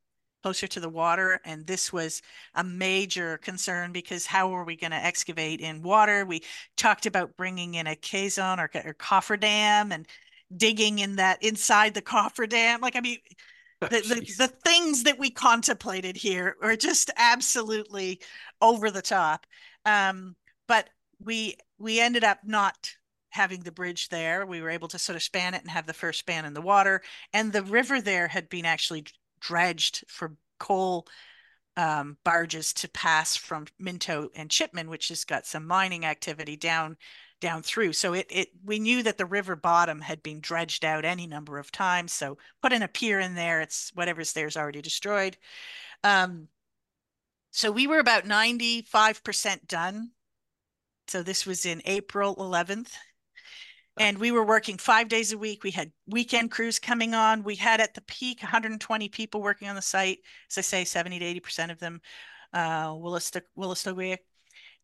closer 0.42 0.66
to 0.66 0.80
the 0.80 0.88
water 0.88 1.38
and 1.45 1.66
this 1.66 1.92
was 1.92 2.22
a 2.55 2.64
major 2.64 3.36
concern 3.38 3.92
because 3.92 4.24
how 4.24 4.51
are 4.55 4.64
we 4.64 4.74
going 4.76 4.90
to 4.90 5.05
excavate 5.05 5.61
in 5.61 5.82
water 5.82 6.24
we 6.24 6.42
talked 6.78 7.05
about 7.05 7.36
bringing 7.36 7.74
in 7.74 7.86
a 7.86 7.97
caisson 7.97 8.59
or, 8.59 8.70
or 8.86 8.95
cofferdam 8.95 9.92
and 9.92 10.07
digging 10.57 10.99
in 10.99 11.16
that 11.16 11.42
inside 11.42 11.92
the 11.92 12.03
cofferdam 12.03 12.80
like 12.80 12.97
i 12.97 13.01
mean 13.01 13.18
the, 13.81 13.89
the, 13.89 14.35
the, 14.39 14.49
things 14.49 15.03
that 15.03 15.18
we 15.18 15.31
contemplated 15.31 16.16
here 16.16 16.57
are 16.62 16.77
just 16.77 17.11
absolutely 17.16 18.20
over 18.62 18.91
the 18.91 19.03
top. 19.03 19.47
Um, 19.85 20.37
but 20.66 20.89
we 21.22 21.57
we 21.79 22.01
ended 22.01 22.25
up 22.25 22.39
not 22.45 22.91
having 23.31 23.61
the 23.61 23.72
bridge 23.72 24.09
there. 24.11 24.47
We 24.47 24.62
were 24.62 24.70
able 24.70 24.89
to 24.89 24.99
sort 24.99 25.16
of 25.16 25.22
span 25.22 25.55
it 25.55 25.62
and 25.62 25.70
have 25.70 25.87
the 25.87 25.93
first 25.93 26.20
span 26.20 26.45
in 26.45 26.55
the 26.55 26.61
water. 26.61 27.03
And 27.33 27.53
the 27.53 27.64
river 27.64 28.01
there 28.01 28.29
had 28.29 28.49
been 28.49 28.64
actually 28.64 29.07
dredged 29.41 30.05
for 30.07 30.37
coal 30.59 31.07
um, 31.77 32.16
barges 32.25 32.72
to 32.75 32.89
pass 32.89 33.35
from 33.35 33.66
Minto 33.79 34.31
and 34.37 34.51
Chipman, 34.51 34.89
which 34.89 35.09
has 35.09 35.25
got 35.25 35.47
some 35.47 35.66
mining 35.66 36.05
activity 36.05 36.57
down 36.57 36.97
down 37.45 37.62
through. 37.62 37.92
So 37.92 38.14
it 38.14 38.26
it 38.30 38.49
we 38.64 38.78
knew 38.78 39.03
that 39.03 39.18
the 39.18 39.26
river 39.26 39.55
bottom 39.55 40.01
had 40.01 40.22
been 40.22 40.40
dredged 40.40 40.82
out 40.82 41.05
any 41.05 41.26
number 41.26 41.59
of 41.59 41.70
times. 41.70 42.14
So 42.14 42.38
put 42.62 42.72
in 42.72 42.82
a 42.82 42.88
pier 42.88 43.20
in 43.20 43.34
there, 43.34 43.61
it's 43.61 43.92
whatever's 43.95 44.32
there 44.32 44.47
is 44.47 44.57
already 44.57 44.80
destroyed. 44.80 45.36
Um, 46.03 46.49
so 47.51 47.70
we 47.70 47.86
were 47.86 47.99
about 47.99 48.24
95% 48.24 49.68
done. 49.68 50.12
So 51.07 51.22
this 51.22 51.45
was 51.45 51.66
in 51.66 51.82
April 51.84 52.34
11th. 52.36 52.92
And 54.01 54.18
we 54.18 54.32
were 54.32 54.45
working 54.45 54.78
five 54.78 55.09
days 55.09 55.32
a 55.32 55.38
week. 55.38 55.62
We 55.62 55.70
had 55.70 55.92
weekend 56.09 56.51
crews 56.51 56.78
coming 56.78 57.14
on. 57.14 57.45
We 57.45 57.57
had 57.57 57.80
at 57.80 57.92
the 57.92 58.01
peak 58.01 58.42
120 58.42 59.09
people 59.11 59.42
working 59.42 59.68
on 59.68 59.76
the 59.76 59.82
site. 59.82 60.18
As 60.51 60.59
I 60.59 60.62
say, 60.62 60.84
70 60.84 61.18
to 61.18 61.40
80% 61.40 61.70
of 61.70 61.78
them 61.78 62.01
uh, 62.55 62.88
Wolastoqiyik. 62.88 64.18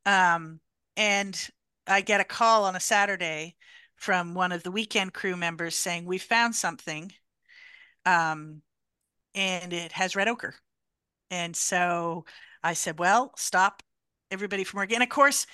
Um, 0.04 0.60
and 0.96 1.50
I 1.86 2.00
get 2.00 2.20
a 2.20 2.24
call 2.24 2.64
on 2.64 2.76
a 2.76 2.80
Saturday 2.80 3.56
from 3.96 4.34
one 4.34 4.52
of 4.52 4.62
the 4.62 4.70
weekend 4.70 5.12
crew 5.12 5.36
members 5.36 5.76
saying 5.76 6.04
we 6.04 6.18
found 6.18 6.54
something, 6.54 7.12
um, 8.06 8.62
and 9.34 9.72
it 9.72 9.92
has 9.92 10.16
red 10.16 10.28
ochre. 10.28 10.54
And 11.30 11.54
so 11.54 12.24
I 12.62 12.72
said, 12.72 12.98
well, 12.98 13.32
stop 13.36 13.82
everybody 14.30 14.64
from 14.64 14.78
working. 14.78 14.96
And 14.96 15.02
of 15.02 15.08
course, 15.08 15.46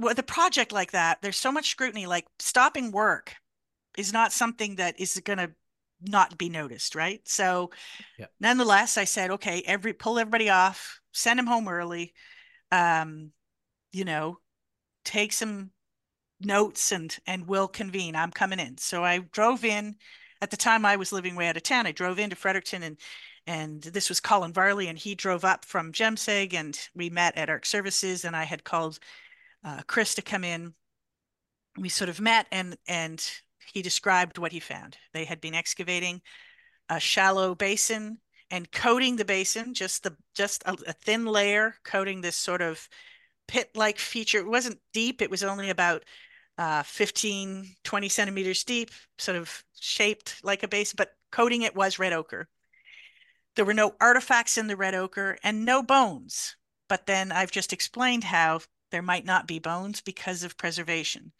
with 0.00 0.18
a 0.18 0.24
project 0.24 0.72
like 0.72 0.92
that, 0.92 1.22
there's 1.22 1.36
so 1.36 1.52
much 1.52 1.70
scrutiny. 1.70 2.06
Like 2.06 2.26
stopping 2.38 2.90
work 2.90 3.34
is 3.96 4.12
not 4.12 4.32
something 4.32 4.76
that 4.76 4.98
is 5.00 5.20
going 5.24 5.38
to 5.38 5.50
not 6.00 6.38
be 6.38 6.48
noticed, 6.48 6.94
right? 6.94 7.20
So, 7.24 7.70
yeah. 8.18 8.26
nonetheless, 8.40 8.96
I 8.96 9.04
said, 9.04 9.32
okay, 9.32 9.62
every 9.66 9.92
pull 9.92 10.18
everybody 10.18 10.48
off, 10.48 11.00
send 11.12 11.38
them 11.38 11.46
home 11.46 11.68
early. 11.68 12.12
Um, 12.70 13.32
you 13.92 14.04
know, 14.04 14.38
take 15.08 15.32
some 15.32 15.70
notes 16.40 16.92
and 16.92 17.16
and 17.26 17.46
we'll 17.46 17.68
convene. 17.68 18.14
I'm 18.14 18.30
coming 18.30 18.60
in. 18.60 18.78
So 18.78 19.04
I 19.04 19.18
drove 19.18 19.64
in. 19.64 19.96
At 20.40 20.52
the 20.52 20.56
time, 20.56 20.84
I 20.84 20.94
was 20.94 21.12
living 21.12 21.34
way 21.34 21.48
out 21.48 21.56
of 21.56 21.64
town. 21.64 21.86
I 21.86 21.92
drove 21.92 22.18
into 22.20 22.36
Fredericton 22.36 22.82
and 22.84 22.98
and 23.46 23.80
this 23.80 24.10
was 24.10 24.20
Colin 24.20 24.52
Varley, 24.52 24.88
and 24.88 24.98
he 24.98 25.14
drove 25.14 25.42
up 25.42 25.64
from 25.64 25.90
Jemseg, 25.90 26.52
and 26.52 26.78
we 26.94 27.08
met 27.08 27.38
at 27.38 27.48
ARC 27.48 27.64
Services, 27.64 28.26
and 28.26 28.36
I 28.36 28.44
had 28.44 28.62
called 28.62 28.98
uh, 29.64 29.80
Chris 29.86 30.14
to 30.16 30.22
come 30.22 30.44
in. 30.44 30.74
We 31.78 31.88
sort 31.88 32.10
of 32.10 32.20
met, 32.20 32.46
and 32.52 32.76
and 32.86 33.24
he 33.72 33.80
described 33.80 34.36
what 34.36 34.52
he 34.52 34.60
found. 34.60 34.98
They 35.14 35.24
had 35.24 35.40
been 35.40 35.54
excavating 35.54 36.20
a 36.90 37.00
shallow 37.00 37.54
basin 37.54 38.18
and 38.50 38.70
coating 38.70 39.16
the 39.16 39.24
basin, 39.24 39.72
just 39.72 40.02
the 40.02 40.14
just 40.34 40.62
a, 40.66 40.76
a 40.86 40.92
thin 40.92 41.24
layer, 41.24 41.74
coating 41.84 42.20
this 42.20 42.36
sort 42.36 42.60
of 42.60 42.86
pit-like 43.48 43.98
feature. 43.98 44.38
It 44.38 44.46
wasn't 44.46 44.78
deep. 44.92 45.20
It 45.20 45.30
was 45.30 45.42
only 45.42 45.70
about 45.70 46.04
uh, 46.58 46.82
15, 46.84 47.74
20 47.82 48.08
centimeters 48.08 48.64
deep, 48.64 48.90
sort 49.18 49.36
of 49.36 49.64
shaped 49.78 50.36
like 50.42 50.62
a 50.62 50.68
base, 50.68 50.92
but 50.92 51.12
coating 51.32 51.62
it 51.62 51.74
was 51.74 51.98
red 51.98 52.12
ochre. 52.12 52.48
There 53.56 53.64
were 53.64 53.74
no 53.74 53.94
artifacts 54.00 54.56
in 54.56 54.68
the 54.68 54.76
red 54.76 54.94
ochre 54.94 55.38
and 55.42 55.64
no 55.64 55.82
bones. 55.82 56.56
But 56.88 57.06
then 57.06 57.32
I've 57.32 57.50
just 57.50 57.72
explained 57.72 58.24
how 58.24 58.60
there 58.90 59.02
might 59.02 59.24
not 59.24 59.46
be 59.46 59.58
bones 59.58 60.00
because 60.00 60.42
of 60.42 60.56
preservation 60.56 61.32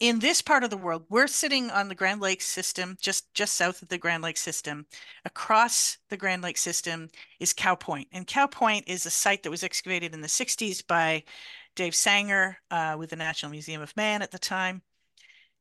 in 0.00 0.18
this 0.18 0.42
part 0.42 0.64
of 0.64 0.70
the 0.70 0.76
world, 0.76 1.04
we're 1.08 1.26
sitting 1.26 1.70
on 1.70 1.88
the 1.88 1.94
Grand 1.94 2.20
Lakes 2.20 2.46
system, 2.46 2.96
just 3.00 3.32
just 3.34 3.54
south 3.54 3.82
of 3.82 3.88
the 3.88 3.98
Grand 3.98 4.22
Lakes 4.22 4.40
system. 4.40 4.86
Across 5.24 5.98
the 6.10 6.16
Grand 6.16 6.42
Lakes 6.42 6.60
system 6.60 7.08
is 7.40 7.52
Cow 7.52 7.74
Point, 7.74 8.08
and 8.12 8.26
Cow 8.26 8.46
Point 8.46 8.88
is 8.88 9.06
a 9.06 9.10
site 9.10 9.42
that 9.42 9.50
was 9.50 9.62
excavated 9.62 10.12
in 10.12 10.20
the 10.20 10.28
'60s 10.28 10.86
by 10.86 11.22
Dave 11.76 11.94
Sanger 11.94 12.58
uh, 12.70 12.96
with 12.98 13.10
the 13.10 13.16
National 13.16 13.50
Museum 13.52 13.82
of 13.82 13.96
Man 13.96 14.20
at 14.22 14.32
the 14.32 14.38
time, 14.38 14.82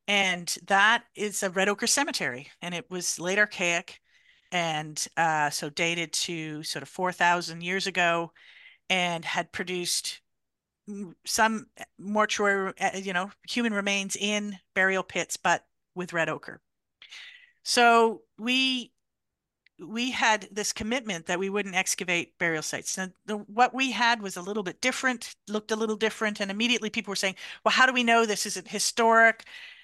and 0.08 0.58
that 0.68 1.04
is 1.16 1.44
a 1.44 1.50
red 1.52 1.70
ochre 1.70 1.88
cemetery, 1.88 2.50
and 2.62 2.74
it 2.74 2.90
was 2.90 3.20
late 3.20 3.40
archaic, 3.40 4.02
and 4.52 5.08
uh, 5.16 5.50
so 5.52 5.70
dated 5.70 6.12
to 6.14 6.64
sort 6.64 6.84
of 6.84 6.90
4,000 6.90 7.62
years 7.62 7.88
ago, 7.88 8.32
and 8.90 9.26
had 9.26 9.52
produced 9.52 10.22
some 11.26 11.68
mortuary, 11.98 12.74
uh, 12.80 12.98
you 12.98 13.14
know, 13.14 13.32
human 13.48 13.74
remains 13.74 14.16
in 14.16 14.58
burial 14.74 15.04
pits, 15.04 15.38
but 15.38 15.66
with 15.96 16.14
red 16.14 16.30
ochre. 16.30 16.62
So 17.64 18.22
we 18.38 18.92
we 19.80 20.12
had 20.12 20.48
this 20.52 20.72
commitment 20.72 21.26
that 21.26 21.40
we 21.40 21.50
wouldn't 21.50 21.76
excavate 21.76 22.38
burial 22.38 22.62
sites. 22.62 22.98
And 22.98 23.12
the, 23.26 23.38
what 23.38 23.74
we 23.74 23.92
had 23.92 24.22
was 24.22 24.38
a 24.38 24.42
little 24.42 24.64
bit 24.64 24.82
different, 24.82 25.36
looked 25.48 25.72
a 25.72 25.76
little 25.76 25.96
different, 25.96 26.40
and 26.40 26.52
immediately 26.52 26.90
people 26.90 27.12
were 27.12 27.16
saying, 27.16 27.36
"Well, 27.64 27.74
how 27.74 27.86
do 27.86 27.94
we 27.94 28.04
know 28.04 28.26
this 28.26 28.46
isn't 28.46 28.68
historic? 28.68 29.44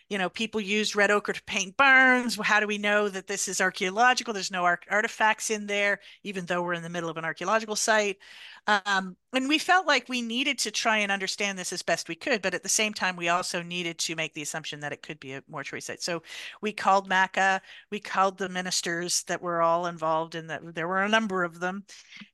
You 0.09 0.17
know, 0.17 0.29
people 0.29 0.59
used 0.59 0.95
red 0.95 1.11
ochre 1.11 1.33
to 1.33 1.43
paint 1.43 1.77
barns. 1.77 2.35
How 2.41 2.59
do 2.59 2.65
we 2.65 2.79
know 2.79 3.09
that 3.09 3.27
this 3.27 3.47
is 3.47 3.61
archaeological? 3.61 4.33
There's 4.33 4.51
no 4.51 4.65
artifacts 4.65 5.51
in 5.51 5.67
there, 5.67 5.99
even 6.23 6.45
though 6.45 6.63
we're 6.63 6.73
in 6.73 6.81
the 6.81 6.89
middle 6.89 7.11
of 7.11 7.17
an 7.17 7.25
archaeological 7.25 7.75
site. 7.75 8.17
Um, 8.65 9.15
and 9.33 9.47
we 9.47 9.59
felt 9.59 9.87
like 9.87 10.09
we 10.09 10.21
needed 10.21 10.57
to 10.59 10.71
try 10.71 10.97
and 10.97 11.11
understand 11.11 11.57
this 11.57 11.71
as 11.71 11.83
best 11.83 12.09
we 12.09 12.15
could, 12.15 12.41
but 12.41 12.53
at 12.53 12.63
the 12.63 12.69
same 12.69 12.93
time, 12.93 13.15
we 13.15 13.29
also 13.29 13.61
needed 13.61 13.99
to 13.99 14.15
make 14.15 14.33
the 14.33 14.41
assumption 14.41 14.79
that 14.79 14.93
it 14.93 15.03
could 15.03 15.19
be 15.19 15.33
a 15.33 15.43
mortuary 15.47 15.81
site. 15.81 16.01
So 16.01 16.23
we 16.61 16.71
called 16.71 17.07
MACA, 17.07 17.61
we 17.91 17.99
called 17.99 18.37
the 18.37 18.49
ministers 18.49 19.23
that 19.23 19.41
were 19.41 19.61
all 19.61 19.85
involved 19.85 20.33
in 20.33 20.47
that. 20.47 20.75
There 20.75 20.87
were 20.87 21.03
a 21.03 21.09
number 21.09 21.43
of 21.43 21.59
them, 21.59 21.83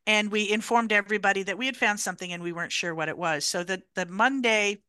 and 0.08 0.32
we 0.32 0.50
informed 0.50 0.92
everybody 0.94 1.44
that 1.44 1.58
we 1.58 1.66
had 1.66 1.78
found 1.78 2.00
something 2.00 2.32
and 2.32 2.42
we 2.42 2.54
weren't 2.54 2.72
sure 2.72 2.96
what 2.96 3.10
it 3.10 3.18
was. 3.18 3.46
So 3.46 3.64
the 3.64 3.82
the 3.96 4.06
Monday, 4.06 4.82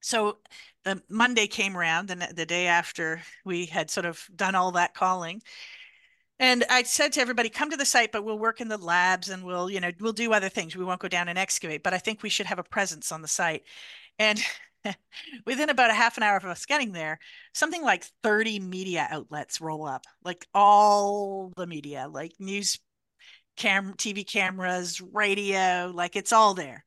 so 0.00 0.38
the 0.84 1.02
Monday 1.08 1.46
came 1.46 1.76
around, 1.76 2.10
and 2.10 2.22
the 2.22 2.46
day 2.46 2.66
after 2.66 3.22
we 3.44 3.66
had 3.66 3.90
sort 3.90 4.06
of 4.06 4.28
done 4.34 4.54
all 4.54 4.72
that 4.72 4.94
calling, 4.94 5.42
and 6.42 6.64
I 6.68 6.82
said 6.82 7.12
to 7.12 7.20
everybody, 7.20 7.48
come 7.48 7.70
to 7.70 7.76
the 7.76 7.84
site, 7.84 8.10
but 8.10 8.24
we'll 8.24 8.36
work 8.36 8.60
in 8.60 8.66
the 8.66 8.76
labs 8.76 9.28
and 9.28 9.44
we'll, 9.44 9.70
you 9.70 9.78
know, 9.78 9.92
we'll 10.00 10.12
do 10.12 10.32
other 10.32 10.48
things. 10.48 10.74
We 10.74 10.84
won't 10.84 11.00
go 11.00 11.06
down 11.06 11.28
and 11.28 11.38
excavate, 11.38 11.84
but 11.84 11.94
I 11.94 11.98
think 11.98 12.20
we 12.22 12.28
should 12.28 12.46
have 12.46 12.58
a 12.58 12.64
presence 12.64 13.12
on 13.12 13.22
the 13.22 13.28
site. 13.28 13.62
And 14.18 14.42
within 15.46 15.70
about 15.70 15.90
a 15.90 15.94
half 15.94 16.16
an 16.16 16.24
hour 16.24 16.36
of 16.36 16.44
us 16.44 16.66
getting 16.66 16.90
there, 16.90 17.20
something 17.54 17.82
like 17.82 18.04
30 18.24 18.58
media 18.58 19.06
outlets 19.08 19.60
roll 19.60 19.86
up, 19.86 20.04
like 20.24 20.44
all 20.52 21.52
the 21.56 21.66
media, 21.66 22.08
like 22.10 22.32
news 22.40 22.76
cam 23.56 23.94
TV 23.94 24.26
cameras, 24.26 25.00
radio, 25.00 25.92
like 25.94 26.16
it's 26.16 26.32
all 26.32 26.54
there. 26.54 26.84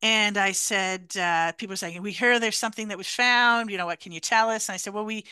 And 0.00 0.38
I 0.38 0.52
said, 0.52 1.16
uh, 1.16 1.52
people 1.52 1.72
were 1.72 1.76
saying, 1.76 2.00
we 2.02 2.12
hear 2.12 2.38
there's 2.38 2.56
something 2.56 2.88
that 2.88 2.98
was 2.98 3.08
found, 3.08 3.70
you 3.70 3.76
know, 3.76 3.86
what 3.86 4.00
can 4.00 4.12
you 4.12 4.20
tell 4.20 4.48
us? 4.48 4.68
And 4.68 4.74
I 4.74 4.76
said, 4.76 4.94
well, 4.94 5.04
we 5.04 5.24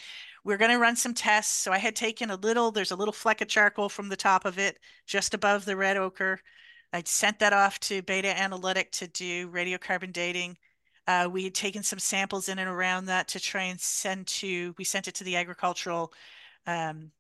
we're 0.47 0.57
going 0.57 0.71
to 0.71 0.79
run 0.79 0.95
some 0.95 1.13
tests. 1.13 1.59
So 1.59 1.73
I 1.73 1.79
had 1.79 1.97
taken 1.97 2.31
a 2.31 2.37
little, 2.37 2.71
there's 2.71 2.93
a 2.93 2.97
little 2.97 3.13
fleck 3.13 3.41
of 3.41 3.49
charcoal 3.49 3.89
from 3.89 4.09
the 4.09 4.17
top 4.17 4.45
of 4.45 4.59
it, 4.59 4.79
just 5.05 5.35
above 5.35 5.65
the 5.65 5.77
red 5.77 5.97
ochre. 5.97 6.41
I'd 6.93 7.09
sent 7.09 7.41
that 7.41 7.53
off 7.53 7.81
to 7.81 8.01
Beta 8.03 8.29
Analytic 8.41 8.93
to 8.93 9.09
do 9.09 9.49
radiocarbon 9.51 10.13
dating. 10.13 10.57
Uh, 11.09 11.29
we 11.31 11.43
had 11.43 11.55
taken 11.55 11.83
some 11.83 11.99
samples 11.99 12.49
in 12.49 12.61
and 12.61 12.71
around 12.71 13.07
that 13.07 13.27
to 13.29 13.41
try 13.41 13.65
and 13.65 13.81
send 13.81 14.29
to, 14.29 14.73
we 14.79 14.85
sent 14.85 15.09
it 15.09 15.17
to 15.17 15.25
the 15.25 15.37
agricultural, 15.37 16.13
um, 16.69 17.11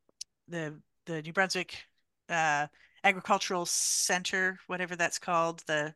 the, 0.47 0.75
the 1.07 1.21
New 1.23 1.33
Brunswick 1.33 1.85
uh, 2.29 2.69
Agricultural 3.03 3.67
Center, 3.67 4.59
whatever 4.69 4.95
that's 4.95 5.19
called. 5.19 5.65
The 5.67 5.95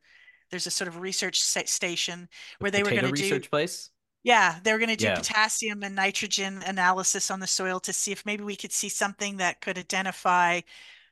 There's 0.50 0.66
a 0.66 0.70
sort 0.70 0.88
of 0.88 1.00
research 1.00 1.40
station 1.40 2.28
where 2.58 2.70
they 2.70 2.82
were 2.82 2.90
going 2.90 3.04
to 3.04 3.12
do. 3.12 3.22
research 3.22 3.50
place? 3.50 3.90
Yeah, 4.22 4.58
they 4.62 4.72
were 4.72 4.78
going 4.78 4.90
to 4.90 4.96
do 4.96 5.06
yeah. 5.06 5.14
potassium 5.14 5.82
and 5.82 5.94
nitrogen 5.94 6.62
analysis 6.66 7.30
on 7.30 7.40
the 7.40 7.46
soil 7.46 7.80
to 7.80 7.92
see 7.92 8.12
if 8.12 8.26
maybe 8.26 8.44
we 8.44 8.56
could 8.56 8.72
see 8.72 8.88
something 8.90 9.38
that 9.38 9.60
could 9.62 9.78
identify 9.78 10.60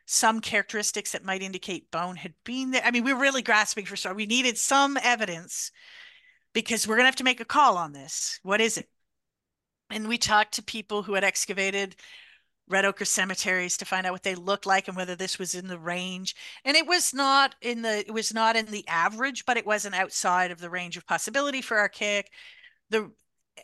some 0.05 0.41
characteristics 0.41 1.13
that 1.13 1.25
might 1.25 1.43
indicate 1.43 1.91
bone 1.91 2.17
had 2.17 2.35
been 2.45 2.71
there. 2.71 2.83
I 2.85 2.91
mean, 2.91 3.05
we 3.05 3.13
were 3.13 3.21
really 3.21 3.43
grasping 3.43 3.87
for 3.87 3.97
sure. 3.97 4.15
We 4.15 4.27
needed 4.27 4.59
some 4.59 4.99
evidence 5.03 5.71
because 6.53 6.87
we're 6.87 6.97
going 6.97 7.05
to 7.05 7.09
have 7.09 7.17
to 7.17 7.25
make 7.25 7.41
a 7.41 7.47
call 7.47 7.77
on 7.77 7.93
this. 7.93 8.41
What 8.43 8.61
is 8.61 8.79
it? 8.79 8.89
And 9.91 10.09
we 10.09 10.19
talked 10.19 10.55
to 10.55 10.63
people 10.63 11.03
who 11.03 11.15
had 11.15 11.25
excavated 11.25 11.97
red 12.69 12.85
ochre 12.85 13.05
cemeteries 13.05 13.77
to 13.79 13.85
find 13.85 14.07
out 14.07 14.13
what 14.13 14.23
they 14.23 14.35
looked 14.35 14.67
like 14.67 14.89
and 14.89 14.97
whether 14.97 15.17
this 15.17 15.39
was 15.39 15.55
in 15.55 15.69
the 15.69 15.79
range. 15.79 16.35
And 16.65 16.77
it 16.77 16.87
was 16.87 17.15
not 17.15 17.55
in 17.61 17.83
the 17.83 18.01
it 18.07 18.13
was 18.13 18.33
not 18.35 18.57
in 18.57 18.67
the 18.67 18.87
average, 18.89 19.45
but 19.47 19.57
it 19.57 19.67
wasn't 19.67 19.95
outside 19.95 20.51
of 20.51 20.61
the 20.61 20.71
range 20.71 20.97
of 20.97 21.07
possibility 21.07 21.63
for 21.63 21.79
archaic 21.79 22.31
the 22.91 23.11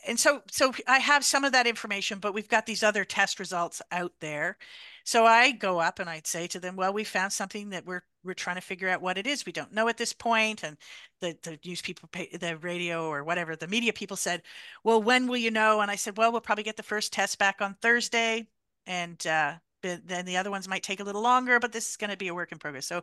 and 0.07 0.19
so 0.19 0.43
so 0.51 0.73
I 0.87 0.99
have 0.99 1.25
some 1.25 1.45
of 1.45 1.53
that 1.53 1.67
information, 1.67 2.19
but 2.19 2.35
we've 2.35 2.49
got 2.49 2.67
these 2.67 2.83
other 2.83 3.05
test 3.05 3.39
results 3.39 3.81
out 3.93 4.13
there. 4.21 4.59
So 5.05 5.25
I 5.27 5.53
go 5.53 5.81
up 5.81 5.99
and 5.99 6.09
I'd 6.09 6.27
say 6.27 6.47
to 6.49 6.61
them, 6.61 6.77
well, 6.77 6.93
we 6.93 7.05
found 7.05 7.33
something 7.33 7.71
that 7.71 7.87
we're 7.87 8.03
we're 8.25 8.35
trying 8.35 8.57
to 8.57 8.63
figure 8.63 8.89
out 8.89 9.03
what 9.03 9.19
it 9.19 9.27
is. 9.27 9.45
We 9.45 9.53
don't 9.53 9.73
know 9.73 9.89
at 9.89 9.99
this 9.99 10.13
point. 10.13 10.63
And 10.63 10.77
the 11.21 11.37
the 11.43 11.59
news 11.65 11.83
people, 11.83 12.09
the 12.13 12.59
radio 12.59 13.09
or 13.09 13.25
whatever, 13.25 13.57
the 13.57 13.69
media 13.69 13.93
people 13.93 14.17
said, 14.17 14.43
well, 14.83 15.03
when 15.03 15.27
will 15.27 15.37
you 15.37 15.51
know? 15.51 15.81
And 15.81 15.91
I 15.91 15.97
said, 15.97 16.17
well, 16.17 16.33
we'll 16.33 16.41
probably 16.41 16.65
get 16.65 16.77
the 16.77 16.83
first 16.83 17.13
test 17.13 17.39
back 17.39 17.61
on 17.61 17.77
Thursday, 17.81 18.49
and 18.87 19.27
uh, 19.27 19.55
then 19.83 20.25
the 20.25 20.37
other 20.37 20.51
ones 20.51 20.69
might 20.69 20.83
take 20.83 21.01
a 21.01 21.05
little 21.05 21.23
longer. 21.23 21.61
But 21.61 21.73
this 21.73 21.91
is 21.91 21.97
going 21.97 22.11
to 22.11 22.17
be 22.17 22.29
a 22.29 22.35
work 22.35 22.53
in 22.53 22.59
progress. 22.59 22.87
So 22.87 23.03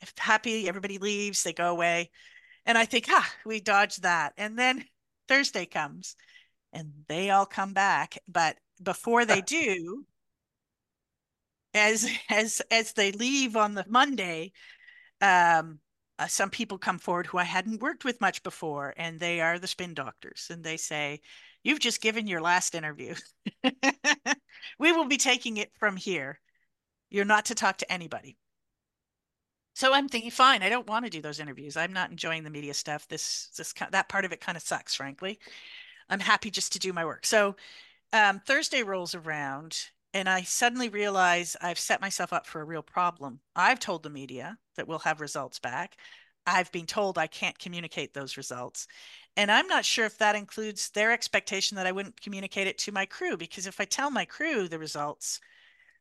if 0.00 0.12
happy, 0.18 0.68
everybody 0.68 0.98
leaves, 0.98 1.42
they 1.42 1.52
go 1.52 1.70
away, 1.70 2.10
and 2.66 2.76
I 2.76 2.84
think, 2.84 3.06
ah, 3.08 3.28
we 3.46 3.60
dodged 3.60 4.02
that. 4.02 4.34
And 4.36 4.58
then 4.58 4.84
Thursday 5.28 5.66
comes 5.66 6.16
and 6.72 6.92
they 7.08 7.30
all 7.30 7.46
come 7.46 7.72
back. 7.72 8.18
But 8.28 8.56
before 8.82 9.24
they 9.24 9.40
do, 9.40 10.04
as 11.74 12.08
as 12.30 12.60
as 12.70 12.92
they 12.92 13.12
leave 13.12 13.56
on 13.56 13.74
the 13.74 13.84
Monday, 13.88 14.52
um, 15.20 15.80
uh, 16.18 16.26
some 16.26 16.50
people 16.50 16.78
come 16.78 16.98
forward 16.98 17.26
who 17.26 17.38
I 17.38 17.44
hadn't 17.44 17.82
worked 17.82 18.04
with 18.04 18.20
much 18.20 18.42
before, 18.42 18.94
and 18.96 19.18
they 19.20 19.40
are 19.40 19.58
the 19.58 19.66
spin 19.66 19.94
doctors, 19.94 20.48
and 20.50 20.64
they 20.64 20.76
say, 20.76 21.20
"You've 21.62 21.80
just 21.80 22.00
given 22.00 22.26
your 22.26 22.40
last 22.40 22.74
interview. 22.74 23.14
we 24.78 24.92
will 24.92 25.06
be 25.06 25.16
taking 25.16 25.56
it 25.56 25.72
from 25.78 25.96
here. 25.96 26.40
You're 27.10 27.24
not 27.24 27.46
to 27.46 27.54
talk 27.54 27.78
to 27.78 27.92
anybody." 27.92 28.36
So 29.78 29.94
I'm 29.94 30.08
thinking, 30.08 30.32
fine, 30.32 30.64
I 30.64 30.70
don't 30.70 30.88
want 30.88 31.04
to 31.04 31.10
do 31.10 31.22
those 31.22 31.38
interviews. 31.38 31.76
I'm 31.76 31.92
not 31.92 32.10
enjoying 32.10 32.42
the 32.42 32.50
media 32.50 32.74
stuff. 32.74 33.06
This, 33.06 33.50
this, 33.56 33.72
that 33.92 34.08
part 34.08 34.24
of 34.24 34.32
it 34.32 34.40
kind 34.40 34.56
of 34.56 34.62
sucks, 34.62 34.96
frankly. 34.96 35.38
I'm 36.08 36.18
happy 36.18 36.50
just 36.50 36.72
to 36.72 36.80
do 36.80 36.92
my 36.92 37.04
work. 37.04 37.24
So 37.24 37.54
um, 38.12 38.40
Thursday 38.40 38.82
rolls 38.82 39.14
around 39.14 39.78
and 40.14 40.28
I 40.28 40.42
suddenly 40.42 40.88
realize 40.88 41.56
I've 41.60 41.78
set 41.78 42.00
myself 42.00 42.32
up 42.32 42.44
for 42.44 42.60
a 42.60 42.64
real 42.64 42.82
problem. 42.82 43.38
I've 43.54 43.78
told 43.78 44.02
the 44.02 44.10
media 44.10 44.58
that 44.76 44.88
we'll 44.88 44.98
have 45.00 45.20
results 45.20 45.58
back. 45.60 45.96
I've 46.56 46.72
been 46.72 46.86
told 46.86 47.18
I 47.18 47.26
can't 47.26 47.58
communicate 47.58 48.14
those 48.14 48.36
results. 48.36 48.86
And 49.36 49.50
I'm 49.52 49.68
not 49.68 49.84
sure 49.84 50.06
if 50.06 50.18
that 50.18 50.34
includes 50.34 50.90
their 50.90 51.12
expectation 51.12 51.76
that 51.76 51.86
I 51.86 51.92
wouldn't 51.92 52.20
communicate 52.20 52.66
it 52.66 52.78
to 52.78 52.92
my 52.92 53.06
crew, 53.06 53.36
because 53.36 53.66
if 53.66 53.80
I 53.80 53.84
tell 53.84 54.10
my 54.10 54.24
crew 54.24 54.66
the 54.66 54.78
results, 54.78 55.40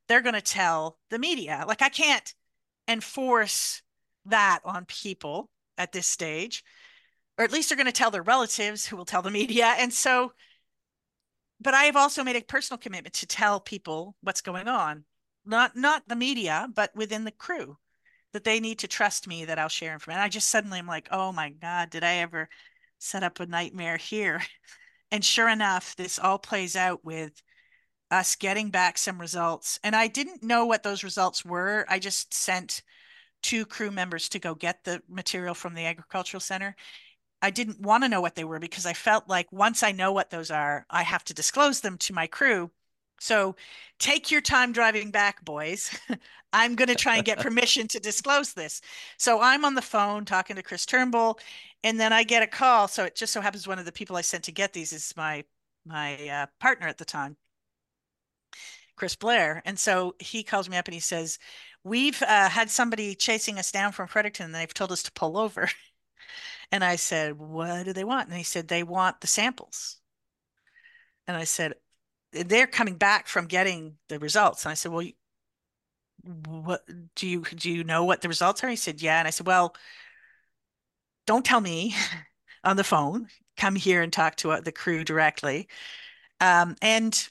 they're 0.07 0.21
going 0.21 0.33
to 0.33 0.41
tell 0.41 0.97
the 1.09 1.19
media. 1.19 1.65
Like 1.67 1.81
I 1.81 1.89
can't 1.89 2.33
enforce 2.87 3.81
that 4.25 4.59
on 4.63 4.85
people 4.85 5.49
at 5.77 5.91
this 5.91 6.07
stage, 6.07 6.63
or 7.37 7.45
at 7.45 7.51
least 7.51 7.69
they're 7.69 7.77
going 7.77 7.85
to 7.85 7.91
tell 7.91 8.11
their 8.11 8.23
relatives 8.23 8.85
who 8.85 8.97
will 8.97 9.05
tell 9.05 9.21
the 9.21 9.29
media. 9.29 9.75
And 9.77 9.93
so, 9.93 10.31
but 11.59 11.73
I 11.73 11.83
have 11.83 11.95
also 11.95 12.23
made 12.23 12.35
a 12.35 12.41
personal 12.41 12.77
commitment 12.77 13.13
to 13.15 13.27
tell 13.27 13.59
people 13.59 14.15
what's 14.21 14.41
going 14.41 14.67
on, 14.67 15.03
not 15.45 15.75
not 15.75 16.07
the 16.07 16.15
media, 16.15 16.67
but 16.73 16.95
within 16.95 17.25
the 17.25 17.31
crew, 17.31 17.77
that 18.33 18.43
they 18.43 18.59
need 18.59 18.79
to 18.79 18.87
trust 18.87 19.27
me 19.27 19.45
that 19.45 19.59
I'll 19.59 19.69
share 19.69 19.93
information. 19.93 20.21
I 20.21 20.29
just 20.29 20.49
suddenly 20.49 20.79
am 20.79 20.87
like, 20.87 21.07
oh 21.11 21.31
my 21.31 21.49
God, 21.49 21.89
did 21.89 22.03
I 22.03 22.15
ever 22.15 22.49
set 22.99 23.23
up 23.23 23.39
a 23.39 23.45
nightmare 23.45 23.97
here? 23.97 24.41
And 25.09 25.23
sure 25.23 25.47
enough, 25.47 25.95
this 25.95 26.19
all 26.19 26.37
plays 26.37 26.75
out 26.75 27.05
with 27.05 27.41
us 28.11 28.35
getting 28.35 28.69
back 28.69 28.97
some 28.97 29.19
results. 29.19 29.79
And 29.83 29.95
I 29.95 30.07
didn't 30.07 30.43
know 30.43 30.65
what 30.65 30.83
those 30.83 31.03
results 31.03 31.45
were. 31.45 31.85
I 31.87 31.99
just 31.99 32.33
sent 32.33 32.81
two 33.41 33.65
crew 33.65 33.91
members 33.91 34.29
to 34.29 34.39
go 34.39 34.55
get 34.55 34.83
the 34.83 35.01
material 35.07 35.53
from 35.53 35.75
the 35.75 35.85
agricultural 35.85 36.41
center. 36.41 36.75
I 37.41 37.51
didn't 37.51 37.81
want 37.81 38.03
to 38.03 38.09
know 38.09 38.21
what 38.21 38.35
they 38.35 38.43
were 38.43 38.59
because 38.59 38.85
I 38.85 38.93
felt 38.93 39.29
like 39.29 39.51
once 39.51 39.83
I 39.83 39.91
know 39.91 40.11
what 40.11 40.29
those 40.29 40.49
are, 40.49 40.85
I 40.89 41.03
have 41.03 41.23
to 41.25 41.33
disclose 41.33 41.81
them 41.81 41.97
to 41.99 42.13
my 42.13 42.27
crew. 42.27 42.71
So 43.19 43.55
take 43.99 44.31
your 44.31 44.41
time 44.41 44.71
driving 44.71 45.11
back, 45.11 45.43
boys. 45.43 45.97
I'm 46.53 46.75
going 46.75 46.87
to 46.87 46.95
try 46.95 47.17
and 47.17 47.25
get 47.25 47.39
permission 47.41 47.87
to 47.89 47.99
disclose 47.99 48.53
this. 48.53 48.81
So 49.17 49.41
I'm 49.41 49.65
on 49.65 49.75
the 49.75 49.81
phone 49.81 50.25
talking 50.25 50.55
to 50.55 50.63
Chris 50.63 50.85
Turnbull, 50.85 51.39
and 51.83 51.99
then 51.99 52.13
I 52.13 52.23
get 52.23 52.43
a 52.43 52.47
call. 52.47 52.87
So 52.87 53.05
it 53.05 53.15
just 53.15 53.33
so 53.33 53.41
happens 53.41 53.67
one 53.67 53.79
of 53.79 53.85
the 53.85 53.91
people 53.91 54.15
I 54.15 54.21
sent 54.21 54.43
to 54.45 54.51
get 54.51 54.73
these 54.73 54.93
is 54.93 55.13
my 55.17 55.43
my 55.85 56.15
uh, 56.27 56.45
partner 56.59 56.87
at 56.87 56.97
the 56.97 57.05
time. 57.05 57.37
Chris 58.97 59.15
Blair. 59.15 59.61
And 59.65 59.79
so 59.79 60.15
he 60.19 60.43
calls 60.43 60.67
me 60.69 60.75
up 60.75 60.87
and 60.87 60.93
he 60.93 60.99
says, 60.99 61.39
We've 61.83 62.21
uh, 62.21 62.49
had 62.49 62.69
somebody 62.69 63.15
chasing 63.15 63.57
us 63.59 63.71
down 63.71 63.93
from 63.93 64.07
Fredericton 64.07 64.47
and 64.47 64.55
they've 64.55 64.73
told 64.73 64.91
us 64.91 65.03
to 65.03 65.11
pull 65.13 65.37
over. 65.37 65.69
and 66.71 66.83
I 66.83 66.97
said, 66.97 67.37
What 67.37 67.85
do 67.85 67.93
they 67.93 68.03
want? 68.03 68.27
And 68.27 68.37
he 68.37 68.43
said, 68.43 68.67
They 68.67 68.83
want 68.83 69.21
the 69.21 69.27
samples. 69.27 70.01
And 71.27 71.37
I 71.37 71.43
said, 71.45 71.75
They're 72.45 72.67
coming 72.67 72.95
back 72.95 73.27
from 73.27 73.47
getting 73.47 73.97
the 74.09 74.19
results. 74.19 74.65
And 74.65 74.71
I 74.71 74.75
said, 74.75 74.91
Well, 74.91 75.07
what 76.45 76.83
do 77.15 77.27
you 77.27 77.43
do 77.43 77.71
you 77.71 77.83
know 77.83 78.03
what 78.03 78.21
the 78.21 78.27
results 78.27 78.63
are? 78.63 78.69
He 78.69 78.75
said, 78.75 79.01
Yeah. 79.01 79.19
And 79.19 79.27
I 79.27 79.31
said, 79.31 79.47
Well, 79.47 79.75
don't 81.25 81.45
tell 81.45 81.61
me 81.61 81.95
on 82.63 82.77
the 82.77 82.83
phone. 82.83 83.27
Come 83.57 83.75
here 83.75 84.01
and 84.01 84.13
talk 84.13 84.35
to 84.37 84.51
uh, 84.51 84.61
the 84.61 84.71
crew 84.71 85.03
directly. 85.03 85.67
Um, 86.39 86.75
and 86.81 87.29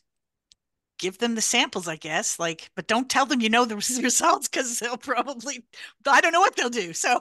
give 0.98 1.18
them 1.18 1.34
the 1.34 1.40
samples, 1.40 1.88
I 1.88 1.96
guess. 1.96 2.38
Like, 2.38 2.70
but 2.74 2.86
don't 2.88 3.10
tell 3.10 3.26
them 3.26 3.40
you 3.40 3.48
know 3.48 3.64
the 3.64 3.76
results 4.02 4.48
because 4.48 4.78
they'll 4.78 4.96
probably 4.96 5.64
I 6.06 6.20
don't 6.20 6.32
know 6.32 6.40
what 6.40 6.56
they'll 6.56 6.70
do. 6.70 6.92
So 6.92 7.20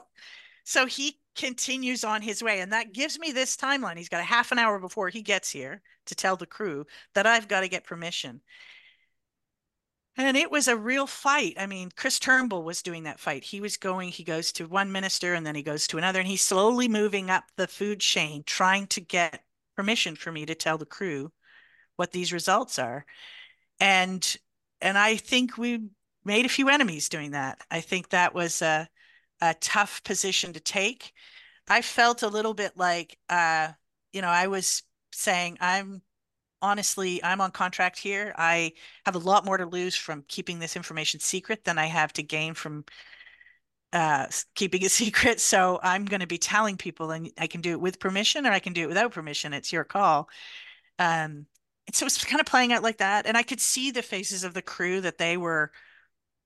so 0.64 0.86
he 0.86 1.18
continues 1.36 2.04
on 2.04 2.22
his 2.22 2.42
way. 2.42 2.60
And 2.60 2.72
that 2.72 2.92
gives 2.92 3.18
me 3.18 3.32
this 3.32 3.56
timeline. 3.56 3.96
He's 3.96 4.08
got 4.08 4.20
a 4.20 4.24
half 4.24 4.52
an 4.52 4.58
hour 4.58 4.78
before 4.78 5.08
he 5.08 5.22
gets 5.22 5.50
here 5.50 5.82
to 6.06 6.14
tell 6.14 6.36
the 6.36 6.46
crew 6.46 6.86
that 7.14 7.26
I've 7.26 7.48
got 7.48 7.60
to 7.60 7.68
get 7.68 7.84
permission. 7.84 8.40
And 10.18 10.36
it 10.36 10.50
was 10.50 10.66
a 10.66 10.76
real 10.76 11.06
fight. 11.06 11.54
I 11.58 11.66
mean, 11.66 11.90
Chris 11.94 12.18
Turnbull 12.18 12.64
was 12.64 12.82
doing 12.82 13.02
that 13.02 13.20
fight. 13.20 13.44
He 13.44 13.60
was 13.60 13.76
going, 13.76 14.08
he 14.08 14.24
goes 14.24 14.50
to 14.52 14.66
one 14.66 14.90
minister 14.90 15.34
and 15.34 15.46
then 15.46 15.54
he 15.54 15.62
goes 15.62 15.86
to 15.88 15.98
another, 15.98 16.20
and 16.20 16.28
he's 16.28 16.42
slowly 16.42 16.88
moving 16.88 17.28
up 17.28 17.44
the 17.56 17.66
food 17.66 18.00
chain, 18.00 18.42
trying 18.46 18.86
to 18.88 19.00
get 19.02 19.44
permission 19.76 20.16
for 20.16 20.32
me 20.32 20.46
to 20.46 20.54
tell 20.54 20.78
the 20.78 20.86
crew 20.86 21.30
what 21.96 22.12
these 22.12 22.32
results 22.32 22.78
are 22.78 23.04
and 23.80 24.36
and 24.80 24.98
I 24.98 25.16
think 25.16 25.56
we 25.56 25.88
made 26.24 26.44
a 26.44 26.50
few 26.50 26.68
enemies 26.68 27.08
doing 27.08 27.30
that. 27.30 27.58
I 27.70 27.80
think 27.80 28.10
that 28.10 28.34
was 28.34 28.60
a 28.60 28.88
a 29.40 29.54
tough 29.54 30.02
position 30.04 30.52
to 30.54 30.60
take. 30.60 31.12
I 31.68 31.82
felt 31.82 32.22
a 32.22 32.28
little 32.28 32.54
bit 32.54 32.76
like 32.76 33.18
uh, 33.28 33.72
you 34.16 34.22
know, 34.22 34.28
I 34.28 34.46
was 34.46 34.82
saying, 35.12 35.58
I'm 35.60 36.00
honestly, 36.62 37.22
I'm 37.22 37.42
on 37.42 37.50
contract 37.50 37.98
here. 37.98 38.34
I 38.38 38.72
have 39.04 39.14
a 39.14 39.18
lot 39.18 39.44
more 39.44 39.58
to 39.58 39.66
lose 39.66 39.94
from 39.94 40.24
keeping 40.26 40.58
this 40.58 40.74
information 40.74 41.20
secret 41.20 41.64
than 41.64 41.78
I 41.78 41.84
have 41.84 42.14
to 42.14 42.22
gain 42.22 42.54
from 42.54 42.86
uh, 43.92 44.26
keeping 44.54 44.80
it 44.82 44.90
secret. 45.02 45.38
So 45.38 45.78
I'm 45.82 46.06
going 46.06 46.20
to 46.20 46.26
be 46.26 46.38
telling 46.38 46.78
people, 46.78 47.10
and 47.10 47.30
I 47.38 47.46
can 47.46 47.60
do 47.60 47.72
it 47.72 47.80
with 47.80 48.00
permission 48.00 48.46
or 48.46 48.52
I 48.52 48.58
can 48.58 48.72
do 48.72 48.84
it 48.84 48.88
without 48.88 49.12
permission. 49.12 49.52
It's 49.52 49.72
your 49.72 49.84
call. 49.84 50.30
Um, 50.98 51.46
and 51.86 51.94
so 51.94 52.06
it's 52.06 52.24
kind 52.24 52.40
of 52.40 52.46
playing 52.46 52.72
out 52.72 52.82
like 52.82 52.98
that. 52.98 53.26
And 53.26 53.36
I 53.36 53.42
could 53.42 53.60
see 53.60 53.90
the 53.90 54.02
faces 54.02 54.44
of 54.44 54.54
the 54.54 54.62
crew 54.62 55.02
that 55.02 55.18
they 55.18 55.36
were 55.36 55.72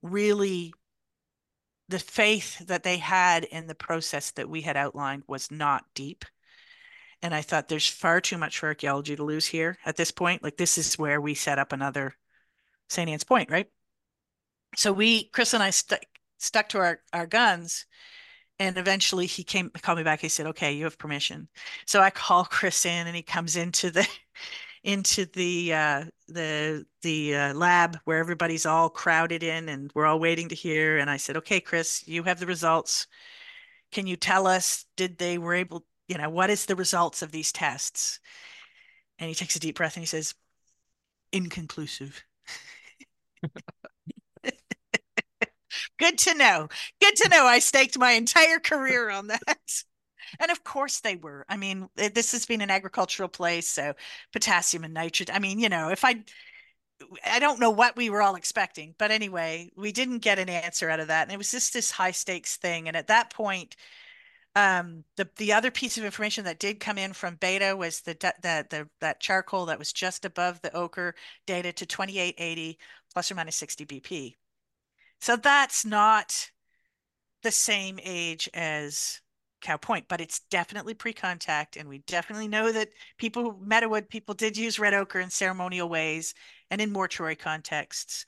really 0.02 0.74
the 1.90 1.98
faith 1.98 2.66
that 2.68 2.84
they 2.84 2.98
had 2.98 3.44
in 3.44 3.66
the 3.66 3.74
process 3.74 4.30
that 4.32 4.48
we 4.48 4.62
had 4.62 4.76
outlined 4.76 5.24
was 5.26 5.50
not 5.50 5.84
deep. 5.94 6.24
And 7.20 7.34
I 7.34 7.42
thought 7.42 7.68
there's 7.68 7.88
far 7.88 8.20
too 8.20 8.38
much 8.38 8.58
for 8.58 8.68
archaeology 8.68 9.16
to 9.16 9.24
lose 9.24 9.46
here 9.46 9.76
at 9.84 9.96
this 9.96 10.12
point. 10.12 10.42
Like 10.42 10.56
this 10.56 10.78
is 10.78 10.98
where 10.98 11.20
we 11.20 11.34
set 11.34 11.58
up 11.58 11.72
another 11.72 12.14
St. 12.88 13.10
Anne's 13.10 13.24
Point, 13.24 13.50
right? 13.50 13.66
So 14.76 14.92
we, 14.92 15.28
Chris 15.30 15.52
and 15.52 15.62
I 15.62 15.70
stuck 15.70 16.00
stuck 16.38 16.68
to 16.70 16.78
our, 16.78 17.00
our 17.12 17.26
guns. 17.26 17.86
And 18.60 18.76
eventually 18.76 19.26
he 19.26 19.42
came 19.42 19.70
called 19.70 19.98
me 19.98 20.04
back. 20.04 20.20
He 20.20 20.28
said, 20.28 20.46
okay, 20.46 20.72
you 20.72 20.84
have 20.84 20.98
permission. 20.98 21.48
So 21.86 22.00
I 22.00 22.10
call 22.10 22.44
Chris 22.50 22.86
in 22.86 23.08
and 23.08 23.16
he 23.16 23.22
comes 23.22 23.56
into 23.56 23.90
the 23.90 24.06
into 24.82 25.26
the 25.26 25.74
uh, 25.74 26.04
the 26.28 26.86
the 27.02 27.34
uh, 27.34 27.54
lab 27.54 27.98
where 28.04 28.18
everybody's 28.18 28.66
all 28.66 28.88
crowded 28.88 29.42
in 29.42 29.68
and 29.68 29.90
we're 29.94 30.06
all 30.06 30.20
waiting 30.20 30.48
to 30.48 30.54
hear. 30.54 30.98
And 30.98 31.10
I 31.10 31.16
said, 31.16 31.36
okay, 31.38 31.60
Chris, 31.60 32.06
you 32.06 32.22
have 32.24 32.40
the 32.40 32.46
results. 32.46 33.06
Can 33.92 34.06
you 34.06 34.16
tell 34.16 34.46
us, 34.46 34.86
did 34.96 35.18
they 35.18 35.36
were 35.38 35.54
able, 35.54 35.84
you 36.08 36.16
know, 36.16 36.30
what 36.30 36.50
is 36.50 36.66
the 36.66 36.76
results 36.76 37.22
of 37.22 37.32
these 37.32 37.52
tests? 37.52 38.20
And 39.18 39.28
he 39.28 39.34
takes 39.34 39.56
a 39.56 39.60
deep 39.60 39.76
breath 39.76 39.96
and 39.96 40.02
he 40.02 40.06
says, 40.06 40.34
inconclusive. 41.32 42.24
Good 45.98 46.18
to 46.18 46.34
know. 46.34 46.68
Good 47.00 47.16
to 47.16 47.28
know. 47.28 47.44
I 47.44 47.58
staked 47.58 47.98
my 47.98 48.12
entire 48.12 48.58
career 48.58 49.10
on 49.10 49.28
that. 49.28 49.82
And 50.38 50.50
of 50.50 50.64
course 50.64 51.00
they 51.00 51.16
were. 51.16 51.44
I 51.48 51.56
mean, 51.56 51.88
this 51.96 52.32
has 52.32 52.46
been 52.46 52.60
an 52.60 52.70
agricultural 52.70 53.28
place, 53.28 53.68
so 53.68 53.94
potassium 54.32 54.84
and 54.84 54.94
nitrogen. 54.94 55.34
I 55.34 55.38
mean, 55.38 55.58
you 55.58 55.68
know, 55.68 55.90
if 55.90 56.04
I 56.04 56.24
I 57.24 57.38
don't 57.38 57.60
know 57.60 57.70
what 57.70 57.96
we 57.96 58.10
were 58.10 58.22
all 58.22 58.34
expecting, 58.34 58.94
but 58.98 59.10
anyway, 59.10 59.70
we 59.76 59.92
didn't 59.92 60.18
get 60.18 60.38
an 60.38 60.48
answer 60.48 60.90
out 60.90 61.00
of 61.00 61.08
that. 61.08 61.22
And 61.22 61.32
it 61.32 61.38
was 61.38 61.50
just 61.50 61.72
this 61.72 61.90
high 61.90 62.10
stakes 62.10 62.56
thing. 62.56 62.88
And 62.88 62.96
at 62.96 63.08
that 63.08 63.32
point, 63.32 63.76
um, 64.56 65.04
the 65.16 65.28
the 65.36 65.52
other 65.52 65.70
piece 65.70 65.96
of 65.98 66.04
information 66.04 66.44
that 66.44 66.58
did 66.58 66.80
come 66.80 66.98
in 66.98 67.12
from 67.12 67.36
Beta 67.36 67.76
was 67.76 68.00
the 68.02 68.16
that 68.42 68.70
the 68.70 68.88
that 69.00 69.20
charcoal 69.20 69.66
that 69.66 69.78
was 69.78 69.92
just 69.92 70.24
above 70.24 70.60
the 70.62 70.74
ochre 70.74 71.14
data 71.46 71.72
to 71.72 71.86
2880 71.86 72.78
plus 73.12 73.30
or 73.30 73.34
minus 73.36 73.56
60 73.56 73.86
BP. 73.86 74.36
So 75.20 75.36
that's 75.36 75.84
not 75.84 76.50
the 77.42 77.50
same 77.50 77.98
age 78.02 78.48
as 78.54 79.20
Cow 79.60 79.76
Point, 79.76 80.06
but 80.08 80.20
it's 80.20 80.40
definitely 80.50 80.94
pre-contact, 80.94 81.76
and 81.76 81.88
we 81.88 81.98
definitely 81.98 82.48
know 82.48 82.72
that 82.72 82.90
people, 83.18 83.54
Meadowood 83.54 84.08
people, 84.08 84.34
did 84.34 84.56
use 84.56 84.78
red 84.78 84.94
ochre 84.94 85.20
in 85.20 85.30
ceremonial 85.30 85.88
ways 85.88 86.34
and 86.70 86.80
in 86.80 86.92
mortuary 86.92 87.36
contexts. 87.36 88.26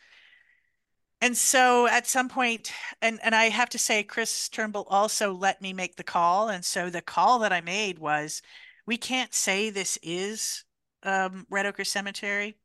And 1.21 1.37
so 1.37 1.87
at 1.87 2.09
some 2.09 2.29
point, 2.29 2.73
and 3.01 3.21
and 3.23 3.35
I 3.35 3.45
have 3.45 3.69
to 3.71 3.79
say, 3.79 4.03
Chris 4.03 4.49
Turnbull 4.49 4.87
also 4.91 5.33
let 5.33 5.63
me 5.63 5.73
make 5.73 5.97
the 5.97 6.03
call, 6.03 6.49
and 6.49 6.65
so 6.65 6.91
the 6.91 7.01
call 7.01 7.39
that 7.41 7.53
I 7.53 7.61
made 7.61 7.99
was, 7.99 8.43
we 8.87 8.97
can't 8.97 9.33
say 9.33 9.71
this 9.71 9.99
is 10.03 10.65
um, 11.05 11.47
Red 11.49 11.67
Ochre 11.67 11.85
Cemetery 11.85 12.57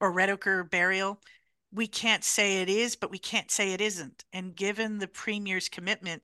or 0.00 0.10
Red 0.10 0.30
Ochre 0.30 0.64
Burial. 0.64 1.20
We 1.70 1.86
can't 1.86 2.24
say 2.24 2.62
it 2.62 2.70
is, 2.70 2.96
but 2.96 3.10
we 3.10 3.18
can't 3.18 3.50
say 3.50 3.72
it 3.74 3.80
isn't. 3.82 4.24
And 4.32 4.56
given 4.56 4.98
the 4.98 5.08
premier's 5.08 5.68
commitment 5.68 6.22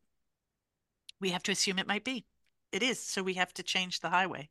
we 1.21 1.31
have 1.31 1.43
to 1.45 1.53
assume 1.53 1.79
it 1.79 1.87
might 1.87 2.05
be. 2.05 2.27
It 2.73 2.83
is. 2.83 3.01
So 3.01 3.23
we 3.23 3.35
have 3.35 3.55
to 3.55 3.63
change 3.63 4.01
the 4.01 4.11
highway. 4.11 4.51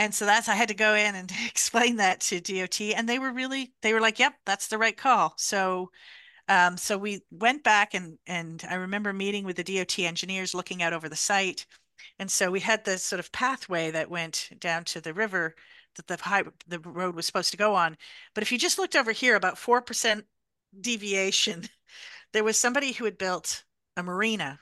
And 0.00 0.14
so 0.14 0.24
that's, 0.24 0.48
I 0.48 0.54
had 0.54 0.68
to 0.68 0.74
go 0.74 0.94
in 0.94 1.14
and 1.14 1.30
explain 1.46 1.96
that 1.96 2.20
to 2.22 2.40
DOT. 2.40 2.80
And 2.80 3.08
they 3.08 3.18
were 3.18 3.32
really, 3.32 3.74
they 3.82 3.92
were 3.92 4.00
like, 4.00 4.18
yep, 4.18 4.34
that's 4.46 4.68
the 4.68 4.78
right 4.78 4.96
call. 4.96 5.34
So, 5.36 5.90
um, 6.48 6.76
so 6.76 6.96
we 6.98 7.22
went 7.30 7.62
back 7.62 7.94
and, 7.94 8.18
and 8.26 8.64
I 8.68 8.76
remember 8.76 9.12
meeting 9.12 9.44
with 9.44 9.56
the 9.56 9.62
DOT 9.62 9.98
engineers 9.98 10.54
looking 10.54 10.82
out 10.82 10.92
over 10.92 11.08
the 11.08 11.16
site. 11.16 11.66
And 12.18 12.30
so 12.30 12.50
we 12.50 12.60
had 12.60 12.84
this 12.84 13.04
sort 13.04 13.20
of 13.20 13.30
pathway 13.30 13.90
that 13.90 14.10
went 14.10 14.48
down 14.58 14.84
to 14.84 15.00
the 15.00 15.14
river 15.14 15.54
that 15.96 16.06
the 16.06 16.16
high, 16.16 16.44
the 16.66 16.80
road 16.80 17.14
was 17.14 17.26
supposed 17.26 17.50
to 17.50 17.56
go 17.56 17.74
on. 17.74 17.96
But 18.34 18.42
if 18.42 18.50
you 18.50 18.58
just 18.58 18.78
looked 18.78 18.96
over 18.96 19.12
here, 19.12 19.36
about 19.36 19.56
4% 19.56 20.24
deviation, 20.80 21.64
there 22.32 22.44
was 22.44 22.56
somebody 22.56 22.92
who 22.92 23.04
had 23.04 23.18
built 23.18 23.64
a 23.96 24.02
marina 24.02 24.60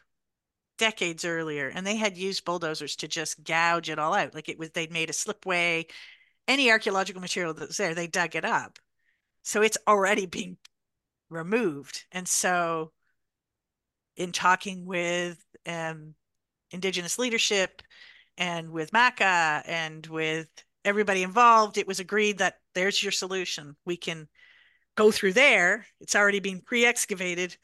decades 0.78 1.24
earlier 1.24 1.68
and 1.68 1.86
they 1.86 1.96
had 1.96 2.16
used 2.16 2.44
bulldozers 2.44 2.96
to 2.96 3.08
just 3.08 3.42
gouge 3.44 3.90
it 3.90 3.98
all 3.98 4.14
out 4.14 4.34
like 4.34 4.48
it 4.48 4.58
was 4.58 4.70
they'd 4.70 4.92
made 4.92 5.10
a 5.10 5.12
slipway 5.12 5.84
any 6.46 6.70
archaeological 6.70 7.20
material 7.20 7.52
that 7.52 7.68
was 7.68 7.76
there 7.76 7.94
they 7.94 8.06
dug 8.06 8.34
it 8.34 8.44
up. 8.44 8.78
So 9.42 9.62
it's 9.62 9.78
already 9.86 10.26
being 10.26 10.56
removed 11.28 12.04
and 12.12 12.26
so 12.26 12.92
in 14.16 14.32
talking 14.32 14.86
with 14.86 15.44
um, 15.66 16.14
indigenous 16.70 17.18
leadership 17.18 17.82
and 18.36 18.70
with 18.70 18.92
maca 18.92 19.62
and 19.66 20.06
with 20.06 20.48
everybody 20.84 21.22
involved 21.22 21.76
it 21.76 21.86
was 21.86 22.00
agreed 22.00 22.38
that 22.38 22.58
there's 22.74 23.02
your 23.02 23.12
solution. 23.12 23.76
We 23.84 23.96
can 23.96 24.28
go 24.96 25.10
through 25.10 25.32
there. 25.32 25.86
It's 26.00 26.16
already 26.16 26.40
been 26.40 26.60
pre-excavated 26.60 27.56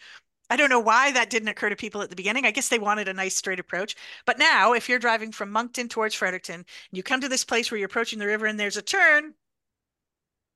I 0.50 0.56
don't 0.56 0.70
know 0.70 0.80
why 0.80 1.12
that 1.12 1.30
didn't 1.30 1.48
occur 1.48 1.70
to 1.70 1.76
people 1.76 2.02
at 2.02 2.10
the 2.10 2.16
beginning. 2.16 2.44
I 2.44 2.50
guess 2.50 2.68
they 2.68 2.78
wanted 2.78 3.08
a 3.08 3.14
nice 3.14 3.36
straight 3.36 3.60
approach. 3.60 3.96
But 4.26 4.38
now, 4.38 4.72
if 4.72 4.88
you're 4.88 4.98
driving 4.98 5.32
from 5.32 5.50
Moncton 5.50 5.88
towards 5.88 6.14
Fredericton, 6.14 6.56
and 6.56 6.66
you 6.92 7.02
come 7.02 7.20
to 7.20 7.28
this 7.28 7.44
place 7.44 7.70
where 7.70 7.78
you're 7.78 7.86
approaching 7.86 8.18
the 8.18 8.26
river 8.26 8.46
and 8.46 8.60
there's 8.60 8.76
a 8.76 8.82
turn, 8.82 9.34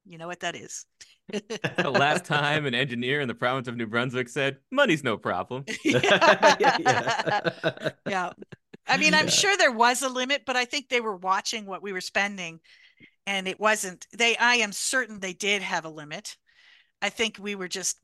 you 0.06 0.18
know 0.18 0.26
what 0.26 0.40
that 0.40 0.54
is. 0.54 0.84
the 1.28 1.90
last 1.90 2.24
time 2.24 2.64
an 2.64 2.74
engineer 2.74 3.20
in 3.20 3.28
the 3.28 3.34
province 3.34 3.68
of 3.68 3.76
New 3.76 3.86
Brunswick 3.86 4.28
said, 4.28 4.58
money's 4.70 5.04
no 5.04 5.16
problem. 5.16 5.64
yeah. 5.84 6.56
yeah. 6.60 7.90
yeah. 8.06 8.32
I 8.86 8.96
mean, 8.96 9.12
I'm 9.12 9.26
yeah. 9.26 9.30
sure 9.30 9.56
there 9.56 9.72
was 9.72 10.02
a 10.02 10.08
limit, 10.08 10.44
but 10.46 10.56
I 10.56 10.64
think 10.64 10.88
they 10.88 11.02
were 11.02 11.16
watching 11.16 11.66
what 11.66 11.82
we 11.82 11.92
were 11.92 12.00
spending 12.00 12.60
and 13.28 13.46
it 13.46 13.60
wasn't 13.60 14.06
they 14.16 14.36
I 14.38 14.56
am 14.56 14.72
certain 14.72 15.20
they 15.20 15.34
did 15.34 15.60
have 15.60 15.84
a 15.84 15.90
limit. 15.90 16.36
I 17.02 17.10
think 17.10 17.36
we 17.38 17.54
were 17.54 17.68
just 17.68 17.98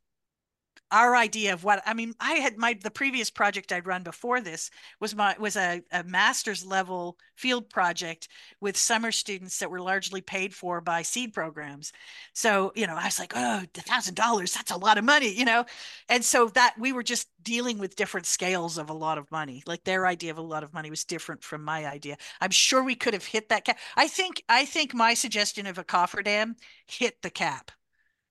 our 0.94 1.16
idea 1.16 1.52
of 1.52 1.64
what 1.64 1.82
I 1.86 1.92
mean, 1.92 2.14
I 2.20 2.34
had 2.34 2.56
my 2.56 2.78
the 2.80 2.90
previous 2.90 3.28
project 3.28 3.72
I'd 3.72 3.86
run 3.86 4.04
before 4.04 4.40
this 4.40 4.70
was 5.00 5.14
my 5.14 5.34
was 5.40 5.56
a, 5.56 5.82
a 5.90 6.04
master's 6.04 6.64
level 6.64 7.18
field 7.34 7.68
project 7.68 8.28
with 8.60 8.76
summer 8.76 9.10
students 9.10 9.58
that 9.58 9.72
were 9.72 9.80
largely 9.80 10.20
paid 10.20 10.54
for 10.54 10.80
by 10.80 11.02
seed 11.02 11.34
programs. 11.34 11.92
So, 12.32 12.72
you 12.76 12.86
know, 12.86 12.94
I 12.94 13.06
was 13.06 13.18
like, 13.18 13.32
oh, 13.34 13.64
a 13.76 13.80
thousand 13.80 14.14
dollars, 14.14 14.54
that's 14.54 14.70
a 14.70 14.76
lot 14.76 14.96
of 14.96 15.04
money, 15.04 15.34
you 15.36 15.44
know? 15.44 15.64
And 16.08 16.24
so 16.24 16.46
that 16.50 16.76
we 16.78 16.92
were 16.92 17.02
just 17.02 17.28
dealing 17.42 17.78
with 17.78 17.96
different 17.96 18.26
scales 18.26 18.78
of 18.78 18.88
a 18.88 18.94
lot 18.94 19.18
of 19.18 19.30
money. 19.32 19.64
Like 19.66 19.82
their 19.82 20.06
idea 20.06 20.30
of 20.30 20.38
a 20.38 20.42
lot 20.42 20.62
of 20.62 20.72
money 20.72 20.90
was 20.90 21.04
different 21.04 21.42
from 21.42 21.64
my 21.64 21.86
idea. 21.86 22.16
I'm 22.40 22.52
sure 22.52 22.84
we 22.84 22.94
could 22.94 23.14
have 23.14 23.24
hit 23.26 23.48
that 23.48 23.64
cap. 23.64 23.78
I 23.96 24.06
think 24.06 24.44
I 24.48 24.64
think 24.64 24.94
my 24.94 25.14
suggestion 25.14 25.66
of 25.66 25.76
a 25.76 25.84
cofferdam 25.84 26.54
hit 26.86 27.20
the 27.22 27.30
cap 27.30 27.72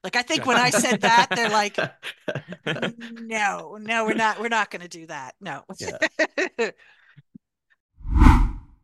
like 0.04 0.16
I 0.16 0.22
think 0.22 0.46
when 0.46 0.58
I 0.58 0.70
said 0.70 1.02
that, 1.02 1.28
they're 1.34 1.50
like, 1.50 1.78
no, 3.22 3.78
no, 3.80 4.06
we're 4.06 4.14
not, 4.14 4.40
we're 4.40 4.50
not 4.50 4.70
going 4.70 4.82
to 4.82 4.88
do 4.88 5.08
that. 5.08 5.36
No. 5.40 5.64
Yeah. 5.80 5.98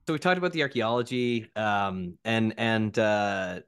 so 0.08 0.14
we 0.14 0.20
talked 0.20 0.38
about 0.38 0.54
the 0.54 0.62
archaeology, 0.62 1.52
um, 1.56 2.18
and 2.24 2.54
and 2.58 2.98
uh, 2.98 3.60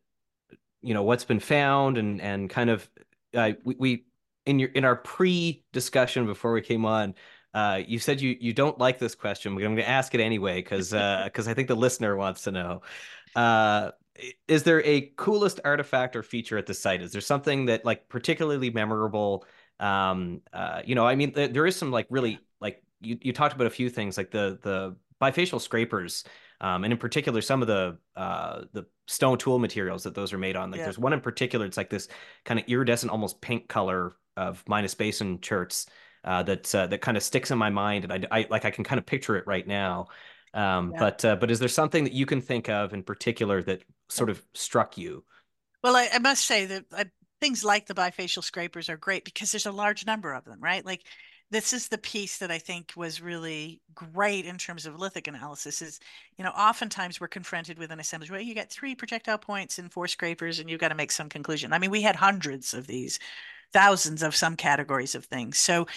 you 0.81 0.93
know 0.93 1.03
what's 1.03 1.25
been 1.25 1.39
found, 1.39 1.97
and 1.97 2.21
and 2.21 2.49
kind 2.49 2.69
of 2.69 2.89
uh, 3.35 3.51
we, 3.63 3.75
we 3.77 4.05
in 4.45 4.57
your 4.57 4.69
in 4.69 4.85
our 4.85 4.95
pre 4.95 5.63
discussion 5.73 6.25
before 6.25 6.53
we 6.53 6.61
came 6.61 6.85
on. 6.85 7.15
Uh, 7.53 7.81
you 7.85 7.99
said 7.99 8.21
you 8.21 8.37
you 8.39 8.53
don't 8.53 8.79
like 8.79 8.97
this 8.97 9.13
question, 9.13 9.53
but 9.53 9.63
I'm 9.63 9.75
going 9.75 9.85
to 9.85 9.89
ask 9.89 10.15
it 10.15 10.21
anyway 10.21 10.61
because 10.61 10.91
because 10.91 11.47
uh, 11.47 11.51
I 11.51 11.53
think 11.53 11.67
the 11.67 11.75
listener 11.75 12.15
wants 12.15 12.43
to 12.43 12.51
know. 12.51 12.81
Is 14.47 14.63
there 14.63 14.83
a 14.85 15.11
coolest 15.15 15.59
artifact 15.63 16.15
or 16.15 16.23
feature 16.23 16.57
at 16.57 16.65
the 16.65 16.73
site? 16.73 17.01
Is 17.01 17.11
there 17.11 17.21
something 17.21 17.65
that 17.65 17.85
like 17.85 18.09
particularly 18.09 18.69
memorable? 18.69 19.45
Um, 19.79 20.41
uh, 20.53 20.81
you 20.85 20.95
know, 20.95 21.07
I 21.07 21.15
mean, 21.15 21.33
th- 21.33 21.53
there 21.53 21.65
is 21.65 21.75
some 21.75 21.91
like 21.91 22.07
really 22.09 22.39
like 22.59 22.83
you, 22.99 23.17
you 23.21 23.33
talked 23.33 23.55
about 23.55 23.67
a 23.67 23.71
few 23.71 23.89
things 23.89 24.17
like 24.17 24.31
the 24.31 24.59
the 24.61 24.95
bifacial 25.21 25.61
scrapers, 25.61 26.23
um, 26.59 26.83
and 26.83 26.91
in 26.91 26.99
particular 26.99 27.41
some 27.41 27.61
of 27.61 27.67
the 27.67 27.97
uh, 28.15 28.63
the 28.73 28.85
stone 29.07 29.37
tool 29.37 29.59
materials 29.59 30.03
that 30.03 30.15
those 30.15 30.33
are 30.33 30.37
made 30.37 30.55
on. 30.55 30.71
Like 30.71 30.79
yeah. 30.79 30.85
there's 30.85 30.99
one 30.99 31.13
in 31.13 31.21
particular, 31.21 31.65
it's 31.65 31.77
like 31.77 31.89
this 31.89 32.07
kind 32.43 32.59
of 32.59 32.65
iridescent, 32.67 33.11
almost 33.11 33.41
pink 33.41 33.67
color 33.67 34.15
of 34.37 34.63
Minas 34.67 34.95
Basin 34.95 35.39
cherts 35.41 35.87
uh, 36.23 36.43
that 36.43 36.73
uh, 36.75 36.87
that 36.87 37.01
kind 37.01 37.17
of 37.17 37.23
sticks 37.23 37.51
in 37.51 37.57
my 37.57 37.69
mind, 37.69 38.03
and 38.03 38.25
I, 38.31 38.39
I 38.39 38.47
like 38.49 38.65
I 38.65 38.71
can 38.71 38.83
kind 38.83 38.99
of 38.99 39.05
picture 39.05 39.35
it 39.37 39.47
right 39.47 39.67
now. 39.67 40.07
Um, 40.53 40.91
yeah. 40.91 40.99
But 40.99 41.25
uh, 41.25 41.35
but 41.37 41.51
is 41.51 41.59
there 41.59 41.69
something 41.69 42.03
that 42.03 42.13
you 42.13 42.25
can 42.25 42.41
think 42.41 42.69
of 42.69 42.93
in 42.93 43.03
particular 43.03 43.63
that 43.63 43.83
sort 44.09 44.29
of 44.29 44.43
struck 44.53 44.97
you? 44.97 45.23
Well, 45.83 45.95
I, 45.95 46.09
I 46.13 46.19
must 46.19 46.45
say 46.45 46.65
that 46.65 46.85
I, 46.91 47.05
things 47.39 47.63
like 47.63 47.87
the 47.87 47.93
bifacial 47.93 48.43
scrapers 48.43 48.89
are 48.89 48.97
great 48.97 49.25
because 49.25 49.51
there's 49.51 49.65
a 49.65 49.71
large 49.71 50.05
number 50.05 50.33
of 50.33 50.45
them, 50.45 50.59
right? 50.61 50.85
Like 50.85 51.03
this 51.49 51.73
is 51.73 51.89
the 51.89 51.97
piece 51.97 52.37
that 52.37 52.51
I 52.51 52.59
think 52.59 52.93
was 52.95 53.21
really 53.21 53.81
great 53.93 54.45
in 54.45 54.57
terms 54.57 54.85
of 54.85 54.99
lithic 54.99 55.27
analysis 55.27 55.81
is, 55.81 55.99
you 56.37 56.45
know, 56.45 56.51
oftentimes 56.51 57.19
we're 57.19 57.27
confronted 57.27 57.77
with 57.77 57.91
an 57.91 57.99
assemblage 57.99 58.31
where 58.31 58.39
you 58.39 58.53
get 58.53 58.71
three 58.71 58.95
projectile 58.95 59.37
points 59.37 59.77
and 59.77 59.91
four 59.91 60.07
scrapers 60.07 60.59
and 60.59 60.69
you've 60.69 60.79
got 60.79 60.89
to 60.89 60.95
make 60.95 61.11
some 61.11 61.27
conclusion. 61.27 61.73
I 61.73 61.79
mean, 61.79 61.91
we 61.91 62.01
had 62.01 62.15
hundreds 62.15 62.73
of 62.73 62.87
these, 62.87 63.19
thousands 63.73 64.23
of 64.23 64.35
some 64.35 64.55
categories 64.55 65.13
of 65.13 65.25
things. 65.25 65.57
So 65.57 65.87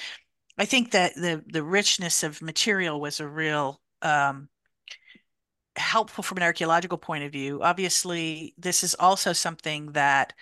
I 0.59 0.65
think 0.65 0.91
that 0.93 1.15
the 1.15 1.43
the 1.47 1.63
richness 1.63 2.23
of 2.23 2.43
material 2.43 3.01
was 3.01 3.21
a 3.21 3.29
real 3.29 3.81
um, 4.05 4.49
helpful 5.77 6.23
from 6.23 6.39
an 6.39 6.45
archaeological 6.45 6.99
point 6.99 7.25
of 7.25 7.33
view. 7.33 7.63
Obviously, 7.63 8.55
this 8.59 8.85
is 8.85 8.95
also 8.95 9.33
something 9.33 9.93
that 9.93 10.33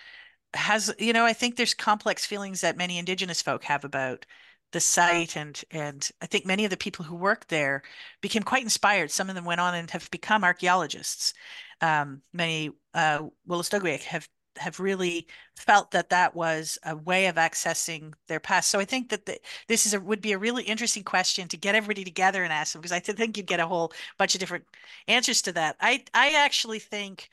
has, 0.53 0.93
you 0.99 1.13
know, 1.13 1.25
I 1.25 1.33
think 1.33 1.55
there's 1.55 1.73
complex 1.73 2.25
feelings 2.25 2.61
that 2.61 2.77
many 2.77 2.97
indigenous 2.97 3.41
folk 3.41 3.63
have 3.63 3.83
about 3.83 4.25
the 4.71 4.79
site 4.79 5.37
and 5.37 5.63
and 5.71 6.09
I 6.21 6.25
think 6.25 6.45
many 6.45 6.65
of 6.65 6.71
the 6.71 6.77
people 6.77 7.05
who 7.05 7.15
worked 7.15 7.49
there 7.49 7.83
became 8.21 8.43
quite 8.43 8.63
inspired. 8.63 9.11
Some 9.11 9.29
of 9.29 9.35
them 9.35 9.45
went 9.45 9.61
on 9.61 9.75
and 9.75 9.89
have 9.91 10.09
become 10.11 10.43
archaeologists. 10.43 11.33
Um, 11.79 12.21
many 12.33 12.71
uh, 12.93 13.19
have 13.49 14.27
have 14.57 14.79
really 14.79 15.27
felt 15.57 15.91
that 15.91 16.09
that 16.09 16.35
was 16.35 16.77
a 16.83 16.95
way 16.95 17.27
of 17.27 17.35
accessing 17.35 18.13
their 18.27 18.39
past. 18.39 18.69
So 18.69 18.79
I 18.79 18.85
think 18.85 19.09
that 19.09 19.25
the, 19.25 19.39
this 19.67 19.85
is 19.85 19.93
a, 19.93 19.99
would 19.99 20.21
be 20.21 20.33
a 20.33 20.37
really 20.37 20.63
interesting 20.63 21.03
question 21.03 21.47
to 21.49 21.57
get 21.57 21.75
everybody 21.75 22.03
together 22.03 22.43
and 22.43 22.53
ask 22.53 22.73
them 22.73 22.81
because 22.81 22.91
I 22.91 22.99
think 22.99 23.37
you'd 23.37 23.47
get 23.47 23.59
a 23.59 23.67
whole 23.67 23.91
bunch 24.17 24.35
of 24.35 24.39
different 24.39 24.65
answers 25.07 25.41
to 25.43 25.51
that. 25.53 25.75
I 25.79 26.03
I 26.13 26.33
actually 26.35 26.79
think 26.79 27.29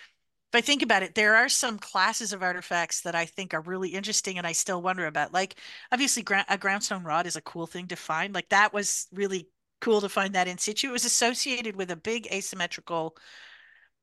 if 0.52 0.59
I 0.59 0.60
think 0.60 0.82
about 0.82 1.05
it, 1.05 1.14
there 1.14 1.36
are 1.36 1.48
some 1.48 1.78
classes 1.78 2.32
of 2.32 2.42
artifacts 2.42 3.02
that 3.02 3.14
I 3.14 3.24
think 3.24 3.55
are 3.55 3.60
really 3.60 3.90
interesting 3.90 4.36
and 4.36 4.47
I 4.47 4.52
still 4.52 4.82
wonder 4.82 5.06
about. 5.06 5.32
Like 5.32 5.56
obviously 5.92 6.22
a 6.22 6.59
groundstone 6.59 7.05
rod 7.05 7.26
is 7.26 7.36
a 7.36 7.42
cool 7.42 7.66
thing 7.66 7.86
to 7.88 7.97
find. 7.97 8.34
Like 8.34 8.48
that 8.48 8.74
was 8.74 9.06
really 9.12 9.48
cool 9.80 10.01
to 10.01 10.09
find 10.09 10.34
that 10.34 10.48
in 10.48 10.59
situ. 10.59 10.88
It 10.88 10.92
was 10.92 11.05
associated 11.05 11.76
with 11.76 11.90
a 11.90 11.97
big 11.97 12.26
asymmetrical 12.32 13.16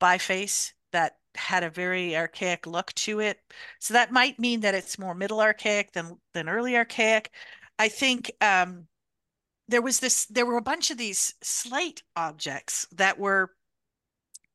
biface 0.02 0.74
that 0.92 1.18
had 1.38 1.64
a 1.64 1.70
very 1.70 2.16
archaic 2.16 2.68
look 2.68 2.94
to 2.94 3.20
it. 3.20 3.40
So 3.80 3.94
that 3.94 4.12
might 4.12 4.40
mean 4.40 4.62
that 4.62 4.76
it's 4.76 5.00
more 5.00 5.16
middle 5.16 5.40
archaic 5.42 5.94
than 5.94 6.18
than 6.34 6.50
early 6.50 6.76
archaic. 6.76 7.32
I 7.80 7.90
think 7.90 8.32
um, 8.42 8.88
there 9.68 9.82
was 9.82 10.00
this. 10.00 10.26
There 10.26 10.46
were 10.46 10.58
a 10.58 10.62
bunch 10.62 10.92
of 10.92 10.98
these 10.98 11.34
slate 11.42 12.04
objects 12.16 12.88
that 12.94 13.20
were 13.20 13.52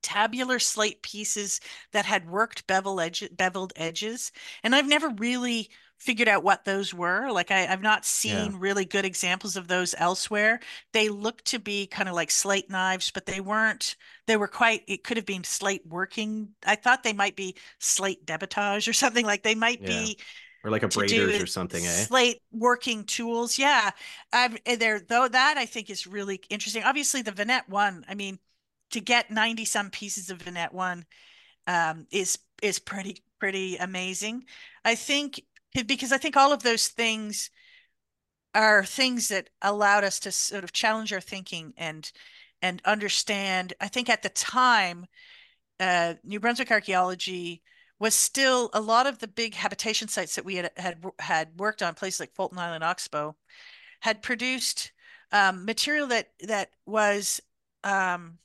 tabular 0.02 0.59
slate 0.59 1.02
pieces 1.02 1.60
that 1.92 2.04
had 2.04 2.28
worked 2.28 2.66
bevel 2.66 3.00
edge, 3.00 3.28
beveled 3.36 3.72
edges, 3.76 4.32
and 4.62 4.74
I've 4.74 4.88
never 4.88 5.09
really 5.10 5.70
figured 6.02 6.26
out 6.26 6.42
what 6.42 6.64
those 6.64 6.92
were. 6.92 7.30
Like 7.30 7.52
I, 7.52 7.60
have 7.60 7.80
not 7.80 8.04
seen 8.04 8.34
yeah. 8.34 8.56
really 8.58 8.84
good 8.84 9.04
examples 9.04 9.56
of 9.56 9.68
those 9.68 9.94
elsewhere. 9.96 10.58
They 10.92 11.08
look 11.08 11.42
to 11.44 11.60
be 11.60 11.86
kind 11.86 12.08
of 12.08 12.16
like 12.16 12.32
slate 12.32 12.68
knives, 12.68 13.12
but 13.12 13.24
they 13.24 13.40
weren't. 13.40 13.94
They 14.26 14.36
were 14.36 14.48
quite. 14.48 14.82
It 14.88 15.04
could 15.04 15.16
have 15.16 15.26
been 15.26 15.44
slate 15.44 15.86
working. 15.86 16.48
I 16.66 16.74
thought 16.74 17.04
they 17.04 17.12
might 17.12 17.36
be 17.36 17.54
slate 17.78 18.26
debitage 18.26 18.88
or 18.88 18.92
something 18.92 19.24
like 19.24 19.44
they 19.44 19.54
might 19.54 19.80
yeah. 19.80 19.88
be. 19.88 20.18
Or 20.64 20.70
like 20.70 20.82
abraders 20.82 21.40
or 21.40 21.46
something, 21.46 21.84
eh? 21.84 22.04
Slate 22.04 22.40
working 22.50 23.04
tools, 23.04 23.56
yeah. 23.56 23.90
I've 24.32 24.58
eh, 24.66 24.76
there 24.76 25.00
though 25.00 25.28
that 25.28 25.56
I 25.56 25.66
think 25.66 25.88
is 25.88 26.06
really 26.06 26.40
interesting. 26.50 26.82
Obviously, 26.82 27.22
the 27.22 27.32
Vinette 27.32 27.68
one. 27.68 28.04
I 28.08 28.16
mean, 28.16 28.40
to 28.90 29.00
get 29.00 29.30
ninety 29.30 29.64
some 29.64 29.90
pieces 29.90 30.30
of 30.30 30.42
Vinette 30.42 30.74
one 30.74 31.04
um, 31.68 32.08
is 32.10 32.40
is 32.60 32.80
pretty 32.80 33.22
pretty 33.38 33.76
amazing. 33.76 34.44
I 34.84 34.94
think 34.94 35.42
because 35.86 36.12
I 36.12 36.19
think 36.19 36.36
all 36.36 36.53
of 36.53 36.62
those 36.62 36.89
things 36.89 37.51
are 38.55 38.85
things 38.85 39.28
that 39.28 39.51
allowed 39.62 40.05
us 40.05 40.20
to 40.20 40.32
sort 40.32 40.65
of 40.65 40.73
challenge 40.73 41.12
our 41.12 41.20
thinking 41.20 41.73
and 41.77 42.11
and 42.61 42.81
understand. 42.85 43.73
I 43.81 43.89
think 43.89 44.09
at 44.09 44.23
the 44.23 44.28
time, 44.28 45.07
uh, 45.81 46.15
New 46.23 46.39
Brunswick 46.39 46.70
archaeology 46.70 47.62
was 47.99 48.15
still 48.15 48.70
a 48.73 48.81
lot 48.81 49.07
of 49.07 49.19
the 49.19 49.28
big 49.28 49.55
habitation 49.55 50.09
sites 50.09 50.35
that 50.36 50.44
we 50.44 50.57
had 50.57 50.70
had 50.77 51.05
had 51.19 51.59
worked 51.59 51.82
on, 51.82 51.94
places 51.94 52.20
like 52.20 52.35
Fulton 52.35 52.59
Island, 52.59 52.85
Oxbow, 52.85 53.36
had 54.01 54.23
produced 54.23 54.93
um, 55.32 55.65
material 55.65 56.07
that 56.09 56.31
that 56.40 56.70
was 56.86 57.40
um, 57.85 58.39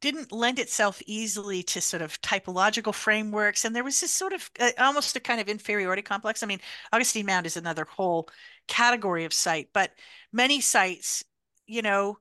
didn't 0.00 0.32
lend 0.32 0.58
itself 0.58 1.02
easily 1.06 1.62
to 1.64 1.80
sort 1.80 2.02
of 2.02 2.20
typological 2.22 2.94
frameworks. 2.94 3.64
And 3.64 3.74
there 3.74 3.84
was 3.84 4.00
this 4.00 4.12
sort 4.12 4.32
of 4.32 4.50
uh, 4.60 4.70
almost 4.78 5.16
a 5.16 5.20
kind 5.20 5.40
of 5.40 5.48
inferiority 5.48 6.02
complex. 6.02 6.42
I 6.42 6.46
mean, 6.46 6.60
Augustine 6.92 7.26
Mound 7.26 7.46
is 7.46 7.56
another 7.56 7.84
whole 7.84 8.28
category 8.68 9.24
of 9.24 9.32
site, 9.32 9.70
but 9.72 9.92
many 10.32 10.60
sites, 10.60 11.24
you 11.66 11.82
know, 11.82 12.18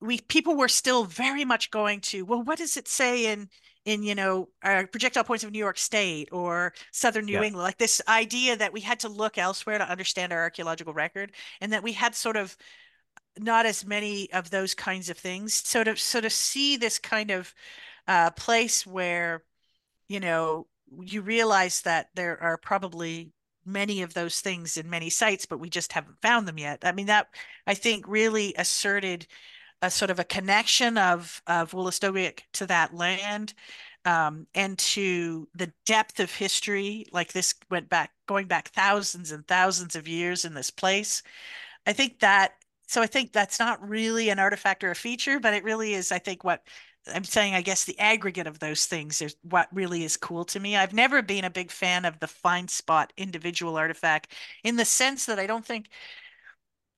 we 0.00 0.20
people 0.20 0.56
were 0.56 0.68
still 0.68 1.04
very 1.04 1.44
much 1.44 1.70
going 1.70 2.00
to, 2.00 2.24
well, 2.24 2.42
what 2.42 2.58
does 2.58 2.76
it 2.76 2.88
say 2.88 3.26
in 3.26 3.48
in 3.84 4.02
you 4.02 4.14
know 4.14 4.48
our 4.62 4.86
projectile 4.86 5.24
points 5.24 5.44
of 5.44 5.52
New 5.52 5.58
York 5.58 5.78
State 5.78 6.28
or 6.32 6.72
Southern 6.90 7.26
New 7.26 7.34
yeah. 7.34 7.42
England? 7.42 7.64
Like 7.64 7.78
this 7.78 8.02
idea 8.08 8.56
that 8.56 8.72
we 8.72 8.80
had 8.80 9.00
to 9.00 9.08
look 9.08 9.38
elsewhere 9.38 9.78
to 9.78 9.88
understand 9.88 10.32
our 10.32 10.40
archaeological 10.40 10.92
record, 10.92 11.32
and 11.60 11.72
that 11.72 11.82
we 11.84 11.92
had 11.92 12.14
sort 12.14 12.36
of 12.36 12.56
not 13.38 13.66
as 13.66 13.86
many 13.86 14.32
of 14.32 14.50
those 14.50 14.74
kinds 14.74 15.08
of 15.10 15.18
things. 15.18 15.54
So 15.54 15.84
to 15.84 15.96
so 15.96 16.20
to 16.20 16.30
see 16.30 16.76
this 16.76 16.98
kind 16.98 17.30
of 17.30 17.54
uh, 18.06 18.30
place 18.30 18.86
where, 18.86 19.42
you 20.08 20.20
know, 20.20 20.66
you 21.00 21.22
realize 21.22 21.82
that 21.82 22.08
there 22.14 22.42
are 22.42 22.58
probably 22.58 23.32
many 23.64 24.02
of 24.02 24.14
those 24.14 24.40
things 24.40 24.76
in 24.76 24.90
many 24.90 25.08
sites, 25.10 25.46
but 25.46 25.60
we 25.60 25.70
just 25.70 25.92
haven't 25.92 26.20
found 26.20 26.46
them 26.48 26.58
yet. 26.58 26.80
I 26.82 26.92
mean, 26.92 27.06
that 27.06 27.28
I 27.66 27.74
think 27.74 28.06
really 28.08 28.54
asserted 28.58 29.26
a 29.80 29.90
sort 29.90 30.10
of 30.10 30.18
a 30.18 30.24
connection 30.24 30.98
of 30.98 31.42
of 31.46 31.72
Wolastoqiyik 31.72 32.40
to 32.54 32.66
that 32.66 32.94
land. 32.94 33.54
Um, 34.04 34.48
and 34.52 34.76
to 34.78 35.46
the 35.54 35.72
depth 35.86 36.18
of 36.18 36.34
history, 36.34 37.06
like 37.12 37.32
this 37.32 37.54
went 37.70 37.88
back, 37.88 38.10
going 38.26 38.48
back 38.48 38.68
thousands 38.70 39.30
and 39.30 39.46
thousands 39.46 39.94
of 39.94 40.08
years 40.08 40.44
in 40.44 40.54
this 40.54 40.70
place. 40.70 41.22
I 41.86 41.92
think 41.92 42.18
that 42.18 42.54
so 42.92 43.00
I 43.00 43.06
think 43.06 43.32
that's 43.32 43.58
not 43.58 43.88
really 43.88 44.28
an 44.28 44.38
artifact 44.38 44.84
or 44.84 44.90
a 44.90 44.94
feature, 44.94 45.40
but 45.40 45.54
it 45.54 45.64
really 45.64 45.94
is, 45.94 46.12
I 46.12 46.18
think, 46.18 46.44
what 46.44 46.62
I'm 47.10 47.24
saying, 47.24 47.54
I 47.54 47.62
guess 47.62 47.84
the 47.84 47.98
aggregate 47.98 48.46
of 48.46 48.58
those 48.58 48.84
things 48.84 49.22
is 49.22 49.34
what 49.40 49.68
really 49.72 50.04
is 50.04 50.18
cool 50.18 50.44
to 50.44 50.60
me. 50.60 50.76
I've 50.76 50.92
never 50.92 51.22
been 51.22 51.46
a 51.46 51.50
big 51.50 51.70
fan 51.70 52.04
of 52.04 52.20
the 52.20 52.26
find 52.26 52.68
spot 52.68 53.14
individual 53.16 53.78
artifact 53.78 54.34
in 54.62 54.76
the 54.76 54.84
sense 54.84 55.24
that 55.24 55.38
I 55.38 55.46
don't 55.46 55.64
think 55.64 55.88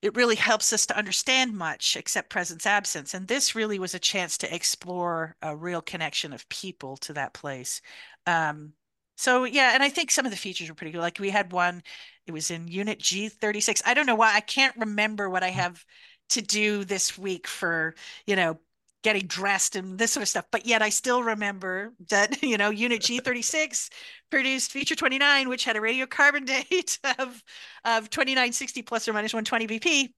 it 0.03 0.17
really 0.17 0.35
helps 0.35 0.73
us 0.73 0.85
to 0.87 0.99
understand 0.99 1.57
much 1.57 1.97
except 1.97 2.29
presence 2.29 2.67
absence. 2.67 3.15
And 3.15 3.29
this 3.29 3.55
really 3.55 3.79
was 3.79 3.95
a 3.95 4.01
chance 4.01 4.37
to 4.39 4.53
explore 4.53 5.37
a 5.43 5.55
real 5.55 5.81
connection 5.81 6.33
of 6.33 6.49
people 6.49 6.97
to 6.99 7.13
that 7.13 7.35
place. 7.35 7.81
Um, 8.27 8.73
so 9.17 9.45
yeah, 9.45 9.73
and 9.75 9.83
I 9.83 9.89
think 9.89 10.11
some 10.11 10.25
of 10.25 10.31
the 10.31 10.37
features 10.37 10.69
were 10.69 10.75
pretty 10.75 10.93
good. 10.93 11.01
Like 11.01 11.19
we 11.19 11.31
had 11.31 11.53
one, 11.53 11.83
it 12.27 12.33
was 12.33 12.51
in 12.51 12.69
unit 12.69 12.99
G36. 12.99 13.83
I 13.87 13.95
don't 13.95 14.07
know 14.07 14.15
why 14.15 14.35
I 14.35 14.41
can't 14.41 14.77
remember 14.77 15.31
what 15.31 15.43
I 15.43 15.51
mm. 15.51 15.55
have 15.55 15.85
to 16.31 16.43
do 16.43 16.85
this 16.85 17.19
week 17.19 17.47
for, 17.47 17.95
you 18.27 18.35
know, 18.35 18.59
getting 19.03 19.27
dressed 19.27 19.77
and 19.77 19.99
this 19.99 20.13
sort 20.13 20.23
of 20.23 20.29
stuff. 20.29 20.47
But 20.51 20.67
yet 20.67 20.83
I 20.83 20.89
still 20.89 21.23
remember 21.23 21.93
that, 22.09 22.43
you 22.43 22.57
know, 22.57 22.71
unit 22.71 23.03
G36 23.03 23.91
produced 24.31 24.73
feature 24.73 24.97
29, 24.97 25.49
which 25.49 25.65
had 25.65 25.77
a 25.77 25.81
radiocarbon 25.81 26.47
date 26.71 26.99
of, 27.19 27.43
of 27.85 28.11
2960 28.11 28.83
plus 28.83 29.07
or 29.07 29.13
minus 29.13 29.35
120 29.35 29.67
BP, 29.67 30.09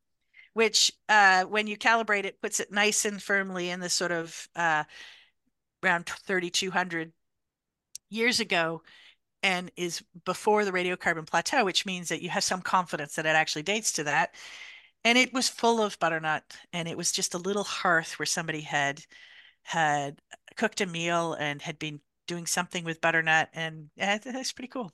which 0.54 0.92
uh, 1.08 1.44
when 1.44 1.66
you 1.66 1.76
calibrate 1.76 2.24
it, 2.24 2.40
puts 2.40 2.60
it 2.60 2.72
nice 2.72 3.04
and 3.04 3.22
firmly 3.22 3.68
in 3.68 3.80
the 3.80 3.90
sort 3.90 4.12
of 4.12 4.48
uh, 4.56 4.84
around 5.84 6.06
3200 6.06 7.12
years 8.16 8.40
ago 8.40 8.82
and 9.42 9.70
is 9.76 10.02
before 10.24 10.64
the 10.64 10.72
radiocarbon 10.72 11.26
plateau, 11.26 11.64
which 11.64 11.86
means 11.86 12.08
that 12.08 12.22
you 12.22 12.30
have 12.30 12.42
some 12.42 12.62
confidence 12.62 13.14
that 13.14 13.26
it 13.26 13.36
actually 13.36 13.62
dates 13.62 13.92
to 13.92 14.04
that. 14.04 14.34
And 15.04 15.16
it 15.16 15.32
was 15.32 15.48
full 15.48 15.80
of 15.80 15.98
butternut, 16.00 16.42
and 16.72 16.88
it 16.88 16.96
was 16.96 17.12
just 17.12 17.34
a 17.34 17.38
little 17.38 17.62
hearth 17.62 18.18
where 18.18 18.26
somebody 18.26 18.62
had 18.62 19.04
had 19.62 20.20
cooked 20.56 20.80
a 20.80 20.86
meal 20.86 21.34
and 21.34 21.62
had 21.62 21.78
been 21.78 22.00
doing 22.26 22.46
something 22.46 22.82
with 22.82 23.00
butternut, 23.00 23.48
and 23.52 23.88
that's 23.96 24.52
pretty 24.52 24.68
cool. 24.68 24.90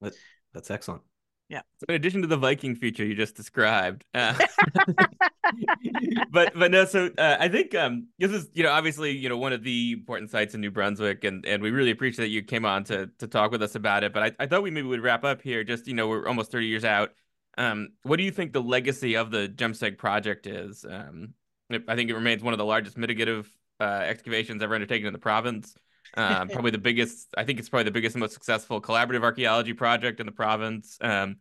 That, 0.00 0.14
that's 0.52 0.70
excellent. 0.70 1.02
Yeah. 1.48 1.60
So 1.78 1.84
in 1.88 1.94
addition 1.96 2.22
to 2.22 2.26
the 2.26 2.36
Viking 2.36 2.74
feature 2.74 3.04
you 3.04 3.14
just 3.14 3.36
described, 3.36 4.04
uh, 4.14 4.34
but 6.30 6.58
but 6.58 6.70
no, 6.70 6.84
so 6.84 7.10
uh, 7.18 7.36
I 7.38 7.48
think 7.48 7.74
um, 7.74 8.08
this 8.18 8.32
is 8.32 8.48
you 8.54 8.62
know 8.62 8.70
obviously 8.70 9.12
you 9.12 9.28
know 9.28 9.36
one 9.36 9.52
of 9.52 9.62
the 9.62 9.92
important 9.92 10.30
sites 10.30 10.54
in 10.54 10.60
New 10.60 10.70
Brunswick, 10.70 11.24
and 11.24 11.44
and 11.44 11.62
we 11.62 11.70
really 11.70 11.90
appreciate 11.90 12.24
that 12.24 12.30
you 12.30 12.42
came 12.42 12.64
on 12.64 12.84
to 12.84 13.10
to 13.18 13.26
talk 13.26 13.50
with 13.50 13.62
us 13.62 13.74
about 13.74 14.04
it. 14.04 14.12
But 14.12 14.22
I, 14.22 14.44
I 14.44 14.46
thought 14.46 14.62
we 14.62 14.70
maybe 14.70 14.88
would 14.88 15.02
wrap 15.02 15.24
up 15.24 15.42
here. 15.42 15.64
Just 15.64 15.86
you 15.86 15.94
know 15.94 16.08
we're 16.08 16.26
almost 16.26 16.50
thirty 16.50 16.66
years 16.66 16.84
out. 16.84 17.10
Um, 17.56 17.90
what 18.02 18.16
do 18.16 18.22
you 18.24 18.32
think 18.32 18.52
the 18.52 18.62
legacy 18.62 19.14
of 19.14 19.30
the 19.30 19.48
JEMSEG 19.48 19.98
project 19.98 20.46
is? 20.46 20.84
Um, 20.88 21.34
I 21.70 21.94
think 21.94 22.10
it 22.10 22.14
remains 22.14 22.42
one 22.42 22.52
of 22.52 22.58
the 22.58 22.64
largest 22.64 22.96
mitigative 22.96 23.46
uh, 23.80 24.02
excavations 24.04 24.62
ever 24.62 24.74
undertaken 24.74 25.06
in 25.06 25.12
the 25.12 25.18
province. 25.18 25.74
Um, 26.16 26.48
probably 26.48 26.70
the 26.70 26.78
biggest. 26.78 27.28
I 27.36 27.44
think 27.44 27.58
it's 27.58 27.68
probably 27.68 27.84
the 27.84 27.90
biggest 27.90 28.14
and 28.14 28.20
most 28.20 28.34
successful 28.34 28.80
collaborative 28.80 29.22
archaeology 29.22 29.72
project 29.72 30.20
in 30.20 30.26
the 30.26 30.32
province. 30.32 30.96
Um, 31.00 31.36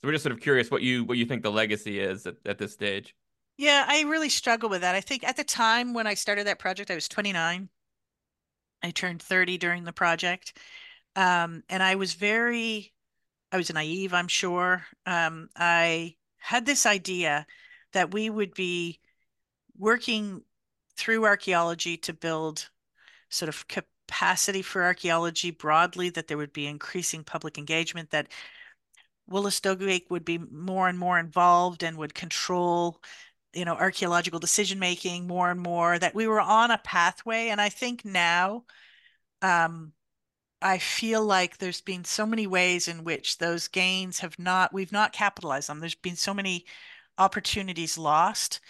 so 0.00 0.08
we're 0.08 0.12
just 0.12 0.24
sort 0.24 0.32
of 0.32 0.40
curious 0.40 0.70
what 0.70 0.82
you 0.82 1.04
what 1.04 1.18
you 1.18 1.26
think 1.26 1.42
the 1.42 1.52
legacy 1.52 2.00
is 2.00 2.26
at, 2.26 2.36
at 2.44 2.58
this 2.58 2.72
stage. 2.72 3.14
Yeah, 3.56 3.86
I 3.88 4.02
really 4.02 4.28
struggle 4.28 4.68
with 4.68 4.82
that. 4.82 4.94
I 4.94 5.00
think 5.00 5.24
at 5.24 5.36
the 5.36 5.44
time 5.44 5.94
when 5.94 6.06
I 6.06 6.14
started 6.14 6.46
that 6.46 6.58
project, 6.58 6.90
I 6.90 6.94
was 6.94 7.08
29. 7.08 7.68
I 8.82 8.90
turned 8.90 9.22
30 9.22 9.58
during 9.58 9.84
the 9.84 9.92
project. 9.92 10.58
Um, 11.14 11.62
and 11.70 11.82
I 11.82 11.94
was 11.94 12.12
very, 12.12 12.92
I 13.50 13.56
was 13.56 13.72
naive, 13.72 14.12
I'm 14.12 14.28
sure. 14.28 14.84
Um, 15.06 15.48
I 15.56 16.16
had 16.36 16.66
this 16.66 16.84
idea 16.84 17.46
that 17.92 18.12
we 18.12 18.28
would 18.28 18.52
be 18.52 19.00
working 19.78 20.42
through 20.96 21.24
archaeology 21.24 21.96
to 21.96 22.12
build 22.12 22.68
sort 23.30 23.48
of 23.48 23.66
capacity 24.06 24.62
for 24.62 24.84
archaeology 24.84 25.50
broadly, 25.50 26.10
that 26.10 26.28
there 26.28 26.36
would 26.36 26.52
be 26.52 26.66
increasing 26.66 27.24
public 27.24 27.58
engagement, 27.58 28.10
that 28.10 28.28
Wolastoqiyik 29.30 30.10
would 30.10 30.24
be 30.24 30.38
more 30.38 30.88
and 30.88 30.98
more 30.98 31.18
involved 31.18 31.82
and 31.82 31.96
would 31.98 32.14
control, 32.14 33.02
you 33.52 33.64
know, 33.64 33.74
archaeological 33.74 34.38
decision 34.38 34.78
making 34.78 35.26
more 35.26 35.50
and 35.50 35.60
more, 35.60 35.98
that 35.98 36.14
we 36.14 36.28
were 36.28 36.40
on 36.40 36.70
a 36.70 36.78
pathway. 36.78 37.48
And 37.48 37.60
I 37.60 37.68
think 37.68 38.04
now, 38.04 38.64
um, 39.42 39.92
I 40.62 40.78
feel 40.78 41.24
like 41.24 41.58
there's 41.58 41.80
been 41.80 42.04
so 42.04 42.24
many 42.24 42.46
ways 42.46 42.88
in 42.88 43.04
which 43.04 43.38
those 43.38 43.68
gains 43.68 44.20
have 44.20 44.38
not, 44.38 44.72
we've 44.72 44.92
not 44.92 45.12
capitalized 45.12 45.70
on. 45.70 45.80
There's 45.80 45.94
been 45.94 46.16
so 46.16 46.32
many 46.32 46.64
opportunities 47.18 47.98
lost. 47.98 48.60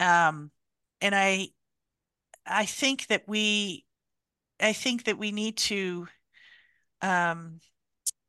Um, 0.00 0.50
and 1.00 1.14
I, 1.14 1.48
I 2.46 2.64
think 2.64 3.06
that 3.08 3.24
we, 3.26 3.84
I 4.60 4.72
think 4.72 5.04
that 5.04 5.18
we 5.18 5.32
need 5.32 5.56
to, 5.58 6.08
um, 7.02 7.60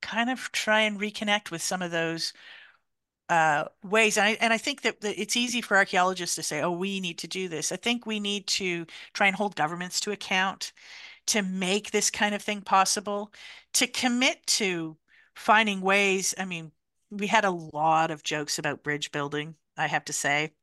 kind 0.01 0.29
of 0.29 0.51
try 0.51 0.81
and 0.81 0.99
reconnect 0.99 1.51
with 1.51 1.61
some 1.61 1.81
of 1.81 1.91
those 1.91 2.33
uh, 3.29 3.65
ways. 3.83 4.17
And 4.17 4.27
I, 4.27 4.37
and 4.41 4.51
I 4.53 4.57
think 4.57 4.81
that, 4.81 5.01
that 5.01 5.19
it's 5.19 5.37
easy 5.37 5.61
for 5.61 5.77
archaeologists 5.77 6.35
to 6.35 6.43
say, 6.43 6.61
oh, 6.61 6.71
we 6.71 6.99
need 6.99 7.17
to 7.19 7.27
do 7.27 7.47
this. 7.47 7.71
I 7.71 7.77
think 7.77 8.05
we 8.05 8.19
need 8.19 8.47
to 8.47 8.85
try 9.13 9.27
and 9.27 9.35
hold 9.35 9.55
governments 9.55 9.99
to 10.01 10.11
account 10.11 10.73
to 11.27 11.41
make 11.43 11.91
this 11.91 12.09
kind 12.09 12.35
of 12.35 12.41
thing 12.41 12.61
possible, 12.61 13.31
to 13.73 13.87
commit 13.87 14.45
to 14.47 14.97
finding 15.35 15.81
ways. 15.81 16.35
I 16.37 16.45
mean, 16.45 16.71
we 17.11 17.27
had 17.27 17.45
a 17.45 17.51
lot 17.51 18.11
of 18.11 18.23
jokes 18.23 18.59
about 18.59 18.83
bridge 18.83 19.11
building, 19.11 19.55
I 19.77 19.87
have 19.87 20.05
to 20.05 20.13
say. 20.13 20.53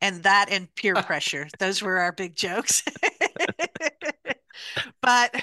And 0.00 0.22
that 0.24 0.48
and 0.50 0.74
peer 0.74 0.94
pressure, 1.02 1.48
those 1.58 1.82
were 1.82 1.98
our 1.98 2.12
big 2.12 2.36
jokes. 2.36 2.84
but, 5.02 5.34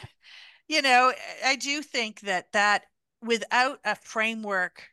you 0.67 0.81
know, 0.81 1.13
I 1.45 1.55
do 1.55 1.81
think 1.81 2.21
that 2.21 2.51
that 2.53 2.83
without 3.21 3.79
a 3.85 3.95
framework 3.95 4.89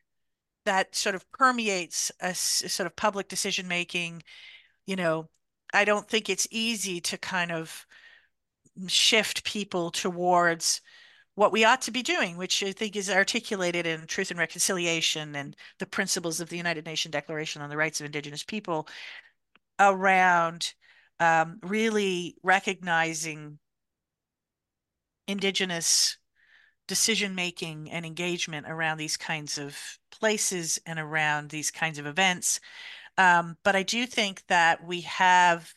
that 0.65 0.95
sort 0.95 1.15
of 1.15 1.31
permeates 1.33 2.13
a, 2.21 2.29
a 2.29 2.35
sort 2.35 2.87
of 2.87 2.97
public 2.97 3.29
decision 3.29 3.67
making, 3.67 4.23
you 4.87 4.97
know, 4.97 5.29
I 5.73 5.85
don't 5.85 6.09
think 6.09 6.29
it's 6.29 6.49
easy 6.51 7.01
to 7.03 7.19
kind 7.19 7.53
of 7.53 7.87
shift 8.87 9.45
people 9.45 9.91
towards 9.91 10.81
what 11.35 11.53
we 11.53 11.65
ought 11.65 11.83
to 11.83 11.91
be 11.91 12.03
doing, 12.03 12.37
which 12.37 12.63
I 12.63 12.73
think 12.73 12.97
is 12.97 13.09
articulated 13.09 13.87
in 13.87 14.07
Truth 14.07 14.31
and 14.31 14.39
Reconciliation 14.39 15.35
and 15.37 15.57
the 15.79 15.87
principles 15.87 16.41
of 16.41 16.49
the 16.49 16.57
United 16.57 16.85
Nations 16.85 17.13
Declaration 17.13 17.63
on 17.63 17.71
the 17.71 17.77
Rights 17.77 18.01
of 18.01 18.07
Indigenous 18.07 18.43
People 18.43 18.89
around 19.79 20.75
um, 21.19 21.59
really 21.63 22.37
recognizing 22.43 23.59
Indigenous 25.31 26.17
decision 26.89 27.35
making 27.35 27.91
and 27.91 28.05
engagement 28.05 28.67
around 28.69 28.99
these 28.99 29.17
kinds 29.17 29.59
of 29.59 29.79
places 30.11 30.79
and 30.87 30.99
around 30.99 31.51
these 31.51 31.71
kinds 31.71 31.99
of 31.99 32.07
events. 32.07 32.59
Um, 33.17 33.57
but 33.63 33.77
I 33.77 33.83
do 33.83 34.07
think 34.07 34.43
that 34.49 34.85
we 34.85 35.03
have 35.03 35.73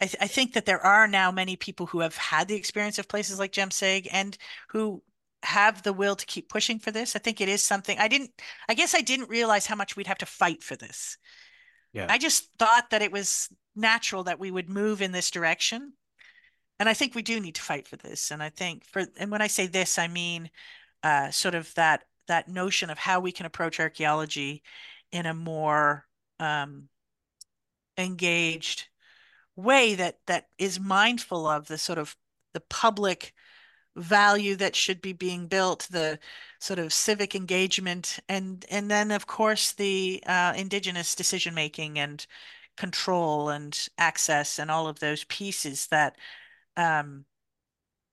I, 0.00 0.06
th 0.06 0.16
I, 0.18 0.28
think 0.28 0.54
that 0.54 0.64
there 0.64 0.80
are 0.80 1.06
now 1.06 1.30
many 1.30 1.56
people 1.56 1.84
who 1.84 2.00
have 2.00 2.16
had 2.16 2.48
the 2.48 2.54
experience 2.54 2.98
of 2.98 3.06
places 3.06 3.38
like 3.38 3.52
Jemseg 3.52 4.08
and 4.10 4.36
who 4.70 5.02
have 5.42 5.82
the 5.82 5.92
will 5.92 6.16
to 6.16 6.24
keep 6.24 6.48
pushing 6.48 6.78
for 6.78 6.90
this. 6.90 7.14
I 7.14 7.18
think 7.18 7.40
it 7.40 7.50
is 7.50 7.62
something 7.62 7.98
I 7.98 8.08
didn't, 8.08 8.30
I 8.66 8.74
guess 8.74 8.94
I 8.94 9.02
didn't 9.02 9.28
realize 9.28 9.66
how 9.66 9.76
much 9.76 9.96
we'd 9.96 10.06
have 10.06 10.18
to 10.18 10.26
fight 10.26 10.62
for 10.62 10.76
this. 10.76 11.18
Yeah. 11.92 12.06
I 12.08 12.16
just 12.16 12.48
thought 12.58 12.90
that 12.90 13.02
it 13.02 13.12
was 13.12 13.48
natural 13.76 14.24
that 14.24 14.40
we 14.40 14.50
would 14.50 14.70
move 14.70 15.02
in 15.02 15.12
this 15.12 15.30
direction. 15.30 15.92
And 16.80 16.88
I 16.88 16.94
think 16.94 17.14
we 17.14 17.22
do 17.22 17.38
need 17.38 17.54
to 17.56 17.62
fight 17.62 17.86
for 17.86 17.96
this. 17.96 18.30
And 18.30 18.42
I 18.42 18.48
think 18.48 18.84
for, 18.86 19.04
and 19.18 19.30
when 19.30 19.42
I 19.42 19.46
say 19.46 19.66
this, 19.66 19.98
I 19.98 20.08
mean 20.08 20.50
uh, 21.02 21.30
sort 21.30 21.54
of 21.54 21.72
that, 21.74 22.04
that 22.26 22.48
notion 22.48 22.88
of 22.88 22.98
how 22.98 23.20
we 23.20 23.32
can 23.32 23.46
approach 23.46 23.78
archaeology 23.78 24.62
in 25.12 25.26
a 25.26 25.34
more 25.34 26.06
um, 26.40 26.88
engaged 27.98 28.88
way 29.56 29.94
that 29.94 30.18
that 30.26 30.46
is 30.58 30.80
mindful 30.80 31.46
of 31.46 31.68
the 31.68 31.76
sort 31.76 31.98
of 31.98 32.16
the 32.54 32.60
public 32.60 33.34
value 33.96 34.56
that 34.56 34.74
should 34.74 35.02
be 35.02 35.12
being 35.12 35.48
built, 35.48 35.86
the 35.90 36.18
sort 36.60 36.78
of 36.78 36.92
civic 36.92 37.34
engagement, 37.34 38.18
and 38.28 38.64
and 38.70 38.90
then 38.90 39.10
of 39.10 39.26
course 39.26 39.72
the 39.72 40.22
uh, 40.26 40.54
indigenous 40.56 41.14
decision 41.14 41.54
making 41.54 41.98
and 41.98 42.26
control 42.76 43.50
and 43.50 43.88
access 43.98 44.58
and 44.58 44.70
all 44.70 44.88
of 44.88 45.00
those 45.00 45.24
pieces 45.24 45.88
that 45.88 46.16
um, 46.76 47.24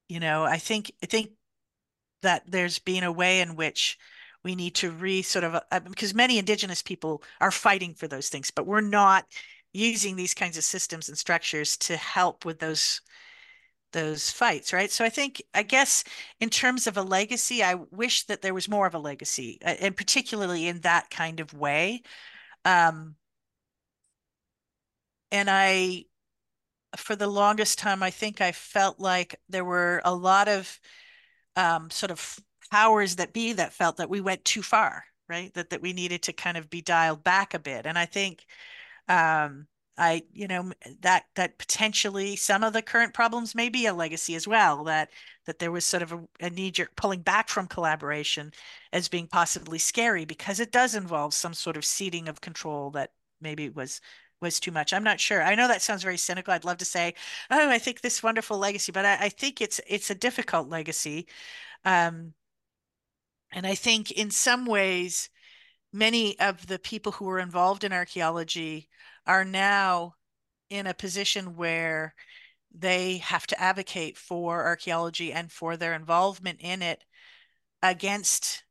you 0.09 0.19
know 0.19 0.43
I 0.43 0.57
think 0.57 0.91
I 1.03 1.05
think 1.07 1.31
that 2.21 2.43
there's 2.47 2.79
been 2.79 3.03
a 3.03 3.11
way 3.11 3.41
in 3.41 3.55
which 3.55 3.97
we 4.43 4.55
need 4.55 4.75
to 4.75 4.91
re 4.91 5.21
sort 5.21 5.43
of 5.43 5.55
uh, 5.71 5.79
because 5.81 6.13
many 6.13 6.37
indigenous 6.37 6.81
people 6.81 7.23
are 7.41 7.51
fighting 7.51 7.93
for 7.93 8.07
those 8.07 8.29
things, 8.29 8.51
but 8.51 8.65
we're 8.67 8.81
not 8.81 9.25
using 9.73 10.15
these 10.15 10.33
kinds 10.33 10.57
of 10.57 10.63
systems 10.63 11.09
and 11.09 11.17
structures 11.17 11.77
to 11.77 11.97
help 11.97 12.45
with 12.45 12.59
those 12.59 13.01
those 13.93 14.29
fights 14.31 14.73
right? 14.73 14.91
So 14.91 15.05
i 15.05 15.09
think 15.09 15.41
i 15.53 15.63
guess 15.63 16.03
in 16.39 16.49
terms 16.49 16.87
of 16.87 16.97
a 16.97 17.01
legacy 17.01 17.63
i 17.63 17.75
wish 17.91 18.25
that 18.25 18.41
there 18.41 18.53
was 18.53 18.67
more 18.69 18.85
of 18.85 18.95
a 18.95 18.99
legacy 18.99 19.59
and 19.61 19.95
particularly 19.95 20.67
in 20.67 20.81
that 20.81 21.09
kind 21.09 21.39
of 21.39 21.53
way. 21.53 22.01
Um 22.65 23.15
and 25.31 25.49
i 25.49 26.05
for 26.97 27.15
the 27.15 27.27
longest 27.27 27.79
time 27.79 28.03
i 28.03 28.09
think 28.09 28.41
i 28.41 28.51
felt 28.51 28.99
like 28.99 29.39
there 29.49 29.65
were 29.65 30.01
a 30.05 30.13
lot 30.13 30.47
of 30.47 30.79
um 31.55 31.89
sort 31.89 32.11
of 32.11 32.39
powers 32.71 33.15
that 33.15 33.33
be 33.33 33.53
that 33.53 33.73
felt 33.73 33.97
that 33.97 34.09
we 34.09 34.21
went 34.21 34.43
too 34.45 34.61
far 34.61 35.03
right 35.29 35.53
that 35.53 35.69
that 35.69 35.81
we 35.81 35.93
needed 35.93 36.21
to 36.21 36.33
kind 36.33 36.57
of 36.57 36.69
be 36.69 36.81
dialed 36.81 37.23
back 37.23 37.53
a 37.53 37.59
bit 37.59 37.85
and 37.85 37.97
i 37.97 38.05
think 38.05 38.45
um, 39.09 39.67
I, 39.97 40.23
you 40.31 40.47
know, 40.47 40.71
that 41.01 41.25
that 41.35 41.57
potentially 41.57 42.35
some 42.35 42.63
of 42.63 42.73
the 42.73 42.81
current 42.83 43.13
problems 43.15 43.55
may 43.55 43.69
be 43.69 43.87
a 43.87 43.93
legacy 43.93 44.35
as 44.35 44.47
well. 44.47 44.83
That 44.83 45.09
that 45.45 45.59
there 45.59 45.71
was 45.71 45.85
sort 45.85 46.03
of 46.03 46.11
a, 46.13 46.23
a 46.39 46.49
knee 46.51 46.69
jerk 46.71 46.95
pulling 46.95 47.21
back 47.21 47.49
from 47.49 47.67
collaboration 47.67 48.51
as 48.93 49.09
being 49.09 49.27
possibly 49.27 49.79
scary 49.79 50.25
because 50.25 50.59
it 50.59 50.71
does 50.71 50.93
involve 50.93 51.33
some 51.33 51.53
sort 51.53 51.77
of 51.77 51.85
ceding 51.85 52.27
of 52.27 52.41
control 52.41 52.91
that 52.91 53.11
maybe 53.41 53.69
was 53.69 54.01
was 54.41 54.59
too 54.59 54.71
much. 54.71 54.93
I'm 54.93 55.03
not 55.03 55.19
sure. 55.19 55.41
I 55.41 55.55
know 55.55 55.67
that 55.67 55.81
sounds 55.81 56.03
very 56.03 56.17
cynical. 56.17 56.53
I'd 56.53 56.65
love 56.65 56.77
to 56.77 56.85
say, 56.85 57.15
oh, 57.49 57.69
I 57.69 57.79
think 57.79 58.01
this 58.01 58.23
wonderful 58.23 58.57
legacy, 58.57 58.91
but 58.91 59.05
I, 59.05 59.17
I 59.25 59.29
think 59.29 59.61
it's 59.61 59.81
it's 59.87 60.09
a 60.09 60.15
difficult 60.15 60.69
legacy. 60.69 61.27
Um, 61.85 62.33
and 63.51 63.65
I 63.65 63.75
think 63.75 64.11
in 64.11 64.29
some 64.31 64.65
ways, 64.65 65.29
many 65.93 66.39
of 66.39 66.67
the 66.67 66.79
people 66.79 67.13
who 67.13 67.25
were 67.25 67.39
involved 67.39 67.83
in 67.83 67.93
archaeology 67.93 68.89
are 69.25 69.45
now 69.45 70.15
in 70.69 70.87
a 70.87 70.93
position 70.93 71.55
where 71.55 72.13
they 72.73 73.17
have 73.17 73.47
to 73.47 73.59
advocate 73.59 74.17
for 74.17 74.65
archaeology 74.65 75.31
and 75.31 75.51
for 75.51 75.77
their 75.77 75.93
involvement 75.93 76.59
in 76.61 76.81
it 76.81 77.03
against 77.81 78.63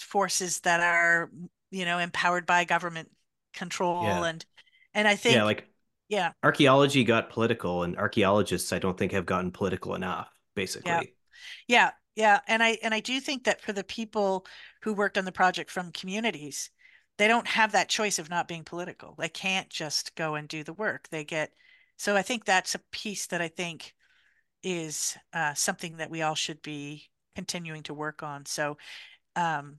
forces 0.00 0.60
that 0.60 0.80
are 0.80 1.30
you 1.70 1.84
know 1.84 1.98
empowered 1.98 2.46
by 2.46 2.64
government 2.64 3.10
control 3.54 4.04
yeah. 4.04 4.24
and 4.24 4.44
and 4.96 5.06
i 5.06 5.14
think 5.14 5.36
yeah 5.36 5.44
like 5.44 5.68
yeah 6.08 6.32
archaeology 6.42 7.04
got 7.04 7.30
political 7.30 7.84
and 7.84 7.96
archaeologists 7.96 8.72
i 8.72 8.78
don't 8.80 8.98
think 8.98 9.12
have 9.12 9.26
gotten 9.26 9.52
political 9.52 9.94
enough 9.94 10.28
basically 10.56 10.90
yeah 10.90 11.02
yeah 11.68 11.90
yeah, 12.16 12.40
and 12.48 12.62
I 12.62 12.78
and 12.82 12.94
I 12.94 13.00
do 13.00 13.20
think 13.20 13.44
that 13.44 13.60
for 13.60 13.72
the 13.74 13.84
people 13.84 14.46
who 14.82 14.94
worked 14.94 15.18
on 15.18 15.26
the 15.26 15.32
project 15.32 15.70
from 15.70 15.92
communities, 15.92 16.70
they 17.18 17.28
don't 17.28 17.46
have 17.46 17.72
that 17.72 17.90
choice 17.90 18.18
of 18.18 18.30
not 18.30 18.48
being 18.48 18.64
political. 18.64 19.14
They 19.18 19.28
can't 19.28 19.68
just 19.68 20.14
go 20.16 20.34
and 20.34 20.48
do 20.48 20.64
the 20.64 20.72
work. 20.72 21.08
They 21.10 21.24
get 21.24 21.52
so 21.98 22.16
I 22.16 22.22
think 22.22 22.44
that's 22.44 22.74
a 22.74 22.80
piece 22.90 23.26
that 23.28 23.42
I 23.42 23.48
think 23.48 23.94
is 24.62 25.16
uh, 25.34 25.54
something 25.54 25.98
that 25.98 26.10
we 26.10 26.22
all 26.22 26.34
should 26.34 26.62
be 26.62 27.10
continuing 27.34 27.82
to 27.84 27.94
work 27.94 28.22
on. 28.22 28.46
So, 28.46 28.78
um, 29.36 29.78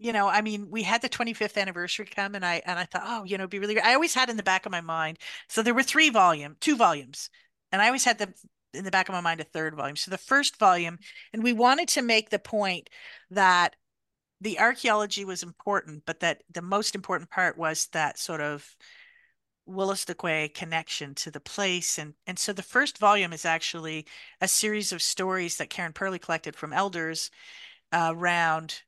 you 0.00 0.14
know, 0.14 0.28
I 0.28 0.40
mean, 0.40 0.68
we 0.70 0.82
had 0.82 1.02
the 1.02 1.10
25th 1.10 1.60
anniversary 1.60 2.06
come 2.06 2.34
and 2.34 2.44
I 2.44 2.62
and 2.64 2.78
I 2.78 2.86
thought, 2.86 3.02
oh, 3.04 3.24
you 3.24 3.36
know, 3.36 3.42
it'd 3.42 3.50
be 3.50 3.58
really 3.58 3.74
great. 3.74 3.84
I 3.84 3.94
always 3.94 4.14
had 4.14 4.30
in 4.30 4.38
the 4.38 4.42
back 4.42 4.64
of 4.64 4.72
my 4.72 4.80
mind. 4.80 5.18
So 5.48 5.62
there 5.62 5.74
were 5.74 5.82
three 5.82 6.08
volume, 6.08 6.56
two 6.58 6.74
volumes. 6.74 7.28
And 7.70 7.82
I 7.82 7.86
always 7.86 8.04
had 8.04 8.18
the 8.18 8.32
in 8.72 8.84
the 8.84 8.90
back 8.90 9.08
of 9.08 9.12
my 9.12 9.20
mind 9.20 9.40
a 9.40 9.44
third 9.44 9.74
volume. 9.74 9.96
So 9.96 10.10
the 10.10 10.16
first 10.16 10.58
volume, 10.58 10.98
and 11.34 11.42
we 11.42 11.52
wanted 11.52 11.88
to 11.88 12.02
make 12.02 12.30
the 12.30 12.38
point 12.38 12.88
that 13.30 13.76
the 14.40 14.58
archaeology 14.58 15.24
was 15.24 15.42
important, 15.42 16.04
but 16.06 16.20
that 16.20 16.42
the 16.50 16.62
most 16.62 16.94
important 16.94 17.28
part 17.28 17.58
was 17.58 17.88
that 17.92 18.18
sort 18.18 18.40
of 18.40 18.74
Wolastoqey 19.68 20.54
connection 20.54 21.14
to 21.16 21.30
the 21.30 21.40
place. 21.40 21.98
And, 21.98 22.14
and 22.26 22.38
so 22.38 22.54
the 22.54 22.62
first 22.62 22.96
volume 22.96 23.34
is 23.34 23.44
actually 23.44 24.06
a 24.40 24.48
series 24.48 24.92
of 24.92 25.02
stories 25.02 25.58
that 25.58 25.68
Karen 25.68 25.92
Perley 25.92 26.18
collected 26.18 26.56
from 26.56 26.72
elders 26.72 27.30
around 27.92 28.82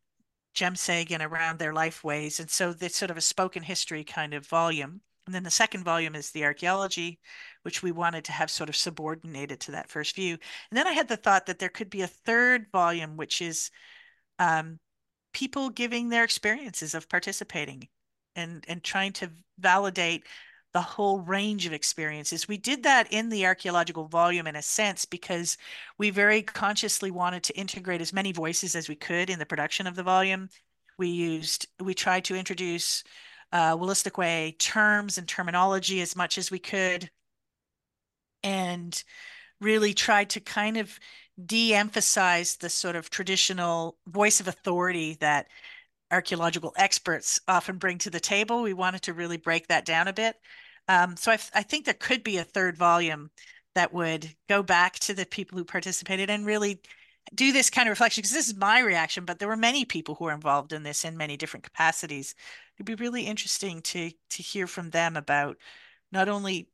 Jemseg 0.54 1.10
and 1.10 1.22
around 1.22 1.58
their 1.58 1.72
life 1.72 2.04
ways. 2.04 2.40
And 2.40 2.50
so 2.50 2.74
it's 2.80 2.96
sort 2.96 3.10
of 3.10 3.16
a 3.16 3.22
spoken 3.22 3.62
history 3.62 4.04
kind 4.04 4.34
of 4.34 4.46
volume. 4.46 5.00
And 5.26 5.34
then 5.34 5.44
the 5.44 5.50
second 5.50 5.84
volume 5.84 6.14
is 6.14 6.30
the 6.30 6.44
archaeology, 6.44 7.20
which 7.62 7.82
we 7.82 7.92
wanted 7.92 8.24
to 8.24 8.32
have 8.32 8.50
sort 8.50 8.68
of 8.68 8.76
subordinated 8.76 9.60
to 9.60 9.70
that 9.72 9.88
first 9.88 10.16
view. 10.16 10.36
And 10.70 10.76
then 10.76 10.86
I 10.86 10.92
had 10.92 11.08
the 11.08 11.16
thought 11.16 11.46
that 11.46 11.58
there 11.58 11.68
could 11.68 11.90
be 11.90 12.02
a 12.02 12.08
third 12.08 12.66
volume, 12.72 13.16
which 13.16 13.40
is 13.40 13.70
um, 14.38 14.80
people 15.32 15.70
giving 15.70 16.08
their 16.08 16.24
experiences 16.24 16.94
of 16.94 17.08
participating 17.08 17.88
and 18.34 18.64
and 18.66 18.82
trying 18.82 19.12
to 19.12 19.30
validate 19.58 20.26
the 20.72 20.80
whole 20.80 21.20
range 21.20 21.66
of 21.66 21.72
experiences. 21.72 22.48
We 22.48 22.56
did 22.56 22.82
that 22.84 23.12
in 23.12 23.28
the 23.28 23.46
archaeological 23.46 24.06
volume 24.08 24.46
in 24.46 24.56
a 24.56 24.62
sense 24.62 25.04
because 25.04 25.58
we 25.98 26.10
very 26.10 26.42
consciously 26.42 27.10
wanted 27.10 27.42
to 27.44 27.56
integrate 27.56 28.00
as 28.00 28.12
many 28.12 28.32
voices 28.32 28.74
as 28.74 28.88
we 28.88 28.94
could 28.94 29.28
in 29.28 29.38
the 29.38 29.46
production 29.46 29.86
of 29.86 29.96
the 29.96 30.02
volume. 30.02 30.48
We 30.98 31.08
used, 31.08 31.66
we 31.80 31.94
tried 31.94 32.24
to 32.24 32.36
introduce 32.36 33.04
uh, 33.52 33.76
Wolastoqey 33.76 34.58
terms 34.58 35.18
and 35.18 35.28
terminology 35.28 36.00
as 36.00 36.16
much 36.16 36.38
as 36.38 36.50
we 36.50 36.58
could 36.58 37.10
and 38.42 39.02
really 39.60 39.94
tried 39.94 40.30
to 40.30 40.40
kind 40.40 40.76
of 40.76 40.98
de-emphasize 41.44 42.56
the 42.56 42.68
sort 42.68 42.96
of 42.96 43.10
traditional 43.10 43.96
voice 44.06 44.40
of 44.40 44.48
authority 44.48 45.16
that 45.20 45.46
archaeological 46.12 46.72
experts 46.76 47.40
often 47.48 47.78
bring 47.78 47.98
to 47.98 48.10
the 48.10 48.20
table. 48.20 48.62
We 48.62 48.74
wanted 48.74 49.02
to 49.02 49.14
really 49.14 49.38
break 49.38 49.68
that 49.68 49.84
down 49.84 50.08
a 50.08 50.12
bit. 50.12 50.36
Um, 50.88 51.16
so 51.16 51.32
I, 51.32 51.38
I 51.54 51.62
think 51.62 51.84
there 51.84 51.94
could 51.94 52.22
be 52.22 52.36
a 52.36 52.44
third 52.44 52.76
volume 52.76 53.30
that 53.74 53.92
would 53.94 54.34
go 54.48 54.62
back 54.62 54.98
to 55.00 55.14
the 55.14 55.26
people 55.26 55.58
who 55.58 55.64
participated 55.64 56.30
and 56.30 56.44
really 56.44 56.80
do 57.34 57.52
this 57.52 57.70
kind 57.70 57.88
of 57.88 57.92
reflection 57.92 58.20
because 58.20 58.32
this 58.32 58.48
is 58.48 58.56
my 58.56 58.80
reaction 58.80 59.24
but 59.24 59.38
there 59.38 59.48
were 59.48 59.56
many 59.56 59.84
people 59.84 60.14
who 60.14 60.24
were 60.24 60.32
involved 60.32 60.72
in 60.72 60.82
this 60.82 61.04
in 61.04 61.16
many 61.16 61.36
different 61.36 61.64
capacities 61.64 62.34
it'd 62.76 62.86
be 62.86 62.94
really 63.02 63.22
interesting 63.22 63.80
to 63.80 64.10
to 64.28 64.42
hear 64.42 64.66
from 64.66 64.90
them 64.90 65.16
about 65.16 65.56
not 66.10 66.28
only 66.28 66.68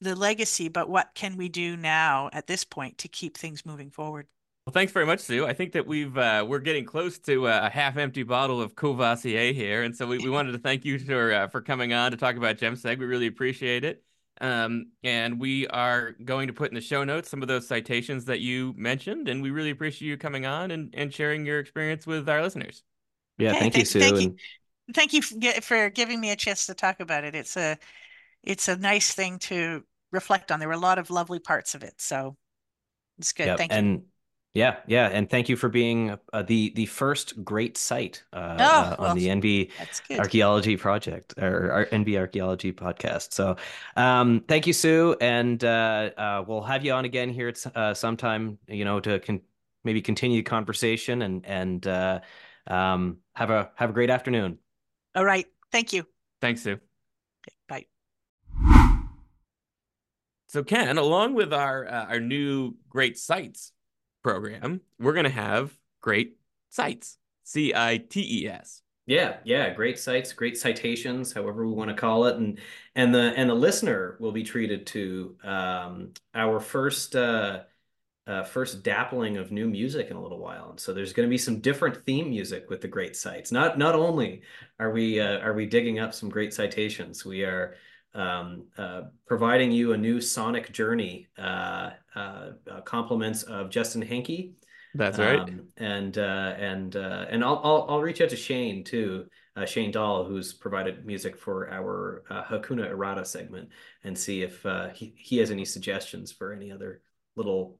the 0.00 0.16
legacy 0.16 0.68
but 0.68 0.88
what 0.88 1.14
can 1.14 1.36
we 1.36 1.48
do 1.48 1.76
now 1.76 2.28
at 2.32 2.46
this 2.46 2.64
point 2.64 2.98
to 2.98 3.08
keep 3.08 3.36
things 3.36 3.64
moving 3.64 3.90
forward 3.90 4.26
well, 4.66 4.72
thanks 4.72 4.92
very 4.92 5.06
much, 5.06 5.20
Sue. 5.20 5.46
I 5.46 5.54
think 5.54 5.72
that 5.72 5.86
we've 5.86 6.16
uh, 6.16 6.44
we're 6.46 6.58
getting 6.58 6.84
close 6.84 7.18
to 7.20 7.46
a 7.46 7.70
half-empty 7.70 8.24
bottle 8.24 8.60
of 8.60 8.74
Courvoisier 8.74 9.52
here, 9.52 9.82
and 9.82 9.96
so 9.96 10.06
we, 10.06 10.18
we 10.18 10.30
wanted 10.30 10.52
to 10.52 10.58
thank 10.58 10.84
you 10.84 10.98
for 10.98 11.32
uh, 11.32 11.48
for 11.48 11.60
coming 11.60 11.92
on 11.92 12.10
to 12.10 12.16
talk 12.16 12.36
about 12.36 12.58
Jemseg. 12.58 12.98
We 12.98 13.06
really 13.06 13.26
appreciate 13.26 13.84
it. 13.84 14.02
Um, 14.42 14.92
and 15.04 15.38
we 15.38 15.66
are 15.66 16.12
going 16.24 16.46
to 16.46 16.54
put 16.54 16.70
in 16.70 16.74
the 16.74 16.80
show 16.80 17.04
notes 17.04 17.28
some 17.28 17.42
of 17.42 17.48
those 17.48 17.68
citations 17.68 18.24
that 18.24 18.40
you 18.40 18.72
mentioned, 18.76 19.28
and 19.28 19.42
we 19.42 19.50
really 19.50 19.70
appreciate 19.70 20.08
you 20.08 20.16
coming 20.16 20.46
on 20.46 20.70
and, 20.70 20.94
and 20.96 21.12
sharing 21.12 21.44
your 21.44 21.58
experience 21.58 22.06
with 22.06 22.26
our 22.28 22.42
listeners. 22.42 22.82
Yeah, 23.36 23.52
thank 23.52 23.76
you, 23.76 23.84
Sue. 23.84 24.00
Thank 24.00 24.14
and... 24.14 24.22
you, 24.22 24.36
thank 24.94 25.12
you 25.12 25.22
for 25.60 25.90
giving 25.90 26.20
me 26.20 26.30
a 26.30 26.36
chance 26.36 26.66
to 26.66 26.74
talk 26.74 27.00
about 27.00 27.24
it. 27.24 27.34
It's 27.34 27.56
a 27.56 27.78
it's 28.42 28.68
a 28.68 28.76
nice 28.76 29.12
thing 29.12 29.38
to 29.40 29.84
reflect 30.10 30.50
on. 30.50 30.58
There 30.58 30.68
were 30.68 30.74
a 30.74 30.78
lot 30.78 30.98
of 30.98 31.10
lovely 31.10 31.38
parts 31.38 31.74
of 31.74 31.82
it, 31.82 31.94
so 31.98 32.36
it's 33.18 33.32
good. 33.32 33.46
Yep. 33.46 33.58
Thank 33.58 33.72
and 33.72 33.88
you. 33.88 34.04
Yeah, 34.52 34.78
yeah, 34.88 35.06
and 35.06 35.30
thank 35.30 35.48
you 35.48 35.56
for 35.56 35.68
being 35.68 36.18
uh, 36.32 36.42
the 36.42 36.72
the 36.74 36.86
first 36.86 37.44
great 37.44 37.76
site 37.78 38.24
uh, 38.32 38.56
Oh, 38.58 38.64
uh, 38.64 38.96
on 38.98 39.04
well, 39.04 39.14
the 39.14 39.28
NB. 39.28 39.70
Archaeology 40.18 40.76
Project 40.76 41.34
or 41.38 41.70
our 41.70 41.86
NB 41.86 42.18
Archaeology 42.18 42.72
podcast. 42.72 43.32
So, 43.32 43.54
um, 43.96 44.42
thank 44.48 44.66
you, 44.66 44.72
Sue, 44.72 45.16
and 45.20 45.62
uh, 45.62 46.10
uh, 46.16 46.44
we'll 46.44 46.62
have 46.62 46.84
you 46.84 46.92
on 46.92 47.04
again 47.04 47.30
here 47.30 47.46
at 47.48 47.58
s- 47.58 47.66
uh, 47.72 47.94
sometime. 47.94 48.58
You 48.66 48.84
know, 48.84 48.98
to 48.98 49.20
con 49.20 49.40
maybe 49.84 50.02
continue 50.02 50.38
the 50.38 50.42
conversation 50.50 51.22
and 51.22 51.46
and 51.46 51.86
uh, 51.86 52.18
um, 52.66 53.18
have 53.36 53.50
a 53.50 53.70
have 53.76 53.90
a 53.90 53.92
great 53.92 54.10
afternoon. 54.10 54.58
All 55.14 55.24
right. 55.24 55.46
Thank 55.70 55.92
you. 55.92 56.04
Thanks, 56.40 56.62
Sue. 56.62 56.80
Bye. 57.68 57.86
So, 60.48 60.64
Ken, 60.64 60.98
along 60.98 61.34
with 61.34 61.52
our 61.52 61.86
uh, 61.86 62.06
our 62.06 62.20
new 62.20 62.74
great 62.88 63.16
sites 63.16 63.70
program, 64.22 64.80
we're 64.98 65.12
going 65.12 65.24
to 65.24 65.30
have 65.30 65.76
great 66.00 66.36
sites. 66.68 67.18
C 67.44 67.72
I 67.74 67.98
T 67.98 68.44
E 68.44 68.48
S. 68.48 68.82
Yeah, 69.06 69.38
yeah, 69.44 69.74
great 69.74 69.98
sites, 69.98 70.32
great 70.32 70.56
citations, 70.56 71.32
however 71.32 71.66
we 71.66 71.72
want 71.72 71.90
to 71.90 71.96
call 71.96 72.26
it, 72.26 72.36
and 72.36 72.60
and 72.94 73.12
the 73.12 73.32
and 73.36 73.50
the 73.50 73.54
listener 73.54 74.16
will 74.20 74.30
be 74.30 74.44
treated 74.44 74.86
to 74.88 75.36
um, 75.42 76.12
our 76.32 76.60
first 76.60 77.16
uh, 77.16 77.62
uh, 78.28 78.44
first 78.44 78.84
dappling 78.84 79.36
of 79.36 79.50
new 79.50 79.68
music 79.68 80.10
in 80.10 80.16
a 80.16 80.22
little 80.22 80.38
while. 80.38 80.70
And 80.70 80.78
so 80.78 80.92
there's 80.94 81.12
going 81.12 81.26
to 81.26 81.30
be 81.30 81.38
some 81.38 81.58
different 81.60 82.04
theme 82.06 82.30
music 82.30 82.70
with 82.70 82.80
the 82.82 82.88
great 82.88 83.16
sites. 83.16 83.50
Not 83.50 83.78
not 83.78 83.96
only 83.96 84.42
are 84.78 84.92
we 84.92 85.18
uh, 85.18 85.38
are 85.38 85.54
we 85.54 85.66
digging 85.66 85.98
up 85.98 86.14
some 86.14 86.28
great 86.28 86.54
citations, 86.54 87.24
we 87.24 87.42
are 87.42 87.74
um, 88.14 88.64
uh, 88.76 89.02
providing 89.26 89.70
you 89.70 89.92
a 89.92 89.96
new 89.96 90.20
sonic 90.20 90.72
journey, 90.72 91.28
uh, 91.38 91.90
uh, 92.14 92.50
uh 92.70 92.80
compliments 92.84 93.42
of 93.44 93.70
Justin 93.70 94.02
Henke. 94.02 94.52
That's 94.94 95.18
right. 95.18 95.38
Um, 95.38 95.68
and 95.76 96.18
uh, 96.18 96.54
and 96.58 96.96
uh, 96.96 97.26
and 97.28 97.44
I'll, 97.44 97.60
I'll 97.62 97.86
I'll 97.88 98.00
reach 98.00 98.20
out 98.20 98.30
to 98.30 98.36
Shane 98.36 98.82
too, 98.82 99.26
uh, 99.54 99.64
Shane 99.64 99.92
Dahl, 99.92 100.24
who's 100.24 100.52
provided 100.52 101.06
music 101.06 101.36
for 101.36 101.70
our 101.70 102.24
uh, 102.28 102.42
Hakuna 102.42 102.88
Errata 102.88 103.24
segment, 103.24 103.68
and 104.02 104.18
see 104.18 104.42
if 104.42 104.64
uh, 104.66 104.88
he 104.88 105.14
he 105.16 105.38
has 105.38 105.52
any 105.52 105.64
suggestions 105.64 106.32
for 106.32 106.52
any 106.52 106.72
other 106.72 107.02
little 107.36 107.78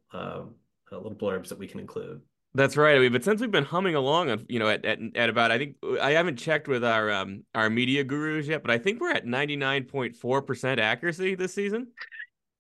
little 0.93 1.17
blurbs 1.17 1.49
that 1.49 1.59
we 1.59 1.67
can 1.67 1.81
include. 1.81 2.21
That's 2.55 2.77
right. 2.77 2.97
I 2.97 2.99
mean, 2.99 3.13
but 3.13 3.23
since 3.23 3.41
we've 3.41 3.51
been 3.51 3.65
humming 3.65 3.95
along 3.95 4.31
on, 4.31 4.45
you 4.49 4.59
know, 4.59 4.69
at, 4.69 4.85
at, 4.85 4.99
at 5.15 5.29
about, 5.31 5.53
I 5.53 5.59
think 5.59 5.77
I 6.01 6.13
haven't 6.13 6.37
checked 6.37 6.67
with 6.67 6.85
our 6.85 7.11
um 7.11 7.45
our 7.55 7.71
media 7.71 8.03
gurus 8.03 8.47
yet, 8.47 8.63
but 8.63 8.73
I 8.73 8.79
think 8.79 9.01
we're 9.01 9.13
at 9.13 9.25
99.4% 9.25 10.79
accuracy 10.79 11.37
this 11.37 11.55
season. 11.55 11.89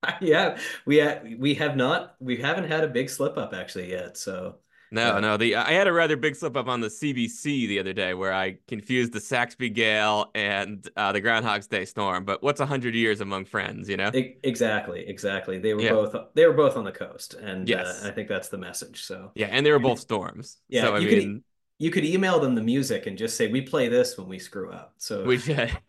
yeah, 0.20 0.58
we 0.86 1.00
ha- 1.00 1.20
we 1.38 1.54
have 1.54 1.76
not 1.76 2.14
we 2.20 2.36
haven't 2.36 2.68
had 2.68 2.84
a 2.84 2.88
big 2.88 3.10
slip 3.10 3.36
up 3.36 3.52
actually 3.52 3.90
yet. 3.90 4.16
So 4.16 4.60
No, 4.92 5.14
Yeah. 5.14 5.20
no. 5.20 5.36
The 5.36 5.56
I 5.56 5.72
had 5.72 5.86
a 5.86 5.92
rather 5.92 6.16
big 6.16 6.34
slip 6.34 6.56
up 6.56 6.66
on 6.66 6.80
the 6.80 6.88
CBC 6.88 7.68
the 7.68 7.78
other 7.78 7.92
day 7.92 8.12
where 8.14 8.32
I 8.32 8.58
confused 8.66 9.12
the 9.12 9.20
Saxby 9.20 9.70
Gale 9.70 10.30
and 10.34 10.88
uh, 10.96 11.12
the 11.12 11.20
Groundhog's 11.20 11.68
Day 11.68 11.84
storm. 11.84 12.24
But 12.24 12.42
what's 12.42 12.60
a 12.60 12.66
hundred 12.66 12.94
years 12.94 13.20
among 13.20 13.44
friends, 13.44 13.88
you 13.88 13.96
know? 13.96 14.10
exactly, 14.42 15.06
exactly. 15.06 15.58
They 15.58 15.74
were 15.74 15.82
Yeah. 15.82 15.92
both 15.92 16.16
they 16.34 16.46
were 16.46 16.52
both 16.54 16.76
on 16.76 16.84
the 16.84 16.92
coast, 16.92 17.34
and 17.34 17.68
Yes. 17.68 18.02
uh, 18.04 18.08
I 18.08 18.10
think 18.10 18.28
that's 18.28 18.48
the 18.48 18.58
message. 18.58 19.04
So 19.04 19.30
Yeah, 19.34 19.46
and 19.46 19.64
they 19.64 19.70
were 19.70 19.78
both 19.78 20.00
storms. 20.00 20.58
Yeah, 20.68 20.82
so 20.82 20.96
I 20.96 20.98
you 20.98 21.08
could- 21.08 21.18
mean, 21.18 21.44
you 21.78 21.90
could 21.90 22.04
email 22.04 22.38
them 22.40 22.54
the 22.54 22.60
music 22.62 23.06
and 23.06 23.16
just 23.16 23.38
say 23.38 23.46
we 23.48 23.62
play 23.62 23.88
this 23.88 24.18
when 24.18 24.28
we 24.28 24.38
screw 24.38 24.70
up. 24.70 24.92
So 24.98 25.24
we 25.24 25.38
should 25.38 25.70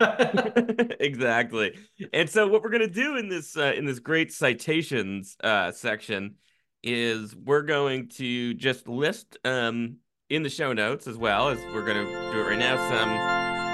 exactly. 1.00 1.76
And 2.12 2.30
so 2.30 2.46
what 2.48 2.62
we're 2.62 2.70
gonna 2.70 2.86
do 2.86 3.16
in 3.16 3.28
this 3.28 3.56
uh, 3.56 3.72
in 3.76 3.84
this 3.84 3.98
great 3.98 4.32
citations 4.32 5.36
uh, 5.42 5.70
section 5.72 6.36
is 6.82 7.34
we're 7.36 7.62
going 7.62 8.08
to 8.08 8.54
just 8.54 8.88
list 8.88 9.36
um, 9.44 9.96
in 10.30 10.42
the 10.42 10.50
show 10.50 10.72
notes 10.72 11.06
as 11.06 11.16
well 11.16 11.48
as 11.48 11.58
we're 11.72 11.86
gonna 11.86 12.04
do 12.04 12.40
it 12.40 12.44
right 12.44 12.58
now 12.58 12.76
some 12.88 13.08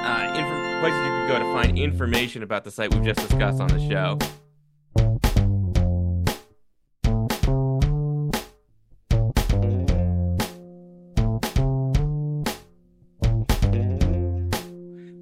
uh, 0.04 0.38
inf- 0.38 0.80
places 0.80 0.98
you 0.98 1.06
can 1.06 1.28
go 1.28 1.38
to 1.38 1.52
find 1.52 1.78
information 1.78 2.42
about 2.42 2.64
the 2.64 2.70
site 2.70 2.94
we've 2.94 3.04
just 3.04 3.20
discussed 3.20 3.60
on 3.60 3.68
the 3.68 3.88
show. 3.88 4.18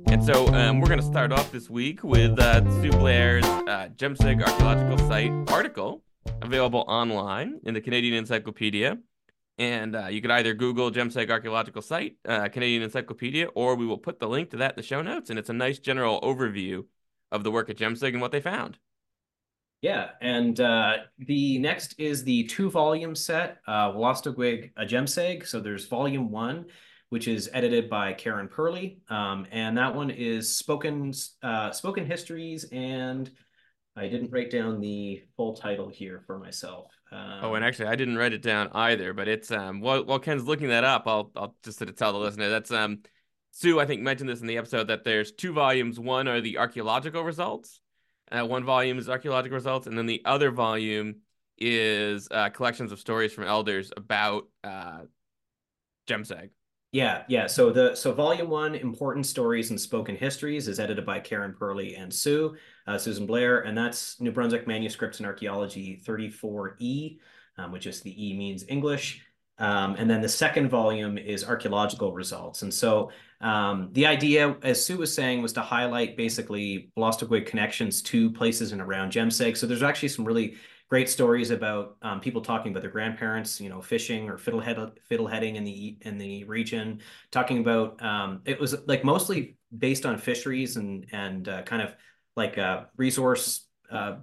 And 0.09 0.25
so 0.25 0.47
um, 0.55 0.81
we're 0.81 0.89
going 0.89 1.01
to 1.01 1.07
start 1.07 1.33
off 1.33 1.51
this 1.53 1.69
week 1.69 2.03
with 2.03 2.39
uh, 2.39 2.63
Sue 2.81 2.91
Blair's 2.91 3.45
uh, 3.45 3.89
Jemseg 3.97 4.43
Archaeological 4.43 4.99
Site 5.09 5.33
article, 5.49 6.03
available 6.43 6.85
online 6.89 7.61
in 7.65 7.74
the 7.74 7.81
Canadian 7.81 8.15
Encyclopedia. 8.15 8.98
And 9.59 9.97
uh, 9.97 10.09
you 10.09 10.20
could 10.20 10.31
either 10.31 10.53
Google 10.55 10.90
Jemseg 10.90 11.31
Archaeological 11.31 11.82
Site, 11.82 12.16
uh, 12.28 12.48
Canadian 12.48 12.82
Encyclopedia, 12.82 13.47
or 13.55 13.74
we 13.74 13.86
will 13.86 13.98
put 13.98 14.19
the 14.19 14.28
link 14.28 14.51
to 14.51 14.59
that 14.59 14.73
in 14.73 14.77
the 14.77 14.82
show 14.82 15.03
notes. 15.03 15.31
And 15.31 15.39
it's 15.39 15.48
a 15.48 15.55
nice 15.55 15.78
general 15.78 16.20
overview 16.20 16.85
of 17.32 17.43
the 17.43 17.51
work 17.51 17.70
at 17.70 17.77
Jemseg 17.77 18.09
and 18.09 18.20
what 18.20 18.32
they 18.32 18.40
found. 18.40 18.78
Yeah, 19.82 20.11
and 20.20 20.59
uh, 20.59 20.97
the 21.19 21.59
next 21.59 21.94
is 21.98 22.24
the 22.24 22.44
two 22.44 22.70
volume 22.70 23.15
set, 23.15 23.59
uh, 23.66 23.93
Wolastoqey 23.93 24.73
Ajemseg. 24.74 25.47
So 25.47 25.61
there's 25.61 25.86
volume 25.86 26.31
one, 26.31 26.66
which 27.11 27.28
is 27.28 27.48
edited 27.53 27.89
by 27.89 28.15
Karen 28.15 28.48
Perley. 28.48 28.98
Um, 29.09 29.47
and 29.51 29.77
that 29.78 29.94
one 29.94 30.11
is 30.11 30.57
spoken 30.57 31.12
uh, 31.43 31.73
spoken 31.73 32.07
histories 32.07 32.65
and 32.73 33.31
I 33.97 34.09
didn't 34.09 34.31
write 34.31 34.51
down 34.51 34.81
the 34.81 35.23
full 35.36 35.55
title 35.55 35.89
here 35.89 36.23
for 36.27 36.39
myself. 36.39 36.93
Um, 37.10 37.40
oh, 37.43 37.55
and 37.55 37.64
actually, 37.64 37.86
I 37.86 37.97
didn't 37.97 38.18
write 38.18 38.35
it 38.35 38.43
down 38.43 38.68
either. 38.73 39.14
But 39.14 39.27
it's 39.28 39.51
um 39.51 39.81
while 39.81 40.05
while 40.05 40.18
Ken's 40.18 40.44
looking 40.44 40.68
that 40.68 40.85
up, 40.85 41.05
I'll 41.06 41.31
I'll 41.35 41.56
just 41.62 41.78
sort 41.78 41.89
of 41.89 41.97
tell 41.97 42.12
the 42.12 42.18
listener 42.18 42.48
that's 42.51 42.70
um 42.70 42.98
Sue 43.52 43.81
I 43.81 43.86
think 43.86 44.02
mentioned 44.02 44.28
this 44.28 44.43
in 44.43 44.47
the 44.47 44.59
episode 44.59 44.89
that 44.89 45.05
there's 45.05 45.32
two 45.32 45.52
volumes. 45.52 45.98
One 45.98 46.28
are 46.28 46.43
the 46.43 46.59
archaeological 46.59 47.23
results. 47.23 47.81
Uh, 48.31 48.44
one 48.44 48.64
volume 48.64 48.98
is 48.98 49.09
archaeological 49.09 49.55
results, 49.55 49.86
and 49.86 49.97
then 49.97 50.06
the 50.06 50.23
other 50.24 50.51
volume 50.51 51.16
is 51.56 52.28
uh, 52.31 52.51
collections 52.51 52.93
of 52.93 53.01
stories 53.01 53.32
from 53.32 53.44
elders 53.44 53.93
about 53.97 54.48
uh, 54.62 55.01
Jemseg. 56.06 56.51
Yeah, 56.93 57.23
yeah. 57.28 57.47
So 57.47 57.70
the 57.70 57.94
so 57.94 58.12
volume 58.12 58.51
one, 58.51 58.74
important 58.74 59.27
stories 59.27 59.70
and 59.70 59.81
spoken 59.81 60.16
histories, 60.16 60.68
is 60.68 60.81
edited 60.81 61.06
by 61.06 61.20
Karen 61.20 61.55
Perley 61.59 61.94
and 61.97 62.12
Sue, 62.12 62.56
uh, 62.87 62.99
Susan 62.99 63.27
Blair, 63.27 63.61
and 63.61 63.77
that's 63.77 64.21
New 64.21 64.33
Brunswick 64.33 64.67
Manuscripts 64.67 65.19
and 65.19 65.27
Archaeology 65.27 66.01
34E, 66.05 67.19
um, 67.59 67.73
which 67.73 67.87
is 67.87 68.01
the 68.01 68.29
E 68.29 68.37
means 68.37 68.65
English. 68.69 69.23
Um, 69.59 69.97
and 69.97 70.09
then 70.09 70.21
the 70.21 70.29
second 70.29 70.69
volume 70.69 71.17
is 71.17 71.45
archaeological 71.45 72.13
results. 72.13 72.63
And 72.63 72.73
so 72.73 73.11
um, 73.41 73.89
the 73.93 74.07
idea, 74.07 74.57
as 74.63 74.85
Sue 74.85 74.99
was 74.99 75.15
saying, 75.15 75.41
was 75.41 75.55
to 75.55 75.63
highlight 75.63 76.17
basically 76.17 76.91
Wolastoqiyik 76.97 77.47
connections 77.47 78.03
to 78.03 78.31
places 78.31 78.73
and 78.73 78.83
around 78.83 79.13
Jemseg. 79.13 79.57
So 79.57 79.67
there's 79.67 79.83
actually 79.83 80.11
some 80.11 80.27
really 80.27 80.57
great 80.89 81.09
stories 81.09 81.51
about 81.51 81.97
um, 82.03 82.21
people 82.21 82.41
talking 82.41 82.71
about 82.71 82.83
their 82.83 82.91
grandparents, 82.91 83.61
you 83.61 83.69
know, 83.69 83.81
fishing 83.81 84.29
or 84.29 84.37
fiddlehead 84.37 84.93
fiddleheading 85.11 85.57
in 85.57 85.65
the 85.65 85.97
in 86.03 86.19
the 86.19 86.45
region. 86.45 87.01
Talking 87.31 87.59
about 87.59 88.01
um, 88.03 88.43
it 88.45 88.61
was 88.61 88.77
like 88.87 89.05
mostly 89.05 89.57
based 89.77 90.07
on 90.07 90.19
fisheries 90.19 90.77
and 90.77 91.07
and 91.13 91.49
uh, 91.49 91.63
kind 91.63 91.83
of 91.83 91.95
like 92.37 92.59
a 92.59 92.89
resource 92.97 93.67
uh, 93.91 94.17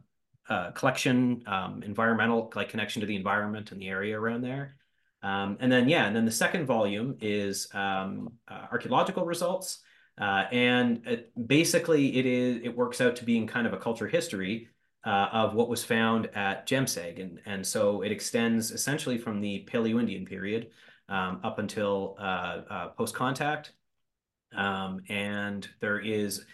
uh, 0.47 0.71
collection, 0.71 1.43
um, 1.47 1.81
environmental 1.83 2.51
like 2.55 2.69
connection 2.69 2.99
to 3.01 3.07
the 3.07 3.15
environment 3.15 3.71
and 3.71 3.81
the 3.81 3.87
area 3.87 4.19
around 4.19 4.41
there. 4.41 4.75
Um, 5.23 5.57
and 5.59 5.71
then 5.71 5.89
yeah, 5.89 6.05
and 6.05 6.15
then 6.15 6.25
the 6.25 6.31
second 6.31 6.65
volume 6.65 7.17
is 7.21 7.67
um, 7.73 8.33
uh, 8.47 8.67
archaeological 8.71 9.25
results. 9.25 9.79
Uh, 10.19 10.45
and 10.51 11.01
it, 11.07 11.31
basically, 11.47 12.17
it 12.17 12.25
is 12.25 12.61
it 12.63 12.75
works 12.75 13.01
out 13.01 13.15
to 13.15 13.25
being 13.25 13.47
kind 13.47 13.65
of 13.65 13.73
a 13.73 13.77
culture 13.77 14.07
history 14.07 14.67
uh, 15.05 15.29
of 15.31 15.55
what 15.55 15.69
was 15.69 15.83
found 15.83 16.27
at 16.35 16.67
Jemseg. 16.67 17.19
And, 17.19 17.39
and 17.45 17.65
so 17.65 18.03
it 18.03 18.11
extends 18.11 18.71
essentially 18.71 19.17
from 19.17 19.41
the 19.41 19.67
Paleo-Indian 19.71 20.25
period 20.25 20.69
um, 21.09 21.39
up 21.43 21.57
until 21.57 22.15
post-contact. 22.97 23.71
Um, 24.55 25.01
and 25.09 25.67
there 25.79 25.99
is 25.99 26.45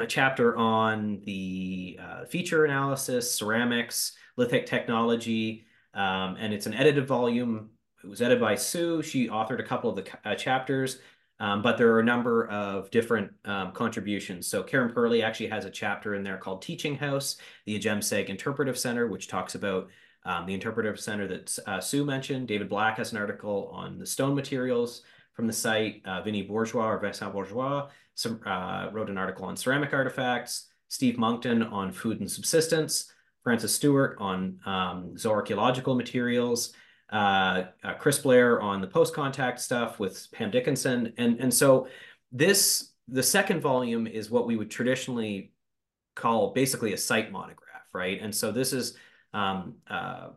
a 0.00 0.06
chapter 0.06 0.56
on 0.56 1.20
the 1.24 1.98
uh, 2.02 2.24
feature 2.24 2.64
analysis, 2.64 3.32
ceramics, 3.32 4.12
lithic 4.36 4.66
technology, 4.66 5.66
um, 5.94 6.36
and 6.38 6.52
it's 6.52 6.66
an 6.66 6.74
edited 6.74 7.06
volume. 7.06 7.70
It 8.02 8.08
was 8.08 8.22
edited 8.22 8.40
by 8.40 8.54
Sue. 8.54 9.02
She 9.02 9.28
authored 9.28 9.60
a 9.60 9.64
couple 9.64 9.90
of 9.90 9.96
the 9.96 10.18
uh, 10.24 10.34
chapters. 10.34 10.98
Um, 11.40 11.62
but 11.62 11.78
there 11.78 11.92
are 11.92 12.00
a 12.00 12.04
number 12.04 12.48
of 12.48 12.90
different 12.90 13.30
um, 13.44 13.70
contributions. 13.70 14.48
So 14.48 14.62
Karen 14.64 14.92
Perley 14.92 15.22
actually 15.22 15.48
has 15.48 15.64
a 15.64 15.70
chapter 15.70 16.16
in 16.16 16.24
there 16.24 16.36
called 16.36 16.62
Teaching 16.62 16.96
House, 16.96 17.36
the 17.64 17.78
Ajemseg 17.78 18.26
Interpretive 18.26 18.76
Center, 18.76 19.06
which 19.06 19.28
talks 19.28 19.54
about 19.54 19.88
um, 20.24 20.46
the 20.46 20.54
interpretive 20.54 20.98
center 20.98 21.28
that 21.28 21.58
uh, 21.66 21.80
Sue 21.80 22.04
mentioned. 22.04 22.48
David 22.48 22.68
Black 22.68 22.98
has 22.98 23.12
an 23.12 23.18
article 23.18 23.70
on 23.72 23.98
the 23.98 24.06
stone 24.06 24.34
materials 24.34 25.02
from 25.32 25.46
the 25.46 25.52
site. 25.52 26.02
Uh, 26.04 26.22
Vinny 26.22 26.42
Bourgeois 26.42 26.90
or 26.90 26.98
Vincent 26.98 27.32
Bourgeois 27.32 27.88
uh, 28.26 28.90
wrote 28.92 29.10
an 29.10 29.18
article 29.18 29.44
on 29.46 29.56
ceramic 29.56 29.92
artifacts. 29.92 30.68
Steve 30.88 31.18
Monckton 31.18 31.62
on 31.62 31.92
food 31.92 32.20
and 32.20 32.30
subsistence. 32.30 33.12
Frances 33.44 33.74
Stewart 33.74 34.16
on 34.18 34.58
um, 34.66 35.14
zooarchaeological 35.14 35.96
materials 35.96 36.72
uh, 37.10 37.64
uh, 37.84 37.94
Chris 37.94 38.18
Blair 38.18 38.60
on 38.60 38.80
the 38.80 38.86
post 38.86 39.14
contact 39.14 39.60
stuff 39.60 39.98
with 39.98 40.28
Pam 40.32 40.50
Dickinson. 40.50 41.12
And, 41.16 41.40
and 41.40 41.52
so 41.52 41.88
this, 42.32 42.92
the 43.08 43.22
second 43.22 43.60
volume 43.60 44.06
is 44.06 44.30
what 44.30 44.46
we 44.46 44.56
would 44.56 44.70
traditionally 44.70 45.52
call 46.14 46.52
basically 46.52 46.92
a 46.92 46.98
site 46.98 47.32
monograph, 47.32 47.82
right? 47.94 48.20
And 48.20 48.34
so 48.34 48.52
this 48.52 48.72
is 48.72 48.96
um, 49.32 49.76
uh, 49.88 50.28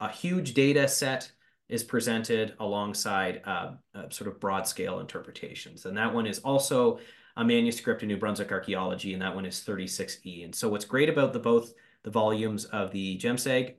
a 0.00 0.08
huge 0.10 0.52
data 0.54 0.86
set 0.86 1.30
is 1.72 1.82
presented 1.82 2.54
alongside 2.60 3.40
uh, 3.46 3.70
uh, 3.94 4.08
sort 4.10 4.28
of 4.28 4.38
broad 4.38 4.68
scale 4.68 5.00
interpretations. 5.00 5.86
And 5.86 5.96
that 5.96 6.12
one 6.12 6.26
is 6.26 6.38
also 6.40 6.98
a 7.38 7.42
manuscript 7.42 8.02
in 8.02 8.08
New 8.08 8.18
Brunswick 8.18 8.52
archaeology, 8.52 9.14
and 9.14 9.22
that 9.22 9.34
one 9.34 9.46
is 9.46 9.64
36E. 9.66 10.44
And 10.44 10.54
so 10.54 10.68
what's 10.68 10.84
great 10.84 11.08
about 11.08 11.32
the 11.32 11.38
both 11.38 11.72
the 12.02 12.10
volumes 12.10 12.66
of 12.66 12.92
the 12.92 13.16
Jemseg 13.16 13.76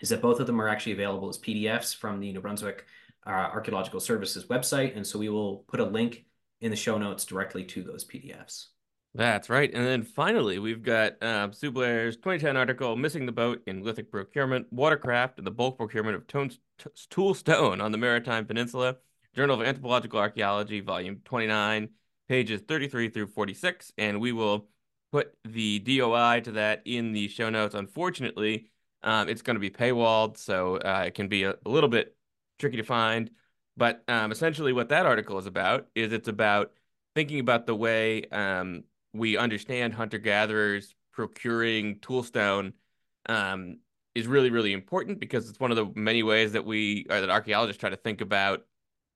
is 0.00 0.08
that 0.08 0.22
both 0.22 0.40
of 0.40 0.46
them 0.46 0.58
are 0.62 0.68
actually 0.68 0.92
available 0.92 1.28
as 1.28 1.36
PDFs 1.36 1.94
from 1.94 2.20
the 2.20 2.32
New 2.32 2.40
Brunswick 2.40 2.86
uh, 3.26 3.30
Archaeological 3.30 4.00
Services 4.00 4.46
website. 4.46 4.96
And 4.96 5.06
so 5.06 5.18
we 5.18 5.28
will 5.28 5.58
put 5.68 5.80
a 5.80 5.84
link 5.84 6.24
in 6.62 6.70
the 6.70 6.76
show 6.76 6.96
notes 6.96 7.26
directly 7.26 7.64
to 7.64 7.82
those 7.82 8.06
PDFs. 8.06 8.68
That's 9.14 9.50
right. 9.50 9.70
And 9.74 9.84
then 9.84 10.04
finally, 10.04 10.58
we've 10.58 10.82
got 10.82 11.22
uh, 11.22 11.48
Blair's 11.72 12.16
2010 12.16 12.56
article, 12.56 12.96
Missing 12.96 13.26
the 13.26 13.32
Boat 13.32 13.60
in 13.66 13.82
Lithic 13.82 14.10
Procurement, 14.10 14.68
Watercraft, 14.70 15.38
and 15.38 15.46
the 15.46 15.50
Bulk 15.50 15.76
Procurement 15.76 16.16
of 16.16 16.26
Tone, 16.28 16.50
Tool 17.10 17.34
Stone 17.34 17.80
on 17.80 17.92
the 17.92 17.98
Maritime 17.98 18.46
Peninsula, 18.46 18.96
Journal 19.34 19.60
of 19.60 19.66
Anthropological 19.66 20.18
Archaeology, 20.18 20.80
Volume 20.80 21.20
29, 21.24 21.88
pages 22.28 22.60
33 22.66 23.08
through 23.10 23.26
46. 23.28 23.92
And 23.98 24.20
we 24.20 24.32
will 24.32 24.68
put 25.12 25.34
the 25.44 25.78
DOI 25.80 26.40
to 26.44 26.52
that 26.52 26.82
in 26.84 27.12
the 27.12 27.28
show 27.28 27.50
notes. 27.50 27.74
Unfortunately, 27.74 28.66
um, 29.02 29.28
it's 29.28 29.42
going 29.42 29.56
to 29.56 29.60
be 29.60 29.70
paywalled, 29.70 30.36
so 30.36 30.76
uh, 30.76 31.04
it 31.06 31.14
can 31.14 31.28
be 31.28 31.44
a, 31.44 31.54
a, 31.64 31.68
little 31.68 31.88
bit 31.88 32.16
tricky 32.58 32.76
to 32.76 32.82
find. 32.82 33.30
But 33.76 34.02
um, 34.08 34.30
essentially, 34.30 34.72
what 34.72 34.90
that 34.90 35.06
article 35.06 35.38
is 35.38 35.46
about 35.46 35.88
is 35.94 36.12
it's 36.12 36.28
about 36.28 36.72
thinking 37.14 37.40
about 37.40 37.66
the 37.66 37.74
way 37.74 38.24
um, 38.26 38.84
we 39.12 39.36
understand 39.36 39.94
hunter 39.94 40.18
gatherers 40.18 40.94
procuring 41.12 41.98
toolstone 42.00 42.74
um, 43.26 43.78
is 44.14 44.26
really, 44.26 44.50
really 44.50 44.72
important 44.72 45.20
because 45.20 45.48
it's 45.48 45.60
one 45.60 45.70
of 45.70 45.76
the 45.76 45.90
many 45.94 46.22
ways 46.22 46.52
that 46.52 46.64
we 46.64 47.06
or 47.08 47.20
that 47.20 47.30
archaeologists 47.30 47.80
try 47.80 47.90
to 47.90 47.96
think 47.96 48.20
about 48.20 48.64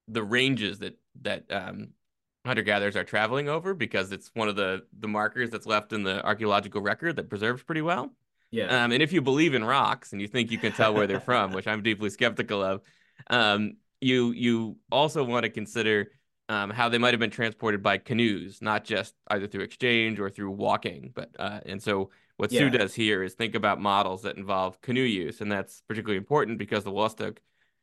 the 0.09 0.23
ranges 0.23 0.79
that 0.81 0.99
that 1.23 1.45
um, 1.51 1.89
hunter 2.45 2.63
gatherers 2.63 2.97
are 2.97 3.05
traveling 3.05 3.49
over 3.49 3.75
because 3.75 4.13
it's 4.13 4.31
one 4.35 4.49
of 4.49 4.57
the 4.57 4.85
the 4.99 5.09
markers 5.09 5.51
that's 5.51 5.67
left 5.67 5.93
in 5.93 6.03
the 6.03 6.25
archaeological 6.25 6.81
record 6.81 7.17
that 7.17 7.29
preserves 7.29 7.63
pretty 7.63 7.83
well. 7.83 8.13
Yeah. 8.51 8.85
Um, 8.85 8.93
and 8.93 9.03
if 9.03 9.13
you 9.13 9.21
believe 9.21 9.55
in 9.55 9.65
rocks 9.65 10.13
and 10.13 10.21
you 10.21 10.29
think 10.29 10.53
you 10.53 10.59
can 10.59 10.73
tell 10.73 10.95
where 10.95 11.09
they're 11.09 11.19
from, 11.21 11.53
which 11.53 11.67
I'm 11.67 11.83
deeply 11.83 12.09
skeptical 12.11 12.63
of, 12.63 12.83
um, 13.29 13.79
you 14.01 14.31
you 14.31 14.77
also 14.93 15.25
want 15.25 15.43
to 15.43 15.51
consider 15.51 16.13
um, 16.49 16.71
how 16.71 16.89
they 16.89 16.99
might 16.99 17.15
have 17.15 17.21
been 17.21 17.31
transported 17.31 17.83
by 17.83 17.99
canoes, 17.99 18.61
not 18.63 18.85
just 18.85 19.15
either 19.29 19.49
through 19.49 19.63
exchange 19.63 20.21
or 20.21 20.31
through 20.31 20.53
walking. 20.53 21.11
But 21.13 21.31
uh, 21.39 21.61
and 21.67 21.83
so 21.83 22.11
what 22.37 22.51
yeah. 22.51 22.61
Sue 22.61 22.71
does 22.71 22.95
here 22.95 23.23
is 23.23 23.35
think 23.35 23.55
about 23.55 23.81
models 23.81 24.23
that 24.23 24.37
involve 24.37 24.81
canoe 24.81 25.03
use, 25.03 25.41
and 25.41 25.51
that's 25.51 25.83
particularly 25.87 26.19
important 26.19 26.59
because 26.59 26.85
the 26.85 26.91
Wolastoq, 26.91 27.39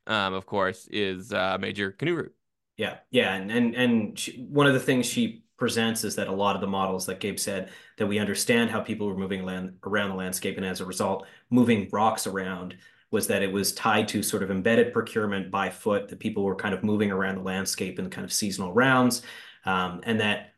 um, 0.07 0.33
of 0.33 0.45
course, 0.45 0.87
is 0.91 1.31
a 1.31 1.57
major 1.59 1.91
canoe 1.91 2.15
route. 2.15 2.35
Yeah, 2.77 2.97
yeah, 3.11 3.35
and 3.35 3.51
and 3.51 3.75
and 3.75 4.19
she, 4.19 4.43
one 4.49 4.67
of 4.67 4.73
the 4.73 4.79
things 4.79 5.05
she 5.05 5.43
presents 5.57 6.03
is 6.03 6.15
that 6.15 6.27
a 6.27 6.31
lot 6.31 6.55
of 6.55 6.61
the 6.61 6.67
models 6.67 7.05
that 7.05 7.19
Gabe 7.19 7.37
said 7.37 7.69
that 7.97 8.07
we 8.07 8.17
understand 8.17 8.71
how 8.71 8.79
people 8.79 9.05
were 9.05 9.15
moving 9.15 9.45
land 9.45 9.77
around 9.85 10.09
the 10.09 10.15
landscape 10.15 10.57
and 10.57 10.65
as 10.65 10.81
a 10.81 10.85
result 10.85 11.27
moving 11.51 11.87
rocks 11.91 12.25
around 12.25 12.75
was 13.11 13.27
that 13.27 13.43
it 13.43 13.51
was 13.51 13.71
tied 13.73 14.07
to 14.07 14.23
sort 14.23 14.41
of 14.41 14.49
embedded 14.49 14.91
procurement 14.91 15.51
by 15.51 15.69
foot 15.69 16.07
that 16.07 16.19
people 16.19 16.43
were 16.43 16.55
kind 16.55 16.73
of 16.73 16.83
moving 16.83 17.11
around 17.11 17.35
the 17.35 17.43
landscape 17.43 17.99
in 17.99 18.09
kind 18.09 18.25
of 18.25 18.33
seasonal 18.33 18.73
rounds 18.73 19.21
um, 19.65 20.01
and 20.03 20.19
that 20.19 20.50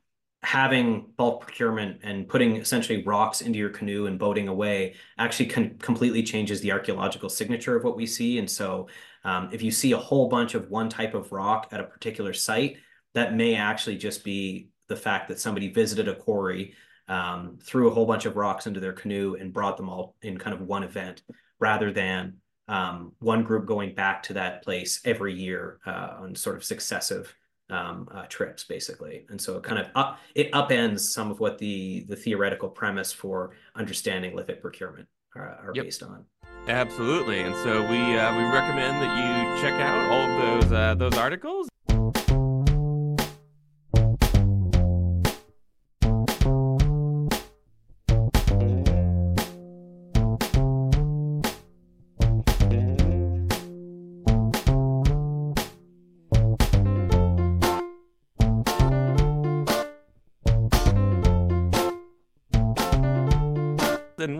having 0.44 1.08
bulk 1.16 1.42
procurement 1.42 2.00
and 2.04 2.28
putting 2.28 2.58
essentially 2.58 3.04
rocks 3.04 3.42
into 3.42 3.58
your 3.58 3.70
canoe 3.70 4.08
and 4.08 4.20
boating 4.20 4.50
away 4.50 4.96
actually 5.18 5.46
completely 5.46 6.22
changes 6.22 6.60
the 6.60 6.72
archaeological 6.72 7.30
signature 7.30 7.76
of 7.78 7.84
what 7.84 7.96
we 7.96 8.06
see. 8.06 8.40
And 8.40 8.50
so 8.50 8.88
um, 9.24 9.50
if 9.54 9.62
you 9.62 9.72
see 9.72 9.94
a 9.94 9.98
whole 9.98 10.28
bunch 10.28 10.54
of 10.54 10.70
one 10.70 10.90
type 10.90 11.14
of 11.14 11.32
rock 11.32 11.70
at 11.72 11.80
a 11.80 11.86
particular 11.86 12.34
site 12.34 12.78
that 13.14 13.36
may 13.36 13.56
actually 13.56 13.96
just 13.96 14.24
be 14.24 14.70
the 14.90 14.96
fact 14.98 15.30
that 15.30 15.40
somebody 15.40 15.72
visited 15.72 16.10
a 16.10 16.16
quarry, 16.16 16.74
um, 17.08 17.58
threw 17.62 17.88
a 17.88 17.94
whole 17.94 18.06
bunch 18.06 18.26
of 18.26 18.36
rocks 18.36 18.68
into 18.68 18.82
their 18.82 18.94
canoe 18.94 19.36
and 19.40 19.54
brought 19.54 19.78
them 19.78 19.88
all 19.88 20.16
in 20.22 20.38
kind 20.38 20.54
of 20.54 20.62
one 20.62 20.84
event 20.84 21.22
rather 21.60 21.92
than 21.92 22.34
um, 22.68 23.14
one 23.20 23.44
group 23.44 23.66
going 23.66 23.96
back 23.96 24.24
to 24.24 24.34
that 24.34 24.64
place 24.64 25.02
every 25.06 25.34
year 25.34 25.80
uh, 25.86 26.16
on 26.20 26.36
sort 26.36 26.58
of 26.58 26.64
successive 26.64 27.34
um, 27.74 28.08
uh, 28.14 28.26
trips, 28.30 28.64
basically. 28.64 29.26
And 29.30 29.42
so 29.42 29.58
it 29.58 29.64
kind 29.64 29.80
of 29.80 29.88
up, 29.96 30.20
it 30.36 30.52
upends 30.52 31.00
some 31.00 31.32
of 31.32 31.40
what 31.40 31.58
the 31.58 32.06
the 32.08 32.16
theoretical 32.16 32.70
premise 32.70 33.12
for 33.12 33.52
understanding 33.76 34.36
lithic 34.36 34.62
procurement 34.62 35.08
are, 35.36 35.50
uh, 35.50 35.68
are 35.68 35.72
yep. 35.74 35.86
based 35.86 36.04
on. 36.04 36.26
Absolutely, 36.68 37.42
and 37.42 37.56
so 37.56 37.82
we 37.90 38.18
uh, 38.18 38.38
we 38.38 38.44
recommend 38.44 39.02
that 39.02 39.12
you 39.18 39.62
check 39.62 39.74
out 39.74 40.12
all 40.12 40.30
of 40.30 40.62
those 40.62 40.72
uh, 40.72 40.96
those 40.96 41.18
articles. 41.18 41.68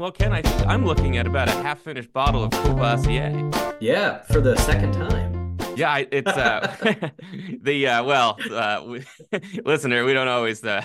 Well, 0.04 0.12
Ken, 0.12 0.34
I 0.34 0.42
think 0.42 0.68
I'm 0.68 0.86
looking 0.86 1.16
at 1.16 1.26
about 1.26 1.48
a 1.48 1.54
half-finished 1.54 2.12
bottle 2.12 2.44
of 2.44 2.52
Courvoisier. 2.52 3.50
Yeah, 3.80 4.22
for 4.24 4.42
the 4.42 4.58
second 4.58 4.92
time. 4.92 5.58
Yeah, 5.78 6.04
it's 6.12 6.28
uh 6.28 6.76
the 7.62 7.88
uh 7.88 8.04
well, 8.04 8.38
uh 8.52 8.84
we, 8.86 9.06
listener, 9.64 10.04
we 10.04 10.12
don't 10.12 10.28
always 10.28 10.62
uh 10.62 10.84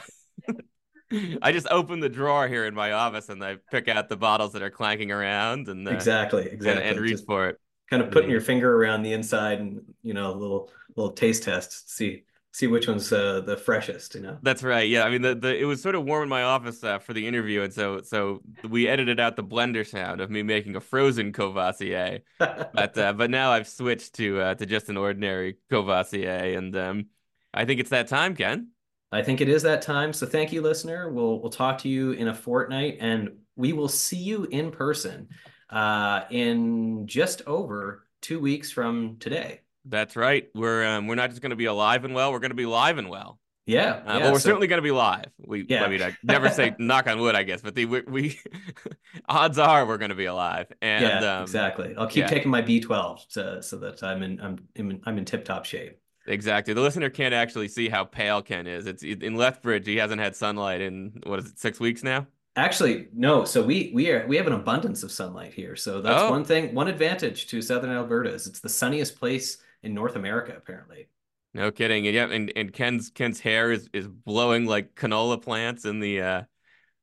I 1.42 1.50
just 1.50 1.66
open 1.68 1.98
the 1.98 2.08
drawer 2.08 2.46
here 2.46 2.64
in 2.66 2.76
my 2.76 2.92
office 2.92 3.28
and 3.28 3.42
I 3.42 3.56
pick 3.72 3.88
out 3.88 4.08
the 4.08 4.16
bottles 4.16 4.52
that 4.52 4.62
are 4.62 4.70
clanking 4.70 5.10
around 5.10 5.66
and 5.66 5.88
uh, 5.88 5.90
exactly, 5.90 6.44
exactly, 6.44 6.70
and, 6.70 6.78
and 6.78 7.00
reach 7.00 7.14
Just 7.14 7.26
for 7.26 7.48
it. 7.48 7.56
kind 7.90 8.00
of 8.00 8.12
putting 8.12 8.30
your 8.30 8.40
finger 8.40 8.72
around 8.72 9.02
the 9.02 9.14
inside 9.14 9.58
and 9.58 9.80
you 10.00 10.14
know 10.14 10.32
a 10.32 10.36
little 10.36 10.70
little 10.94 11.10
taste 11.12 11.42
test, 11.42 11.90
see 11.90 12.22
see 12.58 12.66
which 12.66 12.88
one's 12.88 13.12
uh, 13.12 13.40
the 13.40 13.56
freshest. 13.56 14.16
You 14.16 14.22
know. 14.22 14.38
That's 14.42 14.62
right. 14.62 14.88
Yeah, 14.88 15.04
I 15.04 15.10
mean 15.10 15.22
the, 15.22 15.34
the 15.34 15.56
it 15.56 15.64
was 15.64 15.80
sort 15.80 15.94
of 15.94 16.04
warm 16.04 16.24
in 16.24 16.28
my 16.28 16.42
office 16.42 16.82
uh, 16.82 16.98
for 16.98 17.12
the 17.12 17.26
interview, 17.26 17.62
and 17.62 17.72
so 17.72 18.02
so 18.02 18.42
we 18.68 18.88
edited 18.88 19.20
out 19.20 19.36
the 19.36 19.44
blender 19.44 19.86
sound 19.86 20.20
of 20.20 20.30
me 20.30 20.42
making 20.42 20.74
a 20.74 20.80
frozen 20.80 21.32
Courvoisier. 21.32 22.20
but 22.38 22.98
uh, 22.98 23.12
but 23.12 23.30
now 23.30 23.52
I've 23.52 23.68
switched 23.68 24.14
to 24.16 24.40
uh, 24.40 24.54
to 24.56 24.66
just 24.66 24.88
an 24.88 24.96
ordinary 24.96 25.58
Courvoisier, 25.70 26.56
and 26.58 26.76
um, 26.76 27.06
I 27.54 27.64
think 27.64 27.80
it's 27.80 27.90
that 27.90 28.08
time, 28.08 28.34
Ken. 28.34 28.68
I 29.12 29.22
think 29.22 29.40
it 29.40 29.48
is 29.48 29.62
that 29.62 29.80
time. 29.80 30.12
So 30.12 30.26
thank 30.26 30.52
you, 30.52 30.60
listener. 30.60 31.10
We'll 31.10 31.40
we'll 31.40 31.52
talk 31.52 31.78
to 31.78 31.88
you 31.88 32.12
in 32.12 32.28
a 32.28 32.34
fortnight, 32.34 32.98
and 33.00 33.30
we 33.54 33.72
will 33.72 33.88
see 33.88 34.18
you 34.18 34.44
in 34.50 34.72
person 34.72 35.28
uh, 35.70 36.22
in 36.30 37.06
just 37.06 37.42
over 37.46 38.04
two 38.20 38.40
weeks 38.40 38.72
from 38.72 39.16
today. 39.20 39.60
That's 39.88 40.16
right. 40.16 40.48
We're 40.54 40.86
um, 40.86 41.06
we're 41.06 41.14
not 41.14 41.30
just 41.30 41.42
going 41.42 41.50
to 41.50 41.56
be 41.56 41.64
alive 41.66 42.04
and 42.04 42.14
well. 42.14 42.32
We're 42.32 42.38
going 42.40 42.50
to 42.50 42.56
be 42.56 42.66
live 42.66 42.98
and 42.98 43.08
well. 43.08 43.38
Yeah, 43.66 43.80
Uh, 44.06 44.14
yeah, 44.14 44.18
well, 44.20 44.32
we're 44.32 44.38
so- 44.38 44.48
certainly 44.48 44.66
going 44.66 44.78
to 44.78 44.82
be 44.82 44.90
live. 44.92 45.26
We, 45.38 45.66
Yeah. 45.68 45.84
I 45.84 45.88
mean, 45.88 46.02
I 46.02 46.16
never 46.22 46.48
say 46.48 46.74
knock 46.78 47.06
on 47.06 47.20
wood, 47.20 47.34
I 47.34 47.42
guess, 47.42 47.60
but 47.60 47.74
the 47.74 47.84
we, 47.84 48.00
we 48.00 48.38
odds 49.28 49.58
are 49.58 49.84
we're 49.86 49.98
going 49.98 50.08
to 50.08 50.14
be 50.14 50.24
alive. 50.24 50.72
And 50.80 51.04
yeah, 51.04 51.36
um, 51.36 51.42
exactly. 51.42 51.94
I'll 51.96 52.06
keep 52.06 52.22
yeah. 52.22 52.28
taking 52.28 52.50
my 52.50 52.62
B12 52.62 53.26
so, 53.28 53.60
so 53.60 53.76
that 53.78 54.02
I'm 54.02 54.22
in 54.22 54.40
I'm 54.40 54.58
in, 54.74 55.00
I'm 55.04 55.18
in 55.18 55.24
tip 55.26 55.44
top 55.44 55.64
shape. 55.66 55.98
Exactly. 56.26 56.74
The 56.74 56.80
listener 56.80 57.10
can't 57.10 57.34
actually 57.34 57.68
see 57.68 57.88
how 57.88 58.04
pale 58.04 58.42
Ken 58.42 58.66
is. 58.66 58.86
It's 58.86 59.02
in 59.02 59.36
Lethbridge. 59.36 59.86
He 59.86 59.96
hasn't 59.96 60.20
had 60.20 60.34
sunlight 60.36 60.80
in 60.80 61.20
what 61.24 61.38
is 61.38 61.46
it, 61.50 61.58
six 61.58 61.78
weeks 61.80 62.02
now? 62.02 62.26
Actually, 62.56 63.08
no. 63.14 63.44
So 63.44 63.62
we 63.62 63.90
we 63.94 64.10
are 64.10 64.26
we 64.26 64.36
have 64.36 64.46
an 64.46 64.52
abundance 64.54 65.02
of 65.02 65.12
sunlight 65.12 65.52
here. 65.54 65.76
So 65.76 66.00
that's 66.00 66.22
Oh. 66.22 66.30
one 66.30 66.44
thing, 66.44 66.74
one 66.74 66.88
advantage 66.88 67.46
to 67.48 67.60
Southern 67.62 67.90
Alberta 67.90 68.30
is 68.32 68.46
it's 68.46 68.60
the 68.60 68.68
sunniest 68.68 69.18
place 69.18 69.58
in 69.82 69.94
North 69.94 70.16
America, 70.16 70.54
apparently. 70.56 71.08
No 71.54 71.70
kidding. 71.70 72.06
And 72.06 72.14
yeah, 72.14 72.28
and, 72.30 72.52
and 72.56 72.72
Ken's 72.72 73.10
Ken's 73.10 73.40
hair 73.40 73.72
is, 73.72 73.88
is 73.92 74.06
blowing 74.06 74.66
like 74.66 74.94
canola 74.94 75.40
plants 75.40 75.84
in 75.84 76.00
the 76.00 76.20
uh 76.20 76.42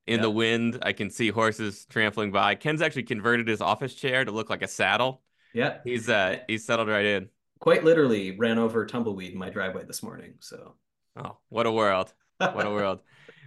in 0.07 0.22
the 0.22 0.30
wind. 0.30 0.80
I 0.84 0.93
can 0.93 1.10
see 1.10 1.30
horses 1.30 1.85
trampling 1.89 2.31
by. 2.31 2.56
Ken's 2.56 2.81
actually 2.81 3.03
converted 3.03 3.47
his 3.47 3.60
office 3.60 3.95
chair 3.95 4.23
to 4.23 4.31
look 4.31 4.49
like 4.52 4.61
a 4.61 4.68
saddle. 4.68 5.23
Yeah, 5.53 5.77
He's 5.84 6.10
uh 6.10 6.38
he's 6.47 6.64
settled 6.65 6.89
right 6.89 7.06
in. 7.06 7.30
quite 7.60 7.84
literally 7.84 8.38
ran 8.38 8.60
over 8.60 8.85
tumbleweed 8.85 9.31
in 9.31 9.38
my 9.39 9.49
driveway 9.49 9.84
this 9.85 10.03
morning. 10.03 10.35
So 10.39 10.76
Oh, 11.18 11.38
what 11.49 11.65
a 11.65 11.72
world. 11.72 12.14
What 12.38 12.65
a 12.68 12.69
world. 12.80 12.99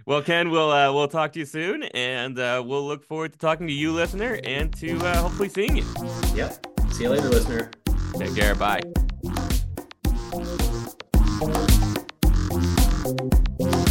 Well, 0.05 0.21
Ken, 0.23 0.49
we'll 0.49 0.71
uh, 0.71 0.91
we'll 0.91 1.07
talk 1.07 1.33
to 1.33 1.39
you 1.39 1.45
soon, 1.45 1.83
and 1.83 2.37
uh, 2.39 2.63
we'll 2.65 2.85
look 2.85 3.05
forward 3.05 3.33
to 3.33 3.37
talking 3.39 3.67
to 3.67 3.73
you, 3.73 3.91
listener, 3.93 4.39
and 4.43 4.73
to 4.77 4.97
uh, 5.05 5.21
hopefully 5.21 5.49
seeing 5.49 5.77
you. 5.77 5.85
yep. 6.33 6.65
See 6.91 7.03
you 7.03 7.09
later, 7.11 7.29
listener. 7.29 7.69
Take 8.17 8.35
care. 8.35 8.55
Bye. 8.55 8.81
Thank 10.31 10.45
you. 13.59 13.88